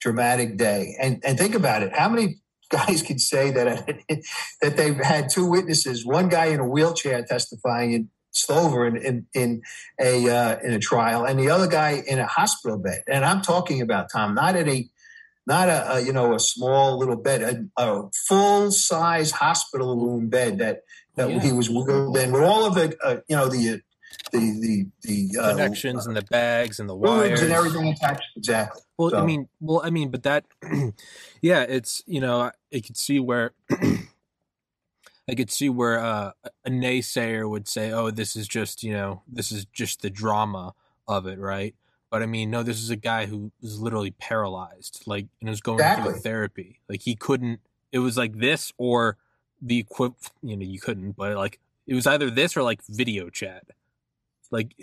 dramatic 0.00 0.56
day. 0.56 0.96
And 1.00 1.22
and 1.24 1.38
think 1.38 1.54
about 1.54 1.82
it, 1.82 1.96
how 1.96 2.08
many 2.08 2.38
guys 2.70 3.02
could 3.02 3.20
say 3.20 3.50
that 3.50 3.86
that 4.62 4.76
they've 4.76 4.96
had 4.96 5.28
two 5.30 5.46
witnesses, 5.46 6.04
one 6.04 6.28
guy 6.28 6.46
in 6.46 6.60
a 6.60 6.68
wheelchair 6.68 7.24
testifying 7.24 7.92
in 7.92 8.10
Slover 8.32 8.86
in 8.86 8.96
in, 8.96 9.26
in 9.34 9.62
a 10.00 10.28
uh, 10.28 10.58
in 10.62 10.72
a 10.72 10.78
trial, 10.78 11.24
and 11.24 11.38
the 11.38 11.50
other 11.50 11.66
guy 11.66 12.02
in 12.06 12.18
a 12.18 12.26
hospital 12.26 12.78
bed. 12.78 13.02
And 13.08 13.24
I'm 13.24 13.42
talking 13.42 13.80
about 13.80 14.10
Tom, 14.10 14.34
not 14.34 14.56
at 14.56 14.68
a 14.68 14.88
not 15.46 15.68
a, 15.68 15.94
a 15.94 16.00
you 16.00 16.12
know 16.12 16.34
a 16.34 16.40
small 16.40 16.96
little 16.96 17.16
bed, 17.16 17.70
a, 17.76 17.82
a 17.82 18.10
full 18.28 18.70
size 18.70 19.32
hospital 19.32 19.96
room 19.96 20.28
bed 20.28 20.58
that 20.58 20.82
that 21.16 21.30
yeah. 21.30 21.40
he 21.40 21.52
was 21.52 21.68
wheeled 21.68 22.16
in 22.16 22.32
with 22.32 22.42
all 22.42 22.66
of 22.66 22.74
the 22.74 22.96
uh, 23.02 23.16
you 23.28 23.36
know 23.36 23.48
the 23.48 23.80
the 24.32 24.38
the 24.60 24.86
the 25.02 25.40
uh, 25.40 25.50
connections 25.50 26.06
and 26.06 26.16
the 26.16 26.22
bags 26.22 26.80
and 26.80 26.88
the 26.88 26.94
wires 26.94 27.42
and 27.42 27.52
everything 27.52 27.88
attached. 27.88 28.22
Exactly. 28.36 28.82
Well, 28.96 29.10
so. 29.10 29.18
I 29.18 29.24
mean, 29.24 29.48
well, 29.60 29.80
I 29.84 29.90
mean, 29.90 30.10
but 30.10 30.22
that, 30.24 30.46
yeah, 31.42 31.62
it's 31.62 32.02
you 32.06 32.20
know, 32.20 32.50
I 32.72 32.80
could 32.80 32.96
see 32.96 33.20
where. 33.20 33.52
I 35.28 35.34
could 35.36 35.50
see 35.52 35.68
where 35.68 36.00
uh, 36.00 36.32
a 36.64 36.70
naysayer 36.70 37.48
would 37.48 37.68
say, 37.68 37.92
"Oh, 37.92 38.10
this 38.10 38.34
is 38.34 38.48
just 38.48 38.82
you 38.82 38.92
know, 38.92 39.22
this 39.28 39.52
is 39.52 39.64
just 39.66 40.02
the 40.02 40.10
drama 40.10 40.74
of 41.06 41.26
it, 41.26 41.38
right?" 41.38 41.76
But 42.10 42.22
I 42.22 42.26
mean, 42.26 42.50
no, 42.50 42.64
this 42.64 42.82
is 42.82 42.90
a 42.90 42.96
guy 42.96 43.26
who 43.26 43.52
was 43.62 43.80
literally 43.80 44.10
paralyzed, 44.10 45.04
like, 45.06 45.26
and 45.40 45.48
was 45.48 45.60
going 45.60 45.78
exactly. 45.78 46.12
through 46.12 46.20
therapy. 46.22 46.80
Like, 46.88 47.02
he 47.02 47.14
couldn't. 47.14 47.60
It 47.92 48.00
was 48.00 48.16
like 48.16 48.38
this 48.38 48.72
or 48.76 49.16
the 49.60 49.78
equip. 49.78 50.14
You 50.42 50.56
know, 50.56 50.64
you 50.64 50.80
couldn't, 50.80 51.12
but 51.12 51.36
like, 51.36 51.58
it 51.86 51.94
was 51.94 52.06
either 52.06 52.30
this 52.30 52.56
or 52.56 52.62
like 52.62 52.80
video 52.88 53.30
chat. 53.30 53.64
Like, 54.50 54.74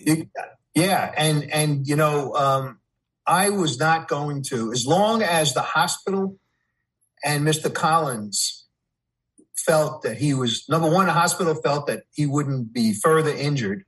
yeah, 0.76 1.14
and 1.18 1.50
and 1.52 1.88
you 1.88 1.96
know, 1.96 2.34
um, 2.34 2.80
I 3.26 3.50
was 3.50 3.80
not 3.80 4.08
going 4.08 4.44
to 4.44 4.72
as 4.72 4.86
long 4.88 5.22
as 5.22 5.54
the 5.54 5.62
hospital 5.62 6.38
and 7.24 7.46
Mr. 7.46 7.74
Collins 7.74 8.66
felt 9.56 10.04
that 10.04 10.18
he 10.18 10.34
was 10.34 10.68
number 10.70 10.90
one, 10.90 11.08
the 11.08 11.14
hospital 11.14 11.56
felt 11.56 11.88
that 11.88 12.04
he 12.14 12.26
wouldn't 12.26 12.74
be 12.74 12.94
further 12.94 13.32
injured, 13.32 13.84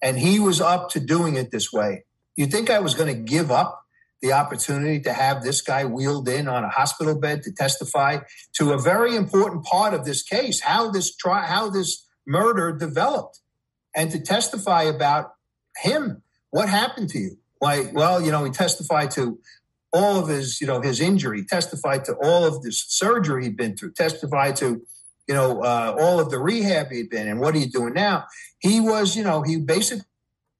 and 0.00 0.18
he 0.18 0.38
was 0.38 0.60
up 0.60 0.90
to 0.90 1.00
doing 1.00 1.34
it 1.36 1.50
this 1.50 1.72
way. 1.72 2.04
You 2.36 2.46
think 2.46 2.70
I 2.70 2.78
was 2.78 2.94
going 2.94 3.12
to 3.12 3.20
give 3.20 3.50
up 3.50 3.84
the 4.20 4.32
opportunity 4.32 5.00
to 5.00 5.12
have 5.12 5.42
this 5.42 5.60
guy 5.60 5.84
wheeled 5.84 6.28
in 6.28 6.48
on 6.48 6.64
a 6.64 6.68
hospital 6.68 7.18
bed 7.18 7.42
to 7.44 7.52
testify 7.52 8.18
to 8.54 8.72
a 8.72 8.78
very 8.78 9.14
important 9.14 9.64
part 9.64 9.94
of 9.94 10.04
this 10.04 10.22
case, 10.22 10.60
how 10.60 10.90
this 10.90 11.14
try, 11.14 11.46
how 11.46 11.70
this 11.70 12.06
murder 12.26 12.72
developed, 12.72 13.40
and 13.94 14.10
to 14.10 14.20
testify 14.20 14.82
about 14.82 15.34
him. 15.76 16.22
What 16.50 16.68
happened 16.68 17.10
to 17.10 17.18
you? 17.18 17.38
Why? 17.58 17.90
Well, 17.92 18.20
you 18.20 18.30
know, 18.30 18.44
he 18.44 18.50
testified 18.50 19.10
to 19.12 19.38
all 19.92 20.18
of 20.18 20.28
his, 20.28 20.60
you 20.60 20.66
know, 20.66 20.80
his 20.80 21.00
injury, 21.00 21.44
testified 21.44 22.04
to 22.06 22.14
all 22.22 22.44
of 22.44 22.62
this 22.62 22.84
surgery 22.88 23.44
he'd 23.44 23.56
been 23.56 23.76
through, 23.76 23.92
testified 23.92 24.56
to 24.56 24.82
you 25.28 25.34
know, 25.34 25.60
uh, 25.60 25.94
all 26.00 26.18
of 26.18 26.30
the 26.30 26.38
rehab 26.38 26.90
he'd 26.90 27.10
been 27.10 27.28
and 27.28 27.38
what 27.38 27.54
are 27.54 27.58
you 27.58 27.68
doing 27.68 27.92
now? 27.92 28.24
He 28.58 28.80
was, 28.80 29.14
you 29.14 29.22
know, 29.22 29.42
he 29.42 29.58
basically 29.58 30.04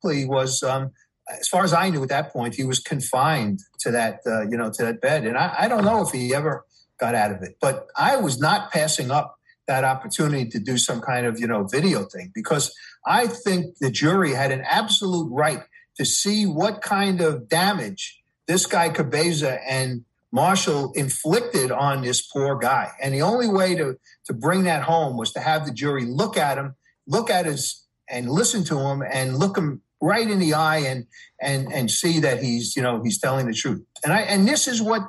was, 0.04 0.62
um, 0.62 0.92
as 1.30 1.48
far 1.48 1.64
as 1.64 1.72
I 1.72 1.90
knew 1.90 2.02
at 2.02 2.08
that 2.08 2.32
point, 2.32 2.54
he 2.54 2.64
was 2.64 2.78
confined 2.78 3.60
to 3.80 3.90
that, 3.90 4.20
uh, 4.26 4.42
you 4.42 4.56
know, 4.56 4.70
to 4.70 4.84
that 4.84 5.00
bed. 5.00 5.26
And 5.26 5.36
I, 5.36 5.54
I 5.60 5.68
don't 5.68 5.84
know 5.84 6.02
if 6.02 6.10
he 6.10 6.34
ever 6.34 6.64
got 6.98 7.14
out 7.14 7.30
of 7.30 7.42
it, 7.42 7.56
but 7.60 7.88
I 7.96 8.16
was 8.16 8.40
not 8.40 8.72
passing 8.72 9.10
up 9.10 9.38
that 9.66 9.84
opportunity 9.84 10.48
to 10.50 10.58
do 10.58 10.78
some 10.78 11.00
kind 11.00 11.26
of, 11.26 11.38
you 11.38 11.46
know, 11.46 11.64
video 11.64 12.04
thing 12.04 12.32
because 12.34 12.74
I 13.06 13.26
think 13.26 13.78
the 13.78 13.90
jury 13.90 14.32
had 14.32 14.50
an 14.50 14.62
absolute 14.62 15.28
right 15.30 15.62
to 15.96 16.04
see 16.04 16.46
what 16.46 16.80
kind 16.80 17.20
of 17.20 17.48
damage 17.48 18.20
this 18.46 18.66
guy 18.66 18.88
Cabeza 18.88 19.60
and 19.68 20.04
Marshall 20.32 20.92
inflicted 20.94 21.70
on 21.70 22.02
this 22.02 22.22
poor 22.22 22.56
guy. 22.56 22.90
And 23.00 23.14
the 23.14 23.22
only 23.22 23.48
way 23.48 23.74
to, 23.74 23.98
to 24.26 24.32
bring 24.32 24.64
that 24.64 24.82
home 24.82 25.16
was 25.16 25.32
to 25.32 25.40
have 25.40 25.66
the 25.66 25.72
jury 25.72 26.04
look 26.04 26.36
at 26.36 26.58
him, 26.58 26.74
look 27.06 27.30
at 27.30 27.46
his, 27.46 27.84
and 28.08 28.30
listen 28.30 28.64
to 28.64 28.78
him 28.78 29.02
and 29.02 29.38
look 29.38 29.56
him 29.56 29.82
right 30.00 30.28
in 30.28 30.38
the 30.38 30.54
eye 30.54 30.78
and, 30.78 31.06
and, 31.40 31.72
and 31.72 31.90
see 31.90 32.20
that 32.20 32.42
he's, 32.42 32.76
you 32.76 32.82
know, 32.82 33.02
he's 33.02 33.18
telling 33.18 33.46
the 33.46 33.52
truth. 33.52 33.84
And 34.04 34.12
I, 34.12 34.20
and 34.20 34.46
this 34.46 34.68
is 34.68 34.80
what, 34.80 35.02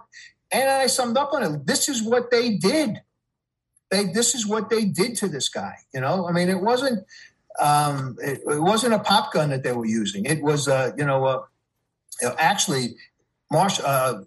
and 0.51 0.69
I 0.69 0.87
summed 0.87 1.17
up 1.17 1.33
on 1.33 1.43
it. 1.43 1.67
This 1.67 1.89
is 1.89 2.01
what 2.01 2.31
they 2.31 2.57
did. 2.57 3.01
They, 3.91 4.05
this 4.05 4.35
is 4.35 4.47
what 4.47 4.69
they 4.69 4.85
did 4.85 5.15
to 5.17 5.27
this 5.27 5.49
guy. 5.49 5.75
You 5.93 6.01
know, 6.01 6.27
I 6.27 6.31
mean, 6.31 6.49
it 6.49 6.61
wasn't, 6.61 7.05
um, 7.59 8.17
it, 8.21 8.41
it 8.47 8.61
wasn't 8.61 8.93
a 8.93 8.99
pop 8.99 9.33
gun 9.33 9.49
that 9.49 9.63
they 9.63 9.71
were 9.71 9.85
using. 9.85 10.25
It 10.25 10.41
was, 10.41 10.67
uh, 10.67 10.91
you 10.97 11.05
know, 11.05 11.25
uh, 11.25 11.41
know 12.21 12.35
actually, 12.37 12.95
Marsh, 13.51 13.79
uh, 13.83 14.21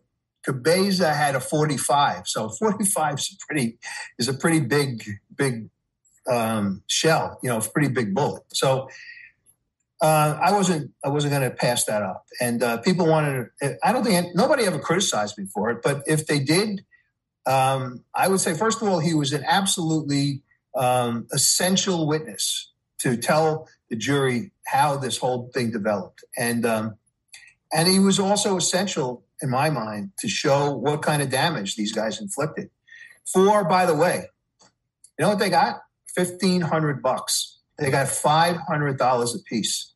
Cabeza 0.45 1.13
had 1.13 1.35
a 1.35 1.41
45. 1.41 2.27
So 2.27 2.49
45 2.59 3.19
is 3.19 3.33
a 3.33 3.47
pretty 3.47 3.79
is 4.19 4.29
a 4.29 4.35
pretty 4.35 4.61
big 4.61 5.05
big 5.37 5.69
um, 6.31 6.83
shell. 6.87 7.39
You 7.43 7.51
know, 7.51 7.61
pretty 7.61 7.89
big 7.89 8.15
bullet. 8.15 8.43
So 8.53 8.89
uh, 10.03 10.37
I 10.43 10.53
wasn't 10.53 10.91
I 11.05 11.09
wasn't 11.09 11.33
going 11.33 11.49
to 11.49 11.57
pass 11.57 11.85
that 11.85 12.03
up. 12.03 12.27
And 12.41 12.63
uh, 12.63 12.79
people 12.79 13.07
wanted. 13.07 13.51
To, 13.63 13.79
I 13.85 13.93
don't 13.93 14.03
think 14.05 14.35
nobody 14.35 14.65
ever 14.65 14.81
criticized 14.81 15.39
me 15.39 15.47
for 15.47 15.71
it. 15.71 15.81
But 15.83 16.03
if 16.07 16.27
they 16.27 16.41
did, 16.41 16.85
um, 17.47 18.05
I 18.15 18.27
would 18.27 18.41
say 18.41 18.55
first 18.55 18.83
of 18.83 18.89
all 18.89 18.99
he 18.99 19.15
was 19.15 19.33
an 19.33 19.45
absolutely 19.47 20.43
um, 20.77 21.29
essential 21.33 22.09
witness 22.09 22.73
to 22.99 23.17
tell 23.17 23.69
the 23.91 23.97
jury 23.97 24.51
how 24.67 24.97
this 24.97 25.19
whole 25.19 25.51
thing 25.55 25.71
developed. 25.71 26.25
And 26.37 26.67
um, 26.67 26.97
and 27.73 27.89
he 27.89 28.01
was 28.01 28.19
also 28.19 28.57
essential 28.57 29.25
in 29.41 29.51
my 29.51 29.71
mind, 29.71 30.13
to 30.19 30.29
show 30.29 30.73
what 30.73 31.03
kind 31.03 31.21
of 31.21 31.29
damage 31.29 31.77
these 31.77 31.93
guys 31.93 32.21
inflicted. 32.21 32.71
For, 33.25 33.65
by 33.65 33.87
the 33.87 33.95
way, 33.95 34.27
you 34.61 35.23
know 35.25 35.29
what 35.29 35.39
they 35.39 35.51
got? 35.51 35.83
Fifteen 36.15 36.61
hundred 36.61 37.03
bucks. 37.03 37.59
They 37.79 37.91
got 37.91 38.09
five 38.09 38.57
hundred 38.57 38.99
dollars 38.99 39.35
a 39.35 39.39
piece 39.41 39.92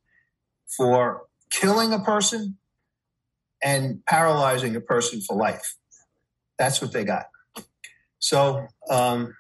for 0.77 1.23
killing 1.51 1.93
a 1.93 1.99
person 1.99 2.57
and 3.63 4.05
paralyzing 4.07 4.77
a 4.77 4.81
person 4.81 5.21
for 5.21 5.37
life. 5.37 5.77
That's 6.59 6.81
what 6.81 6.93
they 6.93 7.05
got. 7.05 7.27
So 8.19 8.67
um, 8.91 9.35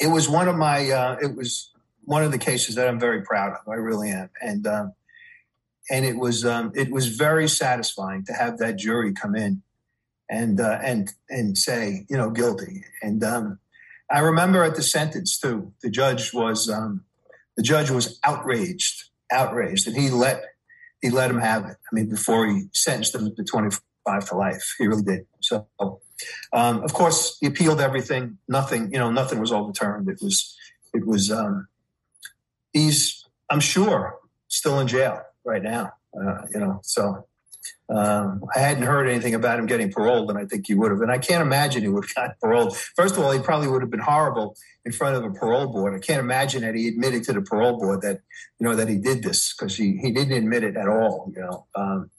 it 0.00 0.08
was 0.08 0.28
one 0.28 0.48
of 0.48 0.56
my. 0.56 0.90
Uh, 0.90 1.16
it 1.20 1.36
was 1.36 1.70
one 2.04 2.24
of 2.24 2.32
the 2.32 2.38
cases 2.38 2.74
that 2.74 2.88
I'm 2.88 2.98
very 2.98 3.22
proud 3.22 3.52
of. 3.52 3.68
I 3.68 3.74
really 3.74 4.10
am, 4.10 4.30
and 4.40 4.66
um, 4.66 4.92
and 5.90 6.04
it 6.04 6.16
was 6.16 6.44
um, 6.44 6.72
it 6.74 6.90
was 6.90 7.08
very 7.08 7.48
satisfying 7.48 8.24
to 8.26 8.32
have 8.32 8.58
that 8.58 8.76
jury 8.76 9.12
come 9.12 9.34
in 9.34 9.62
and 10.30 10.60
uh, 10.60 10.78
and 10.82 11.12
and 11.28 11.56
say 11.56 12.06
you 12.08 12.16
know 12.16 12.30
guilty. 12.30 12.84
And 13.02 13.22
um, 13.22 13.58
I 14.10 14.20
remember 14.20 14.62
at 14.64 14.76
the 14.76 14.82
sentence 14.82 15.38
too, 15.38 15.72
the 15.82 15.90
judge 15.90 16.32
was 16.32 16.68
um, 16.68 17.04
the 17.56 17.62
judge 17.62 17.90
was 17.90 18.18
outraged, 18.24 19.10
outraged, 19.32 19.88
and 19.88 19.96
he 19.96 20.10
let 20.10 20.42
he 21.00 21.10
let 21.10 21.30
him 21.30 21.40
have 21.40 21.64
it. 21.64 21.76
I 21.90 21.94
mean, 21.94 22.08
before 22.08 22.46
he 22.46 22.64
sentenced 22.72 23.14
him 23.14 23.34
to 23.34 23.44
twenty 23.44 23.74
five 24.06 24.28
to 24.28 24.36
life, 24.36 24.74
he 24.78 24.86
really 24.86 25.02
did. 25.02 25.26
So, 25.40 25.66
um, 26.52 26.82
of 26.82 26.92
course, 26.92 27.38
he 27.40 27.46
appealed 27.46 27.80
everything. 27.80 28.38
Nothing, 28.48 28.92
you 28.92 28.98
know, 28.98 29.10
nothing 29.10 29.40
was 29.40 29.52
overturned. 29.52 30.08
It 30.08 30.18
was 30.22 30.56
it 30.94 31.06
was 31.06 31.30
um, 31.30 31.68
he's 32.72 33.24
I'm 33.50 33.60
sure 33.60 34.18
still 34.48 34.78
in 34.80 34.86
jail 34.86 35.22
right 35.44 35.62
now. 35.62 35.92
Uh, 36.14 36.42
you 36.52 36.60
know, 36.60 36.80
so 36.82 37.26
um, 37.88 38.44
I 38.54 38.58
hadn't 38.58 38.84
heard 38.84 39.08
anything 39.08 39.34
about 39.34 39.58
him 39.58 39.66
getting 39.66 39.92
paroled, 39.92 40.30
and 40.30 40.38
I 40.38 40.44
think 40.46 40.66
he 40.66 40.74
would 40.74 40.90
have. 40.90 41.00
And 41.00 41.10
I 41.10 41.18
can't 41.18 41.42
imagine 41.42 41.82
he 41.82 41.88
would 41.88 42.04
have 42.04 42.14
gotten 42.14 42.34
paroled. 42.40 42.76
First 42.76 43.16
of 43.16 43.22
all, 43.22 43.30
he 43.30 43.40
probably 43.40 43.68
would 43.68 43.82
have 43.82 43.90
been 43.90 44.00
horrible 44.00 44.56
in 44.84 44.92
front 44.92 45.16
of 45.16 45.24
a 45.24 45.30
parole 45.30 45.66
board. 45.66 45.94
I 45.94 45.98
can't 45.98 46.20
imagine 46.20 46.62
that 46.62 46.74
he 46.74 46.88
admitted 46.88 47.24
to 47.24 47.32
the 47.32 47.42
parole 47.42 47.78
board 47.78 48.02
that 48.02 48.20
you 48.58 48.66
know 48.66 48.74
that 48.76 48.88
he 48.88 48.98
did 48.98 49.22
this 49.22 49.54
because 49.54 49.76
he 49.76 49.96
he 49.96 50.12
didn't 50.12 50.34
admit 50.34 50.64
it 50.64 50.76
at 50.76 50.88
all. 50.88 51.32
You 51.34 51.42
know, 51.42 51.66
um, 51.74 52.10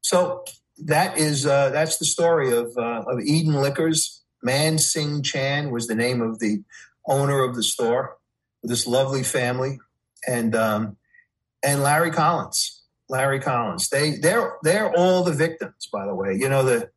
so 0.00 0.44
that 0.84 1.18
is 1.18 1.46
uh, 1.46 1.70
that's 1.70 1.98
the 1.98 2.06
story 2.06 2.52
of 2.52 2.72
uh, 2.76 3.04
of 3.06 3.20
Eden 3.20 3.54
Liquors. 3.54 4.22
Man 4.42 4.78
Sing 4.78 5.22
Chan 5.22 5.70
was 5.70 5.86
the 5.86 5.94
name 5.94 6.20
of 6.20 6.38
the 6.38 6.62
owner 7.08 7.42
of 7.42 7.54
the 7.54 7.62
store 7.62 8.16
this 8.66 8.86
lovely 8.86 9.22
family, 9.22 9.78
and 10.26 10.54
um, 10.54 10.96
and 11.62 11.82
Larry 11.82 12.10
Collins. 12.10 12.75
Larry 13.08 13.40
Collins. 13.40 13.88
They 13.88 14.16
they're 14.16 14.56
they're 14.62 14.94
all 14.94 15.22
the 15.22 15.32
victims, 15.32 15.88
by 15.92 16.06
the 16.06 16.14
way. 16.14 16.34
You 16.34 16.48
know 16.48 16.62
the 16.62 16.90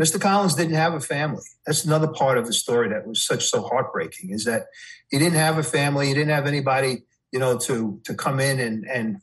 Mr. 0.00 0.20
Collins 0.20 0.54
didn't 0.54 0.76
have 0.76 0.94
a 0.94 1.00
family. 1.00 1.42
That's 1.66 1.84
another 1.84 2.08
part 2.08 2.38
of 2.38 2.46
the 2.46 2.54
story 2.54 2.88
that 2.88 3.06
was 3.06 3.22
such 3.24 3.44
so 3.44 3.62
heartbreaking 3.62 4.30
is 4.30 4.44
that 4.46 4.66
he 5.10 5.18
didn't 5.18 5.38
have 5.38 5.58
a 5.58 5.62
family. 5.62 6.06
He 6.06 6.14
didn't 6.14 6.30
have 6.30 6.46
anybody, 6.46 7.02
you 7.32 7.38
know, 7.38 7.58
to 7.58 8.00
to 8.04 8.14
come 8.14 8.40
in 8.40 8.60
and 8.60 8.84
and 8.86 9.18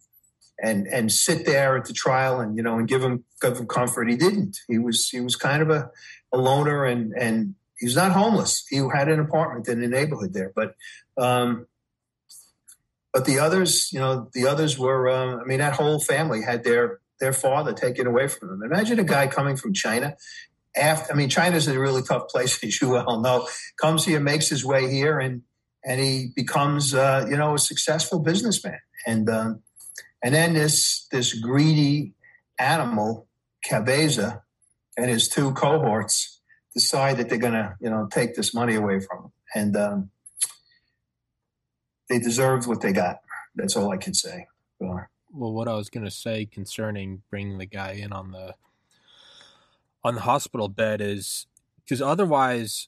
and 0.62 0.88
and 0.88 1.12
sit 1.12 1.46
there 1.46 1.78
at 1.78 1.86
the 1.86 1.94
trial 1.94 2.40
and 2.40 2.56
you 2.58 2.64
know 2.64 2.78
and 2.78 2.88
give 2.88 3.04
him 3.04 3.24
give 3.42 3.58
him 3.58 3.68
comfort. 3.68 4.10
He 4.10 4.16
didn't. 4.16 4.58
He 4.68 4.78
was 4.78 5.10
he 5.10 5.20
was 5.20 5.36
kind 5.36 5.62
of 5.62 5.70
a, 5.70 5.90
a 6.32 6.38
loner 6.38 6.86
and 6.86 7.14
and 7.18 7.56
he 7.78 7.86
was 7.86 7.96
not 7.96 8.12
homeless. 8.12 8.66
He 8.70 8.78
had 8.78 9.08
an 9.08 9.20
apartment 9.20 9.68
in 9.68 9.82
the 9.82 9.88
neighborhood 9.88 10.34
there, 10.34 10.52
but 10.56 10.76
um, 11.18 11.68
but 13.18 13.26
the 13.26 13.40
others, 13.40 13.92
you 13.92 14.00
know, 14.00 14.30
the 14.34 14.46
others 14.46 14.78
were. 14.78 15.10
Um, 15.10 15.40
I 15.40 15.44
mean, 15.46 15.58
that 15.58 15.74
whole 15.74 16.00
family 16.00 16.44
had 16.44 16.64
their 16.64 17.00
their 17.20 17.34
father 17.34 17.74
taken 17.74 18.06
away 18.06 18.28
from 18.28 18.48
them. 18.48 18.62
Imagine 18.62 19.00
a 19.00 19.04
guy 19.04 19.26
coming 19.26 19.56
from 19.56 19.74
China. 19.74 20.16
After, 20.76 21.12
I 21.12 21.16
mean, 21.16 21.28
China's 21.28 21.68
a 21.68 21.80
really 21.80 22.04
tough 22.04 22.28
place, 22.28 22.64
as 22.64 22.80
you 22.80 22.90
well 22.90 23.20
know. 23.20 23.48
Comes 23.82 24.06
here, 24.06 24.20
makes 24.20 24.50
his 24.50 24.64
way 24.64 24.92
here, 24.92 25.20
and 25.20 25.42
and 25.84 26.00
he 26.00 26.28
becomes, 26.36 26.94
uh, 26.94 27.26
you 27.28 27.36
know, 27.36 27.56
a 27.56 27.58
successful 27.58 28.20
businessman. 28.20 28.78
And 29.08 29.28
um, 29.32 29.64
and 30.24 30.36
then 30.36 30.54
this 30.54 31.08
this 31.12 31.34
greedy 31.34 32.14
animal, 32.60 33.28
Cabeza, 33.68 34.44
and 34.96 35.10
his 35.10 35.28
two 35.28 35.54
cohorts 35.54 36.40
decide 36.76 37.18
that 37.18 37.30
they're 37.30 37.40
going 37.40 37.54
to, 37.54 37.76
you 37.82 37.90
know, 37.90 38.08
take 38.12 38.36
this 38.36 38.54
money 38.54 38.76
away 38.76 39.00
from 39.00 39.24
him. 39.24 39.32
And 39.56 39.76
um, 39.76 40.12
they 42.10 42.20
deserved 42.20 42.68
what 42.68 42.82
they 42.82 42.94
got. 42.94 43.22
That's 43.56 43.76
all 43.76 43.92
I 43.92 43.98
can 43.98 44.14
say. 44.14 44.48
Well, 44.80 45.54
what 45.54 45.68
I 45.68 45.74
was 45.74 45.90
going 45.90 46.06
to 46.06 46.12
say 46.12 46.46
concerning 46.46 47.22
bringing 47.30 47.58
the 47.58 47.66
guy 47.66 47.92
in 47.92 48.12
on 48.12 48.32
the 48.32 48.56
on 50.04 50.16
the 50.16 50.22
hospital 50.22 50.70
bed 50.70 51.02
is 51.02 51.48
because 51.84 52.02
otherwise, 52.02 52.88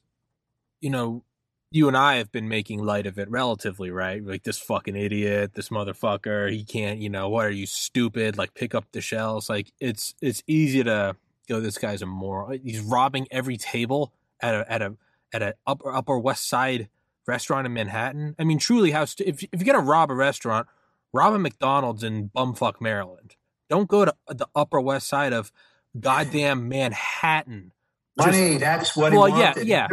you 0.79 0.89
know, 0.89 1.23
you 1.71 1.87
and 1.87 1.97
I 1.97 2.15
have 2.15 2.31
been 2.31 2.47
making 2.47 2.83
light 2.83 3.05
of 3.05 3.19
it 3.19 3.29
relatively, 3.29 3.91
right? 3.91 4.25
Like 4.25 4.43
this 4.43 4.57
fucking 4.59 4.95
idiot, 4.95 5.53
this 5.53 5.69
motherfucker, 5.69 6.51
he 6.51 6.63
can't, 6.63 6.99
you 6.99 7.09
know, 7.09 7.29
what 7.29 7.45
are 7.45 7.51
you 7.51 7.65
stupid? 7.65 8.37
Like 8.37 8.53
pick 8.53 8.73
up 8.73 8.85
the 8.91 9.01
shells. 9.01 9.49
Like 9.49 9.71
it's 9.79 10.15
it's 10.21 10.41
easy 10.47 10.83
to 10.83 11.15
go, 11.47 11.59
this 11.59 11.77
guy's 11.77 12.01
a 12.01 12.05
moron. 12.05 12.59
He's 12.63 12.79
robbing 12.79 13.27
every 13.31 13.57
table 13.57 14.13
at 14.41 14.55
a 14.55 14.71
at 14.71 14.81
a 14.81 14.95
at 15.33 15.41
a 15.41 15.55
upper 15.67 15.93
upper 15.93 16.17
west 16.17 16.47
side 16.47 16.89
restaurant 17.29 17.65
in 17.65 17.73
Manhattan. 17.73 18.35
I 18.39 18.43
mean, 18.43 18.57
truly, 18.57 18.91
how 18.91 19.05
st- 19.05 19.29
if 19.29 19.43
if 19.43 19.61
you're 19.61 19.73
gonna 19.73 19.85
rob 19.85 20.09
a 20.11 20.15
restaurant, 20.15 20.67
rob 21.13 21.33
a 21.33 21.39
McDonald's 21.39 22.03
in 22.03 22.29
bumfuck 22.29 22.81
Maryland. 22.81 23.35
Don't 23.69 23.87
go 23.87 24.05
to 24.05 24.15
the 24.27 24.47
upper 24.55 24.81
west 24.81 25.07
side 25.07 25.31
of 25.31 25.51
goddamn 25.97 26.67
Manhattan. 26.67 27.71
Money, 28.17 28.57
that's 28.57 28.95
what 28.97 29.13
well, 29.13 29.29
yeah, 29.29 29.53
yeah. 29.59 29.87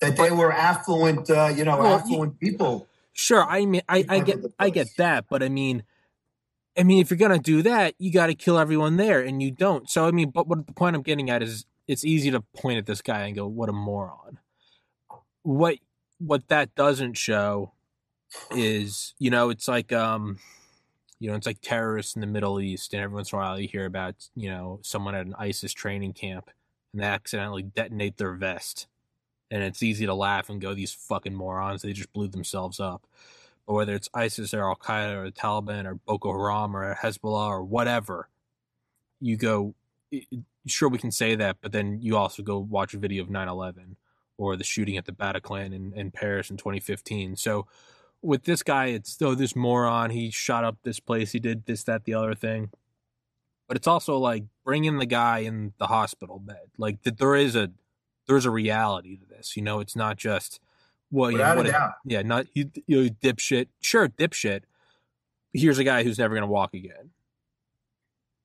That 0.00 0.16
they 0.16 0.30
were 0.30 0.52
affluent, 0.52 1.28
uh, 1.28 1.52
you 1.54 1.64
know, 1.64 1.78
well, 1.78 1.98
affluent 1.98 2.40
people. 2.40 2.88
Sure, 3.12 3.44
I 3.44 3.66
mean, 3.66 3.82
I, 3.88 4.04
I 4.08 4.20
get, 4.20 4.38
I 4.58 4.70
get 4.70 4.88
that, 4.96 5.26
but 5.28 5.42
I 5.42 5.48
mean, 5.48 5.84
I 6.78 6.82
mean, 6.82 7.00
if 7.00 7.10
you're 7.10 7.18
gonna 7.18 7.38
do 7.38 7.62
that, 7.62 7.94
you 7.98 8.10
got 8.10 8.28
to 8.28 8.34
kill 8.34 8.58
everyone 8.58 8.96
there, 8.96 9.20
and 9.20 9.42
you 9.42 9.50
don't. 9.50 9.90
So, 9.90 10.06
I 10.06 10.10
mean, 10.12 10.30
but 10.30 10.46
what 10.48 10.66
the 10.66 10.72
point 10.72 10.96
I'm 10.96 11.02
getting 11.02 11.28
at 11.28 11.42
is, 11.42 11.66
it's 11.86 12.04
easy 12.04 12.30
to 12.30 12.40
point 12.56 12.78
at 12.78 12.86
this 12.86 13.02
guy 13.02 13.26
and 13.26 13.36
go, 13.36 13.46
"What 13.46 13.68
a 13.68 13.72
moron." 13.72 14.38
What 15.42 15.76
what 16.26 16.48
that 16.48 16.74
doesn't 16.74 17.14
show 17.16 17.72
is, 18.50 19.14
you 19.18 19.30
know, 19.30 19.50
it's 19.50 19.68
like, 19.68 19.92
um, 19.92 20.38
you 21.18 21.30
know, 21.30 21.36
it's 21.36 21.46
like 21.46 21.60
terrorists 21.60 22.14
in 22.14 22.20
the 22.20 22.26
Middle 22.26 22.60
East, 22.60 22.94
and 22.94 23.02
every 23.02 23.14
once 23.14 23.32
in 23.32 23.38
a 23.38 23.42
while 23.42 23.60
you 23.60 23.68
hear 23.68 23.86
about, 23.86 24.28
you 24.34 24.50
know, 24.50 24.80
someone 24.82 25.14
at 25.14 25.26
an 25.26 25.34
ISIS 25.38 25.72
training 25.72 26.12
camp 26.14 26.50
and 26.92 27.02
they 27.02 27.06
accidentally 27.06 27.62
detonate 27.62 28.18
their 28.18 28.34
vest 28.34 28.86
and 29.52 29.62
it's 29.62 29.82
easy 29.82 30.06
to 30.06 30.14
laugh 30.14 30.48
and 30.48 30.62
go, 30.62 30.74
"These 30.74 30.94
fucking 30.94 31.34
morons! 31.34 31.82
They 31.82 31.92
just 31.92 32.12
blew 32.12 32.26
themselves 32.28 32.80
up." 32.80 33.06
But 33.66 33.74
whether 33.74 33.94
it's 33.94 34.08
ISIS 34.14 34.54
or 34.54 34.64
Al 34.64 34.76
Qaeda 34.76 35.14
or 35.14 35.24
the 35.26 35.32
Taliban 35.32 35.84
or 35.86 35.96
Boko 35.96 36.32
Haram 36.32 36.74
or 36.74 36.94
Hezbollah 36.96 37.48
or 37.48 37.62
whatever, 37.62 38.30
you 39.20 39.36
go, 39.36 39.74
sure 40.66 40.88
we 40.88 40.98
can 40.98 41.12
say 41.12 41.34
that, 41.36 41.58
but 41.60 41.72
then 41.72 42.00
you 42.02 42.16
also 42.16 42.42
go 42.42 42.58
watch 42.58 42.94
a 42.94 42.98
video 42.98 43.22
of 43.22 43.30
9/11 43.30 43.96
or 44.38 44.56
the 44.56 44.64
shooting 44.64 44.96
at 44.96 45.04
the 45.04 45.12
Bataclan 45.12 45.74
in, 45.74 45.92
in 45.94 46.10
Paris 46.10 46.50
in 46.50 46.56
2015. 46.56 47.36
So 47.36 47.66
with 48.22 48.44
this 48.44 48.62
guy, 48.62 48.86
it's 48.86 49.16
though 49.16 49.34
this 49.34 49.56
moron. 49.56 50.10
He 50.10 50.30
shot 50.30 50.64
up 50.64 50.78
this 50.82 51.00
place. 51.00 51.32
He 51.32 51.40
did 51.40 51.66
this, 51.66 51.84
that, 51.84 52.04
the 52.04 52.14
other 52.14 52.34
thing. 52.34 52.70
But 53.68 53.76
it's 53.76 53.86
also 53.86 54.18
like 54.18 54.44
bringing 54.64 54.98
the 54.98 55.06
guy 55.06 55.38
in 55.38 55.72
the 55.78 55.86
hospital 55.86 56.38
bed. 56.38 56.70
Like 56.78 57.02
that, 57.02 57.18
there 57.18 57.34
is 57.34 57.56
a 57.56 57.70
there's 58.26 58.46
a 58.46 58.50
reality 58.50 59.16
to 59.16 59.26
this. 59.26 59.56
You 59.56 59.62
know, 59.62 59.80
it's 59.80 59.96
not 59.96 60.16
just 60.16 60.60
well, 61.10 61.30
you 61.30 61.38
know, 61.38 61.56
what 61.56 61.66
yeah, 62.04 62.22
not 62.22 62.46
you, 62.54 62.70
you 62.86 63.10
dipshit. 63.10 63.68
Sure, 63.80 64.08
dipshit. 64.08 64.62
Here's 65.52 65.78
a 65.78 65.84
guy 65.84 66.04
who's 66.04 66.18
never 66.18 66.34
gonna 66.34 66.46
walk 66.46 66.72
again. 66.74 67.10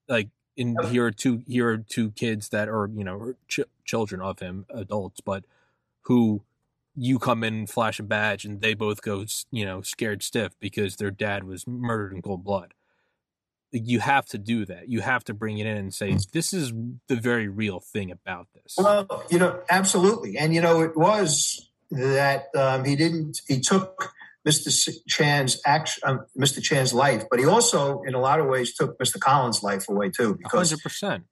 Like, 0.09 0.30
in 0.57 0.76
here 0.89 1.05
are 1.05 1.11
two 1.11 1.43
here 1.47 1.69
are 1.69 1.77
two 1.77 2.11
kids 2.11 2.49
that 2.49 2.68
are 2.68 2.89
you 2.93 3.03
know 3.03 3.34
ch- 3.47 3.61
children 3.85 4.22
of 4.22 4.39
him, 4.39 4.65
adults, 4.69 5.22
but 5.22 5.45
who 6.07 6.43
you 6.95 7.19
come 7.19 7.43
in 7.43 7.67
flash 7.67 7.99
a 7.99 8.03
badge 8.03 8.43
and 8.43 8.61
they 8.61 8.73
both 8.73 9.01
go 9.01 9.23
you 9.51 9.63
know 9.63 9.81
scared 9.81 10.23
stiff 10.23 10.53
because 10.59 10.95
their 10.95 11.11
dad 11.11 11.43
was 11.43 11.67
murdered 11.67 12.13
in 12.13 12.21
cold 12.21 12.43
blood 12.43 12.73
you 13.71 13.99
have 13.99 14.25
to 14.27 14.38
do 14.38 14.65
that. 14.65 14.89
You 14.89 15.01
have 15.01 15.23
to 15.25 15.34
bring 15.34 15.57
it 15.57 15.67
in 15.67 15.77
and 15.77 15.93
say, 15.93 16.17
this 16.31 16.53
is 16.53 16.71
the 17.07 17.15
very 17.15 17.47
real 17.47 17.79
thing 17.79 18.11
about 18.11 18.47
this. 18.53 18.75
Well, 18.77 19.23
you 19.29 19.39
know, 19.39 19.61
absolutely. 19.69 20.38
And, 20.38 20.53
you 20.53 20.61
know, 20.61 20.81
it 20.81 20.95
was 20.95 21.69
that 21.91 22.47
um, 22.55 22.85
he 22.85 22.95
didn't, 22.95 23.41
he 23.47 23.59
took 23.59 24.13
Mr. 24.47 24.95
Chan's 25.07 25.59
action, 25.65 26.01
um, 26.05 26.25
Mr. 26.38 26.61
Chan's 26.61 26.93
life, 26.93 27.25
but 27.29 27.39
he 27.39 27.45
also, 27.45 28.01
in 28.03 28.13
a 28.13 28.19
lot 28.19 28.39
of 28.39 28.45
ways, 28.45 28.73
took 28.73 28.97
Mr. 28.99 29.19
Collins' 29.19 29.63
life 29.63 29.89
away 29.89 30.09
too. 30.09 30.38
Because 30.41 30.71
100%. 30.73 31.23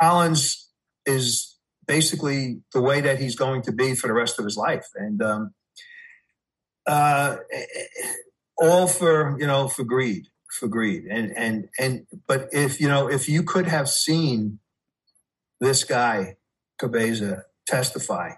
Collins 0.00 0.68
is 1.06 1.55
basically 1.86 2.62
the 2.72 2.80
way 2.80 3.00
that 3.00 3.20
he's 3.20 3.36
going 3.36 3.62
to 3.62 3.72
be 3.72 3.94
for 3.94 4.06
the 4.06 4.14
rest 4.14 4.38
of 4.38 4.44
his 4.44 4.56
life. 4.56 4.86
And, 4.94 5.22
um, 5.22 5.54
uh, 6.86 7.36
all 8.58 8.86
for, 8.86 9.36
you 9.38 9.46
know, 9.46 9.68
for 9.68 9.84
greed 9.84 10.28
for 10.56 10.68
greed. 10.68 11.04
And 11.04 11.36
and 11.36 11.68
and 11.78 12.06
but 12.26 12.48
if 12.52 12.80
you 12.80 12.88
know 12.88 13.08
if 13.08 13.28
you 13.28 13.42
could 13.42 13.66
have 13.66 13.88
seen 13.88 14.58
this 15.60 15.84
guy 15.84 16.36
Cabeza 16.78 17.44
testify, 17.66 18.32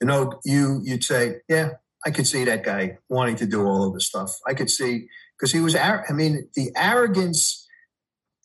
you 0.00 0.06
know 0.06 0.40
you 0.44 0.80
you'd 0.84 1.04
say, 1.04 1.36
yeah, 1.48 1.70
I 2.04 2.10
could 2.10 2.26
see 2.26 2.44
that 2.44 2.64
guy 2.64 2.98
wanting 3.08 3.36
to 3.36 3.46
do 3.46 3.64
all 3.64 3.88
of 3.88 3.94
this 3.94 4.06
stuff. 4.06 4.32
I 4.46 4.54
could 4.54 4.70
see 4.70 5.08
because 5.38 5.52
he 5.52 5.60
was. 5.60 5.76
I 5.76 6.02
mean, 6.12 6.48
the 6.54 6.70
arrogance. 6.76 7.60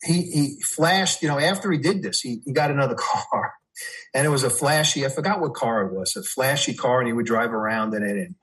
He 0.02 0.22
he 0.22 0.60
flashed. 0.62 1.22
You 1.22 1.28
know, 1.28 1.38
after 1.38 1.70
he 1.70 1.78
did 1.78 2.02
this, 2.02 2.20
he 2.20 2.40
he 2.44 2.52
got 2.52 2.70
another 2.70 2.94
car. 2.98 3.54
And 4.12 4.26
it 4.26 4.30
was 4.30 4.42
a 4.42 4.50
flashy, 4.50 5.06
I 5.06 5.08
forgot 5.08 5.40
what 5.40 5.54
car 5.54 5.86
it 5.86 5.94
was, 5.94 6.14
a 6.14 6.22
flashy 6.22 6.74
car, 6.74 6.98
and 7.00 7.06
he 7.06 7.14
would 7.14 7.24
drive 7.24 7.52
around 7.52 7.94
in 7.94 8.02
it. 8.02 8.18
And, 8.18 8.34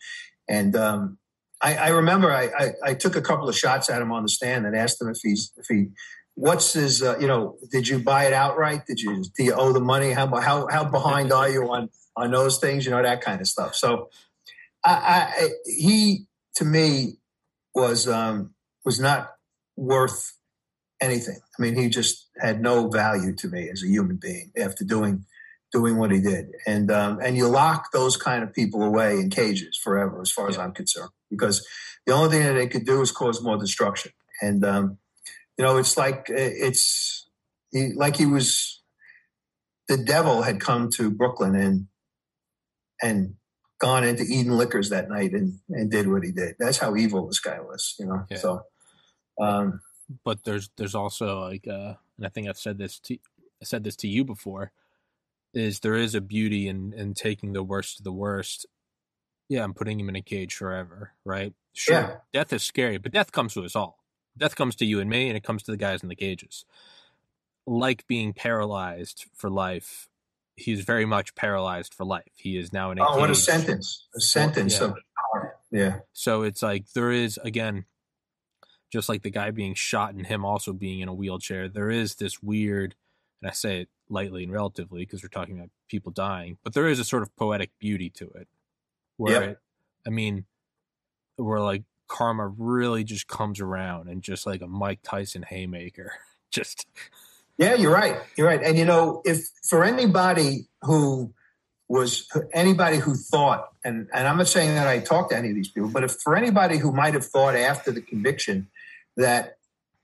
and 0.49 0.75
um, 0.75 1.17
I, 1.61 1.75
I 1.75 1.88
remember 1.89 2.31
I, 2.31 2.45
I, 2.45 2.71
I, 2.84 2.93
took 2.93 3.15
a 3.15 3.21
couple 3.21 3.49
of 3.49 3.55
shots 3.55 3.89
at 3.89 4.01
him 4.01 4.11
on 4.11 4.23
the 4.23 4.29
stand 4.29 4.65
and 4.65 4.75
asked 4.75 5.01
him 5.01 5.09
if 5.09 5.19
he's 5.21 5.51
if 5.57 5.65
he 5.67 5.88
what's 6.35 6.73
his 6.73 7.01
uh, 7.01 7.17
you 7.19 7.27
know 7.27 7.57
did 7.71 7.88
you 7.88 7.99
buy 7.99 8.25
it 8.25 8.34
outright 8.34 8.85
did 8.85 8.99
you 8.99 9.23
do 9.35 9.43
you 9.43 9.53
owe 9.53 9.73
the 9.73 9.79
money 9.79 10.11
how 10.11 10.27
how 10.39 10.67
how 10.67 10.84
behind 10.84 11.31
are 11.31 11.49
you 11.49 11.63
on 11.71 11.89
on 12.15 12.29
those 12.29 12.59
things 12.59 12.85
you 12.85 12.91
know 12.91 13.01
that 13.01 13.21
kind 13.21 13.41
of 13.41 13.47
stuff 13.47 13.73
so 13.73 14.09
I, 14.84 15.34
I 15.39 15.49
he 15.65 16.27
to 16.55 16.65
me 16.65 17.17
was 17.73 18.07
um, 18.07 18.53
was 18.85 18.99
not 18.99 19.31
worth 19.75 20.36
anything 21.01 21.39
I 21.57 21.61
mean 21.61 21.75
he 21.75 21.89
just 21.89 22.29
had 22.39 22.61
no 22.61 22.89
value 22.89 23.35
to 23.35 23.47
me 23.47 23.69
as 23.69 23.83
a 23.83 23.87
human 23.87 24.17
being 24.17 24.51
after 24.57 24.83
doing 24.83 25.25
doing 25.71 25.97
what 25.97 26.11
he 26.11 26.21
did 26.21 26.47
and 26.65 26.89
um, 26.91 27.19
and 27.21 27.35
you 27.35 27.47
lock 27.47 27.91
those 27.91 28.15
kind 28.17 28.43
of 28.43 28.53
people 28.53 28.83
away 28.83 29.19
in 29.19 29.29
cages 29.29 29.79
forever 29.83 30.21
as 30.21 30.31
far 30.31 30.47
as 30.47 30.57
I'm 30.57 30.71
concerned 30.71 31.11
because 31.29 31.65
the 32.07 32.13
only 32.13 32.29
thing 32.29 32.43
that 32.43 32.53
they 32.53 32.67
could 32.67 32.85
do 32.85 33.01
is 33.01 33.11
cause 33.11 33.43
more 33.43 33.57
destruction. 33.57 34.13
And 34.41 34.65
um, 34.65 34.97
you 35.57 35.65
know, 35.65 35.77
it's 35.77 35.97
like 35.97 36.27
it's 36.29 37.27
he, 37.71 37.91
like 37.93 38.15
he 38.15 38.25
was 38.25 38.81
the 39.87 39.97
devil 39.97 40.41
had 40.41 40.59
come 40.59 40.89
to 40.95 41.11
Brooklyn 41.11 41.55
and 41.55 41.87
and 43.01 43.35
gone 43.79 44.03
into 44.03 44.23
Eden 44.23 44.57
Liquors 44.57 44.89
that 44.89 45.09
night 45.09 45.33
and 45.33 45.59
and 45.69 45.91
did 45.91 46.07
what 46.07 46.23
he 46.23 46.31
did. 46.31 46.55
That's 46.57 46.77
how 46.77 46.95
evil 46.95 47.27
this 47.27 47.39
guy 47.39 47.59
was, 47.59 47.95
you 47.99 48.05
know. 48.05 48.25
Yeah. 48.29 48.37
So, 48.37 48.61
um, 49.39 49.81
but 50.23 50.43
there's 50.43 50.69
there's 50.77 50.95
also 50.95 51.41
like, 51.41 51.67
uh, 51.67 51.95
and 52.17 52.25
I 52.25 52.29
think 52.29 52.47
I've 52.47 52.57
said 52.57 52.77
this 52.77 52.99
to 53.01 53.15
I 53.61 53.65
said 53.65 53.84
this 53.84 53.95
to 53.97 54.07
you 54.07 54.23
before, 54.23 54.71
is 55.53 55.79
there 55.81 55.95
is 55.95 56.15
a 56.15 56.21
beauty 56.21 56.67
in 56.67 56.93
in 56.93 57.13
taking 57.13 57.53
the 57.53 57.63
worst 57.63 57.99
of 57.99 58.03
the 58.03 58.11
worst 58.11 58.65
Yeah, 59.49 59.63
I'm 59.63 59.73
putting 59.73 59.99
him 59.99 60.09
in 60.09 60.15
a 60.15 60.21
cage 60.21 60.53
forever, 60.55 61.13
right? 61.25 61.53
Sure, 61.73 61.95
Yeah. 61.95 62.15
death 62.34 62.51
is 62.53 62.63
scary, 62.63 62.97
but 62.97 63.11
death 63.13 63.31
comes 63.31 63.53
to 63.53 63.63
us 63.63 63.75
all. 63.75 64.03
Death 64.38 64.55
comes 64.55 64.75
to 64.77 64.85
you 64.85 64.99
and 64.99 65.09
me, 65.09 65.29
and 65.29 65.38
it 65.38 65.43
comes 65.43 65.63
to 65.63 65.71
the 65.71 65.77
guys 65.77 66.03
in 66.03 66.09
the 66.09 66.15
cages. 66.15 66.65
Like 67.65 68.07
being 68.07 68.34
paralyzed 68.34 69.25
for 69.35 69.49
life, 69.49 70.07
he's 70.55 70.81
very 70.81 71.05
much 71.05 71.35
paralyzed 71.35 71.93
for 71.93 72.05
life. 72.05 72.31
He 72.35 72.57
is 72.57 72.71
now 72.71 72.91
in 72.91 72.99
a 72.99 73.05
Oh, 73.07 73.17
what 73.19 73.29
a 73.29 73.35
sentence! 73.35 74.07
A 74.15 74.21
sentence 74.21 74.79
yeah. 74.79 74.85
of 74.88 74.97
yeah, 75.69 75.99
So 76.13 76.43
it's 76.43 76.61
like 76.63 76.91
there 76.93 77.11
is 77.11 77.38
again, 77.43 77.85
just 78.91 79.09
like 79.09 79.22
the 79.22 79.30
guy 79.30 79.51
being 79.51 79.73
shot 79.73 80.14
and 80.14 80.26
him 80.26 80.45
also 80.45 80.73
being 80.73 80.99
in 81.01 81.07
a 81.07 81.14
wheelchair. 81.14 81.68
There 81.68 81.89
is 81.89 82.15
this 82.15 82.41
weird, 82.41 82.95
and 83.41 83.49
I 83.49 83.53
say 83.53 83.81
it 83.81 83.89
lightly 84.09 84.43
and 84.43 84.51
relatively 84.51 85.01
because 85.01 85.23
we're 85.23 85.30
talking 85.30 85.57
about 85.57 85.69
people 85.89 86.11
dying, 86.11 86.57
but 86.64 86.73
there 86.73 86.88
is 86.88 86.99
a 86.99 87.03
sort 87.03 87.23
of 87.23 87.35
poetic 87.35 87.72
beauty 87.80 88.09
to 88.11 88.30
it. 88.35 88.47
Where 89.18 89.41
Yep. 89.41 89.49
it, 89.49 89.57
I 90.05 90.09
mean, 90.09 90.45
where 91.35 91.59
like 91.59 91.84
karma 92.07 92.47
really 92.47 93.03
just 93.03 93.27
comes 93.27 93.59
around 93.59 94.07
and 94.09 94.22
just 94.22 94.45
like 94.45 94.61
a 94.61 94.68
Mike 94.68 94.99
Tyson 95.03 95.43
haymaker, 95.43 96.14
just 96.51 96.85
yeah. 97.57 97.73
You're 97.73 97.93
right. 97.93 98.18
You're 98.38 98.47
right. 98.47 98.61
And 98.64 98.77
you 98.77 98.85
know, 98.85 99.22
if 99.26 99.49
for 99.64 99.84
anybody 99.84 100.68
who 100.84 101.34
was 101.89 102.27
anybody 102.53 102.97
who 102.97 103.15
thought, 103.15 103.69
and 103.84 104.07
and 104.14 104.27
I'm 104.27 104.38
not 104.38 104.47
saying 104.47 104.76
that 104.76 104.88
I 104.88 104.99
talked 104.99 105.31
to 105.31 105.38
any 105.38 105.49
of 105.49 105.55
these 105.55 105.69
people, 105.69 105.89
but 105.89 106.03
if 106.03 106.11
for 106.11 106.35
anybody 106.35 106.77
who 106.77 106.91
might 106.91 107.14
have 107.14 107.26
thought 107.26 107.55
after 107.55 107.91
the 107.91 108.01
conviction 108.01 108.68
that 109.18 109.57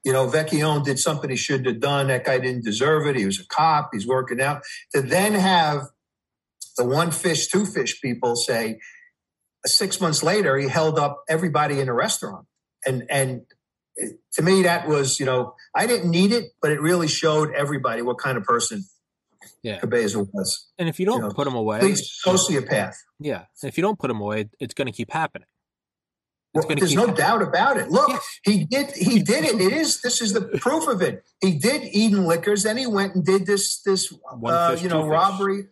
you 0.03 0.11
know 0.11 0.27
Vecchione 0.27 0.83
did 0.83 0.99
something 0.99 1.29
he 1.29 1.35
shouldn't 1.35 1.67
have 1.67 1.79
done, 1.79 2.07
that 2.07 2.25
guy 2.25 2.39
didn't 2.39 2.63
deserve 2.63 3.07
it, 3.07 3.15
he 3.15 3.25
was 3.25 3.39
a 3.39 3.47
cop, 3.47 3.89
he's 3.93 4.05
working 4.05 4.41
out, 4.41 4.63
to 4.93 5.01
then 5.01 5.33
have 5.33 5.83
the 6.77 6.85
one 6.85 7.11
fish, 7.11 7.47
two 7.47 7.65
fish 7.65 8.01
people 8.01 8.35
say 8.35 8.79
six 9.65 10.01
months 10.01 10.23
later 10.23 10.57
he 10.57 10.67
held 10.67 10.99
up 10.99 11.23
everybody 11.29 11.79
in 11.79 11.87
a 11.87 11.93
restaurant, 11.93 12.45
and 12.85 13.03
and 13.09 13.41
to 14.33 14.41
me 14.41 14.63
that 14.63 14.87
was 14.87 15.19
you 15.19 15.25
know 15.25 15.55
I 15.75 15.87
didn't 15.87 16.11
need 16.11 16.31
it, 16.31 16.51
but 16.61 16.71
it 16.71 16.81
really 16.81 17.07
showed 17.07 17.53
everybody 17.53 18.01
what 18.01 18.17
kind 18.17 18.37
of 18.37 18.43
person 18.43 18.83
yeah. 19.61 19.79
Cabeza 19.79 20.19
was. 20.19 20.67
And 20.77 20.89
if 20.89 20.99
you 20.99 21.05
don't 21.05 21.17
You 21.17 21.27
know, 21.29 21.33
put 21.33 21.47
him 21.47 21.55
away, 21.55 21.79
sociopath. 21.79 22.95
yeah, 23.19 23.45
if 23.63 23.77
you 23.77 23.81
don't 23.81 23.99
put 23.99 24.09
him 24.09 24.19
away, 24.19 24.49
it's 24.59 24.73
going 24.73 24.87
to 24.87 24.91
keep 24.91 25.11
happening. 25.11 25.47
Well, 26.53 26.65
there's 26.67 26.93
no 26.93 27.07
happening. 27.07 27.15
doubt 27.17 27.41
about 27.41 27.77
it. 27.77 27.89
Look, 27.89 28.09
Yes. 28.09 28.39
he 28.43 28.63
did. 28.65 28.91
He 28.95 29.19
did 29.23 29.43
it. 29.43 29.59
It 29.59 29.73
is. 29.73 30.01
This 30.01 30.21
is 30.21 30.33
the 30.33 30.41
proof 30.59 30.87
of 30.87 31.01
it. 31.01 31.23
He 31.41 31.57
did 31.57 31.83
Eden 31.83 32.25
Liquors. 32.25 32.63
Then 32.63 32.77
he 32.77 32.85
went 32.85 33.15
and 33.15 33.25
did 33.25 33.45
this. 33.47 33.81
This 33.81 34.13
uh, 34.45 34.71
fish, 34.71 34.83
you 34.83 34.89
know 34.89 35.03
fish. 35.03 35.11
robbery. 35.11 35.65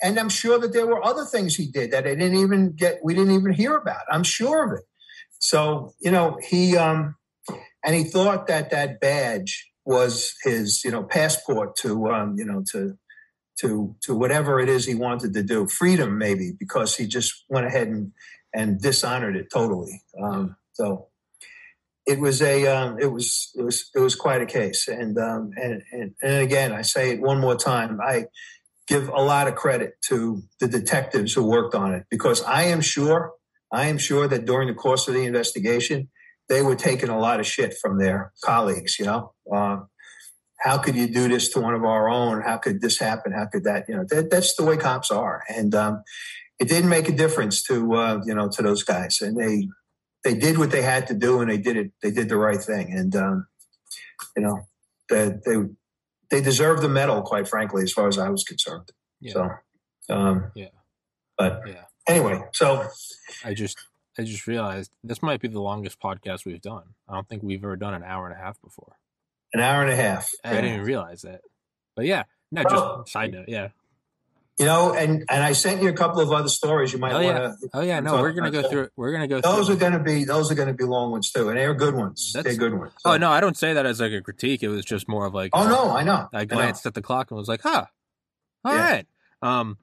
And 0.00 0.16
I'm 0.18 0.28
sure 0.28 0.60
that 0.60 0.72
there 0.72 0.86
were 0.86 1.04
other 1.04 1.24
things 1.24 1.56
he 1.56 1.66
did 1.66 1.90
that 1.90 2.06
I 2.06 2.14
didn't 2.14 2.36
even 2.36 2.72
get. 2.76 3.00
We 3.02 3.14
didn't 3.14 3.34
even 3.34 3.52
hear 3.52 3.76
about. 3.76 4.02
I'm 4.10 4.22
sure 4.22 4.64
of 4.64 4.78
it. 4.78 4.84
So 5.40 5.94
you 6.00 6.10
know 6.12 6.38
he 6.42 6.76
um, 6.76 7.16
and 7.84 7.96
he 7.96 8.04
thought 8.04 8.46
that 8.46 8.70
that 8.70 9.00
badge 9.00 9.66
was 9.84 10.34
his 10.44 10.84
you 10.84 10.92
know 10.92 11.02
passport 11.02 11.74
to 11.76 12.10
um, 12.10 12.36
you 12.38 12.44
know 12.44 12.62
to 12.72 12.96
to 13.60 13.96
to 14.02 14.14
whatever 14.14 14.60
it 14.60 14.68
is 14.68 14.86
he 14.86 14.94
wanted 14.94 15.34
to 15.34 15.42
do, 15.42 15.66
freedom 15.66 16.16
maybe, 16.16 16.52
because 16.56 16.96
he 16.96 17.06
just 17.08 17.44
went 17.48 17.66
ahead 17.66 17.88
and 17.88 18.12
and 18.54 18.80
dishonored 18.80 19.36
it 19.36 19.48
totally. 19.52 20.02
Um, 20.20 20.56
so 20.72 21.08
it 22.06 22.18
was 22.18 22.40
a 22.40 22.66
um, 22.66 22.98
it 22.98 23.12
was 23.12 23.50
it 23.54 23.62
was 23.62 23.90
it 23.94 23.98
was 23.98 24.14
quite 24.14 24.40
a 24.40 24.46
case, 24.46 24.88
and 24.88 25.18
um, 25.18 25.50
and, 25.56 25.82
and 25.92 26.14
and 26.22 26.42
again, 26.42 26.72
I 26.72 26.82
say 26.82 27.10
it 27.10 27.20
one 27.20 27.38
more 27.38 27.56
time, 27.56 28.00
I 28.00 28.26
give 28.86 29.08
a 29.08 29.20
lot 29.20 29.46
of 29.46 29.54
credit 29.54 29.96
to 30.06 30.42
the 30.60 30.68
detectives 30.68 31.34
who 31.34 31.44
worked 31.44 31.74
on 31.74 31.92
it 31.92 32.06
because 32.10 32.42
I 32.42 32.64
am 32.64 32.80
sure 32.80 33.32
I 33.70 33.88
am 33.88 33.98
sure 33.98 34.26
that 34.26 34.46
during 34.46 34.68
the 34.68 34.74
course 34.74 35.06
of 35.06 35.14
the 35.14 35.24
investigation, 35.24 36.08
they 36.48 36.62
were 36.62 36.76
taking 36.76 37.10
a 37.10 37.18
lot 37.18 37.40
of 37.40 37.46
shit 37.46 37.74
from 37.74 37.98
their 37.98 38.32
colleagues. 38.42 38.98
You 38.98 39.04
know. 39.04 39.32
Uh, 39.52 39.80
how 40.60 40.76
could 40.76 40.96
you 40.96 41.06
do 41.06 41.28
this 41.28 41.50
to 41.50 41.60
one 41.60 41.74
of 41.74 41.84
our 41.84 42.08
own? 42.08 42.42
How 42.42 42.56
could 42.56 42.80
this 42.80 42.98
happen? 42.98 43.32
How 43.32 43.46
could 43.46 43.62
that? 43.64 43.84
You 43.88 43.96
know, 43.96 44.04
that, 44.08 44.30
that's 44.30 44.56
the 44.56 44.64
way 44.64 44.76
cops 44.76 45.10
are, 45.10 45.44
and 45.48 45.74
um, 45.74 46.02
it 46.58 46.68
didn't 46.68 46.90
make 46.90 47.08
a 47.08 47.12
difference 47.12 47.62
to 47.64 47.94
uh, 47.94 48.20
you 48.24 48.34
know 48.34 48.48
to 48.48 48.62
those 48.62 48.82
guys, 48.82 49.20
and 49.20 49.36
they 49.38 49.68
they 50.24 50.34
did 50.38 50.58
what 50.58 50.70
they 50.70 50.82
had 50.82 51.06
to 51.08 51.14
do, 51.14 51.40
and 51.40 51.50
they 51.50 51.58
did 51.58 51.76
it. 51.76 51.92
They 52.02 52.10
did 52.10 52.28
the 52.28 52.36
right 52.36 52.60
thing, 52.60 52.92
and 52.92 53.14
um, 53.16 53.46
you 54.36 54.42
know, 54.42 54.60
they 55.08 55.34
they 55.46 55.56
they 56.30 56.40
deserve 56.42 56.82
the 56.82 56.88
medal, 56.88 57.22
quite 57.22 57.48
frankly, 57.48 57.82
as 57.82 57.92
far 57.92 58.08
as 58.08 58.18
I 58.18 58.28
was 58.28 58.44
concerned. 58.44 58.90
Yeah. 59.20 59.32
So, 59.32 59.50
um, 60.14 60.52
Yeah. 60.54 60.68
But 61.38 61.62
Yeah. 61.66 61.84
anyway, 62.08 62.42
so 62.52 62.86
I 63.44 63.54
just 63.54 63.78
I 64.18 64.24
just 64.24 64.46
realized 64.46 64.90
this 65.04 65.22
might 65.22 65.40
be 65.40 65.48
the 65.48 65.60
longest 65.60 66.00
podcast 66.00 66.44
we've 66.44 66.60
done. 66.60 66.94
I 67.08 67.14
don't 67.14 67.28
think 67.28 67.42
we've 67.42 67.62
ever 67.64 67.76
done 67.76 67.94
an 67.94 68.02
hour 68.02 68.26
and 68.28 68.34
a 68.38 68.42
half 68.42 68.60
before. 68.60 68.96
an 69.54 69.60
hour 69.60 69.82
and 69.82 69.90
a 69.90 69.96
half. 69.96 70.30
I 70.44 70.50
didn't 70.56 70.74
even 70.74 70.82
realize 70.86 71.22
that. 71.22 71.40
But 71.96 72.04
yeah, 72.04 72.24
no, 72.52 72.64
Well- 72.68 72.98
just 73.02 73.12
side 73.12 73.32
note. 73.32 73.46
Yeah. 73.48 73.68
You 74.58 74.66
know, 74.66 74.92
and 74.92 75.24
and 75.30 75.44
I 75.44 75.52
sent 75.52 75.82
you 75.82 75.88
a 75.88 75.92
couple 75.92 76.20
of 76.20 76.32
other 76.32 76.48
stories 76.48 76.92
you 76.92 76.98
might 76.98 77.12
Oh, 77.12 77.22
want 77.22 77.60
to. 77.60 77.68
Oh 77.74 77.80
yeah, 77.80 78.00
no, 78.00 78.14
we're 78.20 78.32
gonna 78.32 78.50
go 78.50 78.58
about 78.58 78.70
through. 78.72 78.88
We're 78.96 79.12
gonna 79.12 79.28
go 79.28 79.40
Those 79.40 79.66
through. 79.68 79.86
are 79.86 79.90
to 79.92 79.98
be 80.00 80.24
those 80.24 80.50
are 80.50 80.56
going 80.56 80.66
to 80.66 80.74
be 80.74 80.82
long 80.82 81.12
ones 81.12 81.30
too, 81.30 81.48
and 81.48 81.56
they're 81.56 81.74
good 81.74 81.94
ones. 81.94 82.32
That's- 82.34 82.56
they're 82.56 82.68
good 82.68 82.76
ones. 82.78 82.92
oh 83.04 83.16
no, 83.16 83.30
I 83.30 83.38
don't 83.40 83.56
say 83.56 83.72
that 83.74 83.86
as 83.86 84.00
like 84.00 84.10
a 84.12 84.20
critique. 84.20 84.64
It 84.64 84.68
was 84.68 84.84
just 84.84 85.08
more 85.08 85.26
of 85.26 85.32
like. 85.34 85.50
Oh 85.52 85.60
uh, 85.64 85.68
no, 85.68 85.90
I 85.90 86.02
know. 86.02 86.28
I 86.32 86.38
I 86.38 86.40
know. 86.40 86.46
glanced 86.46 86.86
at 86.86 86.94
the 86.94 87.02
clock 87.02 87.30
and 87.30 87.38
was 87.38 87.46
like, 87.48 87.60
"Huh, 87.62 87.84
all 88.64 88.74
right." 88.74 89.06
Yeah. 89.42 89.60
Um, 89.60 89.78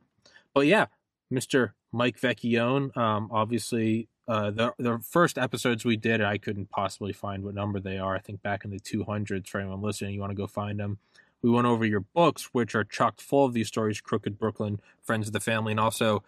but 0.53 0.67
yeah, 0.67 0.87
Mr. 1.33 1.71
Mike 1.93 2.19
Vecchione. 2.19 2.95
Um, 2.97 3.29
obviously, 3.31 4.09
uh, 4.27 4.51
the 4.51 4.73
the 4.77 4.99
first 4.99 5.37
episodes 5.37 5.85
we 5.85 5.95
did, 5.95 6.21
I 6.21 6.37
couldn't 6.37 6.69
possibly 6.69 7.13
find 7.13 7.43
what 7.45 7.55
number 7.55 7.79
they 7.79 7.97
are. 7.97 8.13
I 8.15 8.19
think 8.19 8.41
back 8.41 8.65
in 8.65 8.71
the 8.71 8.79
two 8.79 9.05
hundreds. 9.05 9.49
For 9.49 9.61
anyone 9.61 9.81
listening, 9.81 10.13
you 10.15 10.19
want 10.19 10.31
to 10.31 10.35
go 10.35 10.47
find 10.47 10.77
them. 10.81 10.97
We 11.45 11.51
went 11.51 11.67
over 11.67 11.85
your 11.85 11.99
books, 11.99 12.49
which 12.53 12.73
are 12.73 12.83
chocked 12.83 13.21
full 13.21 13.45
of 13.45 13.53
these 13.53 13.67
stories: 13.67 14.01
Crooked 14.01 14.39
Brooklyn, 14.39 14.81
Friends 15.03 15.27
of 15.27 15.33
the 15.33 15.39
Family, 15.39 15.73
and 15.73 15.79
also 15.79 16.23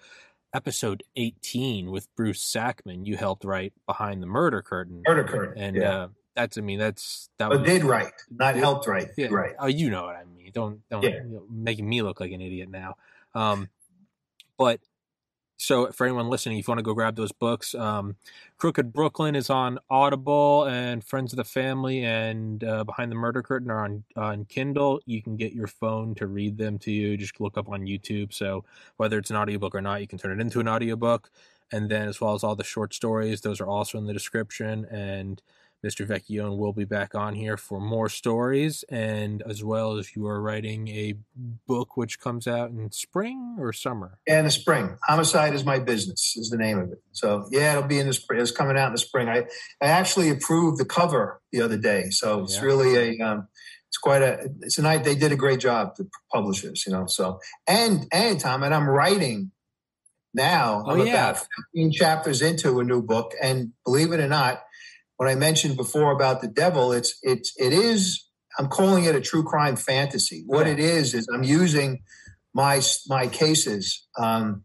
episode 0.54 1.02
eighteen 1.16 1.90
with 1.90 2.08
Bruce 2.16 2.40
Sackman. 2.40 3.08
You 3.08 3.18
helped 3.18 3.44
write 3.44 3.74
Behind 3.88 4.22
the 4.22 4.28
Murder 4.28 4.62
Curtain, 4.62 5.02
Murder 5.08 5.24
curtain. 5.24 5.58
and 5.58 5.76
yeah. 5.76 5.90
uh, 5.90 6.08
that's 6.36 6.60
I 6.60 6.62
mean 6.62 6.78
that's 6.78 7.32
that 7.40 7.50
but 7.50 7.62
was 7.62 7.68
did 7.68 7.84
right, 7.84 8.14
not 8.30 8.58
helped 8.58 8.86
right. 8.86 9.08
yeah. 9.18 9.30
Right. 9.32 9.56
Oh, 9.58 9.66
you 9.66 9.90
know 9.90 10.04
what 10.04 10.16
I 10.18 10.24
mean. 10.24 10.52
Don't 10.54 10.88
don't 10.92 11.02
Yeah. 11.02 11.24
you 11.24 11.24
know, 11.24 11.44
making 11.50 11.90
me 11.90 12.04
look 12.04 12.20
like 12.20 12.32
an 12.32 12.42
idiot 12.42 12.70
now. 12.70 12.94
Um, 13.34 13.70
but 14.56 14.82
so 15.58 15.92
for 15.92 16.06
anyone 16.06 16.30
listening, 16.30 16.60
if 16.60 16.68
you 16.68 16.72
want 16.72 16.80
to 16.80 16.84
go 16.84 16.94
grab 16.94 17.16
those 17.16 17.32
books, 17.32 17.74
um, 17.74 18.16
Crooked 18.58 18.94
Brooklyn 18.94 19.36
is 19.36 19.50
on 19.50 19.80
Audible, 19.90 20.66
and 20.66 21.04
Friends 21.04 21.34
of 21.34 21.38
the 21.38 21.44
Family 21.44 22.04
and 22.04 22.64
uh, 22.64 22.84
Behind 22.84 23.12
the 23.12 23.16
Murder 23.16 23.42
Curtain 23.42 23.72
are 23.72 23.84
on 23.84 24.04
on 24.16 24.46
Kindle. 24.46 25.02
You 25.06 25.22
can 25.24 25.36
get 25.36 25.54
your 25.54 25.68
phone 25.68 26.14
to 26.16 26.28
read 26.28 26.58
them 26.58 26.78
to 26.80 26.92
you. 26.92 27.18
Just 27.18 27.42
look 27.42 27.58
up 27.58 27.70
on 27.70 27.82
YouTube. 27.82 28.34
So 28.34 28.66
whether 28.98 29.18
it's 29.18 29.32
an 29.32 29.36
audiobook 29.36 29.74
or 29.74 29.82
not, 29.82 30.02
you 30.02 30.08
can 30.08 30.20
turn 30.20 30.40
it 30.40 30.42
into 30.42 30.60
an 30.60 30.68
audiobook. 30.68 31.32
And 31.72 31.90
then, 31.90 32.08
as 32.08 32.22
well 32.22 32.34
as 32.34 32.44
all 32.44 32.56
the 32.56 32.64
short 32.64 32.94
stories, 32.94 33.42
those 33.42 33.60
are 33.60 33.68
also 33.68 33.98
in 33.98 34.06
the 34.06 34.14
description. 34.14 34.86
And 34.86 35.42
Mr. 35.86 36.08
Vecchione 36.08 36.58
will 36.58 36.74
be 36.74 36.86
back 36.86 37.14
on 37.14 37.36
here 37.36 37.56
for 37.56 37.80
more 37.80 38.10
stories, 38.10 38.84
and 38.90 39.44
as 39.44 39.64
well 39.64 39.98
as 39.98 40.16
you 40.16 40.26
are 40.28 40.42
writing 40.42 40.88
a 40.88 41.14
book 41.68 41.96
which 41.96 42.20
comes 42.20 42.48
out 42.48 42.72
in 42.72 42.92
spring 42.92 43.58
or 43.60 43.72
summer. 43.72 44.20
Yeah, 44.28 44.40
in 44.40 44.46
the 44.46 44.52
spring. 44.52 44.98
Homicide 45.04 45.54
is 45.54 45.64
my 45.64 45.78
business 45.80 46.34
is 46.36 46.50
the 46.50 46.58
name 46.58 46.80
of 46.80 46.92
it. 46.92 47.02
So 47.12 47.48
yeah, 47.52 47.74
it'll 47.78 47.88
be 47.88 48.00
in 48.00 48.08
the 48.08 48.14
spring. 48.14 48.42
It's 48.42 48.52
coming 48.52 48.78
out 48.78 48.88
in 48.88 48.94
the 48.94 48.98
spring. 49.00 49.30
I 49.30 49.40
I 49.82 49.86
actually 49.88 50.30
approved 50.30 50.80
the 50.80 50.86
cover 50.86 51.42
the 51.52 51.62
other 51.62 51.78
day, 51.78 52.10
so 52.10 52.44
it's 52.44 52.56
Yeah. 52.56 52.62
really 52.64 53.20
a 53.20 53.24
um, 53.26 53.48
it's 53.88 53.98
quite 53.98 54.24
a 54.24 54.50
it's 54.62 54.80
a 54.80 54.82
night. 54.82 55.04
They 55.04 55.16
did 55.16 55.32
a 55.32 55.36
great 55.38 55.60
job, 55.60 55.96
the 55.96 56.10
publishers, 56.34 56.86
you 56.88 56.92
know. 56.92 57.06
So 57.06 57.40
and 57.68 58.08
and 58.12 58.40
Tom 58.40 58.64
and 58.64 58.74
I'm 58.74 58.90
writing 58.90 59.52
now. 60.34 60.84
Oh, 60.88 60.92
I'm 61.00 61.06
yeah. 61.06 61.30
about 61.30 61.46
15 61.74 61.92
chapters 61.92 62.42
into 62.42 62.80
a 62.80 62.84
new 62.84 63.02
book, 63.02 63.34
and 63.42 63.74
believe 63.86 64.12
it 64.12 64.20
or 64.20 64.28
not, 64.28 64.64
what 65.18 65.28
I 65.28 65.36
mentioned 65.36 65.76
before 65.76 66.12
about 66.12 66.42
the 66.42 66.48
devil, 66.48 66.92
it's 66.92 67.18
it's 67.22 67.54
it 67.58 67.74
is. 67.74 68.24
I'm 68.58 68.68
calling 68.68 69.04
it 69.04 69.16
a 69.16 69.22
true 69.22 69.44
crime 69.44 69.76
fantasy. 69.76 70.44
What 70.48 70.68
it 70.68 70.80
is 70.80 71.14
is 71.14 71.28
I'm 71.32 71.44
using 71.44 72.04
my 72.54 72.82
my 73.08 73.28
cases, 73.28 74.08
um, 74.18 74.64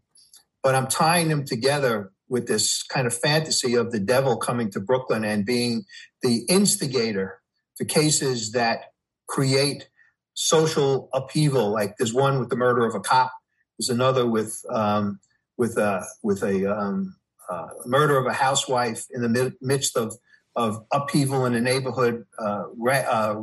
but 0.61 0.75
I'm 0.75 0.87
tying 0.87 1.27
them 1.27 1.43
together 1.43 2.11
with 2.29 2.47
this 2.47 2.83
kind 2.83 3.05
of 3.05 3.13
fantasy 3.13 3.75
of 3.75 3.91
the 3.91 3.99
devil 3.99 4.37
coming 4.37 4.71
to 4.71 4.79
Brooklyn 4.79 5.23
and 5.23 5.45
being 5.45 5.83
the 6.21 6.45
instigator 6.47 7.41
for 7.77 7.85
cases 7.85 8.51
that 8.51 8.85
create 9.27 9.89
social 10.33 11.09
upheaval. 11.13 11.71
Like 11.71 11.95
there's 11.97 12.13
one 12.13 12.39
with 12.39 12.49
the 12.49 12.55
murder 12.55 12.85
of 12.85 12.95
a 12.95 12.99
cop. 12.99 13.31
There's 13.77 13.89
another 13.89 14.27
with 14.27 14.63
um, 14.71 15.19
with 15.57 15.77
a 15.77 16.05
with 16.21 16.43
a 16.43 16.71
um, 16.71 17.15
uh, 17.49 17.67
murder 17.85 18.17
of 18.17 18.27
a 18.27 18.33
housewife 18.33 19.05
in 19.11 19.21
the 19.21 19.53
midst 19.61 19.97
of 19.97 20.15
of 20.55 20.85
upheaval 20.91 21.45
in 21.45 21.53
the 21.53 21.61
neighborhood, 21.61 22.25
uh, 22.39 22.63
ra- 22.77 23.05
uh, 23.09 23.41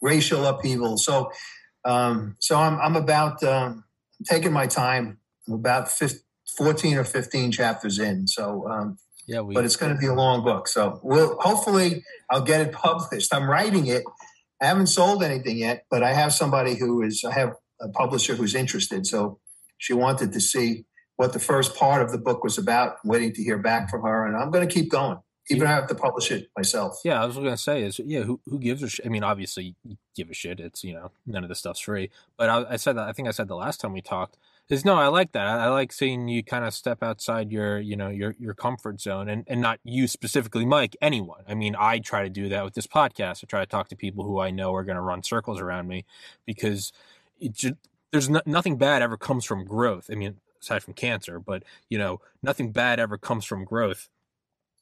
racial 0.00 0.46
upheaval. 0.46 0.98
So, 0.98 1.30
um, 1.84 2.36
so 2.38 2.56
I'm 2.56 2.78
I'm 2.80 2.96
about 2.96 3.42
um, 3.42 3.84
taking 4.28 4.52
my 4.52 4.66
time. 4.66 5.18
I'm 5.46 5.54
about 5.54 5.90
50, 5.90 6.20
14 6.56 6.96
or 6.98 7.04
15 7.04 7.52
chapters 7.52 7.98
in. 7.98 8.26
So, 8.26 8.66
um, 8.68 8.98
Yeah, 9.26 9.40
we. 9.40 9.54
but 9.54 9.64
it's 9.64 9.76
going 9.76 9.92
to 9.92 9.98
be 9.98 10.06
a 10.06 10.14
long 10.14 10.42
book. 10.44 10.68
So 10.68 11.00
we'll 11.02 11.36
hopefully 11.40 12.04
I'll 12.30 12.42
get 12.44 12.60
it 12.60 12.72
published. 12.72 13.34
I'm 13.34 13.48
writing 13.48 13.86
it. 13.86 14.04
I 14.62 14.66
haven't 14.66 14.86
sold 14.86 15.22
anything 15.22 15.58
yet, 15.58 15.84
but 15.90 16.02
I 16.02 16.12
have 16.14 16.32
somebody 16.32 16.76
who 16.76 17.02
is 17.02 17.24
I 17.24 17.32
have 17.32 17.54
a 17.80 17.88
publisher 17.88 18.34
who's 18.36 18.54
interested. 18.54 19.06
So 19.06 19.38
she 19.78 19.92
wanted 19.92 20.32
to 20.32 20.40
see 20.40 20.86
what 21.16 21.32
the 21.32 21.38
first 21.40 21.76
part 21.76 22.02
of 22.02 22.12
the 22.12 22.18
book 22.18 22.42
was 22.42 22.56
about. 22.58 22.96
I'm 23.04 23.10
waiting 23.10 23.32
to 23.34 23.42
hear 23.42 23.58
back 23.58 23.90
from 23.90 24.02
her, 24.02 24.26
and 24.26 24.36
I'm 24.36 24.50
going 24.50 24.66
to 24.66 24.72
keep 24.72 24.90
going, 24.90 25.18
even 25.50 25.66
have 25.66 25.86
to 25.88 25.94
publish 25.94 26.30
it 26.30 26.50
myself. 26.56 27.00
Yeah, 27.04 27.22
I 27.22 27.26
was 27.26 27.36
gonna 27.36 27.56
say 27.56 27.82
is 27.82 27.98
yeah, 27.98 28.22
who 28.22 28.40
who 28.46 28.58
gives 28.58 28.82
a 28.82 28.88
shit? 28.88 29.06
I 29.06 29.08
mean, 29.08 29.22
obviously, 29.22 29.74
you 29.84 29.96
give 30.16 30.30
a 30.30 30.34
shit. 30.34 30.60
It's 30.60 30.82
you 30.84 30.94
know 30.94 31.10
none 31.26 31.42
of 31.42 31.48
this 31.48 31.58
stuff's 31.58 31.80
free. 31.80 32.10
But 32.36 32.48
I, 32.48 32.64
I 32.70 32.76
said 32.76 32.96
that 32.96 33.08
I 33.08 33.12
think 33.12 33.28
I 33.28 33.32
said 33.32 33.48
the 33.48 33.56
last 33.56 33.80
time 33.80 33.92
we 33.92 34.00
talked 34.00 34.38
is 34.70 34.84
no, 34.84 34.94
I 34.94 35.08
like 35.08 35.32
that. 35.32 35.46
I, 35.46 35.64
I 35.64 35.68
like 35.68 35.92
seeing 35.92 36.28
you 36.28 36.42
kind 36.42 36.64
of 36.64 36.72
step 36.72 37.02
outside 37.02 37.52
your 37.52 37.78
you 37.78 37.96
know 37.96 38.08
your 38.08 38.34
your 38.38 38.54
comfort 38.54 39.00
zone 39.00 39.28
and 39.28 39.44
and 39.46 39.60
not 39.60 39.80
you 39.84 40.06
specifically, 40.08 40.64
Mike. 40.64 40.96
Anyone. 41.02 41.42
I 41.46 41.54
mean, 41.54 41.76
I 41.78 41.98
try 41.98 42.22
to 42.22 42.30
do 42.30 42.48
that 42.48 42.64
with 42.64 42.74
this 42.74 42.86
podcast. 42.86 43.44
I 43.44 43.46
try 43.46 43.60
to 43.60 43.66
talk 43.66 43.88
to 43.88 43.96
people 43.96 44.24
who 44.24 44.38
I 44.40 44.50
know 44.50 44.74
are 44.74 44.84
going 44.84 44.96
to 44.96 45.02
run 45.02 45.22
circles 45.22 45.60
around 45.60 45.88
me 45.88 46.06
because 46.46 46.92
it 47.38 47.52
just 47.52 47.74
there's 48.10 48.30
no, 48.30 48.40
nothing 48.46 48.78
bad 48.78 49.02
ever 49.02 49.16
comes 49.16 49.44
from 49.44 49.64
growth. 49.64 50.08
I 50.10 50.14
mean, 50.14 50.36
aside 50.62 50.82
from 50.82 50.94
cancer, 50.94 51.38
but 51.38 51.62
you 51.90 51.98
know, 51.98 52.20
nothing 52.42 52.72
bad 52.72 52.98
ever 52.98 53.18
comes 53.18 53.44
from 53.44 53.64
growth. 53.64 54.08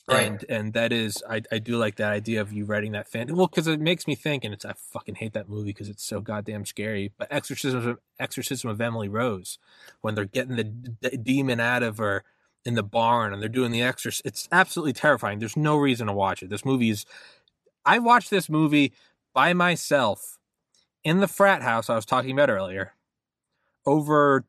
Right. 0.08 0.26
And 0.26 0.44
and 0.48 0.72
that 0.72 0.92
is, 0.92 1.22
I, 1.28 1.42
I 1.52 1.58
do 1.58 1.76
like 1.76 1.96
that 1.96 2.12
idea 2.12 2.40
of 2.40 2.52
you 2.52 2.64
writing 2.64 2.92
that 2.92 3.08
fan. 3.08 3.34
Well, 3.36 3.46
because 3.46 3.68
it 3.68 3.80
makes 3.80 4.06
me 4.08 4.16
think, 4.16 4.42
and 4.42 4.52
it's 4.52 4.64
I 4.64 4.72
fucking 4.72 5.16
hate 5.16 5.32
that 5.34 5.48
movie 5.48 5.70
because 5.70 5.88
it's 5.88 6.04
so 6.04 6.20
goddamn 6.20 6.66
scary. 6.66 7.12
But 7.16 7.28
Exorcism, 7.30 7.86
of, 7.86 7.98
Exorcism 8.18 8.68
of 8.68 8.80
Emily 8.80 9.08
Rose, 9.08 9.58
when 10.00 10.14
they're 10.16 10.24
getting 10.24 10.56
the 10.56 10.64
d- 10.64 11.16
demon 11.18 11.60
out 11.60 11.84
of 11.84 11.98
her 11.98 12.24
in 12.64 12.74
the 12.74 12.82
barn 12.82 13.32
and 13.32 13.40
they're 13.40 13.48
doing 13.48 13.70
the 13.70 13.82
exorcism, 13.82 14.22
it's 14.24 14.48
absolutely 14.50 14.92
terrifying. 14.92 15.38
There's 15.38 15.56
no 15.56 15.76
reason 15.76 16.08
to 16.08 16.12
watch 16.12 16.42
it. 16.42 16.50
This 16.50 16.64
movie 16.64 16.90
is. 16.90 17.06
I 17.84 18.00
watched 18.00 18.30
this 18.30 18.48
movie 18.48 18.92
by 19.32 19.52
myself 19.52 20.38
in 21.04 21.20
the 21.20 21.28
frat 21.28 21.62
house 21.62 21.88
I 21.88 21.94
was 21.94 22.06
talking 22.06 22.32
about 22.32 22.50
earlier 22.50 22.94
over 23.86 24.46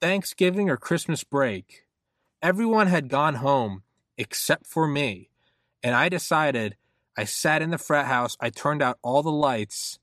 Thanksgiving 0.00 0.68
or 0.68 0.76
Christmas 0.76 1.22
break. 1.22 1.84
Everyone 2.42 2.86
had 2.88 3.08
gone 3.08 3.36
home 3.36 3.82
except 4.18 4.66
for 4.66 4.86
me. 4.86 5.30
And 5.82 5.94
I 5.94 6.08
decided 6.08 6.76
I 7.16 7.24
sat 7.24 7.62
in 7.62 7.70
the 7.70 7.78
frat 7.78 8.06
house, 8.06 8.36
I 8.40 8.50
turned 8.50 8.82
out 8.82 8.98
all 9.02 9.22
the 9.22 9.32
lights, 9.32 9.98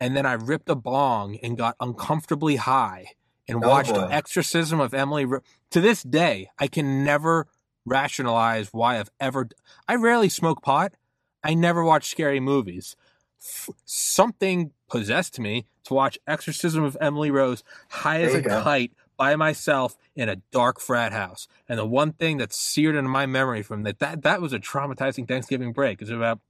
and 0.00 0.16
then 0.16 0.26
I 0.26 0.32
ripped 0.34 0.68
a 0.68 0.74
bong 0.74 1.36
and 1.42 1.56
got 1.56 1.76
uncomfortably 1.80 2.56
high 2.56 3.06
and 3.48 3.62
Oh, 3.64 3.68
watched 3.68 3.94
boy. 3.94 4.08
Exorcism 4.10 4.80
of 4.80 4.92
Emily. 4.94 5.26
To 5.70 5.80
this 5.80 6.02
day, 6.02 6.50
I 6.58 6.66
can 6.66 7.04
never 7.04 7.46
rationalize 7.84 8.68
why 8.72 8.98
I've 8.98 9.10
ever. 9.20 9.48
I 9.86 9.94
rarely 9.96 10.28
smoke 10.28 10.62
pot. 10.62 10.94
I 11.42 11.54
never 11.54 11.84
watch 11.84 12.08
scary 12.10 12.40
movies. 12.40 12.96
F- 13.40 13.68
something 13.84 14.72
possessed 14.88 15.38
me 15.38 15.66
to 15.84 15.92
watch 15.94 16.18
Exorcism 16.26 16.82
of 16.82 16.96
Emily 17.00 17.30
Rose 17.30 17.62
high 17.90 18.22
as 18.22 18.34
a 18.34 18.40
go. 18.40 18.62
kite 18.62 18.92
by 19.16 19.36
myself 19.36 19.96
in 20.14 20.28
a 20.28 20.36
dark 20.50 20.80
frat 20.80 21.12
house. 21.12 21.48
And 21.68 21.78
the 21.78 21.86
one 21.86 22.12
thing 22.12 22.36
that's 22.36 22.58
seared 22.58 22.96
into 22.96 23.10
my 23.10 23.26
memory 23.26 23.62
from 23.62 23.82
that 23.84 23.98
that 23.98 24.22
that 24.22 24.40
was 24.40 24.52
a 24.52 24.58
traumatizing 24.58 25.26
Thanksgiving 25.26 25.72
break. 25.72 26.00
It's 26.02 26.10
about 26.10 26.40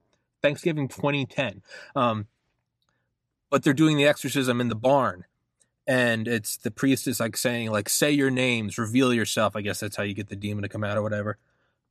Thanksgiving 0.43 0.89
2010. 0.89 1.62
Um, 1.97 2.27
but 3.51 3.62
they're 3.62 3.73
doing 3.73 3.97
the 3.97 4.07
exorcism 4.07 4.61
in 4.61 4.69
the 4.69 4.74
barn. 4.74 5.24
And 5.86 6.27
it's 6.27 6.57
the 6.57 6.70
priest 6.70 7.07
is 7.07 7.20
like 7.20 7.36
saying, 7.36 7.70
like, 7.70 7.89
say 7.89 8.11
your 8.11 8.31
names, 8.31 8.78
reveal 8.78 9.12
yourself. 9.12 9.55
I 9.55 9.61
guess 9.61 9.81
that's 9.81 9.97
how 9.97 10.03
you 10.03 10.15
get 10.15 10.28
the 10.28 10.36
demon 10.36 10.62
to 10.62 10.69
come 10.69 10.82
out 10.82 10.97
or 10.97 11.03
whatever. 11.03 11.39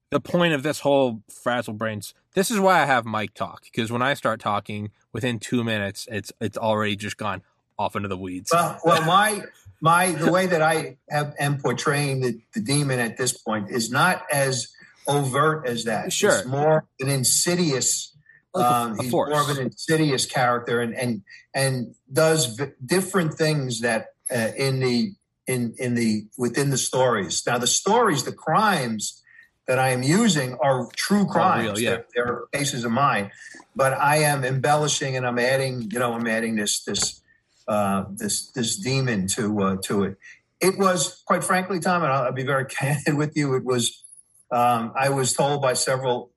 The 0.10 0.20
point 0.20 0.54
of 0.54 0.62
this 0.62 0.82
whole 0.82 1.22
frazzle 1.30 1.74
brains, 1.74 2.14
this 2.34 2.52
is 2.52 2.60
why 2.60 2.82
I 2.82 2.86
have 2.86 3.06
Mike 3.06 3.34
talk, 3.34 3.64
because 3.64 3.92
when 3.92 4.02
I 4.02 4.14
start 4.14 4.40
talking, 4.40 4.92
within 5.12 5.40
two 5.40 5.64
minutes, 5.64 6.08
it's 6.12 6.32
it's 6.40 6.58
already 6.58 6.96
just 6.96 7.18
gone 7.18 7.42
off 7.78 7.96
into 7.96 8.08
the 8.08 8.18
weeds. 8.18 8.52
Well, 8.54 8.80
well, 8.84 9.06
my 9.06 9.44
my 9.84 10.12
the 10.14 10.32
way 10.32 10.48
that 10.48 10.62
I 10.62 10.98
have, 11.10 11.36
am 11.38 11.58
portraying 11.58 12.22
the, 12.22 12.40
the 12.54 12.62
demon 12.62 13.00
at 13.00 13.18
this 13.18 13.34
point 13.34 13.70
is 13.70 13.92
not 13.92 14.24
as 14.32 14.70
overt 15.08 15.68
as 15.68 15.84
that. 15.84 16.14
Sure. 16.14 16.40
it's 16.40 16.48
more 16.48 16.88
an 17.02 17.10
insidious. 17.10 18.16
Like 18.54 18.66
a- 18.66 18.74
um, 18.76 18.98
he's 18.98 19.12
force. 19.12 19.32
more 19.32 19.42
of 19.42 19.50
an 19.50 19.60
insidious 19.60 20.26
character, 20.26 20.80
and 20.80 20.96
and 20.96 21.24
and 21.54 21.96
does 22.12 22.56
v- 22.56 22.72
different 22.86 23.34
things 23.34 23.82
that 23.82 24.14
uh, 24.34 24.52
in 24.56 24.80
the 24.80 25.12
in 25.48 25.76
in 25.78 25.96
the 25.96 26.28
within 26.38 26.70
the 26.70 26.78
stories. 26.78 27.44
Now, 27.46 27.58
the 27.58 27.68
stories, 27.68 28.24
the 28.24 28.32
crimes 28.32 29.22
that 29.68 29.80
I 29.80 29.90
am 29.90 30.02
using 30.02 30.54
are 30.62 30.88
true 30.96 31.26
crimes. 31.26 31.64
real, 31.64 31.80
yeah. 31.80 31.90
They're, 31.90 32.06
they're 32.26 32.42
cases 32.54 32.86
of 32.86 32.92
mine, 32.92 33.32
but 33.76 33.92
I 33.94 34.18
am 34.18 34.46
embellishing 34.46 35.18
and 35.18 35.26
I'm 35.28 35.40
adding. 35.40 35.90
You 35.92 36.00
know, 36.00 36.14
I'm 36.14 36.28
adding 36.28 36.56
this 36.56 36.86
this 36.86 37.20
uh, 37.68 38.06
this 38.10 38.52
this 38.52 38.78
demon 38.78 39.28
to 39.28 39.62
uh, 39.62 39.78
to 39.84 40.04
it. 40.04 40.18
It 40.62 40.78
was 40.78 41.22
quite 41.26 41.44
frankly, 41.44 41.80
Tom, 41.80 42.04
and 42.04 42.12
I'll, 42.12 42.24
I'll 42.24 42.32
be 42.32 42.44
very 42.44 42.66
candid 42.80 43.16
with 43.16 43.36
you. 43.36 43.56
It 43.56 43.64
was 43.64 44.04
um, 44.52 44.94
I 44.96 45.10
was 45.10 45.34
told 45.34 45.62
by 45.62 45.74
several 45.74 46.32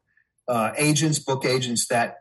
uh, 0.48 0.73
agents, 0.77 1.19
book 1.19 1.44
agents, 1.44 1.86
that 1.89 2.19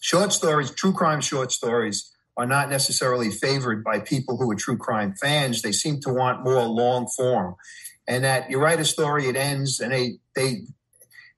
short 0.00 0.32
stories, 0.32 0.70
true 0.70 0.92
crime 0.92 1.20
short 1.20 1.52
stories, 1.52 2.10
are 2.36 2.46
not 2.46 2.70
necessarily 2.70 3.30
favored 3.30 3.84
by 3.84 4.00
people 4.00 4.36
who 4.36 4.50
are 4.50 4.56
true 4.56 4.76
crime 4.76 5.14
fans. 5.14 5.62
They 5.62 5.72
seem 5.72 6.00
to 6.00 6.12
want 6.12 6.44
more 6.44 6.64
long 6.64 7.06
form, 7.06 7.56
and 8.08 8.24
that 8.24 8.50
you 8.50 8.58
write 8.58 8.80
a 8.80 8.84
story, 8.84 9.26
it 9.26 9.36
ends, 9.36 9.80
and 9.80 9.92
they 9.92 10.18
they 10.34 10.62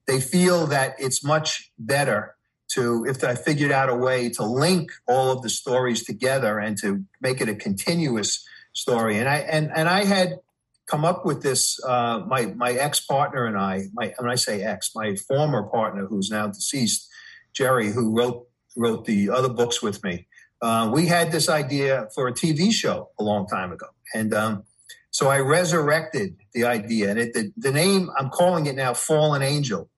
they 0.06 0.20
feel 0.20 0.66
that 0.66 0.94
it's 0.98 1.24
much 1.24 1.72
better 1.78 2.33
to 2.72 3.04
if 3.06 3.22
I 3.22 3.34
figured 3.34 3.70
out 3.70 3.88
a 3.88 3.94
way 3.94 4.28
to 4.30 4.44
link 4.44 4.90
all 5.06 5.30
of 5.30 5.42
the 5.42 5.50
stories 5.50 6.04
together 6.04 6.58
and 6.58 6.76
to 6.78 7.04
make 7.20 7.40
it 7.40 7.48
a 7.48 7.54
continuous 7.54 8.44
story. 8.72 9.18
And 9.18 9.28
I 9.28 9.38
and 9.38 9.70
and 9.74 9.88
I 9.88 10.04
had 10.04 10.40
come 10.86 11.04
up 11.04 11.24
with 11.24 11.42
this. 11.42 11.82
Uh, 11.84 12.22
my 12.26 12.46
my 12.46 12.72
ex 12.72 13.00
partner 13.00 13.46
and 13.46 13.56
I, 13.56 13.84
my 13.92 14.14
when 14.18 14.30
I 14.30 14.34
say 14.34 14.62
ex, 14.62 14.92
my 14.94 15.16
former 15.16 15.64
partner 15.64 16.06
who's 16.06 16.30
now 16.30 16.48
deceased, 16.48 17.08
Jerry, 17.52 17.90
who 17.90 18.16
wrote 18.16 18.46
wrote 18.76 19.04
the 19.04 19.30
other 19.30 19.48
books 19.48 19.82
with 19.82 20.02
me. 20.04 20.26
Uh, 20.60 20.90
we 20.92 21.06
had 21.06 21.30
this 21.30 21.48
idea 21.48 22.08
for 22.14 22.26
a 22.28 22.32
TV 22.32 22.72
show 22.72 23.10
a 23.18 23.22
long 23.22 23.46
time 23.46 23.72
ago, 23.72 23.86
and 24.14 24.32
um, 24.34 24.64
so 25.10 25.28
I 25.28 25.38
resurrected 25.38 26.36
the 26.54 26.64
idea. 26.64 27.10
And 27.10 27.18
it, 27.18 27.34
the, 27.34 27.52
the 27.56 27.70
name 27.70 28.10
I'm 28.18 28.30
calling 28.30 28.66
it 28.66 28.74
now, 28.74 28.94
Fallen 28.94 29.42
Angel, 29.42 29.88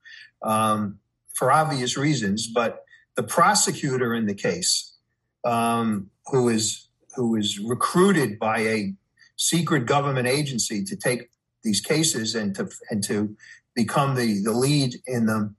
um, 0.43 0.98
for 1.36 1.52
obvious 1.52 1.96
reasons. 1.96 2.46
But 2.46 2.84
the 3.14 3.22
prosecutor 3.22 4.14
in 4.14 4.26
the 4.26 4.34
case, 4.34 4.94
um, 5.44 6.10
who 6.26 6.48
is 6.48 6.88
who 7.14 7.36
is 7.36 7.58
recruited 7.58 8.38
by 8.38 8.58
a 8.60 8.94
secret 9.36 9.86
government 9.86 10.26
agency 10.26 10.84
to 10.84 10.96
take 10.96 11.30
these 11.62 11.80
cases 11.80 12.34
and 12.34 12.54
to 12.56 12.68
and 12.90 13.02
to 13.04 13.36
become 13.74 14.14
the 14.14 14.42
the 14.42 14.52
lead 14.52 14.96
in 15.06 15.26
them, 15.26 15.56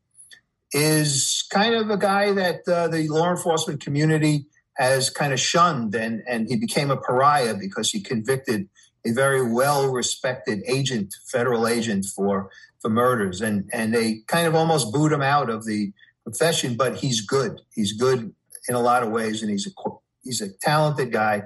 is 0.72 1.46
kind 1.52 1.74
of 1.74 1.90
a 1.90 1.98
guy 1.98 2.32
that 2.34 2.68
uh, 2.68 2.88
the 2.88 3.08
law 3.08 3.30
enforcement 3.30 3.82
community 3.82 4.46
has 4.78 5.10
kind 5.10 5.34
of 5.34 5.40
shunned, 5.40 5.96
and 5.96 6.22
and 6.28 6.48
he 6.48 6.56
became 6.58 6.92
a 6.92 6.98
pariah 6.98 7.56
because 7.56 7.92
he 7.92 8.02
convicted 8.02 8.70
a 9.06 9.12
very 9.12 9.52
well 9.52 9.92
respected 9.92 10.62
agent, 10.68 11.14
federal 11.32 11.68
agent 11.68 12.06
for 12.16 12.50
for 12.82 12.90
murders, 12.90 13.42
and 13.42 13.70
and 13.74 13.94
they 13.94 14.22
kind 14.28 14.48
of 14.48 14.56
almost 14.56 14.94
boot 14.94 15.12
him 15.12 15.22
out 15.22 15.50
of 15.50 15.66
the 15.66 15.92
profession. 16.24 16.76
But 16.76 16.98
he's 16.98 17.22
good. 17.22 17.62
He's 17.74 17.94
good 17.94 18.34
in 18.68 18.76
a 18.76 18.82
lot 18.82 19.04
of 19.04 19.10
ways, 19.10 19.42
and 19.42 19.52
he's 19.52 19.68
a 19.68 19.90
he's 20.24 20.42
a 20.42 20.50
talented 20.62 21.12
guy. 21.12 21.44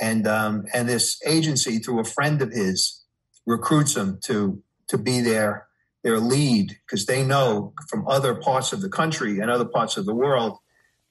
And 0.00 0.26
um, 0.26 0.64
and 0.74 0.88
this 0.88 1.20
agency, 1.26 1.78
through 1.78 2.00
a 2.00 2.04
friend 2.04 2.42
of 2.42 2.52
his, 2.52 3.04
recruits 3.46 3.96
him 3.96 4.18
to 4.24 4.62
to 4.88 4.98
be 4.98 5.20
their 5.20 5.66
their 6.04 6.20
lead 6.20 6.76
because 6.86 7.06
they 7.06 7.24
know 7.24 7.72
from 7.88 8.06
other 8.06 8.34
parts 8.34 8.72
of 8.72 8.80
the 8.80 8.88
country 8.88 9.40
and 9.40 9.50
other 9.50 9.64
parts 9.64 9.96
of 9.96 10.06
the 10.06 10.14
world 10.14 10.58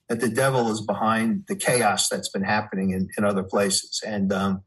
that 0.08 0.20
the 0.20 0.28
devil 0.28 0.70
is 0.70 0.80
behind 0.80 1.44
the 1.48 1.56
chaos 1.56 2.08
that's 2.08 2.30
been 2.30 2.44
happening 2.44 2.90
in, 2.90 3.08
in 3.18 3.24
other 3.24 3.42
places. 3.42 4.00
And 4.06 4.32
um, 4.32 4.62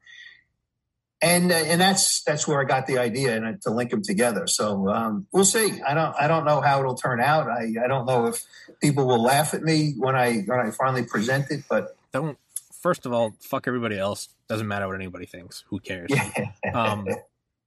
and 1.22 1.52
uh, 1.52 1.56
and 1.56 1.82
that's 1.82 2.24
that's 2.24 2.48
where 2.48 2.62
I 2.62 2.64
got 2.64 2.88
the 2.88 2.98
idea 2.98 3.36
and 3.36 3.46
uh, 3.46 3.54
to 3.64 3.72
link 3.72 3.92
them 3.92 4.02
together. 4.02 4.48
So 4.48 4.90
um, 4.90 5.28
we'll 5.32 5.46
see. 5.46 5.82
I 5.82 5.94
don't 5.94 6.16
I 6.20 6.28
don't 6.28 6.46
know 6.46 6.62
how 6.62 6.80
it'll 6.80 6.96
turn 6.96 7.20
out. 7.20 7.50
I, 7.50 7.74
I 7.84 7.88
don't 7.88 8.06
know 8.06 8.28
if 8.28 8.44
people 8.82 9.06
will 9.06 9.22
laugh 9.22 9.54
at 9.54 9.62
me 9.62 9.94
when 9.98 10.16
I 10.16 10.40
when 10.46 10.60
I 10.60 10.72
finally 10.72 11.04
present 11.04 11.52
it, 11.52 11.64
but 11.70 11.98
Don't. 12.12 12.38
First 12.82 13.06
of 13.06 13.12
all, 13.12 13.34
fuck 13.42 13.68
everybody 13.68 13.98
else. 13.98 14.30
Doesn't 14.48 14.68
matter 14.68 14.88
what 14.88 14.96
anybody 14.96 15.26
thinks. 15.26 15.66
Who 15.68 15.82
cares? 15.82 16.10
yeah. 16.12 16.72
um, 16.74 17.06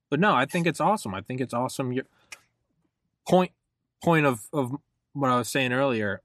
but 0.09 0.19
no, 0.19 0.35
I 0.35 0.47
think 0.47 0.67
it's 0.67 0.81
awesome. 0.81 1.15
I 1.15 1.21
think 1.21 1.43
it's 1.43 1.53
awesome. 1.53 1.93
Your 1.93 2.05
point 3.29 3.53
point 4.03 4.25
of 4.25 4.49
of 4.55 4.75
what 5.13 5.31
I 5.31 5.37
was 5.37 5.49
saying 5.49 5.75
earlier 5.75 6.23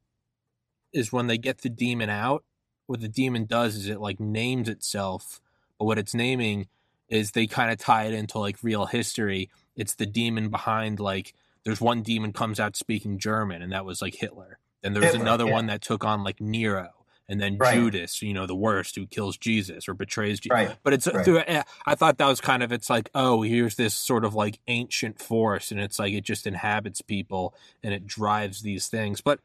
is 0.94 1.12
when 1.12 1.28
they 1.28 1.38
get 1.38 1.60
the 1.60 1.70
demon 1.70 2.10
out. 2.10 2.46
What 2.86 3.02
the 3.02 3.10
demon 3.10 3.44
does 3.44 3.76
is 3.76 3.90
it 3.90 4.00
like 4.00 4.18
names 4.18 4.70
itself, 4.70 5.42
but 5.78 5.84
what 5.84 5.98
it's 5.98 6.14
naming 6.14 6.68
is 7.10 7.32
they 7.32 7.48
kind 7.48 7.72
of 7.72 7.78
tie 7.78 8.06
it 8.06 8.14
into 8.14 8.40
like 8.40 8.58
real 8.64 8.86
history. 8.86 9.50
It's 9.76 9.96
the 9.96 10.06
demon 10.06 10.50
behind 10.50 11.00
like 11.00 11.34
there's 11.64 11.82
one 11.82 12.02
demon 12.02 12.34
comes 12.34 12.60
out 12.60 12.76
speaking 12.76 13.20
German, 13.20 13.62
and 13.62 13.72
that 13.72 13.86
was 13.86 14.02
like 14.02 14.16
Hitler. 14.16 14.60
And 14.84 14.96
there's 14.96 15.06
Hitler, 15.06 15.22
another 15.22 15.46
yeah. 15.46 15.54
one 15.54 15.68
that 15.68 15.82
took 15.82 16.06
on 16.06 16.24
like 16.24 16.40
Nero, 16.40 16.90
and 17.28 17.42
then 17.42 17.58
Right. 17.58 17.74
Judas, 17.74 18.22
you 18.22 18.34
know, 18.34 18.46
the 18.46 18.56
worst 18.56 18.96
who 18.96 19.06
kills 19.06 19.38
Jesus 19.38 19.88
or 19.90 19.94
betrays 19.94 20.40
Jesus. 20.40 20.54
Right. 20.54 20.78
But 20.84 20.94
it's 20.94 21.08
Right. 21.08 21.26
through. 21.26 21.40
eh, 21.40 21.64
I 21.86 21.96
thought 21.96 22.18
that 22.20 22.28
was 22.28 22.40
kind 22.40 22.64
of. 22.64 22.72
It's 22.72 22.90
like, 22.90 23.10
oh, 23.14 23.42
here's 23.42 23.76
this 23.76 23.94
sort 23.94 24.24
of 24.24 24.34
like 24.34 24.60
ancient 24.68 25.22
force, 25.22 25.72
and 25.72 25.80
it's 25.82 26.00
like 26.00 26.14
it 26.14 26.24
just 26.24 26.48
inhabits 26.48 27.02
people 27.02 27.54
and 27.84 27.94
it 27.94 28.08
drives 28.08 28.62
these 28.62 28.88
things. 28.88 29.20
But 29.20 29.40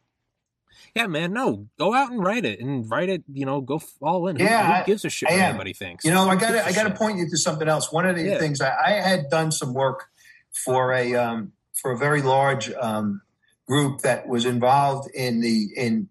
yeah, 0.95 1.07
man, 1.07 1.33
no, 1.33 1.67
go 1.79 1.95
out 1.95 2.11
and 2.13 2.23
write 2.23 2.45
it 2.45 2.61
and 2.61 2.89
write 2.91 3.09
it. 3.09 3.23
You 3.33 3.47
know, 3.47 3.61
go 3.61 3.81
all 4.01 4.29
in. 4.29 4.37
Yeah, 4.37 4.67
who, 4.67 4.73
I- 4.73 4.85
gives 4.85 5.05
a 5.05 5.11
shit 5.11 5.31
I 5.31 5.35
what 5.35 5.41
anybody 5.43 5.73
thinks? 5.73 6.05
You 6.05 6.11
know, 6.13 6.29
I 6.29 6.37
got 6.37 6.41
gives 6.53 6.53
to 6.53 6.59
a 6.61 6.67
I 6.69 6.73
got 6.85 6.85
to 6.85 6.95
point 6.95 7.19
you 7.19 7.29
to 7.31 7.37
something 7.37 7.69
else. 7.69 7.93
One 7.93 8.07
of 8.07 8.17
the 8.17 8.23
Yeah. 8.23 8.39
things 8.39 8.61
I, 8.61 8.73
I 8.85 8.91
had 8.93 9.29
done 9.31 9.53
some 9.53 9.75
work 9.75 10.07
for 10.65 10.93
a 10.93 11.15
um, 11.15 11.53
for 11.81 11.93
a 11.93 11.99
very 11.99 12.23
large 12.23 12.71
um, 12.73 13.23
group 13.67 14.01
that 14.03 14.29
was 14.29 14.45
involved 14.45 15.09
in 15.15 15.41
the 15.41 15.69
in 15.77 16.09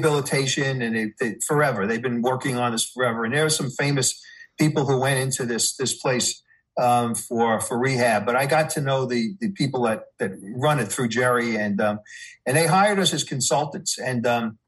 rehabilitation 0.00 0.82
and 0.82 0.96
it, 0.96 1.12
it, 1.20 1.42
forever. 1.42 1.86
They've 1.86 2.02
been 2.02 2.22
working 2.22 2.56
on 2.56 2.72
this 2.72 2.84
forever, 2.88 3.24
and 3.24 3.34
there 3.34 3.44
are 3.44 3.50
some 3.50 3.70
famous 3.70 4.20
people 4.58 4.86
who 4.86 4.98
went 5.00 5.18
into 5.18 5.44
this 5.46 5.74
this 5.76 5.94
place 5.94 6.42
um, 6.78 7.14
for 7.14 7.60
for 7.60 7.78
rehab. 7.78 8.26
But 8.26 8.36
I 8.36 8.46
got 8.46 8.70
to 8.70 8.80
know 8.80 9.06
the 9.06 9.34
the 9.40 9.50
people 9.52 9.82
that 9.82 10.04
that 10.18 10.32
run 10.42 10.78
it 10.78 10.88
through 10.88 11.08
Jerry, 11.08 11.56
and 11.56 11.80
um, 11.80 12.00
and 12.46 12.56
they 12.56 12.66
hired 12.66 12.98
us 12.98 13.12
as 13.12 13.24
consultants, 13.24 13.98
and 13.98 14.26
um, 14.26 14.58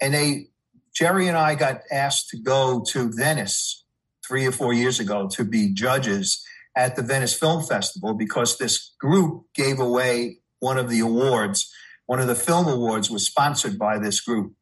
and 0.00 0.14
they 0.14 0.48
Jerry 0.94 1.28
and 1.28 1.36
I 1.36 1.54
got 1.54 1.80
asked 1.90 2.30
to 2.30 2.38
go 2.38 2.82
to 2.88 3.10
Venice 3.12 3.84
three 4.26 4.46
or 4.46 4.52
four 4.52 4.72
years 4.72 4.98
ago 4.98 5.28
to 5.28 5.44
be 5.44 5.72
judges 5.72 6.44
at 6.76 6.96
the 6.96 7.02
Venice 7.02 7.34
Film 7.34 7.62
Festival 7.62 8.14
because 8.14 8.58
this 8.58 8.94
group 8.98 9.44
gave 9.54 9.78
away 9.78 10.38
one 10.60 10.78
of 10.78 10.90
the 10.90 11.00
awards. 11.00 11.72
One 12.06 12.20
of 12.20 12.28
the 12.28 12.34
film 12.34 12.66
awards 12.66 13.10
was 13.10 13.26
sponsored 13.26 13.78
by 13.78 13.98
this 13.98 14.20
group. 14.20 14.52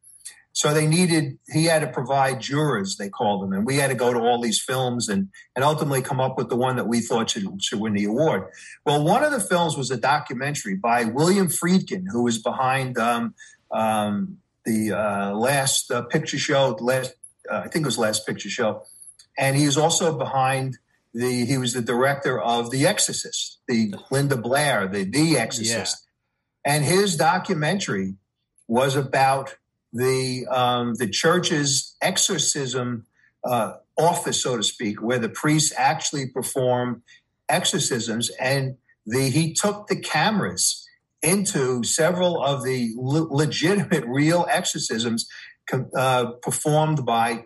So 0.55 0.73
they 0.73 0.87
needed, 0.87 1.37
he 1.49 1.65
had 1.65 1.79
to 1.79 1.87
provide 1.87 2.39
jurors, 2.39 2.95
they 2.95 3.09
called 3.09 3.43
them. 3.43 3.51
And 3.51 3.65
we 3.65 3.75
had 3.75 3.89
to 3.89 3.93
go 3.95 4.13
to 4.13 4.19
all 4.21 4.39
these 4.41 4.61
films 4.61 5.09
and, 5.09 5.27
and 5.53 5.65
ultimately 5.65 6.01
come 6.01 6.21
up 6.21 6.37
with 6.37 6.47
the 6.47 6.55
one 6.55 6.77
that 6.77 6.87
we 6.87 7.01
thought 7.01 7.31
should, 7.31 7.61
should 7.61 7.81
win 7.81 7.91
the 7.91 8.05
award. 8.05 8.47
Well, 8.85 9.03
one 9.03 9.21
of 9.25 9.33
the 9.33 9.41
films 9.41 9.75
was 9.75 9.91
a 9.91 9.97
documentary 9.97 10.75
by 10.75 11.03
William 11.03 11.49
Friedkin, 11.49 12.05
who 12.09 12.23
was 12.23 12.37
behind 12.37 12.97
um, 12.97 13.33
um, 13.69 14.37
the 14.63 14.93
uh, 14.93 15.33
last 15.33 15.91
uh, 15.91 16.03
picture 16.03 16.37
show, 16.37 16.77
last, 16.79 17.15
uh, 17.51 17.57
I 17.65 17.67
think 17.67 17.83
it 17.83 17.87
was 17.87 17.97
last 17.97 18.25
picture 18.25 18.49
show. 18.49 18.83
And 19.37 19.57
he 19.57 19.65
was 19.65 19.77
also 19.77 20.17
behind 20.17 20.77
the, 21.13 21.45
he 21.45 21.57
was 21.57 21.73
the 21.73 21.81
director 21.81 22.39
of 22.39 22.71
The 22.71 22.87
Exorcist, 22.87 23.59
the 23.67 23.93
Linda 24.09 24.37
Blair, 24.37 24.87
the 24.87 25.03
The 25.03 25.37
Exorcist. 25.37 26.07
And 26.63 26.85
his 26.85 27.17
documentary 27.17 28.15
was 28.69 28.95
about 28.95 29.57
the 29.95 30.45
um, 30.47 30.95
the 30.95 31.07
church's 31.07 31.95
exorcism 32.01 33.05
uh, 33.45 33.75
office, 33.97 34.43
so 34.43 34.57
to 34.57 34.63
speak, 34.63 35.01
where 35.01 35.19
the 35.19 35.29
priests 35.29 35.73
actually 35.77 36.27
perform 36.27 37.01
exorcisms, 37.47 38.29
and 38.31 38.75
the 39.05 39.29
he 39.29 39.53
took 39.53 39.87
the 39.87 39.95
cameras 39.95 40.85
into 41.21 41.83
several 41.83 42.43
of 42.43 42.63
the 42.63 42.91
le- 42.97 43.33
legitimate, 43.33 44.03
real 44.05 44.45
exorcisms 44.49 45.27
uh, 45.97 46.31
performed 46.41 47.05
by 47.05 47.45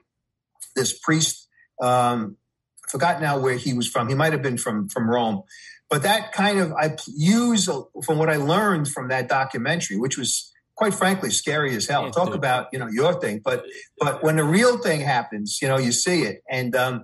this 0.76 0.98
priest. 0.98 1.48
Um, 1.80 2.36
I 2.84 2.90
forgot 2.90 3.22
now 3.22 3.38
where 3.40 3.58
he 3.58 3.74
was 3.74 3.88
from. 3.88 4.10
He 4.10 4.16
might 4.16 4.34
have 4.34 4.42
been 4.42 4.58
from 4.58 4.90
from 4.90 5.08
Rome, 5.08 5.44
but 5.88 6.02
that 6.02 6.32
kind 6.32 6.58
of 6.58 6.74
I 6.74 6.96
use 7.06 7.70
uh, 7.70 7.82
from 8.04 8.18
what 8.18 8.32
I 8.32 8.38
learned 8.38 8.88
from 8.88 9.10
that 9.10 9.30
documentary, 9.30 9.98
which 9.98 10.18
was 10.18 10.52
quite 10.80 10.94
frankly 10.94 11.30
scary 11.30 11.76
as 11.76 11.88
hell. 11.88 12.10
Talk 12.10 12.34
about 12.34 12.70
you 12.72 12.80
know 12.80 12.88
your 12.88 13.20
thing, 13.20 13.42
but 13.44 13.66
but 14.00 14.24
when 14.24 14.38
the 14.38 14.46
real 14.46 14.78
thing 14.78 15.02
happens, 15.02 15.60
you 15.62 15.68
know 15.68 15.78
you 15.78 15.92
see 15.92 16.22
it, 16.22 16.42
and 16.50 16.74
um, 16.74 17.04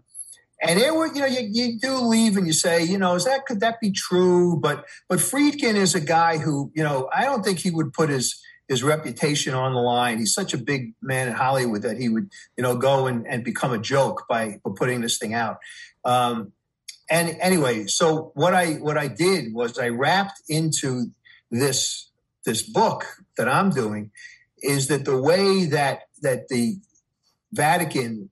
and 0.61 0.79
there 0.79 0.93
were 0.93 1.07
you 1.07 1.19
know 1.19 1.25
you, 1.25 1.41
you 1.51 1.77
do 1.77 1.97
leave 1.97 2.37
and 2.37 2.47
you 2.47 2.53
say 2.53 2.81
you 2.81 2.97
know 2.97 3.15
is 3.15 3.25
that 3.25 3.45
could 3.45 3.59
that 3.59 3.81
be 3.81 3.91
true? 3.91 4.57
But 4.61 4.85
but 5.09 5.19
Friedkin 5.19 5.75
is 5.75 5.93
a 5.93 5.99
guy 5.99 6.37
who 6.37 6.71
you 6.73 6.83
know 6.83 7.09
I 7.13 7.25
don't 7.25 7.43
think 7.43 7.59
he 7.59 7.69
would 7.69 7.91
put 7.91 8.07
his 8.09 8.41
his 8.69 8.81
reputation 8.81 9.53
on 9.53 9.73
the 9.73 9.81
line. 9.81 10.19
He's 10.19 10.33
such 10.33 10.53
a 10.53 10.57
big 10.57 10.93
man 11.01 11.27
in 11.27 11.33
Hollywood 11.33 11.81
that 11.81 11.97
he 11.97 12.07
would 12.07 12.29
you 12.55 12.63
know 12.63 12.77
go 12.77 13.07
and, 13.07 13.27
and 13.27 13.43
become 13.43 13.73
a 13.73 13.77
joke 13.77 14.23
by, 14.29 14.61
by 14.63 14.71
putting 14.73 15.01
this 15.01 15.17
thing 15.17 15.33
out. 15.33 15.57
Um, 16.05 16.53
and 17.09 17.35
anyway, 17.41 17.87
so 17.87 18.31
what 18.35 18.53
I 18.53 18.75
what 18.75 18.97
I 18.97 19.09
did 19.09 19.53
was 19.53 19.77
I 19.77 19.89
wrapped 19.89 20.41
into 20.47 21.07
this 21.51 22.09
this 22.45 22.61
book 22.61 23.05
that 23.37 23.49
I'm 23.49 23.69
doing 23.69 24.11
is 24.61 24.87
that 24.87 25.05
the 25.05 25.19
way 25.19 25.65
that 25.65 26.03
that 26.21 26.47
the 26.47 26.77
Vatican 27.51 28.29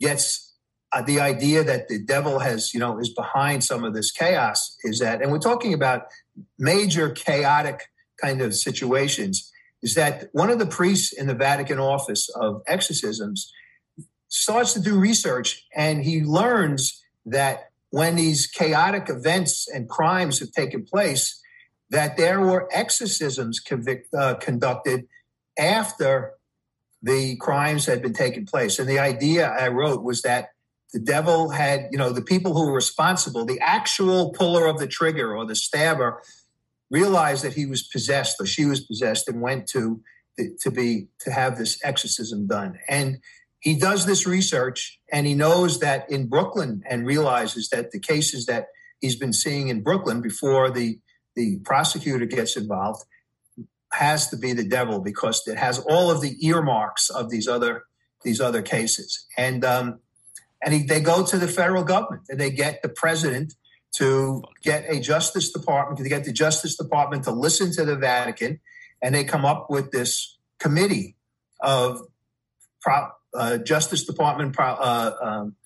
gets 0.00 0.52
uh, 0.92 1.02
the 1.02 1.20
idea 1.20 1.64
that 1.64 1.88
the 1.88 1.98
devil 1.98 2.38
has 2.38 2.72
you 2.72 2.80
know 2.80 2.98
is 2.98 3.12
behind 3.12 3.64
some 3.64 3.84
of 3.84 3.94
this 3.94 4.10
chaos 4.10 4.76
is 4.84 4.98
that, 5.00 5.22
and 5.22 5.32
we're 5.32 5.38
talking 5.38 5.74
about 5.74 6.06
major 6.58 7.10
chaotic 7.10 7.90
kind 8.20 8.40
of 8.40 8.54
situations. 8.54 9.50
Is 9.82 9.94
that 9.96 10.30
one 10.32 10.48
of 10.48 10.58
the 10.58 10.66
priests 10.66 11.12
in 11.12 11.26
the 11.26 11.34
Vatican 11.34 11.78
office 11.78 12.30
of 12.30 12.62
exorcisms 12.66 13.52
starts 14.28 14.72
to 14.72 14.80
do 14.80 14.98
research 14.98 15.66
and 15.76 16.02
he 16.02 16.22
learns 16.22 17.04
that 17.26 17.70
when 17.90 18.16
these 18.16 18.46
chaotic 18.46 19.08
events 19.08 19.68
and 19.68 19.88
crimes 19.88 20.40
have 20.40 20.50
taken 20.52 20.84
place, 20.84 21.40
that 21.94 22.16
there 22.16 22.40
were 22.40 22.68
exorcisms 22.72 23.60
convict, 23.60 24.12
uh, 24.12 24.34
conducted 24.34 25.06
after 25.56 26.32
the 27.00 27.36
crimes 27.36 27.86
had 27.86 28.02
been 28.02 28.12
taken 28.12 28.44
place. 28.46 28.80
And 28.80 28.88
the 28.88 28.98
idea 28.98 29.48
I 29.48 29.68
wrote 29.68 30.02
was 30.02 30.22
that 30.22 30.48
the 30.92 30.98
devil 30.98 31.50
had, 31.50 31.88
you 31.92 31.98
know, 31.98 32.10
the 32.10 32.22
people 32.22 32.52
who 32.52 32.66
were 32.66 32.74
responsible, 32.74 33.44
the 33.44 33.60
actual 33.60 34.32
puller 34.32 34.66
of 34.66 34.78
the 34.78 34.88
trigger 34.88 35.36
or 35.36 35.46
the 35.46 35.54
stabber, 35.54 36.20
realized 36.90 37.44
that 37.44 37.54
he 37.54 37.66
was 37.66 37.82
possessed 37.82 38.40
or 38.40 38.46
she 38.46 38.64
was 38.64 38.80
possessed 38.80 39.28
and 39.28 39.40
went 39.40 39.68
to 39.68 40.00
to 40.60 40.70
be 40.70 41.06
to 41.20 41.30
have 41.30 41.56
this 41.56 41.78
exorcism 41.84 42.48
done. 42.48 42.76
And 42.88 43.18
he 43.60 43.78
does 43.78 44.04
this 44.04 44.26
research 44.26 44.98
and 45.12 45.28
he 45.28 45.34
knows 45.34 45.78
that 45.78 46.10
in 46.10 46.26
Brooklyn 46.26 46.82
and 46.90 47.06
realizes 47.06 47.68
that 47.68 47.92
the 47.92 48.00
cases 48.00 48.46
that 48.46 48.66
he's 49.00 49.14
been 49.14 49.32
seeing 49.32 49.68
in 49.68 49.82
Brooklyn 49.82 50.20
before 50.20 50.70
the 50.70 50.98
the 51.34 51.58
prosecutor 51.64 52.26
gets 52.26 52.56
involved 52.56 53.04
has 53.92 54.28
to 54.28 54.36
be 54.36 54.52
the 54.52 54.64
devil 54.64 55.00
because 55.00 55.42
it 55.46 55.56
has 55.56 55.78
all 55.78 56.10
of 56.10 56.20
the 56.20 56.36
earmarks 56.46 57.10
of 57.10 57.30
these 57.30 57.46
other 57.46 57.84
these 58.22 58.40
other 58.40 58.62
cases. 58.62 59.26
And 59.36 59.64
um, 59.64 60.00
and 60.64 60.74
he, 60.74 60.82
they 60.82 61.00
go 61.00 61.24
to 61.24 61.38
the 61.38 61.48
federal 61.48 61.84
government 61.84 62.22
and 62.28 62.40
they 62.40 62.50
get 62.50 62.82
the 62.82 62.88
president 62.88 63.54
to 63.96 64.42
get 64.62 64.84
a 64.88 64.98
justice 65.00 65.52
department 65.52 65.98
to 65.98 66.08
get 66.08 66.24
the 66.24 66.32
justice 66.32 66.76
department 66.76 67.24
to 67.24 67.30
listen 67.30 67.72
to 67.72 67.84
the 67.84 67.96
Vatican. 67.96 68.60
And 69.02 69.14
they 69.14 69.24
come 69.24 69.44
up 69.44 69.70
with 69.70 69.92
this 69.92 70.38
committee 70.58 71.16
of 71.60 72.00
uh, 73.34 73.58
Justice 73.58 74.04
Department 74.04 74.54
pro, 74.54 74.66
uh, 74.66 75.16
um, 75.22 75.56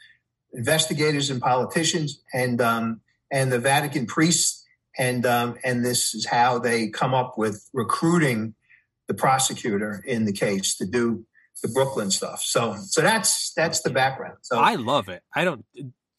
investigators 0.53 1.31
and 1.31 1.41
politicians. 1.41 2.21
And 2.35 2.61
um, 2.61 3.01
and 3.31 3.53
the 3.53 3.59
Vatican 3.59 4.07
priests 4.07 4.65
and 4.99 5.25
um, 5.25 5.57
and 5.65 5.85
this 5.85 6.15
is 6.15 6.27
how 6.27 6.59
they 6.59 6.89
come 6.89 7.15
up 7.15 7.39
with 7.39 7.69
recruiting 7.73 8.55
the 9.07 9.15
prosecutor 9.15 10.03
in 10.07 10.25
the 10.25 10.33
case 10.33 10.77
to 10.77 10.87
do 10.87 11.25
the 11.63 11.69
Brooklyn 11.69 12.11
stuff. 12.11 12.43
So 12.43 12.77
so 12.87 13.01
that's 13.01 13.53
that's 13.55 13.81
the 13.81 13.91
background. 13.91 14.39
So 14.43 14.59
I 14.59 14.75
love 14.75 15.09
it. 15.09 15.23
I 15.35 15.45
don't 15.45 15.65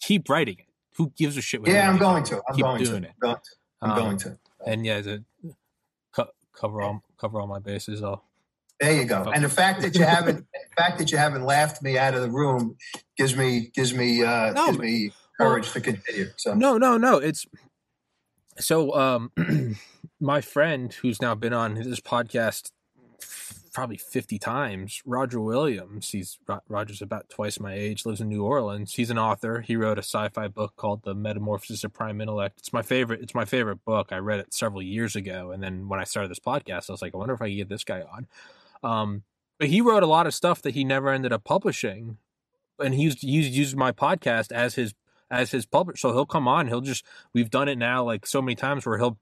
keep 0.02 0.30
writing 0.30 0.56
it. 0.60 0.66
Who 0.96 1.12
gives 1.18 1.38
a 1.38 1.42
shit? 1.42 1.62
what 1.62 1.70
yeah, 1.70 1.90
I'm 1.90 1.98
going 1.98 2.24
to. 2.26 2.42
I'm 2.50 2.56
Keep 2.56 2.66
going 2.66 2.84
to. 2.86 2.96
it. 2.96 3.04
I'm 3.06 3.14
going 3.22 3.36
to. 3.36 3.52
I'm 3.82 3.90
Um, 3.92 3.96
going 3.96 4.18
to. 4.18 4.38
And 4.66 4.86
yeah, 4.86 5.02
to 5.02 5.24
co- 6.14 6.32
cover 6.54 6.82
all 6.82 7.04
cover 7.20 7.40
all 7.40 7.48
my 7.48 7.60
bases. 7.60 8.02
I'll 8.04 8.24
There 8.80 8.94
you 8.94 9.06
go. 9.06 9.32
And 9.34 9.44
the 9.44 9.50
fact 9.50 9.82
that 9.82 9.96
you 9.96 10.04
haven't, 10.04 10.38
the 10.54 10.76
fact 10.82 10.98
that 11.00 11.12
you 11.12 11.18
haven't 11.18 11.44
laughed 11.44 11.82
me 11.82 11.98
out 11.98 12.14
of 12.16 12.22
the 12.22 12.30
room 12.30 12.76
gives 13.18 13.36
me 13.36 13.72
gives 13.74 13.94
me 13.94 14.24
uh, 14.24 14.54
No, 14.54 14.66
gives 14.68 14.80
me 14.80 15.12
courage 15.40 15.72
to 15.72 15.80
continue. 15.82 16.28
So 16.38 16.54
No, 16.54 16.78
no, 16.78 16.98
no. 16.98 17.18
It's 17.18 17.46
so 18.60 18.94
um 18.95 19.31
my 20.19 20.41
friend 20.41 20.94
who's 20.94 21.22
now 21.22 21.36
been 21.36 21.53
on 21.53 21.76
this 21.76 21.99
podcast 21.99 22.72
probably 23.73 23.98
50 23.98 24.40
times, 24.40 25.02
Roger 25.06 25.40
Williams. 25.40 26.10
He's 26.10 26.40
Roger's 26.68 27.02
about 27.02 27.30
twice 27.30 27.60
my 27.60 27.73
age, 27.73 28.06
lives 28.06 28.22
in 28.22 28.27
New 28.27 28.44
Orleans. 28.44 28.94
He's 28.94 29.10
an 29.10 29.18
author. 29.18 29.61
He 29.61 29.76
wrote 29.76 29.98
a 29.98 30.03
sci-fi 30.03 30.48
book 30.48 30.76
called 30.76 31.03
The 31.03 31.14
Metamorphosis 31.14 31.84
of 31.84 31.94
Prime 31.94 32.19
Intellect. 32.19 32.60
It's 32.60 32.73
my 32.73 32.81
favorite 32.81 33.22
it's 33.22 33.36
my 33.36 33.45
favorite 33.45 33.84
book. 33.86 34.10
I 34.11 34.18
read 34.18 34.40
it 34.40 34.53
several 34.53 34.81
years 34.81 35.15
ago 35.15 35.52
and 35.52 35.64
then 35.64 35.88
when 35.88 35.99
I 35.99 36.03
started 36.03 36.30
this 36.30 36.40
podcast, 36.40 36.90
I 36.90 36.94
was 36.94 37.02
like, 37.02 37.14
I 37.14 37.18
wonder 37.18 37.34
if 37.34 37.41
I 37.41 37.48
can 37.48 37.57
get 37.57 37.69
this 37.69 37.84
guy 37.84 38.02
on. 38.02 38.27
Um 38.84 39.23
but 39.60 39.68
he 39.68 39.81
wrote 39.81 40.03
a 40.03 40.07
lot 40.07 40.26
of 40.26 40.34
stuff 40.34 40.61
that 40.61 40.73
he 40.73 40.84
never 40.84 41.10
ended 41.10 41.34
up 41.34 41.44
publishing 41.44 42.18
and 42.80 42.94
he 42.94 43.03
used, 43.03 43.22
he 43.22 43.27
used, 43.27 43.52
used 43.52 43.76
my 43.76 43.91
podcast 43.91 44.53
as 44.53 44.76
his 44.76 44.94
as 45.32 45.52
his 45.52 45.66
publisher. 45.66 45.98
So 45.98 46.14
he'll 46.14 46.26
come 46.26 46.48
on. 46.48 46.68
He'll 46.68 46.82
just 46.82 47.06
we've 47.34 47.50
done 47.50 47.68
it 47.68 47.78
now 47.78 48.04
like 48.04 48.26
so 48.26 48.42
many 48.42 48.56
times 48.56 48.86
where 48.86 48.98
he'll 48.98 49.18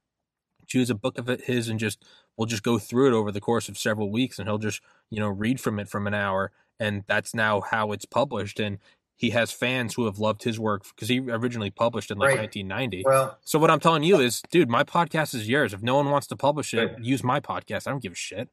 choose 0.68 0.90
a 0.90 0.96
book 0.96 1.18
of 1.18 1.28
his 1.28 1.70
and 1.70 1.80
just 1.80 2.04
we'll 2.36 2.46
just 2.46 2.64
go 2.64 2.78
through 2.78 3.08
it 3.08 3.18
over 3.18 3.32
the 3.32 3.42
course 3.42 3.70
of 3.70 3.78
several 3.78 4.12
weeks 4.12 4.38
and 4.38 4.48
he'll 4.48 4.58
just 4.58 4.82
you 5.10 5.20
know 5.20 5.30
read 5.30 5.60
from 5.60 5.80
it 5.80 5.88
from 5.88 6.08
an 6.08 6.14
hour 6.14 6.52
and 6.80 7.04
that's 7.08 7.34
now 7.34 7.62
how 7.62 7.92
it's 7.92 8.06
published 8.06 8.60
and 8.60 8.78
he 9.18 9.32
has 9.32 9.52
fans 9.52 9.96
who 9.96 10.06
have 10.06 10.20
loved 10.20 10.44
his 10.44 10.60
work 10.60 10.84
because 10.96 11.10
he 11.10 11.20
originally 11.20 11.72
published 11.72 12.12
in 12.12 12.20
like 12.20 12.30
right. 12.30 12.40
1990. 12.40 13.04
Well, 13.04 13.38
so 13.44 13.58
what 13.58 13.72
I'm 13.72 13.80
telling 13.80 14.04
you 14.04 14.20
is, 14.20 14.44
dude, 14.52 14.70
my 14.70 14.84
podcast 14.84 15.34
is 15.34 15.50
yours. 15.50 15.74
If 15.74 15.82
no 15.82 15.96
one 15.96 16.12
wants 16.12 16.28
to 16.28 16.36
publish 16.36 16.72
it, 16.76 16.78
right. 16.78 17.04
use 17.04 17.24
my 17.24 17.40
podcast. 17.40 17.88
I 17.88 17.92
don't 17.92 18.04
give 18.04 18.12
a 18.12 18.16
shit. 18.16 18.48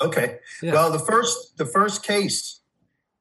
Okay. 0.00 0.38
Yeah. 0.62 0.72
Well, 0.72 0.90
the 0.90 0.98
first 0.98 1.56
the 1.58 1.66
first 1.66 2.02
case 2.02 2.60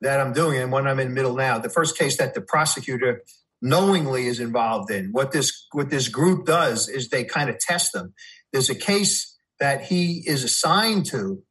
that 0.01 0.19
I'm 0.19 0.33
doing, 0.33 0.57
and 0.57 0.71
when 0.71 0.87
I'm 0.87 0.99
in 0.99 1.13
middle 1.13 1.35
now, 1.35 1.59
the 1.59 1.69
first 1.69 1.95
case 1.97 2.17
that 2.17 2.33
the 2.33 2.41
prosecutor 2.41 3.23
knowingly 3.61 4.27
is 4.27 4.39
involved 4.39 4.91
in. 4.91 5.11
What 5.11 5.31
this 5.31 5.67
what 5.71 5.89
this 5.89 6.07
group 6.07 6.45
does 6.45 6.87
is 6.87 7.09
they 7.09 7.23
kind 7.23 7.49
of 7.49 7.59
test 7.59 7.93
them. 7.93 8.13
There's 8.51 8.69
a 8.69 8.75
case 8.75 9.37
that 9.59 9.83
he 9.83 10.23
is 10.25 10.43
assigned 10.43 11.05
to, 11.07 11.43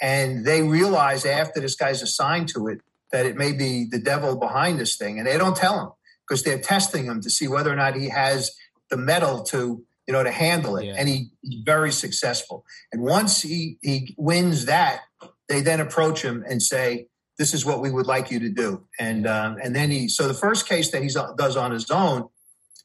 and 0.00 0.44
they 0.44 0.62
realize 0.62 1.24
after 1.24 1.60
this 1.60 1.76
guy's 1.76 2.02
assigned 2.02 2.48
to 2.48 2.68
it 2.68 2.80
that 3.12 3.26
it 3.26 3.36
may 3.36 3.52
be 3.52 3.86
the 3.88 4.00
devil 4.00 4.36
behind 4.36 4.78
this 4.78 4.96
thing, 4.96 5.18
and 5.18 5.26
they 5.26 5.38
don't 5.38 5.56
tell 5.56 5.80
him 5.80 5.90
because 6.26 6.42
they're 6.42 6.58
testing 6.58 7.04
him 7.04 7.20
to 7.20 7.30
see 7.30 7.46
whether 7.46 7.72
or 7.72 7.76
not 7.76 7.94
he 7.94 8.08
has 8.08 8.50
the 8.90 8.96
mettle 8.96 9.42
to 9.44 9.84
you 10.06 10.12
know 10.12 10.22
to 10.22 10.30
handle 10.30 10.76
it, 10.76 10.86
yeah. 10.86 10.94
and 10.96 11.08
he, 11.08 11.30
he's 11.42 11.62
very 11.64 11.92
successful. 11.92 12.64
And 12.92 13.02
once 13.02 13.42
he 13.42 13.78
he 13.82 14.14
wins 14.18 14.66
that, 14.66 15.02
they 15.48 15.60
then 15.60 15.80
approach 15.80 16.22
him 16.22 16.44
and 16.48 16.62
say, 16.62 17.06
this 17.38 17.52
is 17.52 17.64
what 17.64 17.80
we 17.80 17.90
would 17.90 18.06
like 18.06 18.30
you 18.30 18.38
to 18.40 18.48
do. 18.48 18.84
And 18.98 19.26
um, 19.26 19.58
and 19.62 19.74
then 19.74 19.90
he 19.90 20.08
so 20.08 20.26
the 20.28 20.34
first 20.34 20.68
case 20.68 20.90
that 20.90 21.02
he 21.02 21.10
does 21.36 21.56
on 21.56 21.72
his 21.72 21.90
own 21.90 22.28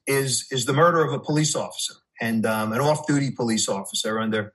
is 0.08 0.48
is 0.52 0.66
the 0.66 0.74
murder 0.74 1.04
of 1.04 1.14
a 1.14 1.20
police 1.20 1.56
officer 1.56 1.96
and 2.20 2.46
um, 2.46 2.72
an 2.74 2.80
off 2.80 3.08
duty 3.08 3.32
police 3.32 3.68
officer 3.68 4.20
under. 4.20 4.54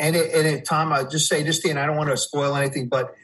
And 0.00 0.16
it, 0.16 0.34
and 0.34 0.48
it, 0.48 0.64
Tom, 0.64 0.92
I 0.92 1.04
just 1.04 1.28
say 1.28 1.44
this, 1.44 1.64
and 1.64 1.78
I 1.78 1.86
don't 1.86 1.96
want 1.96 2.10
to 2.10 2.16
spoil 2.16 2.56
anything, 2.56 2.88
but 2.88 3.14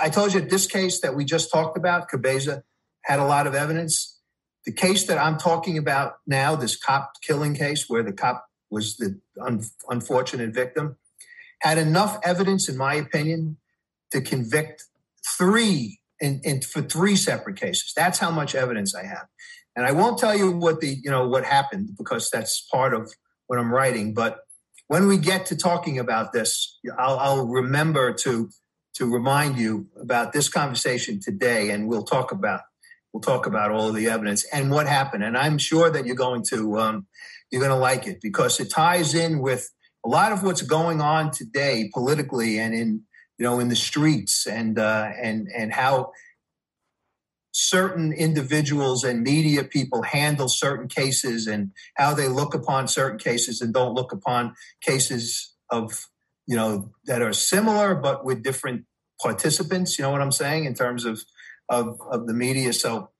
I 0.00 0.08
told 0.08 0.34
you 0.34 0.40
this 0.40 0.66
case 0.66 1.00
that 1.00 1.14
we 1.14 1.24
just 1.24 1.50
talked 1.50 1.76
about, 1.76 2.08
Cabeza, 2.08 2.64
had 3.02 3.20
a 3.20 3.24
lot 3.24 3.46
of 3.46 3.54
evidence. 3.54 4.18
The 4.64 4.72
case 4.72 5.04
that 5.04 5.18
I'm 5.18 5.38
talking 5.38 5.78
about 5.78 6.16
now, 6.26 6.56
this 6.56 6.76
cop 6.76 7.12
killing 7.22 7.54
case 7.54 7.88
where 7.88 8.02
the 8.02 8.12
cop 8.12 8.46
was 8.70 8.96
the 8.96 9.20
un- 9.40 9.64
unfortunate 9.88 10.54
victim, 10.54 10.96
had 11.60 11.78
enough 11.78 12.18
evidence, 12.24 12.68
in 12.68 12.76
my 12.76 12.94
opinion, 12.94 13.58
to 14.12 14.20
convict 14.20 14.84
three 15.26 16.00
in, 16.20 16.60
for 16.62 16.82
three 16.82 17.16
separate 17.16 17.56
cases. 17.56 17.92
That's 17.96 18.18
how 18.18 18.30
much 18.30 18.54
evidence 18.54 18.94
I 18.94 19.04
have. 19.04 19.26
And 19.74 19.84
I 19.84 19.92
won't 19.92 20.18
tell 20.18 20.36
you 20.36 20.52
what 20.52 20.80
the 20.80 20.96
you 21.02 21.10
know 21.10 21.26
what 21.28 21.44
happened 21.44 21.90
because 21.96 22.30
that's 22.30 22.60
part 22.70 22.94
of 22.94 23.12
what 23.46 23.58
I'm 23.58 23.72
writing. 23.72 24.14
But 24.14 24.38
when 24.86 25.06
we 25.06 25.16
get 25.16 25.46
to 25.46 25.56
talking 25.56 25.98
about 25.98 26.32
this, 26.32 26.78
I'll, 26.98 27.18
I'll 27.18 27.46
remember 27.46 28.12
to 28.12 28.50
to 28.96 29.10
remind 29.10 29.56
you 29.58 29.88
about 30.00 30.34
this 30.34 30.50
conversation 30.50 31.20
today, 31.20 31.70
and 31.70 31.88
we'll 31.88 32.04
talk 32.04 32.32
about 32.32 32.60
we'll 33.12 33.22
talk 33.22 33.46
about 33.46 33.70
all 33.70 33.88
of 33.88 33.94
the 33.94 34.08
evidence 34.08 34.44
and 34.52 34.70
what 34.70 34.86
happened. 34.86 35.24
And 35.24 35.36
I'm 35.36 35.58
sure 35.58 35.90
that 35.90 36.06
you're 36.06 36.16
going 36.16 36.44
to 36.50 36.78
um, 36.78 37.06
you're 37.50 37.62
going 37.62 37.74
to 37.74 37.76
like 37.76 38.06
it 38.06 38.20
because 38.20 38.60
it 38.60 38.70
ties 38.70 39.14
in 39.14 39.38
with 39.38 39.70
a 40.04 40.08
lot 40.08 40.32
of 40.32 40.42
what's 40.42 40.62
going 40.62 41.00
on 41.00 41.30
today 41.30 41.90
politically 41.92 42.58
and 42.58 42.74
in 42.74 43.02
you 43.42 43.48
know, 43.48 43.58
in 43.58 43.68
the 43.68 43.76
streets 43.76 44.46
and 44.46 44.78
uh, 44.78 45.10
and 45.20 45.48
and 45.52 45.72
how 45.72 46.12
certain 47.50 48.12
individuals 48.12 49.02
and 49.02 49.22
media 49.22 49.64
people 49.64 50.02
handle 50.02 50.48
certain 50.48 50.86
cases 50.86 51.48
and 51.48 51.72
how 51.96 52.14
they 52.14 52.28
look 52.28 52.54
upon 52.54 52.86
certain 52.86 53.18
cases 53.18 53.60
and 53.60 53.74
don't 53.74 53.94
look 53.94 54.12
upon 54.12 54.54
cases 54.80 55.54
of 55.70 56.06
you 56.46 56.56
know 56.56 56.92
that 57.04 57.20
are 57.20 57.32
similar 57.32 57.94
but 57.94 58.24
with 58.24 58.42
different 58.42 58.84
participants 59.20 59.98
you 59.98 60.02
know 60.02 60.10
what 60.10 60.22
i'm 60.22 60.32
saying 60.32 60.64
in 60.64 60.72
terms 60.72 61.04
of 61.04 61.20
of, 61.72 62.00
of 62.10 62.26
the 62.26 62.34
media. 62.34 62.72
So 62.72 63.10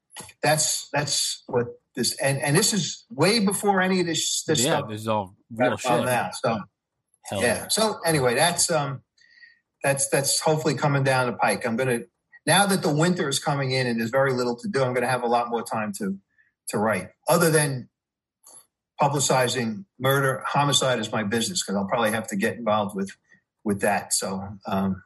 that's 0.43 0.89
that's 0.93 1.43
what 1.47 1.67
this 1.97 2.17
and 2.21 2.39
and 2.41 2.55
this 2.55 2.73
is 2.73 3.07
way 3.11 3.39
before 3.39 3.81
any 3.81 4.01
of 4.01 4.07
this 4.07 4.45
this 4.45 4.65
yeah 4.65 4.77
stuff 4.77 4.91
this 4.91 5.01
is 5.01 5.09
all 5.09 5.35
real 5.51 5.77
shit. 5.77 6.05
now 6.05 6.31
so 6.33 6.61
Hell 7.25 7.41
yeah. 7.41 7.47
yeah. 7.47 7.69
So 7.69 7.99
anyway 8.05 8.35
that's 8.35 8.71
um 8.71 9.03
that's 9.83 10.09
that's 10.09 10.41
hopefully 10.41 10.75
coming 10.75 11.05
down 11.05 11.27
the 11.27 11.33
pike. 11.33 11.67
I'm 11.67 11.77
gonna 11.77 12.01
now 12.47 12.67
that 12.67 12.83
the 12.83 12.93
winter 12.93 13.29
is 13.29 13.39
coming 13.39 13.73
in 13.73 13.87
and 13.87 14.01
there's 14.01 14.11
very 14.11 14.33
little 14.33 14.57
to 14.57 14.69
do. 14.69 14.83
I'm 14.83 14.95
gonna 14.95 15.07
have 15.07 15.23
a 15.23 15.29
lot 15.29 15.51
more 15.51 15.63
time 15.63 15.93
to 15.99 16.19
to 16.69 16.79
write. 16.79 17.09
Other 17.29 17.51
than 17.51 17.89
publicizing 19.01 19.85
murder, 19.99 20.43
homicide 20.47 20.99
is 20.99 21.11
my 21.11 21.25
business 21.25 21.63
because 21.63 21.77
I'll 21.77 21.89
probably 21.89 22.13
have 22.13 22.29
to 22.29 22.37
get 22.37 22.57
involved 22.57 22.95
with 22.95 23.11
with 23.65 23.81
that. 23.81 24.13
So 24.13 24.49
um, 24.67 25.03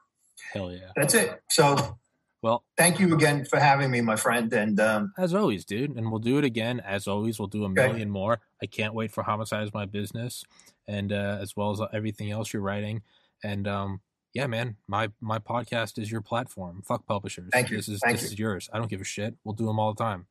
hell 0.53 0.73
yeah, 0.73 0.91
that's 0.95 1.15
it. 1.15 1.41
So 1.51 1.99
well, 2.43 2.65
thank 2.77 3.01
you 3.01 3.13
again 3.15 3.45
for 3.45 3.59
having 3.59 3.91
me, 3.91 4.01
my 4.03 4.17
friend. 4.17 4.53
And 4.53 4.79
um, 4.79 5.13
as 5.19 5.35
always, 5.35 5.65
dude, 5.65 5.97
and 5.97 6.11
we'll 6.11 6.21
do 6.21 6.39
it 6.39 6.45
again. 6.45 6.81
As 6.81 7.09
always, 7.09 7.39
we'll 7.39 7.49
do 7.49 7.65
a 7.65 7.69
million 7.69 7.95
okay. 7.95 8.05
more. 8.05 8.41
I 8.63 8.67
can't 8.67 8.95
wait 8.95 9.11
for 9.11 9.23
homicide 9.23 9.65
is 9.65 9.75
my 9.75 9.87
business, 9.87 10.45
and 10.87 11.13
uh, 11.13 11.39
as 11.41 11.57
well 11.57 11.71
as 11.73 11.81
everything 11.93 12.31
else 12.31 12.53
you're 12.53 12.63
writing. 12.63 13.03
And 13.43 13.67
um, 13.67 14.01
yeah, 14.37 14.47
man, 14.47 14.77
my 14.87 15.09
my 15.23 15.39
podcast 15.39 15.99
is 15.99 16.13
your 16.13 16.21
platform. 16.21 16.83
Fuck 16.85 17.07
publishers. 17.07 17.49
Thank 17.55 17.71
you. 17.71 17.79
This 17.79 17.89
is 17.89 18.01
Thank 18.01 18.19
this 18.19 18.25
you. 18.25 18.35
is 18.35 18.39
yours. 18.39 18.69
I 18.71 18.77
don't 18.77 18.91
give 18.91 19.01
a 19.01 19.05
shit. 19.05 19.35
We'll 19.45 19.55
do 19.55 19.65
them 19.65 19.79
all 19.79 19.95
the 19.95 20.05
time. 20.05 20.27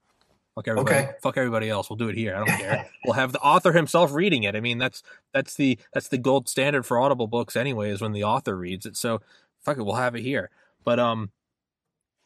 Fuck 0.53 0.67
everybody. 0.67 0.95
Okay. 0.95 1.11
Fuck 1.23 1.37
everybody 1.37 1.71
else. 1.71 1.89
We'll 1.89 1.97
do 1.97 2.09
it 2.09 2.15
here. 2.15 2.35
I 2.35 2.45
don't 2.45 2.59
care. 2.59 2.87
we'll 3.05 3.15
have 3.15 3.31
the 3.31 3.39
author 3.39 3.73
himself 3.73 4.13
reading 4.13 4.43
it. 4.43 4.55
I 4.55 4.59
mean, 4.59 4.77
that's 4.77 5.01
that's 5.33 5.55
the 5.55 5.79
that's 5.91 6.07
the 6.09 6.19
gold 6.19 6.47
standard 6.47 6.85
for 6.85 6.99
Audible 6.99 7.25
books 7.25 7.55
anyway. 7.55 7.89
Is 7.89 7.99
when 7.99 8.11
the 8.11 8.23
author 8.23 8.55
reads 8.55 8.85
it. 8.85 8.95
So 8.95 9.21
fuck 9.63 9.79
it. 9.79 9.83
We'll 9.83 9.95
have 9.95 10.15
it 10.15 10.21
here. 10.21 10.51
But 10.83 10.99
um, 10.99 11.31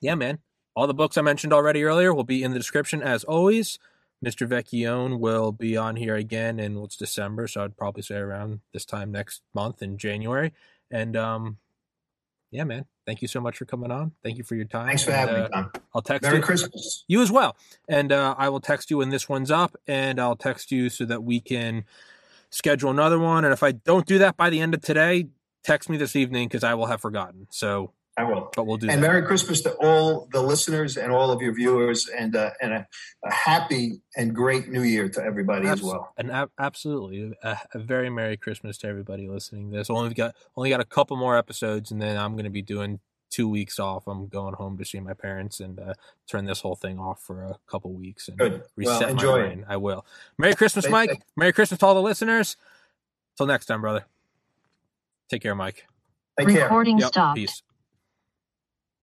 yeah, 0.01 0.15
man. 0.15 0.39
All 0.75 0.85
the 0.85 0.93
books 0.93 1.17
I 1.17 1.21
mentioned 1.21 1.53
already 1.53 1.83
earlier 1.85 2.13
will 2.13 2.25
be 2.25 2.43
in 2.43 2.51
the 2.51 2.59
description 2.59 3.01
as 3.01 3.23
always. 3.23 3.79
Mr. 4.23 4.45
Vecchione 4.45 5.17
will 5.17 5.53
be 5.53 5.77
on 5.77 5.95
here 5.95 6.15
again 6.15 6.59
in 6.59 6.79
what's 6.79 6.97
December, 6.97 7.47
so 7.47 7.63
I'd 7.63 7.77
probably 7.77 8.03
say 8.03 8.15
around 8.15 8.59
this 8.73 8.85
time 8.85 9.11
next 9.11 9.43
month 9.53 9.81
in 9.81 9.97
January. 9.97 10.51
And 10.91 11.15
um, 11.15 11.57
yeah, 12.51 12.63
man. 12.63 12.85
Thank 13.05 13.21
you 13.21 13.27
so 13.27 13.39
much 13.39 13.57
for 13.57 13.65
coming 13.65 13.91
on. 13.91 14.11
Thank 14.23 14.37
you 14.37 14.43
for 14.43 14.55
your 14.55 14.65
time. 14.65 14.87
Thanks 14.87 15.03
for 15.03 15.11
and, 15.11 15.19
having 15.19 15.35
uh, 15.35 15.43
me, 15.43 15.49
Tom. 15.53 15.71
I'll 15.93 16.01
text 16.01 16.23
Merry 16.23 16.37
you. 16.37 16.43
Christmas. 16.43 17.05
You 17.07 17.21
as 17.21 17.31
well. 17.31 17.55
And 17.87 18.11
uh, 18.11 18.35
I 18.37 18.49
will 18.49 18.59
text 18.59 18.89
you 18.89 18.97
when 18.97 19.09
this 19.09 19.29
one's 19.29 19.51
up, 19.51 19.75
and 19.87 20.19
I'll 20.19 20.35
text 20.35 20.71
you 20.71 20.89
so 20.89 21.05
that 21.05 21.23
we 21.23 21.39
can 21.39 21.85
schedule 22.49 22.89
another 22.89 23.19
one. 23.19 23.45
And 23.45 23.53
if 23.53 23.63
I 23.63 23.71
don't 23.71 24.05
do 24.05 24.17
that 24.19 24.37
by 24.37 24.49
the 24.49 24.59
end 24.59 24.73
of 24.73 24.81
today, 24.81 25.27
text 25.63 25.89
me 25.89 25.97
this 25.97 26.15
evening 26.15 26.47
because 26.47 26.63
I 26.63 26.73
will 26.73 26.87
have 26.87 27.01
forgotten. 27.01 27.47
So 27.51 27.93
I 28.19 28.23
will. 28.23 28.51
But 28.53 28.65
we'll 28.65 28.75
do. 28.75 28.89
And 28.89 29.01
that. 29.01 29.07
Merry 29.07 29.21
Christmas 29.21 29.61
to 29.61 29.71
all 29.75 30.27
the 30.33 30.41
listeners 30.41 30.97
and 30.97 31.09
all 31.09 31.31
of 31.31 31.41
your 31.41 31.53
viewers, 31.53 32.09
and 32.09 32.35
uh, 32.35 32.51
and 32.61 32.73
a, 32.73 32.87
a, 33.23 33.31
happy 33.31 34.01
and 34.17 34.35
great 34.35 34.67
New 34.67 34.83
Year 34.83 35.07
to 35.07 35.23
everybody 35.23 35.69
Abs- 35.69 35.79
as 35.79 35.85
well. 35.85 36.13
And 36.17 36.29
a- 36.29 36.49
absolutely, 36.59 37.31
a, 37.41 37.57
a, 37.73 37.79
very 37.79 38.09
Merry 38.09 38.35
Christmas 38.35 38.77
to 38.79 38.87
everybody 38.87 39.29
listening. 39.29 39.71
To 39.71 39.77
this 39.77 39.89
only 39.89 40.13
got 40.13 40.35
only 40.57 40.69
got 40.69 40.81
a 40.81 40.85
couple 40.85 41.15
more 41.15 41.37
episodes, 41.37 41.91
and 41.91 42.01
then 42.01 42.17
I'm 42.17 42.33
going 42.33 42.43
to 42.43 42.49
be 42.49 42.61
doing 42.61 42.99
two 43.29 43.47
weeks 43.47 43.79
off. 43.79 44.05
I'm 44.05 44.27
going 44.27 44.53
home 44.55 44.77
to 44.79 44.83
see 44.83 44.99
my 44.99 45.13
parents 45.13 45.61
and 45.61 45.79
uh, 45.79 45.93
turn 46.27 46.43
this 46.43 46.59
whole 46.59 46.75
thing 46.75 46.99
off 46.99 47.21
for 47.21 47.43
a 47.43 47.55
couple 47.67 47.93
weeks 47.93 48.27
and 48.27 48.37
Good. 48.37 48.63
reset 48.75 48.99
well, 48.99 49.09
enjoy 49.11 49.31
my 49.31 49.47
brain. 49.47 49.59
It. 49.59 49.65
I 49.69 49.77
will. 49.77 50.05
Merry 50.37 50.55
Christmas, 50.55 50.89
Mike. 50.89 51.21
Merry 51.37 51.53
Christmas 51.53 51.79
to 51.79 51.85
all 51.85 51.95
the 51.95 52.01
listeners. 52.01 52.57
Till 53.37 53.47
next 53.47 53.67
time, 53.67 53.79
brother. 53.79 54.05
Take 55.29 55.41
care, 55.41 55.55
Mike. 55.55 55.85
Take 56.37 56.49
Recording 56.49 56.97
care. 56.97 57.05
Yep. 57.05 57.13
stopped. 57.13 57.37
Peace. 57.37 57.63